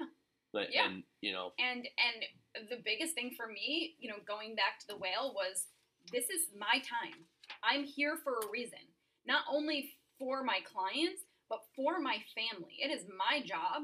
like 0.52 0.68
Yeah. 0.72 0.86
and 0.88 1.02
you 1.20 1.32
know 1.32 1.52
and 1.58 1.78
and 1.80 2.24
the 2.68 2.80
biggest 2.84 3.14
thing 3.14 3.32
for 3.36 3.46
me 3.46 3.94
you 3.98 4.08
know 4.08 4.16
going 4.26 4.54
back 4.54 4.78
to 4.80 4.86
the 4.88 4.96
whale 4.96 5.32
was 5.34 5.66
this 6.12 6.24
is 6.24 6.48
my 6.58 6.78
time 6.78 7.26
i'm 7.62 7.84
here 7.84 8.18
for 8.22 8.34
a 8.34 8.50
reason 8.50 8.78
not 9.26 9.42
only 9.50 9.94
for 10.18 10.42
my 10.42 10.58
clients 10.64 11.22
but 11.48 11.60
for 11.74 12.00
my 12.00 12.18
family 12.34 12.76
it 12.78 12.90
is 12.90 13.04
my 13.08 13.40
job 13.44 13.82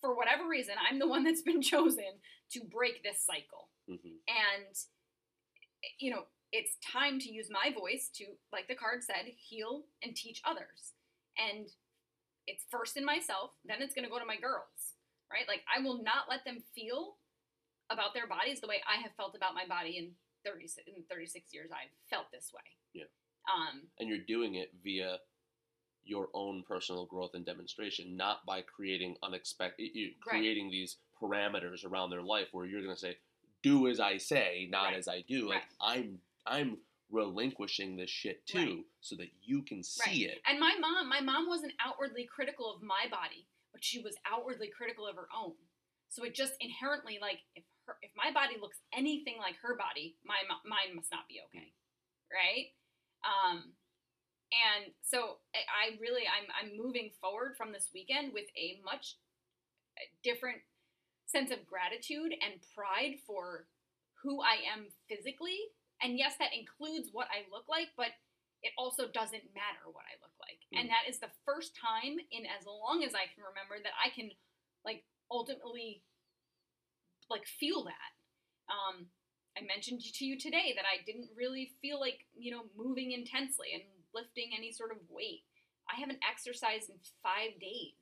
for 0.00 0.16
whatever 0.16 0.48
reason 0.48 0.74
i'm 0.88 0.98
the 0.98 1.08
one 1.08 1.24
that's 1.24 1.42
been 1.42 1.62
chosen 1.72 2.20
to 2.50 2.60
break 2.60 3.02
this 3.02 3.24
cycle 3.24 3.68
mhm. 3.90 4.18
and 4.28 4.74
you 5.98 6.10
know 6.10 6.22
it's 6.52 6.76
time 6.92 7.18
to 7.18 7.30
use 7.30 7.48
my 7.50 7.72
voice 7.72 8.08
to 8.14 8.24
like 8.52 8.68
the 8.68 8.74
card 8.74 9.02
said 9.02 9.26
heal 9.36 9.82
and 10.02 10.14
teach 10.14 10.40
others 10.44 10.94
and 11.36 11.68
it's 12.46 12.64
first 12.70 12.96
in 12.96 13.04
myself 13.04 13.50
then 13.64 13.82
it's 13.82 13.94
going 13.94 14.04
to 14.04 14.10
go 14.10 14.18
to 14.18 14.24
my 14.24 14.36
girls 14.36 14.96
right? 15.32 15.46
Like 15.48 15.62
I 15.66 15.82
will 15.82 16.02
not 16.02 16.30
let 16.30 16.44
them 16.44 16.62
feel 16.74 17.16
about 17.90 18.14
their 18.14 18.26
bodies 18.26 18.60
the 18.60 18.66
way 18.68 18.80
I 18.88 19.00
have 19.02 19.12
felt 19.16 19.34
about 19.36 19.54
my 19.54 19.66
body 19.66 19.96
in 19.98 20.12
30 20.44 20.66
in 20.86 21.02
36 21.10 21.52
years 21.52 21.70
I've 21.72 21.90
felt 22.08 22.26
this 22.32 22.50
way. 22.54 22.62
Yeah. 22.94 23.04
Um 23.52 23.82
and 23.98 24.08
you're 24.08 24.24
doing 24.26 24.54
it 24.56 24.72
via 24.82 25.18
your 26.04 26.28
own 26.34 26.62
personal 26.68 27.04
growth 27.06 27.32
and 27.34 27.44
demonstration, 27.44 28.16
not 28.16 28.46
by 28.46 28.62
creating 28.62 29.16
unexpected, 29.22 29.90
you 29.94 30.08
Right. 30.26 30.38
creating 30.38 30.70
these 30.70 30.98
parameters 31.20 31.84
around 31.84 32.10
their 32.10 32.22
life 32.22 32.48
where 32.52 32.64
you're 32.66 32.82
going 32.82 32.94
to 32.94 33.00
say, 33.00 33.18
"Do 33.62 33.88
as 33.88 33.98
I 33.98 34.18
say, 34.18 34.68
not 34.70 34.84
Right. 34.84 34.96
as 34.96 35.08
I 35.08 35.22
do." 35.22 35.48
Like 35.48 35.62
Right. 35.80 35.98
I'm, 35.98 36.22
I'm 36.46 36.78
relinquishing 37.10 37.96
this 37.96 38.10
shit 38.10 38.46
too, 38.46 38.84
so 39.00 39.16
that 39.16 39.30
you 39.42 39.62
can 39.62 39.82
see 39.82 40.26
it. 40.26 40.40
And 40.46 40.60
my 40.60 40.76
mom, 40.78 41.08
my 41.08 41.20
mom 41.20 41.48
wasn't 41.48 41.72
outwardly 41.80 42.24
critical 42.24 42.72
of 42.72 42.82
my 42.82 43.06
body, 43.10 43.48
but 43.72 43.82
she 43.82 43.98
was 44.00 44.16
outwardly 44.24 44.68
critical 44.68 45.06
of 45.08 45.16
her 45.16 45.28
own. 45.36 45.54
So 46.08 46.22
it 46.24 46.34
just 46.34 46.54
inherently 46.60 47.18
like 47.20 47.40
if 47.56 47.64
her 47.86 47.96
if 48.02 48.10
my 48.16 48.32
body 48.32 48.56
looks 48.60 48.78
anything 48.92 49.36
like 49.38 49.56
her 49.62 49.76
body, 49.76 50.16
my 50.24 50.36
mine 50.64 50.94
must 50.94 51.10
not 51.10 51.28
be 51.28 51.40
okay, 51.50 51.72
right? 52.32 52.74
Um, 53.24 53.72
and 54.52 54.92
so 55.02 55.38
I- 55.54 55.98
really 56.00 56.22
I'm 56.26 56.46
I'm 56.54 56.76
moving 56.76 57.10
forward 57.20 57.56
from 57.56 57.72
this 57.72 57.90
weekend 57.94 58.32
with 58.32 58.46
a 58.56 58.80
much 58.84 59.16
different 60.22 60.58
sense 61.26 61.50
of 61.50 61.66
gratitude 61.66 62.32
and 62.38 62.60
pride 62.74 63.18
for 63.26 63.66
who 64.22 64.40
I 64.42 64.62
am 64.72 64.86
physically. 65.08 65.58
And 66.02 66.18
yes, 66.18 66.36
that 66.38 66.54
includes 66.54 67.10
what 67.12 67.26
I 67.32 67.48
look 67.50 67.68
like, 67.68 67.88
but 67.96 68.12
it 68.62 68.72
also 68.78 69.08
doesn't 69.08 69.54
matter 69.54 69.84
what 69.92 70.04
I 70.06 70.14
look 70.22 70.34
like. 70.40 70.60
And 70.72 70.88
Mm. 70.88 70.92
that 70.92 71.08
is 71.08 71.18
the 71.18 71.30
first 71.44 71.74
time 71.76 72.18
in 72.30 72.46
as 72.46 72.66
long 72.66 73.02
as 73.04 73.14
I 73.14 73.26
can 73.26 73.42
remember 73.44 73.78
that 73.82 73.92
I 74.02 74.10
can 74.10 74.30
like 74.84 75.04
ultimately 75.30 76.02
like 77.30 77.46
feel 77.46 77.84
that. 77.84 78.12
Um 78.72 79.06
I 79.56 79.62
mentioned 79.64 80.02
to 80.02 80.24
you 80.24 80.38
today 80.38 80.74
that 80.76 80.84
I 80.84 81.00
didn't 81.06 81.30
really 81.34 81.72
feel 81.80 81.98
like, 81.98 82.26
you 82.36 82.52
know, 82.52 82.64
moving 82.76 83.12
intensely 83.12 83.68
and 83.72 83.82
lifting 84.12 84.50
any 84.56 84.70
sort 84.70 84.90
of 84.92 84.98
weight. 85.08 85.44
I 85.90 85.98
haven't 85.98 86.18
exercised 86.28 86.90
in 86.90 86.96
5 87.22 87.58
days. 87.58 87.96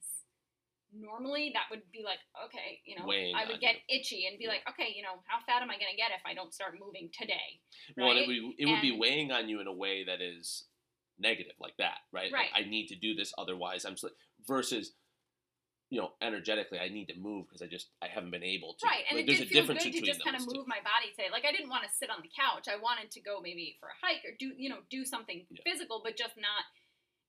Normally 0.92 1.50
that 1.54 1.66
would 1.70 1.82
be 1.92 2.02
like, 2.04 2.18
okay, 2.46 2.80
you 2.84 2.98
know, 2.98 3.06
Weighing 3.06 3.34
I 3.36 3.46
would 3.46 3.60
get 3.60 3.76
itchy 3.88 4.26
and 4.26 4.38
be 4.38 4.44
Yeah. 4.44 4.50
like, 4.50 4.68
okay, 4.70 4.92
you 4.96 5.02
know, 5.02 5.22
how 5.26 5.38
fat 5.46 5.62
am 5.62 5.70
I 5.70 5.74
going 5.74 5.90
to 5.90 5.96
get 5.96 6.10
if 6.10 6.22
I 6.26 6.34
don't 6.34 6.52
start 6.54 6.78
moving 6.78 7.10
today? 7.12 7.60
Well, 7.96 8.10
and 8.10 8.18
it 8.18 8.26
would 8.26 8.54
it 8.58 8.66
would 8.66 8.80
be 8.82 8.90
weighing 8.96 9.30
on 9.30 9.48
you 9.48 9.60
in 9.60 9.66
a 9.68 9.72
way 9.72 10.04
that 10.04 10.20
is 10.20 10.66
negative, 11.18 11.54
like 11.60 11.76
that, 11.78 11.98
right? 12.12 12.32
Right. 12.32 12.50
Like, 12.52 12.66
I 12.66 12.68
need 12.68 12.88
to 12.88 12.96
do 12.96 13.14
this, 13.14 13.32
otherwise 13.38 13.84
I'm 13.84 13.94
sli- 13.94 14.10
versus. 14.46 14.92
You 15.94 16.02
know, 16.02 16.10
energetically, 16.20 16.80
I 16.82 16.88
need 16.90 17.06
to 17.06 17.16
move 17.16 17.46
because 17.46 17.62
I 17.62 17.70
just 17.70 17.94
I 18.02 18.08
haven't 18.10 18.32
been 18.34 18.42
able 18.42 18.74
to. 18.74 18.82
Right, 18.82 19.06
and 19.06 19.14
Like, 19.14 19.30
it 19.30 19.38
there's 19.38 19.46
did 19.46 19.46
a 19.46 19.50
feel 19.54 19.62
difference 19.62 19.86
good 19.86 19.94
to 19.94 20.02
between 20.02 20.10
just 20.10 20.24
kind 20.26 20.34
of 20.34 20.42
two. 20.42 20.50
move 20.58 20.66
my 20.66 20.82
body 20.82 21.14
today. 21.14 21.30
Like 21.30 21.46
I 21.46 21.54
didn't 21.54 21.70
want 21.70 21.86
to 21.86 21.90
sit 21.94 22.10
on 22.10 22.18
the 22.18 22.32
couch. 22.34 22.66
I 22.66 22.74
wanted 22.82 23.14
to 23.14 23.20
go 23.22 23.38
maybe 23.38 23.78
for 23.78 23.94
a 23.94 23.96
hike 24.02 24.26
or 24.26 24.34
do 24.34 24.50
you 24.58 24.66
know 24.74 24.82
do 24.90 25.06
something 25.06 25.46
Yeah. 25.54 25.62
physical, 25.62 26.02
but 26.02 26.18
just 26.18 26.34
not 26.34 26.66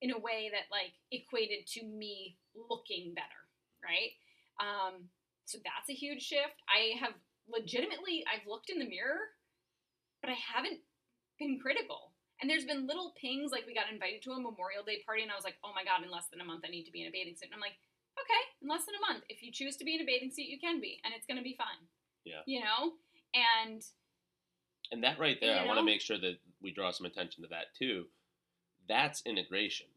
in 0.02 0.10
a 0.10 0.18
way 0.18 0.50
that 0.50 0.66
like 0.74 0.98
equated 1.14 1.70
to 1.78 1.86
me 1.86 2.42
looking 2.58 3.14
better, 3.14 3.42
right? 3.86 4.18
Um, 4.58 5.14
so 5.46 5.62
that's 5.62 5.86
a 5.86 5.94
huge 5.94 6.26
shift. 6.26 6.58
I 6.66 6.98
have 6.98 7.14
legitimately 7.46 8.26
I've 8.26 8.50
looked 8.50 8.74
in 8.74 8.82
the 8.82 8.90
mirror, 8.90 9.30
but 10.26 10.34
I 10.34 10.38
haven't 10.42 10.82
been 11.38 11.62
critical. 11.62 12.18
And 12.42 12.50
there's 12.50 12.66
been 12.66 12.90
little 12.90 13.14
pings 13.22 13.54
like 13.54 13.70
we 13.70 13.78
got 13.78 13.94
invited 13.94 14.26
to 14.26 14.34
a 14.34 14.42
Memorial 14.42 14.82
Day 14.82 15.06
party, 15.06 15.22
and 15.22 15.30
I 15.32 15.38
was 15.38 15.46
like, 15.46 15.62
oh 15.64 15.70
my 15.78 15.86
god, 15.86 16.02
in 16.02 16.10
less 16.10 16.26
than 16.34 16.42
a 16.42 16.48
month 16.50 16.66
I 16.66 16.74
need 16.74 16.90
to 16.90 16.92
be 16.92 17.06
in 17.06 17.08
a 17.08 17.14
bathing 17.14 17.38
suit. 17.38 17.54
And 17.54 17.56
I'm 17.56 17.62
like, 17.62 17.78
okay, 18.20 18.44
in 18.62 18.68
less 18.68 18.86
than 18.86 18.96
a 18.96 19.12
month, 19.12 19.24
if 19.30 19.44
you 19.44 19.52
choose 19.52 19.76
to 19.78 19.86
be 19.86 19.96
in 19.96 20.02
a 20.02 20.06
bathing 20.06 20.32
suit, 20.32 20.46
you 20.46 20.60
can 20.60 20.80
be, 20.82 21.00
and 21.04 21.14
it's 21.16 21.26
gonna 21.26 21.42
be 21.42 21.56
fine. 21.58 21.88
Yeah. 22.24 22.42
You 22.46 22.62
know, 22.62 22.94
and 23.34 23.84
And 24.92 25.04
that 25.04 25.20
right 25.20 25.38
there, 25.40 25.56
You 25.56 25.62
I 25.64 25.66
want 25.66 25.80
to 25.80 25.86
make 25.86 26.02
sure 26.02 26.18
that 26.20 26.38
we 26.62 26.72
draw 26.72 26.92
some 26.92 27.06
attention 27.06 27.44
to 27.44 27.50
that 27.50 27.76
too. 27.78 28.06
That's 28.88 29.22
integration, 29.26 29.88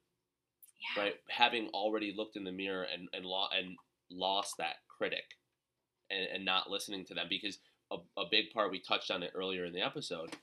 yeah, 0.96 1.02
right? 1.02 1.14
Having 1.28 1.68
already 1.68 2.12
looked 2.16 2.36
in 2.36 2.44
the 2.44 2.52
mirror 2.52 2.82
and 2.84 3.08
and, 3.12 3.24
lo- 3.24 3.48
and 3.56 3.76
lost 4.10 4.56
that 4.58 4.76
critic, 4.88 5.36
and, 6.10 6.26
and 6.34 6.44
not 6.44 6.70
listening 6.70 7.04
to 7.06 7.14
them 7.14 7.26
because 7.28 7.58
a, 7.90 7.96
a 8.18 8.24
big 8.30 8.50
part 8.52 8.70
we 8.70 8.80
touched 8.80 9.10
on 9.10 9.22
it 9.22 9.32
earlier 9.34 9.64
in 9.64 9.72
the 9.72 9.82
episode. 9.84 10.36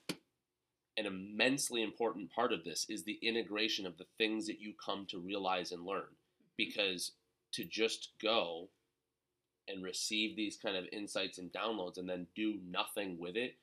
An 0.97 1.06
immensely 1.06 1.84
important 1.84 2.31
part 2.31 2.53
of 2.53 2.64
this 2.64 2.85
is 2.88 3.03
the 3.03 3.19
integration 3.22 3.85
of 3.85 3.97
the 3.97 4.06
things 4.18 4.47
that 4.47 4.61
you 4.61 4.73
come 4.84 5.06
to 5.10 5.19
realize 5.19 5.72
and 5.73 5.85
learn. 5.85 6.03
Mm-hmm. 6.03 6.53
Because 6.56 7.11
to 7.56 7.64
just 7.64 8.10
go 8.22 8.69
and 9.68 9.84
receive 9.84 10.36
these 10.36 10.57
kind 10.57 10.77
of 10.77 10.86
insights 10.91 11.38
and 11.38 11.52
downloads 11.52 11.98
and 11.98 12.07
then 12.10 12.27
do 12.36 12.56
nothing 12.69 13.18
with 13.19 13.36
it, 13.36 13.56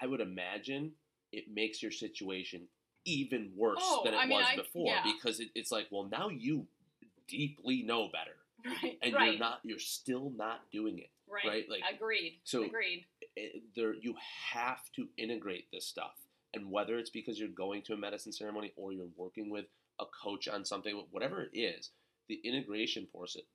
I 0.00 0.06
would 0.06 0.20
imagine 0.20 0.92
it 1.32 1.44
makes 1.52 1.82
your 1.82 1.90
situation 1.90 2.62
even 3.04 3.50
worse 3.56 3.78
Oh, 3.82 4.02
than 4.04 4.14
it 4.14 4.18
I 4.18 4.26
mean, 4.26 4.38
was 4.38 4.46
I- 4.52 4.56
before 4.56 4.86
yeah. 4.88 5.02
because 5.04 5.40
it, 5.40 5.48
it's 5.54 5.72
like, 5.72 5.86
well, 5.90 6.08
now 6.10 6.28
you 6.28 6.66
deeply 7.28 7.82
know 7.82 8.08
better 8.08 8.36
right, 8.82 8.98
and 9.02 9.14
right, 9.14 9.30
you're 9.32 9.38
not, 9.38 9.60
you're 9.62 9.78
still 9.78 10.32
not 10.36 10.60
doing 10.72 10.98
it. 10.98 11.10
right, 11.28 11.44
right, 11.46 11.64
like, 11.68 11.82
agreed, 11.94 12.38
so- 12.44 12.62
agreed, 12.64 13.04
it 13.36 13.62
there, 13.74 13.94
you 13.94 14.14
have 14.52 14.80
to 14.96 15.08
integrate 15.18 15.66
this 15.72 15.86
stuff. 15.86 16.14
And 16.54 16.70
whether 16.70 16.98
it's 16.98 17.10
because 17.10 17.38
you're 17.40 17.48
going 17.48 17.82
to 17.82 17.94
a 17.94 17.96
medicine 17.96 18.30
ceremony 18.30 18.72
or 18.76 18.92
you're 18.92 19.08
working 19.16 19.50
with 19.50 19.64
a 19.98 20.04
coach 20.22 20.46
on 20.46 20.64
something, 20.64 21.02
whatever 21.10 21.42
it 21.42 21.50
is, 21.58 21.90
the 22.28 22.40
integration 22.44 23.06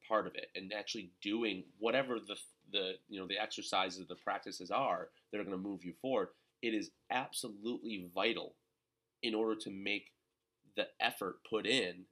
part 0.08 0.28
of 0.28 0.36
it, 0.36 0.50
and 0.56 0.72
actually 0.74 1.12
doing 1.22 1.64
whatever 1.80 2.20
the 2.20 2.36
the 2.72 2.94
you 3.10 3.20
know 3.20 3.28
the 3.28 3.38
exercises, 3.42 4.06
the 4.08 4.16
practices 4.16 4.70
are 4.72 5.10
that 5.32 5.40
are 5.40 5.44
going 5.44 5.58
to 5.58 5.62
move 5.70 5.84
you 5.84 5.94
forward, 6.02 6.30
it 6.62 6.74
is 6.74 6.92
absolutely 7.10 8.10
vital 8.14 8.54
in 9.24 9.34
order 9.34 9.56
to 9.56 9.70
make 9.70 10.12
the 10.76 10.88
effort 11.00 11.40
put 11.50 11.66
in 11.66 12.06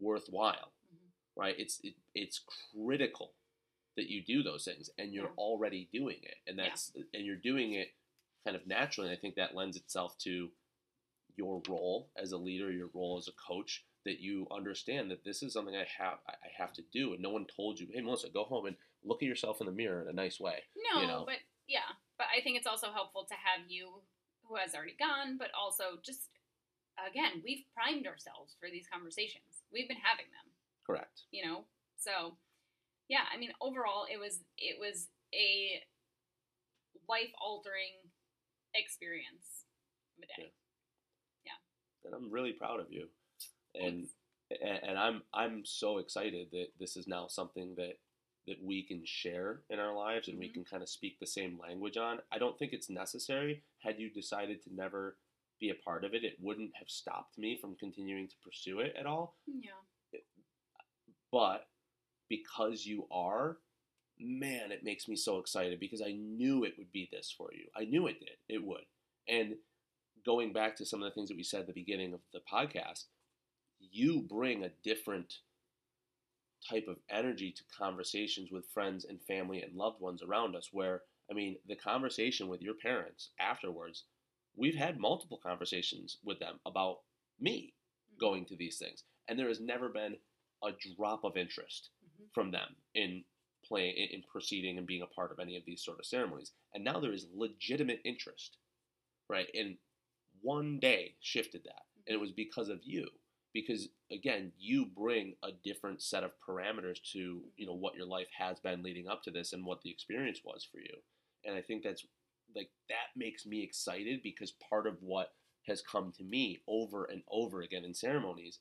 worthwhile. 0.00 0.72
Mhm. 0.92 1.10
Right? 1.36 1.54
It's 1.58 1.80
it, 1.84 1.94
it's 2.14 2.40
critical 2.72 3.32
that 3.96 4.08
you 4.10 4.22
do 4.22 4.42
those 4.42 4.64
things, 4.64 4.90
and 4.98 5.12
you're 5.12 5.26
Yeah. 5.26 5.34
already 5.36 5.88
doing 5.92 6.18
it, 6.22 6.38
and 6.46 6.58
Yeah. 6.58 6.68
that's 6.70 6.92
and 7.14 7.24
you're 7.24 7.36
doing 7.36 7.74
it 7.74 7.94
kind 8.44 8.56
of 8.56 8.66
naturally. 8.66 9.10
And 9.10 9.16
I 9.16 9.20
think 9.20 9.36
that 9.36 9.54
lends 9.54 9.76
itself 9.76 10.18
to 10.18 10.50
your 11.36 11.62
role 11.68 12.10
as 12.16 12.32
a 12.32 12.36
leader, 12.36 12.72
your 12.72 12.88
role 12.88 13.16
as 13.16 13.28
a 13.28 13.32
coach, 13.32 13.84
that 14.04 14.20
you 14.20 14.46
understand 14.50 15.10
that 15.10 15.24
this 15.24 15.42
is 15.42 15.52
something 15.52 15.76
I 15.76 15.86
have 15.98 16.18
I 16.28 16.48
have 16.56 16.72
to 16.74 16.82
do, 16.92 17.12
and 17.12 17.22
no 17.22 17.30
one 17.30 17.46
told 17.46 17.78
you, 17.78 17.88
hey 17.92 18.00
Melissa, 18.00 18.28
go 18.30 18.44
home 18.44 18.66
and 18.66 18.76
look 19.04 19.22
at 19.22 19.28
yourself 19.28 19.60
in 19.60 19.66
the 19.66 19.72
mirror 19.72 20.02
in 20.02 20.08
a 20.08 20.12
nice 20.12 20.40
way. 20.40 20.62
No, 20.92 21.00
you 21.00 21.06
know. 21.06 21.24
but 21.26 21.40
yeah, 21.68 21.96
but 22.18 22.26
I 22.36 22.42
think 22.42 22.56
it's 22.56 22.66
also 22.66 22.92
helpful 22.92 23.26
to 23.28 23.34
have 23.34 23.68
you, 23.68 24.02
who 24.44 24.56
has 24.56 24.74
already 24.74 24.96
gone, 24.98 25.36
but 25.38 25.48
also 25.58 26.00
just 26.04 26.28
again, 26.98 27.40
we've 27.44 27.64
primed 27.72 28.06
ourselves 28.06 28.56
for 28.60 28.68
these 28.68 28.86
conversations. 28.92 29.64
We've 29.72 29.88
been 29.88 30.02
having 30.02 30.26
them. 30.26 30.48
Correct. 30.86 31.22
you 31.30 31.46
know 31.46 31.66
so 31.96 32.34
yeah 33.06 33.22
i 33.32 33.38
mean 33.38 33.52
overall 33.60 34.06
it 34.10 34.18
was 34.18 34.40
it 34.58 34.74
was 34.80 35.06
a 35.32 35.78
life 37.08 37.30
altering 37.38 37.94
experience 38.74 39.70
of 40.18 40.24
a 40.24 40.40
day 40.40 40.50
and 42.04 42.14
I'm 42.14 42.30
really 42.30 42.52
proud 42.52 42.80
of 42.80 42.86
you. 42.90 43.08
And 43.74 44.08
and, 44.62 44.98
I'm 44.98 45.22
I'm 45.32 45.64
so 45.64 45.98
excited 45.98 46.48
that 46.52 46.68
this 46.78 46.96
is 46.96 47.06
now 47.06 47.28
something 47.28 47.74
that 47.76 47.98
that 48.46 48.56
we 48.62 48.82
can 48.82 49.02
share 49.04 49.62
in 49.70 49.78
our 49.78 49.94
lives 49.94 50.26
and 50.28 50.38
we 50.38 50.48
Mhm. 50.48 50.54
can 50.54 50.64
kind 50.64 50.82
of 50.82 50.88
speak 50.88 51.18
the 51.20 51.26
same 51.26 51.58
language 51.58 51.96
on. 51.96 52.20
I 52.32 52.38
don't 52.38 52.58
think 52.58 52.72
it's 52.72 52.90
necessary. 52.90 53.62
Had 53.78 54.00
you 54.00 54.10
decided 54.10 54.62
to 54.62 54.74
never 54.74 55.18
be 55.60 55.68
a 55.70 55.74
part 55.74 56.04
of 56.04 56.14
it, 56.14 56.24
it 56.24 56.40
wouldn't 56.40 56.74
have 56.74 56.88
stopped 56.90 57.36
me 57.38 57.56
from 57.60 57.76
continuing 57.76 58.26
to 58.28 58.36
pursue 58.42 58.80
it 58.80 58.96
at 58.96 59.06
all. 59.06 59.36
yeah 59.46 59.72
But 61.30 61.68
because 62.28 62.86
you 62.86 63.06
are, 63.10 63.58
man, 64.18 64.72
it 64.72 64.82
makes 64.84 65.06
me 65.06 65.16
so 65.16 65.38
excited 65.38 65.78
because 65.78 66.02
I 66.02 66.12
knew 66.12 66.64
it 66.64 66.74
would 66.78 66.90
be 66.92 67.08
this 67.12 67.30
for 67.30 67.52
you. 67.52 67.68
I 67.76 67.84
knew 67.84 68.06
it 68.06 68.18
did. 68.20 68.38
It 68.48 68.64
would. 68.64 68.84
And 69.28 69.56
going 70.24 70.52
back 70.52 70.76
to 70.76 70.86
some 70.86 71.02
of 71.02 71.08
the 71.08 71.14
things 71.14 71.28
that 71.28 71.36
we 71.36 71.42
said 71.44 71.60
at 71.60 71.66
the 71.66 71.72
beginning 71.72 72.14
of 72.14 72.20
the 72.32 72.40
podcast, 72.40 73.04
you 73.80 74.22
bring 74.22 74.64
a 74.64 74.70
different 74.82 75.40
type 76.68 76.86
of 76.88 76.98
energy 77.08 77.50
to 77.52 77.62
conversations 77.76 78.50
with 78.50 78.68
friends 78.72 79.04
and 79.04 79.20
family 79.22 79.62
and 79.62 79.74
loved 79.74 80.00
ones 80.00 80.22
around 80.22 80.54
us 80.56 80.68
where 80.72 81.02
I 81.30 81.34
mean, 81.34 81.58
the 81.66 81.76
conversation 81.76 82.48
with 82.48 82.60
your 82.60 82.74
parents 82.74 83.30
afterwards, 83.38 84.04
we've 84.56 84.74
had 84.74 84.98
multiple 84.98 85.38
conversations 85.40 86.18
with 86.24 86.40
them 86.40 86.58
about 86.66 86.98
me 87.38 87.74
going 88.18 88.44
to 88.46 88.56
these 88.56 88.78
things. 88.78 89.04
And 89.28 89.38
there 89.38 89.46
has 89.48 89.60
never 89.60 89.88
been 89.88 90.16
a 90.64 90.72
drop 90.96 91.22
of 91.24 91.36
interest 91.36 91.90
Mhm. 92.20 92.32
from 92.34 92.50
them 92.50 92.76
in 92.94 93.24
playing 93.64 93.96
in, 93.96 94.08
in 94.08 94.22
proceeding 94.24 94.76
and 94.76 94.86
being 94.88 95.02
a 95.02 95.06
part 95.06 95.30
of 95.30 95.38
any 95.38 95.56
of 95.56 95.64
these 95.64 95.84
sort 95.84 96.00
of 96.00 96.06
ceremonies. 96.06 96.52
And 96.74 96.82
now 96.82 96.98
there 96.98 97.12
is 97.12 97.28
legitimate 97.32 98.00
interest, 98.04 98.58
right? 99.28 99.48
And 99.54 99.78
one 100.40 100.80
day 100.80 101.16
shifted 101.20 101.62
that, 101.64 101.86
and 102.06 102.14
it 102.14 102.20
was 102.20 102.32
because 102.32 102.68
of 102.68 102.82
you. 102.84 103.08
Because 103.52 103.88
again 104.12 104.52
you 104.58 104.86
bring 104.86 105.34
a 105.42 105.50
different 105.64 106.02
set 106.02 106.24
of 106.24 106.32
parameters 106.46 106.98
to 107.12 107.42
you 107.56 107.66
know 107.66 107.74
what 107.74 107.94
your 107.94 108.06
life 108.06 108.28
has 108.38 108.60
been 108.60 108.82
leading 108.82 109.08
up 109.08 109.22
to 109.22 109.30
this 109.30 109.52
and 109.52 109.64
what 109.64 109.80
the 109.82 109.90
experience 109.90 110.40
was 110.44 110.66
for 110.70 110.78
you. 110.78 110.96
And 111.44 111.56
i 111.56 111.62
think 111.62 111.82
that's 111.82 112.04
like 112.54 112.70
that 112.88 113.16
makes 113.16 113.46
me 113.46 113.62
excited 113.62 114.20
because 114.22 114.52
part 114.68 114.86
of 114.86 114.96
what 115.00 115.32
has 115.66 115.82
come 115.82 116.12
to 116.16 116.24
me 116.24 116.60
over 116.66 117.04
and 117.04 117.22
over 117.30 117.60
again 117.60 117.84
in 117.84 117.94
ceremonies 117.94 118.58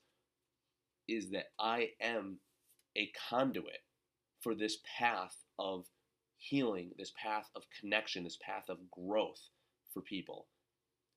is 1.07 1.31
that 1.31 1.45
i 1.59 1.89
am 2.01 2.39
a 2.95 3.11
conduit 3.29 3.83
for 4.41 4.53
this 4.53 4.77
path 4.97 5.35
of 5.57 5.85
healing 6.37 6.91
this 6.97 7.11
path 7.21 7.49
of 7.55 7.63
connection 7.79 8.23
this 8.23 8.37
path 8.41 8.65
of 8.69 8.77
growth 8.91 9.49
for 9.93 10.01
people 10.01 10.47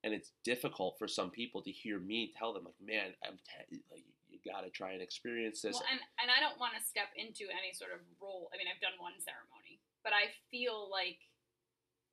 and 0.04 0.12
it's 0.12 0.32
difficult 0.44 0.96
for 0.98 1.06
some 1.08 1.30
people 1.30 1.62
to 1.62 1.70
hear 1.70 1.98
me 1.98 2.32
tell 2.36 2.52
them 2.52 2.64
like 2.64 2.74
man 2.82 3.14
i'm 3.26 3.38
t- 3.70 3.82
like 3.90 4.04
you 4.28 4.38
got 4.50 4.62
to 4.62 4.70
try 4.70 4.92
and 4.92 5.02
experience 5.02 5.60
this 5.60 5.74
Well, 5.74 5.84
and, 5.92 6.00
and 6.22 6.30
I 6.32 6.40
don't 6.40 6.58
want 6.58 6.72
to 6.74 6.82
step 6.82 7.12
into 7.16 7.44
any 7.52 7.76
sort 7.76 7.92
of 7.92 8.00
role. 8.18 8.48
I 8.52 8.56
mean, 8.56 8.66
I've 8.66 8.80
done 8.80 8.96
one 8.98 9.12
ceremony, 9.20 9.78
but 10.02 10.14
I 10.16 10.32
feel 10.50 10.88
like 10.90 11.20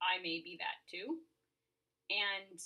I 0.04 0.20
may 0.22 0.44
be 0.44 0.60
that 0.60 0.84
too. 0.90 1.16
And 2.12 2.60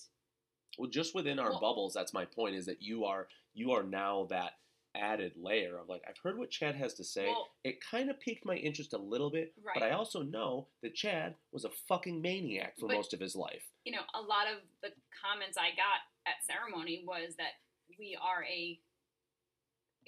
well 0.77 0.91
just 0.91 1.15
within 1.15 1.39
our 1.39 1.51
Well- 1.51 1.61
bubbles 1.61 1.95
that's 1.95 2.13
my 2.13 2.25
point 2.25 2.57
is 2.57 2.67
that 2.67 2.83
you 2.83 3.05
are 3.05 3.29
you 3.55 3.71
are 3.73 3.85
now 3.85 4.27
that 4.31 4.59
added 4.95 5.33
layer 5.37 5.77
of 5.79 5.89
like 5.89 6.03
i've 6.09 6.19
heard 6.23 6.39
what 6.39 6.51
chad 6.51 6.75
has 6.75 6.95
to 6.95 7.05
say 7.05 7.27
well, 7.27 7.49
it 7.65 7.77
kind 7.81 8.11
of 8.11 8.19
piqued 8.21 8.45
my 8.45 8.55
interest 8.55 8.93
a 8.93 8.99
little 8.99 9.31
bit 9.31 9.53
right. 9.65 9.75
but 9.75 9.83
i 9.83 9.91
also 9.91 10.23
know 10.23 10.67
that 10.83 10.95
chad 10.95 11.35
was 11.53 11.65
a 11.65 11.71
fucking 11.89 12.21
maniac 12.21 12.75
for 12.79 12.87
But- 12.87 12.97
most 12.97 13.13
of 13.13 13.21
his 13.21 13.35
life 13.35 13.71
you 13.85 13.93
know, 13.93 14.05
a 14.15 14.21
lot 14.21 14.49
of 14.49 14.65
the 14.83 14.91
comments 15.13 15.57
I 15.61 15.77
got 15.77 16.01
at 16.27 16.41
ceremony 16.41 17.05
was 17.07 17.37
that 17.37 17.61
we 17.99 18.17
are 18.21 18.45
a 18.45 18.81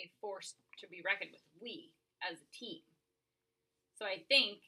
a 0.01 0.11
force 0.21 0.55
to 0.81 0.89
be 0.89 1.01
reckoned 1.05 1.33
with. 1.33 1.45
We 1.61 1.93
as 2.21 2.41
a 2.41 2.49
team. 2.53 2.81
So 3.99 4.05
I 4.05 4.25
think 4.29 4.59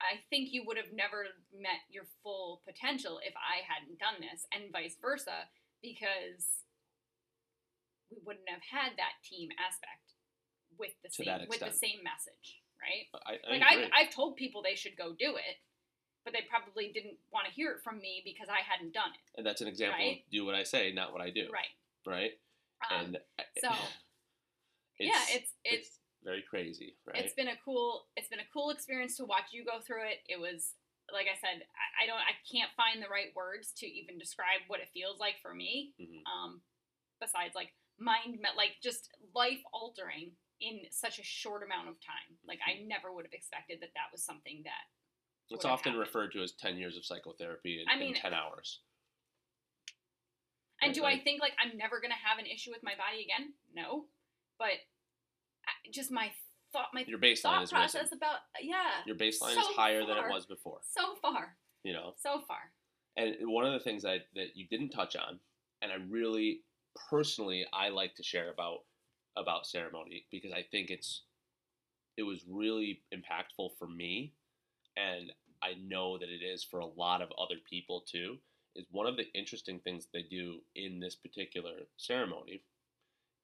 I 0.00 0.22
think 0.30 0.52
you 0.52 0.64
would 0.66 0.78
have 0.78 0.94
never 0.94 1.26
met 1.52 1.84
your 1.90 2.04
full 2.22 2.62
potential 2.64 3.20
if 3.22 3.34
I 3.36 3.66
hadn't 3.66 3.98
done 3.98 4.22
this, 4.22 4.46
and 4.54 4.72
vice 4.72 4.96
versa, 5.02 5.50
because 5.82 6.59
we 8.10 8.18
wouldn't 8.26 8.48
have 8.48 8.62
had 8.62 8.98
that 8.98 9.18
team 9.22 9.48
aspect 9.58 10.14
with 10.78 10.92
the 11.02 11.08
To 11.10 11.24
same 11.24 11.46
with 11.48 11.60
the 11.60 11.72
same 11.72 12.02
message, 12.02 12.60
right? 12.78 13.06
i, 13.26 13.38
I 13.46 13.58
like 13.58 13.62
agree. 13.62 13.90
I've, 13.90 14.06
I've 14.08 14.12
told 14.14 14.36
people 14.36 14.62
they 14.62 14.74
should 14.74 14.96
go 14.96 15.12
do 15.14 15.36
it 15.36 15.56
but 16.24 16.34
they 16.34 16.44
probably 16.48 16.92
didn't 16.92 17.16
want 17.32 17.46
to 17.48 17.52
hear 17.52 17.72
it 17.72 17.80
from 17.82 17.98
me 17.98 18.20
because 18.24 18.48
i 18.48 18.60
hadn't 18.60 18.92
done 18.92 19.10
it 19.14 19.24
and 19.38 19.46
that's 19.46 19.60
an 19.60 19.68
example 19.68 20.04
right? 20.04 20.24
of 20.24 20.30
do 20.30 20.44
what 20.44 20.54
i 20.54 20.62
say 20.62 20.92
not 20.92 21.12
what 21.12 21.20
i 21.22 21.30
do 21.30 21.48
right 21.52 21.72
right 22.06 22.32
um, 22.90 23.06
and 23.06 23.18
I- 23.38 23.44
so, 23.60 23.68
yeah 25.00 25.24
it's 25.32 25.52
it's 25.64 25.98
very 26.22 26.44
crazy 26.48 26.96
right 27.06 27.24
it's 27.24 27.32
been 27.34 27.48
a 27.48 27.56
cool 27.64 28.06
it's 28.16 28.28
been 28.28 28.40
a 28.40 28.50
cool 28.52 28.70
experience 28.70 29.16
to 29.16 29.24
watch 29.24 29.52
you 29.52 29.64
go 29.64 29.80
through 29.80 30.04
it 30.04 30.20
it 30.28 30.38
was 30.38 30.74
like 31.12 31.26
i 31.26 31.36
said 31.40 31.64
I, 31.64 32.04
I 32.04 32.06
don't 32.06 32.20
i 32.20 32.36
can't 32.44 32.70
find 32.76 33.02
the 33.02 33.08
right 33.08 33.32
words 33.34 33.72
to 33.78 33.86
even 33.86 34.18
describe 34.18 34.60
what 34.68 34.80
it 34.80 34.88
feels 34.92 35.18
like 35.18 35.40
for 35.40 35.54
me 35.54 35.94
Mhm. 36.00 36.20
um 36.28 36.60
besides 37.20 37.54
like 37.54 37.72
mind 38.00 38.38
like 38.56 38.76
just 38.82 39.08
life 39.34 39.60
altering 39.72 40.32
in 40.60 40.80
such 40.90 41.18
a 41.18 41.24
short 41.24 41.62
amount 41.62 41.88
of 41.88 41.94
time 42.00 42.36
like 42.46 42.58
i 42.66 42.82
never 42.86 43.12
would 43.12 43.24
have 43.24 43.32
expected 43.32 43.78
that 43.80 43.90
that 43.94 44.08
was 44.12 44.22
something 44.24 44.62
that 44.64 44.88
it's 45.50 45.64
often 45.64 45.92
happened. 45.92 46.06
referred 46.06 46.32
to 46.32 46.42
as 46.42 46.52
10 46.52 46.76
years 46.76 46.96
of 46.96 47.04
psychotherapy 47.04 47.80
in, 47.80 47.88
I 47.88 47.98
mean- 47.98 48.14
in 48.14 48.20
10 48.20 48.32
hours 48.34 48.80
And 50.82 50.94
do 50.94 51.04
I 51.04 51.18
think 51.18 51.40
like 51.42 51.52
I'm 51.62 51.76
never 51.76 52.00
gonna 52.00 52.14
have 52.14 52.38
an 52.38 52.46
issue 52.46 52.70
with 52.70 52.82
my 52.82 52.94
body 52.96 53.22
again? 53.22 53.52
No, 53.74 54.06
but 54.58 54.80
just 55.92 56.10
my 56.10 56.30
thought, 56.72 56.88
my 56.94 57.04
your 57.06 57.18
baseline 57.18 57.42
thought 57.42 57.62
is 57.64 57.70
process 57.70 58.02
risen. 58.04 58.18
about 58.18 58.38
yeah, 58.62 59.04
your 59.06 59.16
baseline 59.16 59.54
so 59.54 59.60
is 59.60 59.76
higher 59.76 60.06
than 60.06 60.16
it 60.16 60.28
was 60.30 60.46
before 60.46 60.80
so 60.88 61.16
far, 61.20 61.56
you 61.82 61.92
know 61.92 62.14
so 62.18 62.40
far. 62.48 62.72
And 63.16 63.36
one 63.42 63.66
of 63.66 63.72
the 63.72 63.80
things 63.80 64.02
that, 64.04 64.20
that 64.36 64.56
you 64.56 64.66
didn't 64.68 64.90
touch 64.90 65.16
on, 65.16 65.40
and 65.82 65.92
I 65.92 65.96
really 66.08 66.62
personally 67.08 67.66
I 67.72 67.88
like 67.88 68.14
to 68.16 68.22
share 68.22 68.50
about 68.50 68.80
about 69.36 69.66
ceremony 69.66 70.26
because 70.30 70.52
I 70.52 70.62
think 70.70 70.90
it's 70.90 71.22
it 72.16 72.22
was 72.24 72.44
really 72.48 73.02
impactful 73.14 73.70
for 73.78 73.86
me, 73.86 74.34
and 74.96 75.32
I 75.62 75.74
know 75.74 76.18
that 76.18 76.28
it 76.28 76.42
is 76.42 76.62
for 76.64 76.80
a 76.80 76.86
lot 76.86 77.22
of 77.22 77.30
other 77.38 77.56
people 77.68 78.02
too. 78.02 78.38
Is 78.76 78.86
one 78.90 79.06
of 79.06 79.16
the 79.16 79.32
interesting 79.34 79.80
things 79.80 80.06
they 80.12 80.22
do 80.22 80.60
in 80.74 81.00
this 81.00 81.16
particular 81.16 81.72
ceremony 81.96 82.62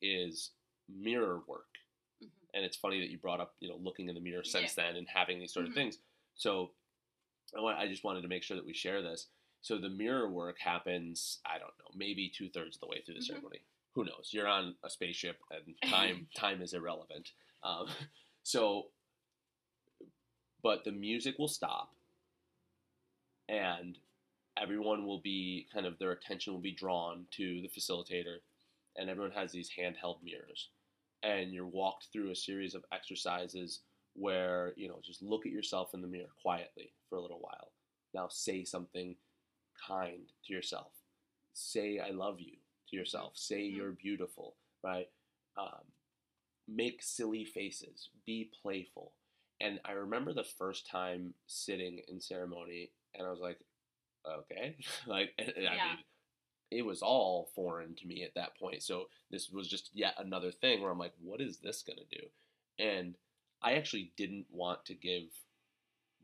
is 0.02 0.52
mirror 0.88 1.42
work, 1.46 1.78
Mhm. 2.22 2.30
and 2.54 2.64
it's 2.64 2.76
funny 2.76 3.00
that 3.00 3.10
you 3.10 3.18
brought 3.18 3.40
up 3.40 3.54
you 3.60 3.68
know 3.68 3.76
looking 3.76 4.08
in 4.08 4.14
the 4.14 4.20
mirror 4.20 4.44
since 4.44 4.76
Yeah. 4.76 4.84
then 4.84 4.96
and 4.96 5.08
having 5.08 5.38
these 5.40 5.52
sort 5.52 5.66
Mhm. 5.66 5.70
of 5.70 5.74
things. 5.74 5.98
So 6.34 6.74
I 7.56 7.60
want 7.60 7.78
I 7.78 7.88
just 7.88 8.04
wanted 8.04 8.22
to 8.22 8.28
make 8.28 8.42
sure 8.42 8.56
that 8.56 8.66
we 8.66 8.74
share 8.74 9.02
this. 9.02 9.28
So 9.66 9.78
the 9.78 9.88
mirror 9.88 10.30
work 10.30 10.60
happens, 10.60 11.40
I 11.44 11.58
don't 11.58 11.76
know, 11.80 11.90
maybe 11.92 12.28
two 12.28 12.48
thirds 12.48 12.76
of 12.76 12.80
the 12.82 12.86
way 12.86 13.02
through 13.02 13.14
the 13.14 13.20
Mhm. 13.20 13.26
ceremony. 13.26 13.62
Who 13.94 14.04
knows? 14.04 14.32
You're 14.32 14.46
on 14.46 14.76
a 14.84 14.88
spaceship, 14.88 15.42
and 15.50 15.76
time 16.22 16.28
time 16.36 16.62
is 16.62 16.72
irrelevant. 16.72 17.32
Um, 17.64 17.88
so, 18.44 18.92
but 20.62 20.84
the 20.84 20.92
music 20.92 21.36
will 21.40 21.48
stop, 21.48 21.92
and 23.48 23.98
everyone 24.56 25.04
will 25.04 25.18
be 25.20 25.66
kind 25.72 25.84
of 25.84 25.98
their 25.98 26.12
attention 26.12 26.52
will 26.52 26.60
be 26.60 26.70
drawn 26.70 27.26
to 27.32 27.60
the 27.60 27.68
facilitator, 27.68 28.42
and 28.94 29.10
everyone 29.10 29.32
has 29.32 29.50
these 29.50 29.70
handheld 29.76 30.22
mirrors, 30.22 30.70
and 31.24 31.52
you're 31.52 31.66
walked 31.66 32.06
through 32.12 32.30
a 32.30 32.36
series 32.36 32.76
of 32.76 32.84
exercises 32.92 33.82
where 34.12 34.74
you 34.76 34.86
know 34.86 35.00
just 35.02 35.22
look 35.22 35.44
at 35.44 35.50
yourself 35.50 35.92
in 35.92 36.02
the 36.02 36.06
mirror 36.06 36.30
quietly 36.40 36.92
for 37.08 37.16
a 37.16 37.20
little 37.20 37.40
while. 37.40 37.72
Now 38.14 38.28
say 38.28 38.62
something 38.62 39.16
kind 39.86 40.32
to 40.46 40.52
yourself. 40.52 40.92
Say 41.54 41.98
I 41.98 42.10
love 42.10 42.40
you 42.40 42.56
to 42.90 42.96
yourself. 42.96 43.36
Say 43.36 43.70
Mhm. 43.70 43.76
you're 43.76 43.92
beautiful, 43.92 44.56
right? 44.82 45.10
Um, 45.56 45.92
make 46.68 47.02
silly 47.02 47.44
faces. 47.44 48.10
Be 48.24 48.46
playful. 48.62 49.12
And 49.60 49.80
I 49.84 49.92
remember 49.92 50.32
the 50.32 50.44
first 50.44 50.86
time 50.86 51.34
sitting 51.46 52.00
in 52.08 52.20
ceremony, 52.20 52.92
and 53.14 53.26
I 53.26 53.30
was 53.30 53.40
like, 53.40 53.60
okay, 54.26 54.76
like, 55.06 55.34
and, 55.38 55.48
and 55.50 55.68
I 55.68 55.72
mean, 55.72 56.04
it 56.70 56.82
was 56.82 57.02
all 57.02 57.46
foreign 57.54 57.94
to 57.96 58.06
me 58.06 58.24
at 58.24 58.34
that 58.34 58.56
point. 58.58 58.82
So 58.82 59.08
this 59.30 59.50
was 59.50 59.68
just 59.68 59.90
yet 59.94 60.14
another 60.18 60.52
thing 60.52 60.82
where 60.82 60.90
I'm 60.90 60.98
like, 60.98 61.14
what 61.20 61.40
is 61.40 61.58
this 61.58 61.82
gonna 61.82 62.04
do? 62.10 62.26
And 62.78 63.16
I 63.62 63.74
actually 63.74 64.12
didn't 64.16 64.46
want 64.50 64.84
to 64.86 64.94
give 64.94 65.24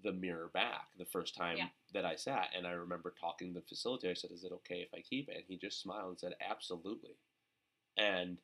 the 0.02 0.12
mirror 0.12 0.50
back 0.52 0.88
the 0.98 1.04
first 1.04 1.34
time 1.36 1.56
Yeah. 1.58 1.68
that 1.94 2.04
I 2.04 2.16
sat. 2.16 2.48
And 2.56 2.66
I 2.66 2.72
remember 2.72 3.14
talking 3.18 3.52
to 3.54 3.60
the 3.60 3.66
facilitator. 3.74 4.10
I 4.10 4.14
said, 4.14 4.30
Is 4.32 4.44
it 4.44 4.52
okay 4.52 4.76
if 4.86 4.88
I 4.94 5.00
keep 5.00 5.28
it? 5.28 5.36
And 5.36 5.44
he 5.48 5.56
just 5.58 5.80
smiled 5.80 6.08
and 6.10 6.18
said, 6.20 6.34
Absolutely. 6.48 7.16
And 7.96 8.38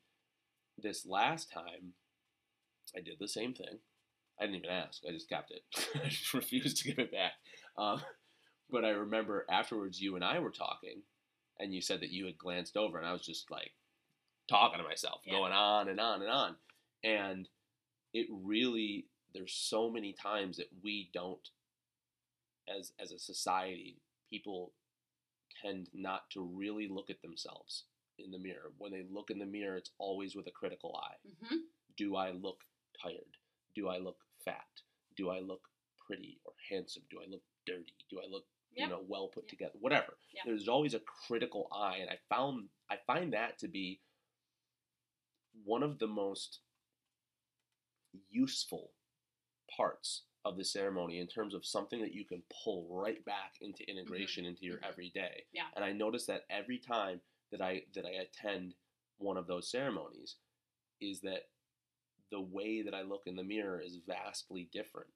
this 0.77 1.07
last 1.07 1.51
time, 1.53 1.95
I 2.97 3.01
did 3.01 3.17
the 3.19 3.29
same 3.29 3.55
thing. 3.55 3.79
I 4.41 4.45
didn't 4.45 4.57
even 4.59 4.71
ask. 4.71 5.03
I 5.09 5.13
just 5.13 5.29
kept 5.29 5.51
it. 5.51 5.63
I 6.05 6.09
just 6.09 6.33
refused 6.33 6.77
to 6.79 6.89
give 6.89 6.99
it 6.99 7.11
back. 7.13 7.33
Um, 7.77 8.01
but 8.71 8.85
I 8.85 8.91
remember 8.91 9.45
afterwards, 9.51 10.01
you 10.01 10.15
and 10.15 10.25
I 10.25 10.39
were 10.39 10.51
talking, 10.51 11.03
and 11.59 11.75
you 11.75 11.81
said 11.81 12.01
that 12.01 12.11
you 12.11 12.27
had 12.27 12.39
glanced 12.39 12.77
over, 12.77 12.99
and 12.99 13.07
I 13.07 13.13
was 13.13 13.27
just 13.27 13.51
like 13.51 13.73
talking 14.49 14.79
to 14.79 14.85
myself, 14.85 15.23
Yeah. 15.25 15.33
going 15.35 15.53
on 15.53 15.89
and 15.89 15.99
on 15.99 16.23
and 16.23 16.31
on. 16.31 16.57
And 17.03 17.49
it 18.15 18.27
really, 18.31 19.07
there's 19.35 19.53
so 19.55 19.91
many 19.91 20.13
times 20.13 20.57
that 20.59 20.69
we 20.83 21.11
don't, 21.13 21.49
as 22.69 22.93
as 23.01 23.13
a 23.13 23.19
society, 23.19 24.01
people 24.31 24.73
tend 25.63 25.89
not 25.95 26.31
to 26.31 26.43
really 26.43 26.89
look 26.89 27.11
at 27.11 27.23
themselves 27.23 27.85
in 28.19 28.31
the 28.31 28.39
mirror. 28.39 28.73
When 28.79 28.93
they 28.93 29.05
look 29.11 29.31
in 29.31 29.39
the 29.39 29.47
mirror, 29.47 29.77
it's 29.77 29.91
always 29.99 30.35
with 30.37 30.47
a 30.47 30.51
critical 30.53 30.97
eye 30.97 31.17
hmm 31.41 31.59
do 31.97 32.17
I 32.17 32.31
look 32.33 32.61
tired? 33.03 33.37
Do 33.75 33.89
I 33.89 33.99
look 33.99 34.19
fat? 34.45 34.67
Do 35.17 35.31
I 35.31 35.41
look 35.41 35.63
pretty 36.07 36.41
or 36.45 36.53
handsome? 36.71 37.03
Do 37.11 37.19
I 37.21 37.27
look 37.29 37.43
dirty? 37.67 37.95
Do 38.11 38.21
I 38.21 38.27
look 38.29 38.47
Yeah. 38.77 38.85
you 38.85 38.91
know 38.91 39.05
well 39.09 39.29
put 39.29 39.45
Yeah. 39.45 39.51
together? 39.51 39.79
Whatever. 39.81 40.17
Yeah. 40.33 40.43
There's 40.47 40.69
always 40.69 40.95
a 40.95 41.01
critical 41.01 41.69
eye, 41.73 41.99
and 41.99 42.11
I 42.11 42.19
found 42.29 42.69
I 42.91 42.99
find 43.07 43.33
that 43.35 43.59
to 43.61 43.69
be 43.69 44.01
one 45.65 45.83
of 45.83 45.99
the 45.99 46.07
most 46.07 46.61
useful 48.31 48.93
parts 49.69 50.25
of 50.45 50.57
the 50.57 50.65
ceremony 50.65 51.19
in 51.21 51.27
terms 51.27 51.53
of 51.55 51.65
something 51.67 52.01
that 52.01 52.15
you 52.15 52.25
can 52.25 52.43
pull 52.65 52.87
right 52.91 53.25
back 53.25 53.57
into 53.61 53.89
integration 53.91 54.45
into 54.45 54.65
your 54.65 54.79
Mhm. 54.79 54.85
everyday. 54.89 55.47
Yeah. 55.53 55.71
And 55.75 55.85
I 55.85 55.93
notice 55.93 56.27
that 56.27 56.47
every 56.49 56.79
time 56.79 57.21
that 57.51 57.61
I 57.61 57.85
that 57.95 58.07
I 58.07 58.11
attend 58.11 58.75
one 59.19 59.37
of 59.37 59.47
those 59.47 59.69
ceremonies 59.71 60.37
is 61.01 61.21
that 61.23 61.51
the 62.31 62.41
way 62.41 62.83
that 62.83 62.95
I 62.95 63.03
look 63.03 63.27
in 63.27 63.37
the 63.37 63.45
mirror 63.45 63.81
is 63.81 63.97
vastly 63.99 64.65
different. 64.65 65.13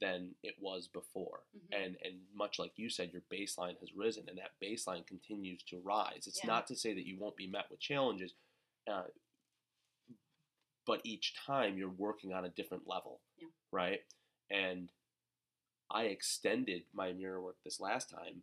than 0.00 0.34
it 0.42 0.58
was 0.58 0.88
before. 0.88 1.44
Mhm. 1.54 1.68
And 1.70 1.96
and 2.02 2.26
much 2.32 2.58
like 2.58 2.78
you 2.78 2.88
said, 2.88 3.12
your 3.12 3.20
baseline 3.22 3.78
has 3.78 3.92
risen, 3.92 4.26
and 4.28 4.38
that 4.38 4.58
baseline 4.58 5.06
continues 5.06 5.62
to 5.64 5.80
rise. 5.80 6.26
It's 6.26 6.42
Yeah. 6.42 6.46
not 6.48 6.66
to 6.68 6.74
say 6.76 6.94
that 6.94 7.06
you 7.06 7.18
won't 7.18 7.36
be 7.36 7.46
met 7.46 7.70
with 7.70 7.78
challenges, 7.78 8.34
uh, 8.86 9.08
but 10.86 11.00
each 11.04 11.34
time 11.46 11.76
you're 11.78 11.88
working 11.90 12.32
on 12.32 12.44
a 12.44 12.50
different 12.50 12.86
level, 12.86 13.20
Yeah. 13.38 13.48
right? 13.70 14.00
And 14.50 14.90
I 15.90 16.04
extended 16.04 16.84
my 16.92 17.12
mirror 17.12 17.40
work 17.42 17.56
this 17.64 17.80
last 17.80 18.10
time 18.10 18.42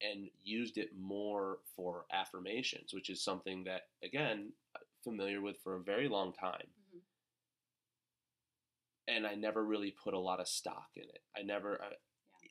and 0.00 0.28
used 0.42 0.78
it 0.78 0.90
more 0.98 1.58
for 1.76 2.06
affirmations, 2.12 2.92
which 2.92 3.08
is 3.08 3.22
something 3.22 3.64
that 3.64 3.82
again 4.02 4.52
I'm 4.76 4.82
familiar 5.04 5.40
with 5.40 5.56
for 5.62 5.76
a 5.76 5.82
very 5.82 6.08
long 6.08 6.32
time 6.32 6.66
Mhm. 6.92 7.02
and 9.08 9.26
I 9.26 9.34
never 9.34 9.64
really 9.64 9.90
put 9.90 10.14
a 10.14 10.18
lot 10.18 10.40
of 10.40 10.48
stock 10.48 10.90
in 10.96 11.04
it. 11.04 11.22
I 11.36 11.42
never. 11.42 11.82
I, 11.82 11.94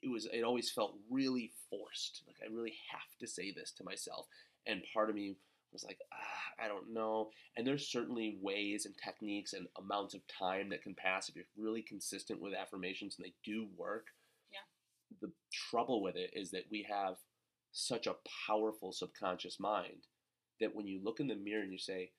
It 0.01 0.09
was. 0.09 0.25
It 0.27 0.43
always 0.43 0.71
felt 0.71 0.97
really 1.09 1.51
forced. 1.69 2.23
Like 2.27 2.37
I 2.43 2.51
really 2.53 2.75
have 2.89 3.17
to 3.19 3.27
say 3.27 3.51
this 3.51 3.71
to 3.73 3.83
myself, 3.83 4.27
and 4.65 4.83
part 4.93 5.09
of 5.09 5.15
me 5.15 5.35
was 5.71 5.83
like, 5.83 5.99
ah, 6.13 6.63
I 6.63 6.67
don't 6.67 6.93
know. 6.93 7.29
And 7.55 7.65
there's 7.65 7.91
certainly 7.91 8.37
ways 8.41 8.85
and 8.85 8.95
techniques 9.03 9.53
and 9.53 9.67
amounts 9.77 10.13
of 10.13 10.21
time 10.27 10.69
that 10.69 10.83
can 10.83 10.95
pass 10.95 11.29
if 11.29 11.35
you're 11.35 11.45
really 11.57 11.81
consistent 11.81 12.41
with 12.41 12.53
affirmations 12.53 13.15
and 13.17 13.25
they 13.25 13.33
do 13.43 13.67
work. 13.77 14.07
Yeah. 14.51 15.27
The 15.27 15.33
trouble 15.51 16.01
with 16.01 16.15
it 16.15 16.31
is 16.33 16.51
that 16.51 16.65
we 16.71 16.85
have 16.89 17.15
such 17.71 18.07
a 18.07 18.15
powerful 18.47 18.91
subconscious 18.91 19.59
mind 19.59 20.07
that 20.59 20.75
when 20.75 20.87
you 20.87 20.99
look 21.03 21.19
in 21.19 21.27
the 21.27 21.35
mirror 21.35 21.63
and 21.63 21.71
you 21.71 21.79
say, 21.79 22.11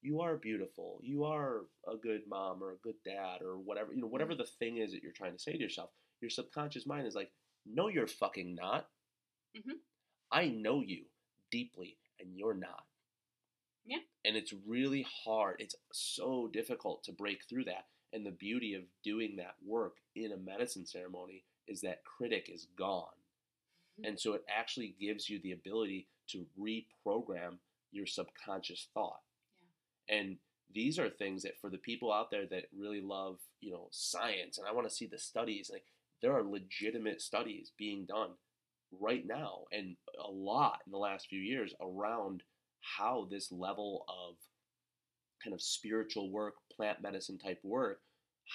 you 0.00 0.20
are 0.20 0.36
beautiful, 0.36 1.00
you 1.02 1.24
are 1.24 1.62
a 1.92 1.96
good 1.96 2.22
mom 2.28 2.62
or 2.62 2.72
a 2.72 2.82
good 2.82 2.94
dad 3.04 3.42
or 3.42 3.58
whatever, 3.58 3.92
you 3.92 4.00
know, 4.00 4.06
whatever 4.06 4.34
the 4.34 4.46
thing 4.58 4.76
is 4.76 4.92
that 4.92 5.02
you're 5.02 5.10
trying 5.12 5.32
to 5.32 5.38
say 5.38 5.52
to 5.52 5.58
yourself, 5.58 5.90
your 6.20 6.30
subconscious 6.30 6.86
mind 6.86 7.06
is 7.06 7.14
like, 7.14 7.30
no, 7.66 7.88
you're 7.88 8.06
fucking 8.06 8.54
not. 8.54 8.86
Mm-hmm. 9.56 9.78
I 10.30 10.48
know 10.48 10.82
you 10.86 11.04
deeply 11.50 11.96
and 12.20 12.36
you're 12.36 12.54
not. 12.54 12.84
Yeah. 13.84 13.98
And 14.24 14.36
it's 14.36 14.52
really 14.66 15.06
hard. 15.24 15.56
It's 15.60 15.76
so 15.92 16.48
difficult 16.52 17.02
to 17.04 17.12
break 17.12 17.44
through 17.44 17.64
that. 17.64 17.86
And 18.12 18.24
the 18.24 18.30
beauty 18.30 18.74
of 18.74 18.82
doing 19.02 19.36
that 19.36 19.54
work 19.64 19.96
in 20.14 20.32
a 20.32 20.36
medicine 20.36 20.86
ceremony 20.86 21.44
is 21.66 21.80
that 21.82 22.04
critic 22.04 22.48
is 22.52 22.66
gone. 22.76 23.16
Mhm. 23.98 24.08
And 24.08 24.20
so 24.20 24.34
it 24.34 24.44
actually 24.48 24.88
gives 24.88 25.28
you 25.28 25.38
the 25.38 25.52
ability 25.52 26.08
to 26.28 26.46
reprogram 26.58 27.58
your 27.90 28.06
subconscious 28.06 28.88
thought. 28.92 29.22
Yeah. 29.60 30.16
And 30.16 30.38
these 30.70 30.98
are 30.98 31.08
things 31.08 31.42
that 31.42 31.58
for 31.58 31.70
the 31.70 31.78
people 31.78 32.12
out 32.12 32.30
there 32.30 32.46
that 32.46 32.72
really 32.72 33.00
love, 33.00 33.40
you 33.60 33.72
know, 33.72 33.88
science 33.90 34.58
and 34.58 34.66
I 34.66 34.72
want 34.72 34.88
to 34.88 34.94
see 34.94 35.06
the 35.06 35.18
studies, 35.18 35.70
like 35.70 35.86
there 36.20 36.36
are 36.36 36.42
legitimate 36.42 37.22
studies 37.22 37.70
being 37.70 38.04
done 38.04 38.36
right 39.00 39.24
now 39.26 39.64
and 39.72 39.96
a 40.18 40.30
lot 40.30 40.80
in 40.86 40.92
the 40.92 40.98
last 40.98 41.28
few 41.28 41.40
years 41.40 41.74
around 41.80 42.42
how 42.80 43.26
this 43.30 43.52
level 43.52 44.04
of 44.08 44.36
kind 45.42 45.54
of 45.54 45.62
spiritual 45.62 46.30
work, 46.30 46.54
plant 46.74 47.02
medicine 47.02 47.38
type 47.38 47.60
work, 47.62 48.00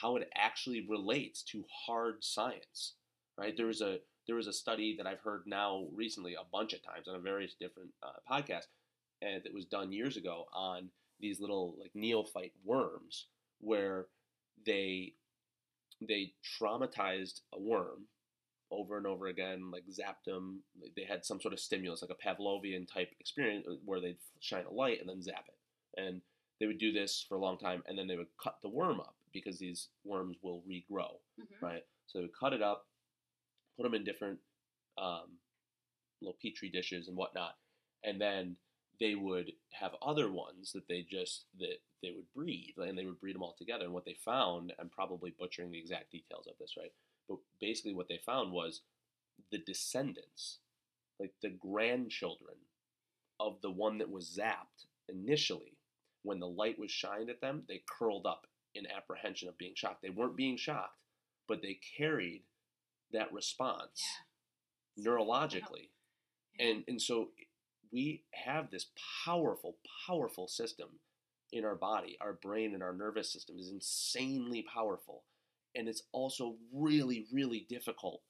how 0.01 0.15
it 0.15 0.29
actually 0.35 0.85
relates 0.89 1.43
to 1.43 1.63
hard 1.85 2.23
science. 2.23 2.95
Right? 3.37 3.55
There 3.55 3.67
was 3.67 3.81
a 3.81 3.99
there 4.27 4.35
was 4.35 4.47
a 4.47 4.53
study 4.53 4.95
that 4.97 5.07
I've 5.07 5.19
heard 5.19 5.43
now 5.45 5.87
recently 5.93 6.35
a 6.35 6.45
bunch 6.51 6.73
of 6.73 6.83
times 6.83 7.07
on 7.07 7.15
a 7.15 7.19
various 7.19 7.55
different 7.59 7.89
uh, 8.01 8.19
podcasts, 8.31 8.67
and 9.21 9.43
that 9.43 9.53
was 9.53 9.65
done 9.65 9.91
years 9.91 10.17
ago 10.17 10.45
on 10.53 10.89
these 11.19 11.39
little 11.39 11.75
like 11.79 11.91
neophyte 11.93 12.53
worms, 12.63 13.27
where 13.59 14.07
they 14.65 15.13
they 16.07 16.33
traumatized 16.59 17.41
a 17.53 17.59
worm 17.59 18.07
over 18.73 18.97
and 18.97 19.07
over 19.07 19.27
again, 19.27 19.71
like 19.71 19.83
zapped 19.87 20.25
them. 20.25 20.63
They 20.95 21.03
had 21.03 21.25
some 21.25 21.39
sort 21.41 21.53
of 21.53 21.59
stimulus, 21.59 22.01
like 22.01 22.11
a 22.11 22.15
Pavlovian 22.27 22.87
type 22.91 23.09
experience, 23.19 23.65
uh, 23.69 23.75
where 23.85 23.99
they'd 24.01 24.17
shine 24.39 24.65
a 24.65 24.73
light 24.73 24.99
and 24.99 25.09
then 25.09 25.21
zap 25.21 25.45
it, 25.47 26.01
and 26.01 26.21
they 26.59 26.67
would 26.67 26.79
do 26.79 26.91
this 26.91 27.25
for 27.27 27.35
a 27.35 27.39
long 27.41 27.57
time, 27.57 27.83
and 27.87 27.97
then 27.97 28.07
they 28.07 28.17
would 28.17 28.35
cut 28.41 28.57
the 28.61 28.69
worm 28.69 28.99
up 28.99 29.15
because 29.31 29.57
these 29.59 29.89
worms 30.03 30.37
will 30.41 30.61
regrow 30.63 31.19
Mhm. 31.39 31.61
right? 31.61 31.83
So 32.07 32.19
they 32.19 32.25
would 32.25 32.35
cut 32.35 32.53
it 32.53 32.61
up, 32.61 32.87
put 33.77 33.83
them 33.83 33.93
in 33.95 34.03
different 34.03 34.39
um, 34.97 35.39
little 36.21 36.37
petri 36.41 36.69
dishes 36.69 37.07
and 37.07 37.17
whatnot, 37.17 37.57
and 38.03 38.19
then 38.21 38.57
they 38.99 39.15
would 39.15 39.51
have 39.71 39.95
other 40.01 40.31
ones 40.31 40.71
that 40.73 40.87
they 40.87 41.01
just 41.01 41.45
that 41.59 41.81
they 42.01 42.11
would 42.11 42.31
breed, 42.33 42.73
and 42.77 42.97
they 42.97 43.05
would 43.05 43.19
breed 43.19 43.33
them 43.35 43.43
all 43.43 43.55
together. 43.57 43.85
And 43.85 43.93
what 43.93 44.05
they 44.05 44.13
found, 44.13 44.73
I'm 44.79 44.89
probably 44.89 45.31
butchering 45.31 45.71
the 45.71 45.79
exact 45.79 46.11
details 46.11 46.47
of 46.47 46.57
this, 46.59 46.77
right? 46.77 46.93
But 47.29 47.39
basically, 47.59 47.93
what 47.93 48.07
they 48.09 48.19
found 48.25 48.51
was 48.51 48.81
the 49.51 49.59
descendants, 49.59 50.59
like 51.19 51.33
the 51.41 51.49
grandchildren 51.49 52.57
of 53.39 53.61
the 53.61 53.71
one 53.71 53.97
that 53.99 54.09
was 54.11 54.37
zapped 54.37 54.87
initially, 55.09 55.77
when 56.23 56.39
the 56.39 56.47
light 56.47 56.79
was 56.79 56.91
shined 56.91 57.29
at 57.29 57.41
them, 57.41 57.63
they 57.67 57.83
curled 57.87 58.25
up 58.25 58.47
in 58.75 58.87
apprehension 58.87 59.49
of 59.49 59.57
being 59.57 59.75
shocked. 59.75 60.01
They 60.01 60.09
weren't 60.09 60.37
being 60.37 60.57
shocked, 60.57 60.97
but 61.47 61.61
they 61.61 61.79
carried 61.97 62.43
that 63.11 63.33
response 63.33 64.03
Yeah. 64.95 65.05
neurologically. 65.11 65.89
Yeah. 66.59 66.67
And 66.67 66.83
and 66.87 67.01
so 67.01 67.31
we 67.91 68.25
have 68.33 68.71
this 68.71 68.87
powerful, 69.25 69.77
powerful 70.07 70.47
system 70.47 70.99
in 71.51 71.65
our 71.65 71.75
body. 71.75 72.17
Our 72.21 72.33
brain 72.33 72.73
and 72.73 72.83
our 72.83 72.93
nervous 72.93 73.31
system 73.31 73.59
is 73.59 73.69
insanely 73.69 74.63
powerful. 74.63 75.23
And 75.75 75.87
it's 75.87 76.03
also 76.11 76.57
really, 76.71 77.27
really 77.31 77.61
difficult 77.69 78.21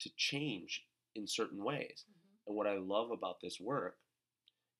to 0.00 0.10
change 0.16 0.86
in 1.14 1.26
certain 1.26 1.62
ways. 1.62 2.04
Mhm. 2.08 2.38
And 2.48 2.56
what 2.56 2.66
I 2.66 2.76
love 2.78 3.10
about 3.10 3.40
this 3.40 3.60
work 3.60 3.98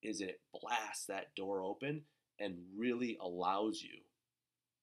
is 0.02 0.20
it 0.20 0.42
blasts 0.52 1.06
that 1.06 1.34
door 1.34 1.62
open 1.62 2.06
and 2.38 2.66
really 2.76 3.16
allows 3.20 3.82
you 3.82 4.04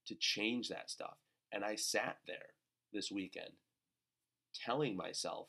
to 0.06 0.14
change 0.16 0.68
that 0.68 0.90
stuff. 0.90 1.18
And 1.52 1.64
I 1.64 1.76
sat 1.76 2.18
there 2.26 2.54
this 2.92 3.10
weekend 3.10 3.52
telling 4.54 4.96
myself 4.96 5.48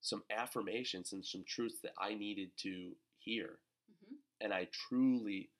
some 0.00 0.22
affirmations 0.30 1.12
and 1.12 1.24
some 1.24 1.44
truths 1.44 1.80
that 1.82 1.92
I 1.98 2.14
needed 2.14 2.56
to 2.58 2.96
hear. 3.18 3.60
Mhm. 3.90 4.18
And 4.40 4.54
I 4.54 4.66
truly 4.66 5.50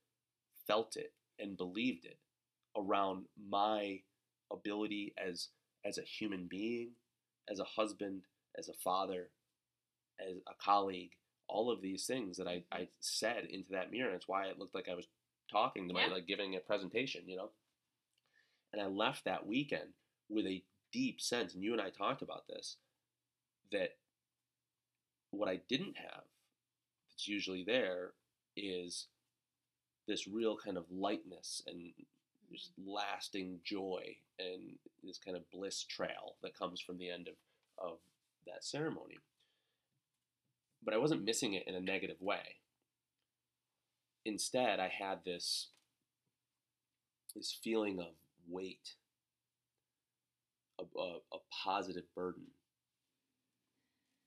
felt 0.67 0.97
it 0.97 1.15
and 1.39 1.57
believed 1.57 2.05
it 2.07 2.21
around 2.77 3.29
my 3.37 4.03
ability 4.53 5.15
as 5.19 5.49
as 5.85 5.99
a 5.99 6.03
human 6.03 6.47
being, 6.47 6.91
as 7.49 7.61
a 7.61 7.65
husband, 7.65 8.23
as 8.59 8.69
a 8.69 8.73
father, 8.75 9.29
as 10.19 10.37
a 10.49 10.55
colleague, 10.63 11.13
all 11.49 11.71
of 11.71 11.81
these 11.81 12.07
things 12.07 12.37
that 12.39 12.49
I, 12.49 12.65
I 12.73 12.89
said 13.01 13.45
into 13.45 13.71
that 13.71 13.93
mirror. 13.93 14.09
And 14.09 14.17
it's 14.17 14.27
why 14.29 14.47
it 14.47 14.59
looked 14.59 14.75
like 14.75 14.89
I 14.89 14.95
was 14.95 15.07
talking 15.51 15.87
to 15.87 15.95
my 15.95 16.07
Yeah. 16.07 16.15
like 16.15 16.27
giving 16.27 16.57
a 16.57 16.61
presentation, 16.61 17.23
you 17.29 17.37
know? 17.37 17.51
And 18.73 18.83
I 18.83 18.87
left 18.87 19.25
that 19.25 19.47
weekend 19.47 19.91
with 20.29 20.47
a 20.47 20.65
deep 20.93 21.21
sense, 21.21 21.55
and 21.55 21.63
you 21.63 21.73
and 21.73 21.81
I 21.81 21.91
talked 21.91 22.23
about 22.23 22.49
this, 22.49 22.77
that 23.71 23.97
what 25.31 25.49
I 25.49 25.61
didn't 25.69 25.97
have 25.99 26.25
that's 27.11 27.29
usually 27.29 27.63
there 27.65 28.13
is 28.57 29.07
this 30.07 30.27
real 30.27 30.57
kind 30.57 30.77
of 30.77 30.85
lightness 30.91 31.63
and 31.67 31.93
just 32.53 32.73
lasting 32.87 33.61
joy 33.65 34.17
and 34.39 34.77
this 35.03 35.19
kind 35.19 35.37
of 35.37 35.51
bliss 35.51 35.83
trail 35.83 36.37
that 36.43 36.59
comes 36.59 36.81
from 36.81 36.99
the 36.99 37.11
end 37.11 37.29
of, 37.29 37.35
of 37.79 37.99
that 38.47 38.65
ceremony. 38.65 39.19
But 40.85 40.95
I 40.95 40.99
wasn't 40.99 41.25
missing 41.25 41.55
it 41.55 41.65
in 41.67 41.75
a 41.75 41.81
negative 41.81 42.21
way. 42.21 42.57
Instead, 44.25 44.81
I 44.81 44.89
had 44.89 45.25
this 45.25 45.69
this 47.35 47.57
feeling 47.63 48.01
of 48.01 48.15
weight, 48.49 48.95
a, 50.81 50.85
a, 50.99 51.17
a 51.33 51.39
positive 51.65 52.05
burden 52.15 52.45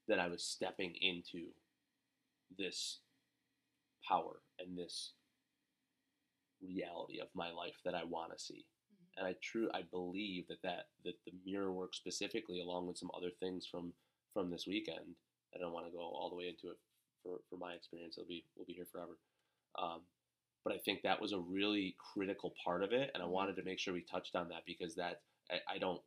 that 0.08 0.20
I 0.20 0.28
was 0.28 0.44
stepping 0.44 0.94
into 1.02 1.48
this 2.58 3.00
power 4.08 4.42
and 4.60 4.78
this 4.78 5.14
reality 6.62 7.20
of 7.20 7.28
my 7.34 7.52
life 7.52 7.76
that 7.86 7.96
I 7.96 8.04
want 8.04 8.32
to 8.34 8.40
see. 8.40 8.66
Mhm. 8.94 9.18
And 9.18 9.28
I 9.28 9.34
true 9.42 9.70
I 9.74 9.84
believe 9.84 10.48
that, 10.48 10.62
that 10.64 10.90
that 11.04 11.16
the 11.26 11.34
mirror 11.46 11.72
work 11.72 11.94
specifically, 11.96 12.62
along 12.62 12.88
with 12.88 12.98
some 12.98 13.12
other 13.16 13.32
things 13.32 13.66
from 13.66 13.94
from 14.34 14.50
this 14.50 14.68
weekend. 14.68 15.16
I 15.56 15.58
don't 15.58 15.74
want 15.74 15.88
to 15.88 15.92
go 15.92 16.00
all 16.00 16.30
the 16.30 16.36
way 16.36 16.48
into 16.50 16.70
it 16.70 16.78
for, 17.24 17.42
for 17.50 17.58
my 17.58 17.74
experience. 17.74 18.18
It'll 18.18 18.28
be 18.28 18.46
we'll 18.56 18.66
be 18.66 18.74
here 18.74 18.86
forever. 18.92 19.18
Um, 19.78 20.02
but 20.64 20.74
I 20.74 20.78
think 20.80 21.02
that 21.04 21.22
was 21.22 21.32
a 21.34 21.40
really 21.40 21.96
critical 22.14 22.54
part 22.64 22.84
of 22.84 22.94
it, 22.94 23.12
and 23.14 23.24
I 23.24 23.26
Mhm. 23.26 23.32
wanted 23.32 23.56
to 23.58 23.64
make 23.64 23.80
sure 23.80 23.94
we 23.94 24.04
touched 24.04 24.36
on 24.36 24.50
that 24.50 24.66
because 24.66 24.96
that 24.96 25.22
I, 25.52 25.60
I 25.76 25.78
don't 25.80 26.02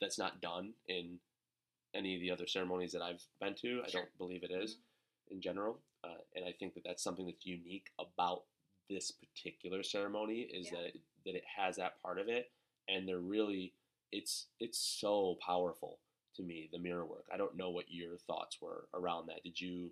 that's 0.00 0.18
not 0.18 0.40
done 0.40 0.74
in 0.88 1.20
any 1.94 2.14
of 2.14 2.20
the 2.20 2.30
other 2.30 2.46
ceremonies 2.46 2.92
that 2.92 3.02
I've 3.02 3.22
been 3.40 3.54
to. 3.56 3.82
I 3.86 3.90
don't 3.90 4.16
believe 4.18 4.42
it 4.44 4.50
is 4.50 4.78
in 5.30 5.40
general, 5.40 5.82
uh, 6.04 6.18
and 6.34 6.44
I 6.44 6.52
think 6.52 6.74
that 6.74 6.84
that's 6.84 7.02
something 7.02 7.26
that's 7.26 7.46
unique 7.46 7.90
about 7.98 8.44
this 8.88 9.10
particular 9.12 9.82
ceremony 9.82 10.40
is 10.40 10.66
Yeah. 10.70 10.78
that 10.78 10.86
it, 10.94 11.00
that 11.26 11.34
it 11.34 11.44
has 11.56 11.76
that 11.76 12.00
part 12.02 12.18
of 12.18 12.28
it, 12.28 12.50
and 12.88 13.06
they're 13.08 13.18
really 13.18 13.74
it's 14.12 14.46
it's 14.58 14.78
so 14.78 15.36
powerful 15.44 15.98
to 16.36 16.42
me 16.42 16.68
the 16.72 16.78
mirror 16.78 17.04
work. 17.04 17.26
I 17.32 17.36
don't 17.36 17.56
know 17.56 17.70
what 17.70 17.90
your 17.90 18.16
thoughts 18.16 18.60
were 18.62 18.88
around 18.94 19.26
that. 19.28 19.42
Did 19.42 19.60
you 19.60 19.90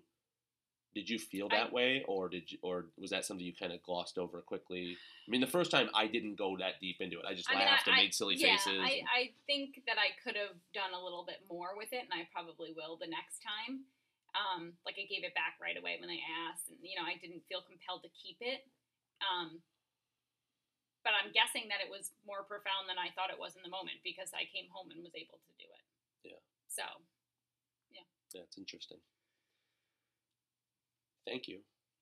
did 0.95 1.07
you 1.09 1.19
feel 1.19 1.47
that 1.49 1.67
I- 1.69 1.71
way 1.71 2.03
or 2.07 2.27
did 2.29 2.51
you 2.51 2.57
or 2.63 2.85
was 2.97 3.11
that 3.11 3.25
something 3.25 3.45
you 3.45 3.53
kind 3.53 3.71
of 3.73 3.83
glossed 3.83 4.17
over 4.17 4.41
quickly? 4.41 4.97
I 5.27 5.29
mean, 5.29 5.41
the 5.41 5.45
first 5.47 5.69
time 5.69 5.89
I 5.93 6.07
didn't 6.07 6.35
go 6.35 6.57
that 6.57 6.79
deep 6.81 6.97
into 7.01 7.19
it. 7.19 7.25
I 7.27 7.35
just 7.35 7.49
I 7.51 7.55
mean, 7.55 7.65
laughed 7.65 7.87
I- 7.87 7.91
and 7.91 7.99
I- 7.99 8.03
made 8.03 8.13
silly 8.15 8.35
yeah, 8.35 8.55
faces. 8.57 8.79
I, 8.81 8.89
and- 9.03 9.07
I 9.13 9.31
think 9.45 9.83
that 9.85 9.97
I 9.99 10.09
could 10.23 10.35
have 10.35 10.55
done 10.73 10.93
a 10.97 11.03
little 11.03 11.23
bit 11.27 11.41
more 11.49 11.77
with 11.77 11.93
it, 11.93 12.01
and 12.09 12.13
I 12.13 12.27
probably 12.33 12.73
will 12.73 12.97
the 12.97 13.07
next 13.07 13.43
time. 13.45 13.85
Um, 14.37 14.73
like 14.85 14.95
I 15.01 15.05
gave 15.09 15.23
it 15.23 15.33
back 15.33 15.57
right 15.61 15.77
away 15.77 15.97
when 15.99 16.09
they 16.09 16.21
asked, 16.45 16.69
and 16.69 16.77
you 16.81 16.93
know 16.97 17.05
I 17.05 17.17
didn't 17.21 17.41
feel 17.49 17.61
compelled 17.61 18.01
to 18.03 18.09
keep 18.17 18.37
it. 18.41 18.65
Um, 19.21 19.61
but 21.03 21.15
I'm 21.15 21.31
guessing 21.31 21.71
that 21.71 21.79
it 21.79 21.87
was 21.87 22.11
more 22.27 22.43
profound 22.43 22.91
than 22.91 22.99
I 22.99 23.15
thought 23.15 23.31
it 23.31 23.39
was 23.39 23.55
in 23.55 23.63
the 23.63 23.71
moment 23.71 24.03
because 24.03 24.35
I 24.35 24.43
came 24.51 24.67
home 24.67 24.91
and 24.91 24.99
was 24.99 25.15
able 25.15 25.39
to 25.39 25.53
do 25.55 25.67
it. 25.71 25.83
Yeah. 26.27 26.43
So 26.67 26.83
yeah, 28.35 28.43
it's 28.43 28.57
interesting. 28.57 28.97
Thank 31.25 31.47
you. 31.47 31.59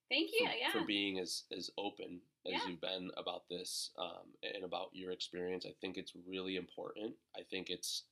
thank 0.09 0.29
you. 0.33 0.45
for, 0.45 0.53
yeah. 0.53 0.71
for 0.71 0.85
being 0.85 1.19
as 1.19 1.43
as 1.55 1.69
open 1.77 2.21
as 2.45 2.53
Yeah. 2.53 2.67
you've 2.67 2.81
been 2.81 3.11
about 3.17 3.47
this 3.49 3.91
um, 3.97 4.33
and 4.43 4.63
about 4.63 4.89
your 4.93 5.11
experience. 5.11 5.65
I 5.65 5.73
think 5.81 5.97
it's 5.97 6.13
really 6.27 6.57
important. 6.57 7.15
I 7.35 7.41
think 7.43 7.69
it's 7.69 8.03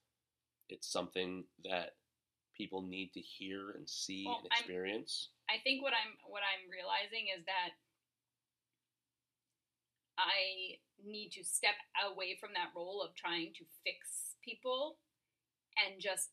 it's 0.69 0.87
something 0.87 1.43
that 1.65 1.97
people 2.55 2.81
need 2.81 3.13
to 3.13 3.21
hear 3.21 3.71
and 3.71 3.89
see 3.89 4.25
Well, 4.25 4.37
and 4.43 4.47
I'm- 4.51 4.59
experience. 4.61 5.29
I 5.49 5.57
think 5.63 5.83
what 5.83 5.93
I'm 5.93 6.17
what 6.25 6.41
I'm 6.41 6.69
realizing 6.69 7.27
is 7.35 7.45
that 7.45 7.73
I 10.17 10.77
need 11.01 11.31
to 11.33 11.43
step 11.43 11.75
away 11.99 12.37
from 12.39 12.53
that 12.53 12.71
role 12.75 13.01
of 13.01 13.15
trying 13.15 13.53
to 13.57 13.65
fix 13.83 14.37
people 14.45 14.97
and 15.79 15.99
just 15.99 16.29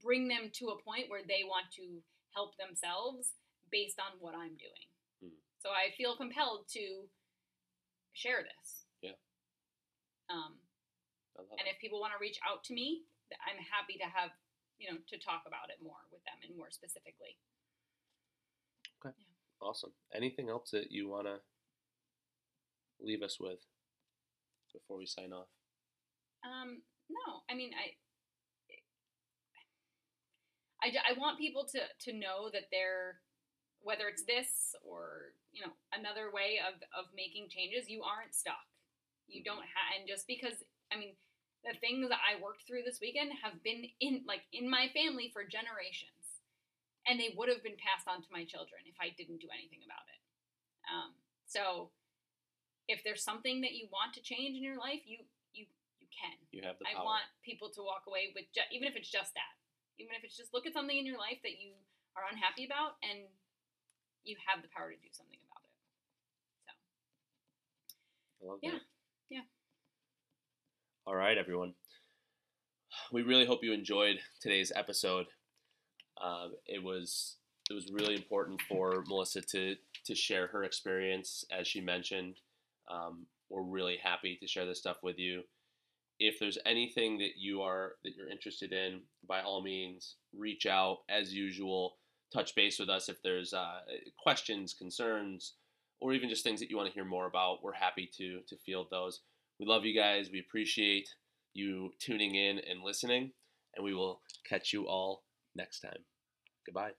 bring 0.00 0.28
them 0.28 0.50
to 0.54 0.72
a 0.72 0.80
point 0.82 1.10
where 1.10 1.22
they 1.26 1.44
want 1.44 1.68
to 1.76 2.00
help 2.32 2.56
themselves 2.56 3.36
based 3.70 4.00
on 4.00 4.16
what 4.20 4.34
I'm 4.34 4.56
doing. 4.56 4.88
Mm. 5.20 5.36
So 5.60 5.70
I 5.70 5.92
feel 5.96 6.16
compelled 6.16 6.70
to 6.72 7.04
share 8.14 8.40
this. 8.42 8.88
Yeah. 9.02 9.18
Um, 10.32 10.56
and 11.36 11.66
it. 11.66 11.76
if 11.76 11.82
people 11.82 12.00
want 12.00 12.16
to 12.16 12.20
reach 12.20 12.38
out 12.46 12.64
to 12.70 12.74
me, 12.74 13.04
I'm 13.44 13.60
happy 13.60 14.00
to 14.00 14.08
have, 14.08 14.32
you 14.80 14.88
know, 14.88 14.96
to 14.96 15.16
talk 15.20 15.44
about 15.44 15.68
it 15.68 15.82
more 15.84 16.00
with 16.08 16.24
them 16.24 16.40
and 16.46 16.56
more 16.56 16.72
specifically. 16.72 17.36
Okay. 18.98 19.14
Awesome. 19.60 19.92
Anything 20.14 20.48
else 20.48 20.70
that 20.70 20.90
you 20.90 21.10
want 21.10 21.26
to 21.26 21.42
leave 23.00 23.22
us 23.22 23.38
with 23.40 23.60
before 24.72 24.98
we 24.98 25.06
sign 25.06 25.32
off? 25.32 25.48
Um, 26.44 26.82
no, 27.08 27.42
I 27.50 27.54
mean, 27.54 27.70
I, 27.74 27.96
I, 30.82 31.14
I 31.14 31.18
want 31.18 31.38
people 31.38 31.66
to, 31.72 31.80
to 31.80 32.12
know 32.16 32.50
that 32.52 32.70
they're, 32.70 33.20
whether 33.80 34.06
it's 34.06 34.22
this 34.22 34.74
or, 34.82 35.34
you 35.52 35.64
know, 35.64 35.72
another 35.94 36.30
way 36.30 36.60
of, 36.62 36.78
of 36.94 37.10
making 37.14 37.48
changes, 37.48 37.88
you 37.88 38.02
aren't 38.02 38.34
stuck. 38.34 38.66
You 39.26 39.42
don't 39.42 39.66
have, 39.66 39.88
and 39.98 40.08
just 40.08 40.26
because, 40.26 40.62
I 40.92 40.96
mean, 40.96 41.14
the 41.66 41.74
things 41.78 42.06
that 42.08 42.22
I 42.22 42.40
worked 42.40 42.66
through 42.66 42.86
this 42.86 43.02
weekend 43.02 43.34
have 43.42 43.62
been 43.66 43.90
in, 44.00 44.22
like, 44.26 44.46
in 44.52 44.70
my 44.70 44.88
family 44.94 45.30
for 45.32 45.42
generations. 45.42 46.12
And 47.08 47.16
they 47.18 47.32
would 47.34 47.48
have 47.48 47.64
been 47.64 47.80
passed 47.80 48.04
on 48.04 48.20
to 48.20 48.30
my 48.30 48.44
children 48.44 48.84
if 48.84 48.94
I 49.00 49.16
didn't 49.16 49.40
do 49.40 49.48
anything 49.48 49.80
about 49.80 50.04
it. 50.12 50.20
Um, 50.92 51.10
so 51.48 51.88
if 52.88 53.04
there's 53.04 53.22
something 53.22 53.60
that 53.62 53.72
you 53.72 53.86
want 53.92 54.14
to 54.14 54.22
change 54.22 54.56
in 54.56 54.62
your 54.64 54.78
life, 54.78 55.04
you, 55.04 55.18
you, 55.52 55.66
you 56.00 56.08
can. 56.08 56.34
You 56.50 56.62
have 56.64 56.78
the 56.80 56.88
power. 56.88 57.00
I 57.00 57.04
want 57.04 57.24
people 57.44 57.68
to 57.76 57.82
walk 57.84 58.08
away 58.08 58.32
with 58.34 58.48
ju- 58.54 58.68
even 58.72 58.88
if 58.88 58.96
it's 58.96 59.10
just 59.10 59.34
that, 59.36 59.52
even 60.00 60.16
if 60.16 60.24
it's 60.24 60.36
just 60.36 60.52
look 60.52 60.66
at 60.66 60.72
something 60.72 60.96
in 60.96 61.04
your 61.06 61.18
life 61.18 61.38
that 61.44 61.60
you 61.60 61.76
are 62.16 62.24
unhappy 62.32 62.64
about, 62.64 62.96
and 63.04 63.28
you 64.24 64.36
have 64.48 64.62
the 64.62 64.68
power 64.74 64.90
to 64.90 64.96
do 64.96 65.08
something 65.12 65.38
about 65.44 65.62
it. 65.64 65.74
So 66.64 66.72
I 68.40 68.50
love 68.50 68.58
Yeah, 68.62 68.70
that. 68.72 68.82
yeah. 69.30 69.46
All 71.06 71.14
right, 71.14 71.38
everyone. 71.38 71.74
We 73.12 73.22
really 73.22 73.46
hope 73.46 73.62
you 73.62 73.72
enjoyed 73.72 74.20
today's 74.40 74.72
episode. 74.74 75.26
Um, 76.20 76.54
it 76.66 76.82
was 76.82 77.36
it 77.70 77.74
was 77.74 77.90
really 77.92 78.14
important 78.14 78.60
for 78.62 79.04
Melissa 79.08 79.40
to 79.42 79.76
to 80.04 80.14
share 80.14 80.46
her 80.48 80.64
experience, 80.64 81.44
as 81.50 81.66
she 81.68 81.80
mentioned. 81.80 82.36
Um, 82.90 83.26
we're 83.50 83.62
really 83.62 83.98
happy 84.02 84.36
to 84.40 84.46
share 84.46 84.66
this 84.66 84.78
stuff 84.78 84.98
with 85.02 85.18
you. 85.18 85.42
If 86.20 86.38
there's 86.38 86.58
anything 86.66 87.18
that 87.18 87.36
you 87.38 87.62
are 87.62 87.92
that 88.04 88.14
you're 88.16 88.28
interested 88.28 88.72
in, 88.72 89.02
by 89.26 89.40
all 89.40 89.62
means, 89.62 90.16
reach 90.36 90.66
out 90.66 90.98
as 91.08 91.32
usual. 91.32 91.96
Touch 92.32 92.54
base 92.54 92.78
with 92.78 92.90
us 92.90 93.08
if 93.08 93.22
there's 93.22 93.54
uh, 93.54 93.80
questions, 94.22 94.74
concerns, 94.74 95.54
or 96.00 96.12
even 96.12 96.28
just 96.28 96.44
things 96.44 96.60
that 96.60 96.70
you 96.70 96.76
want 96.76 96.88
to 96.88 96.94
hear 96.94 97.04
more 97.04 97.26
about. 97.26 97.62
We're 97.62 97.72
happy 97.72 98.10
to 98.18 98.40
to 98.48 98.56
field 98.56 98.88
those. 98.90 99.20
We 99.58 99.66
love 99.66 99.84
you 99.84 99.94
guys. 99.94 100.30
We 100.30 100.40
appreciate 100.40 101.08
you 101.54 101.90
tuning 101.98 102.34
in 102.34 102.58
and 102.58 102.82
listening, 102.82 103.32
and 103.76 103.84
we 103.84 103.94
will 103.94 104.20
catch 104.48 104.72
you 104.72 104.86
all 104.86 105.24
next 105.54 105.80
time. 105.80 106.04
Goodbye. 106.66 106.92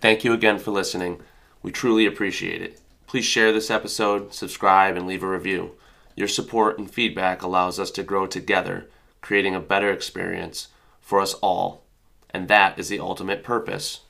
Thank 0.00 0.24
you 0.24 0.32
again 0.32 0.58
for 0.58 0.70
listening. 0.70 1.20
We 1.62 1.70
truly 1.70 2.06
appreciate 2.06 2.62
it. 2.62 2.80
Please 3.06 3.24
share 3.24 3.52
this 3.52 3.70
episode, 3.70 4.34
subscribe, 4.34 4.96
and 4.96 5.06
leave 5.06 5.22
a 5.22 5.28
review. 5.28 5.72
Your 6.16 6.28
support 6.28 6.78
and 6.78 6.90
feedback 6.90 7.42
allows 7.42 7.78
us 7.78 7.90
to 7.92 8.02
grow 8.02 8.26
together, 8.26 8.88
creating 9.20 9.54
a 9.54 9.60
better 9.60 9.92
experience 9.92 10.68
for 11.00 11.20
us 11.20 11.34
all. 11.34 11.84
And 12.30 12.48
that 12.48 12.78
is 12.78 12.88
the 12.88 13.00
ultimate 13.00 13.44
purpose 13.44 14.00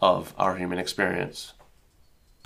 of 0.00 0.32
our 0.38 0.56
human 0.56 0.78
experience. 0.78 1.52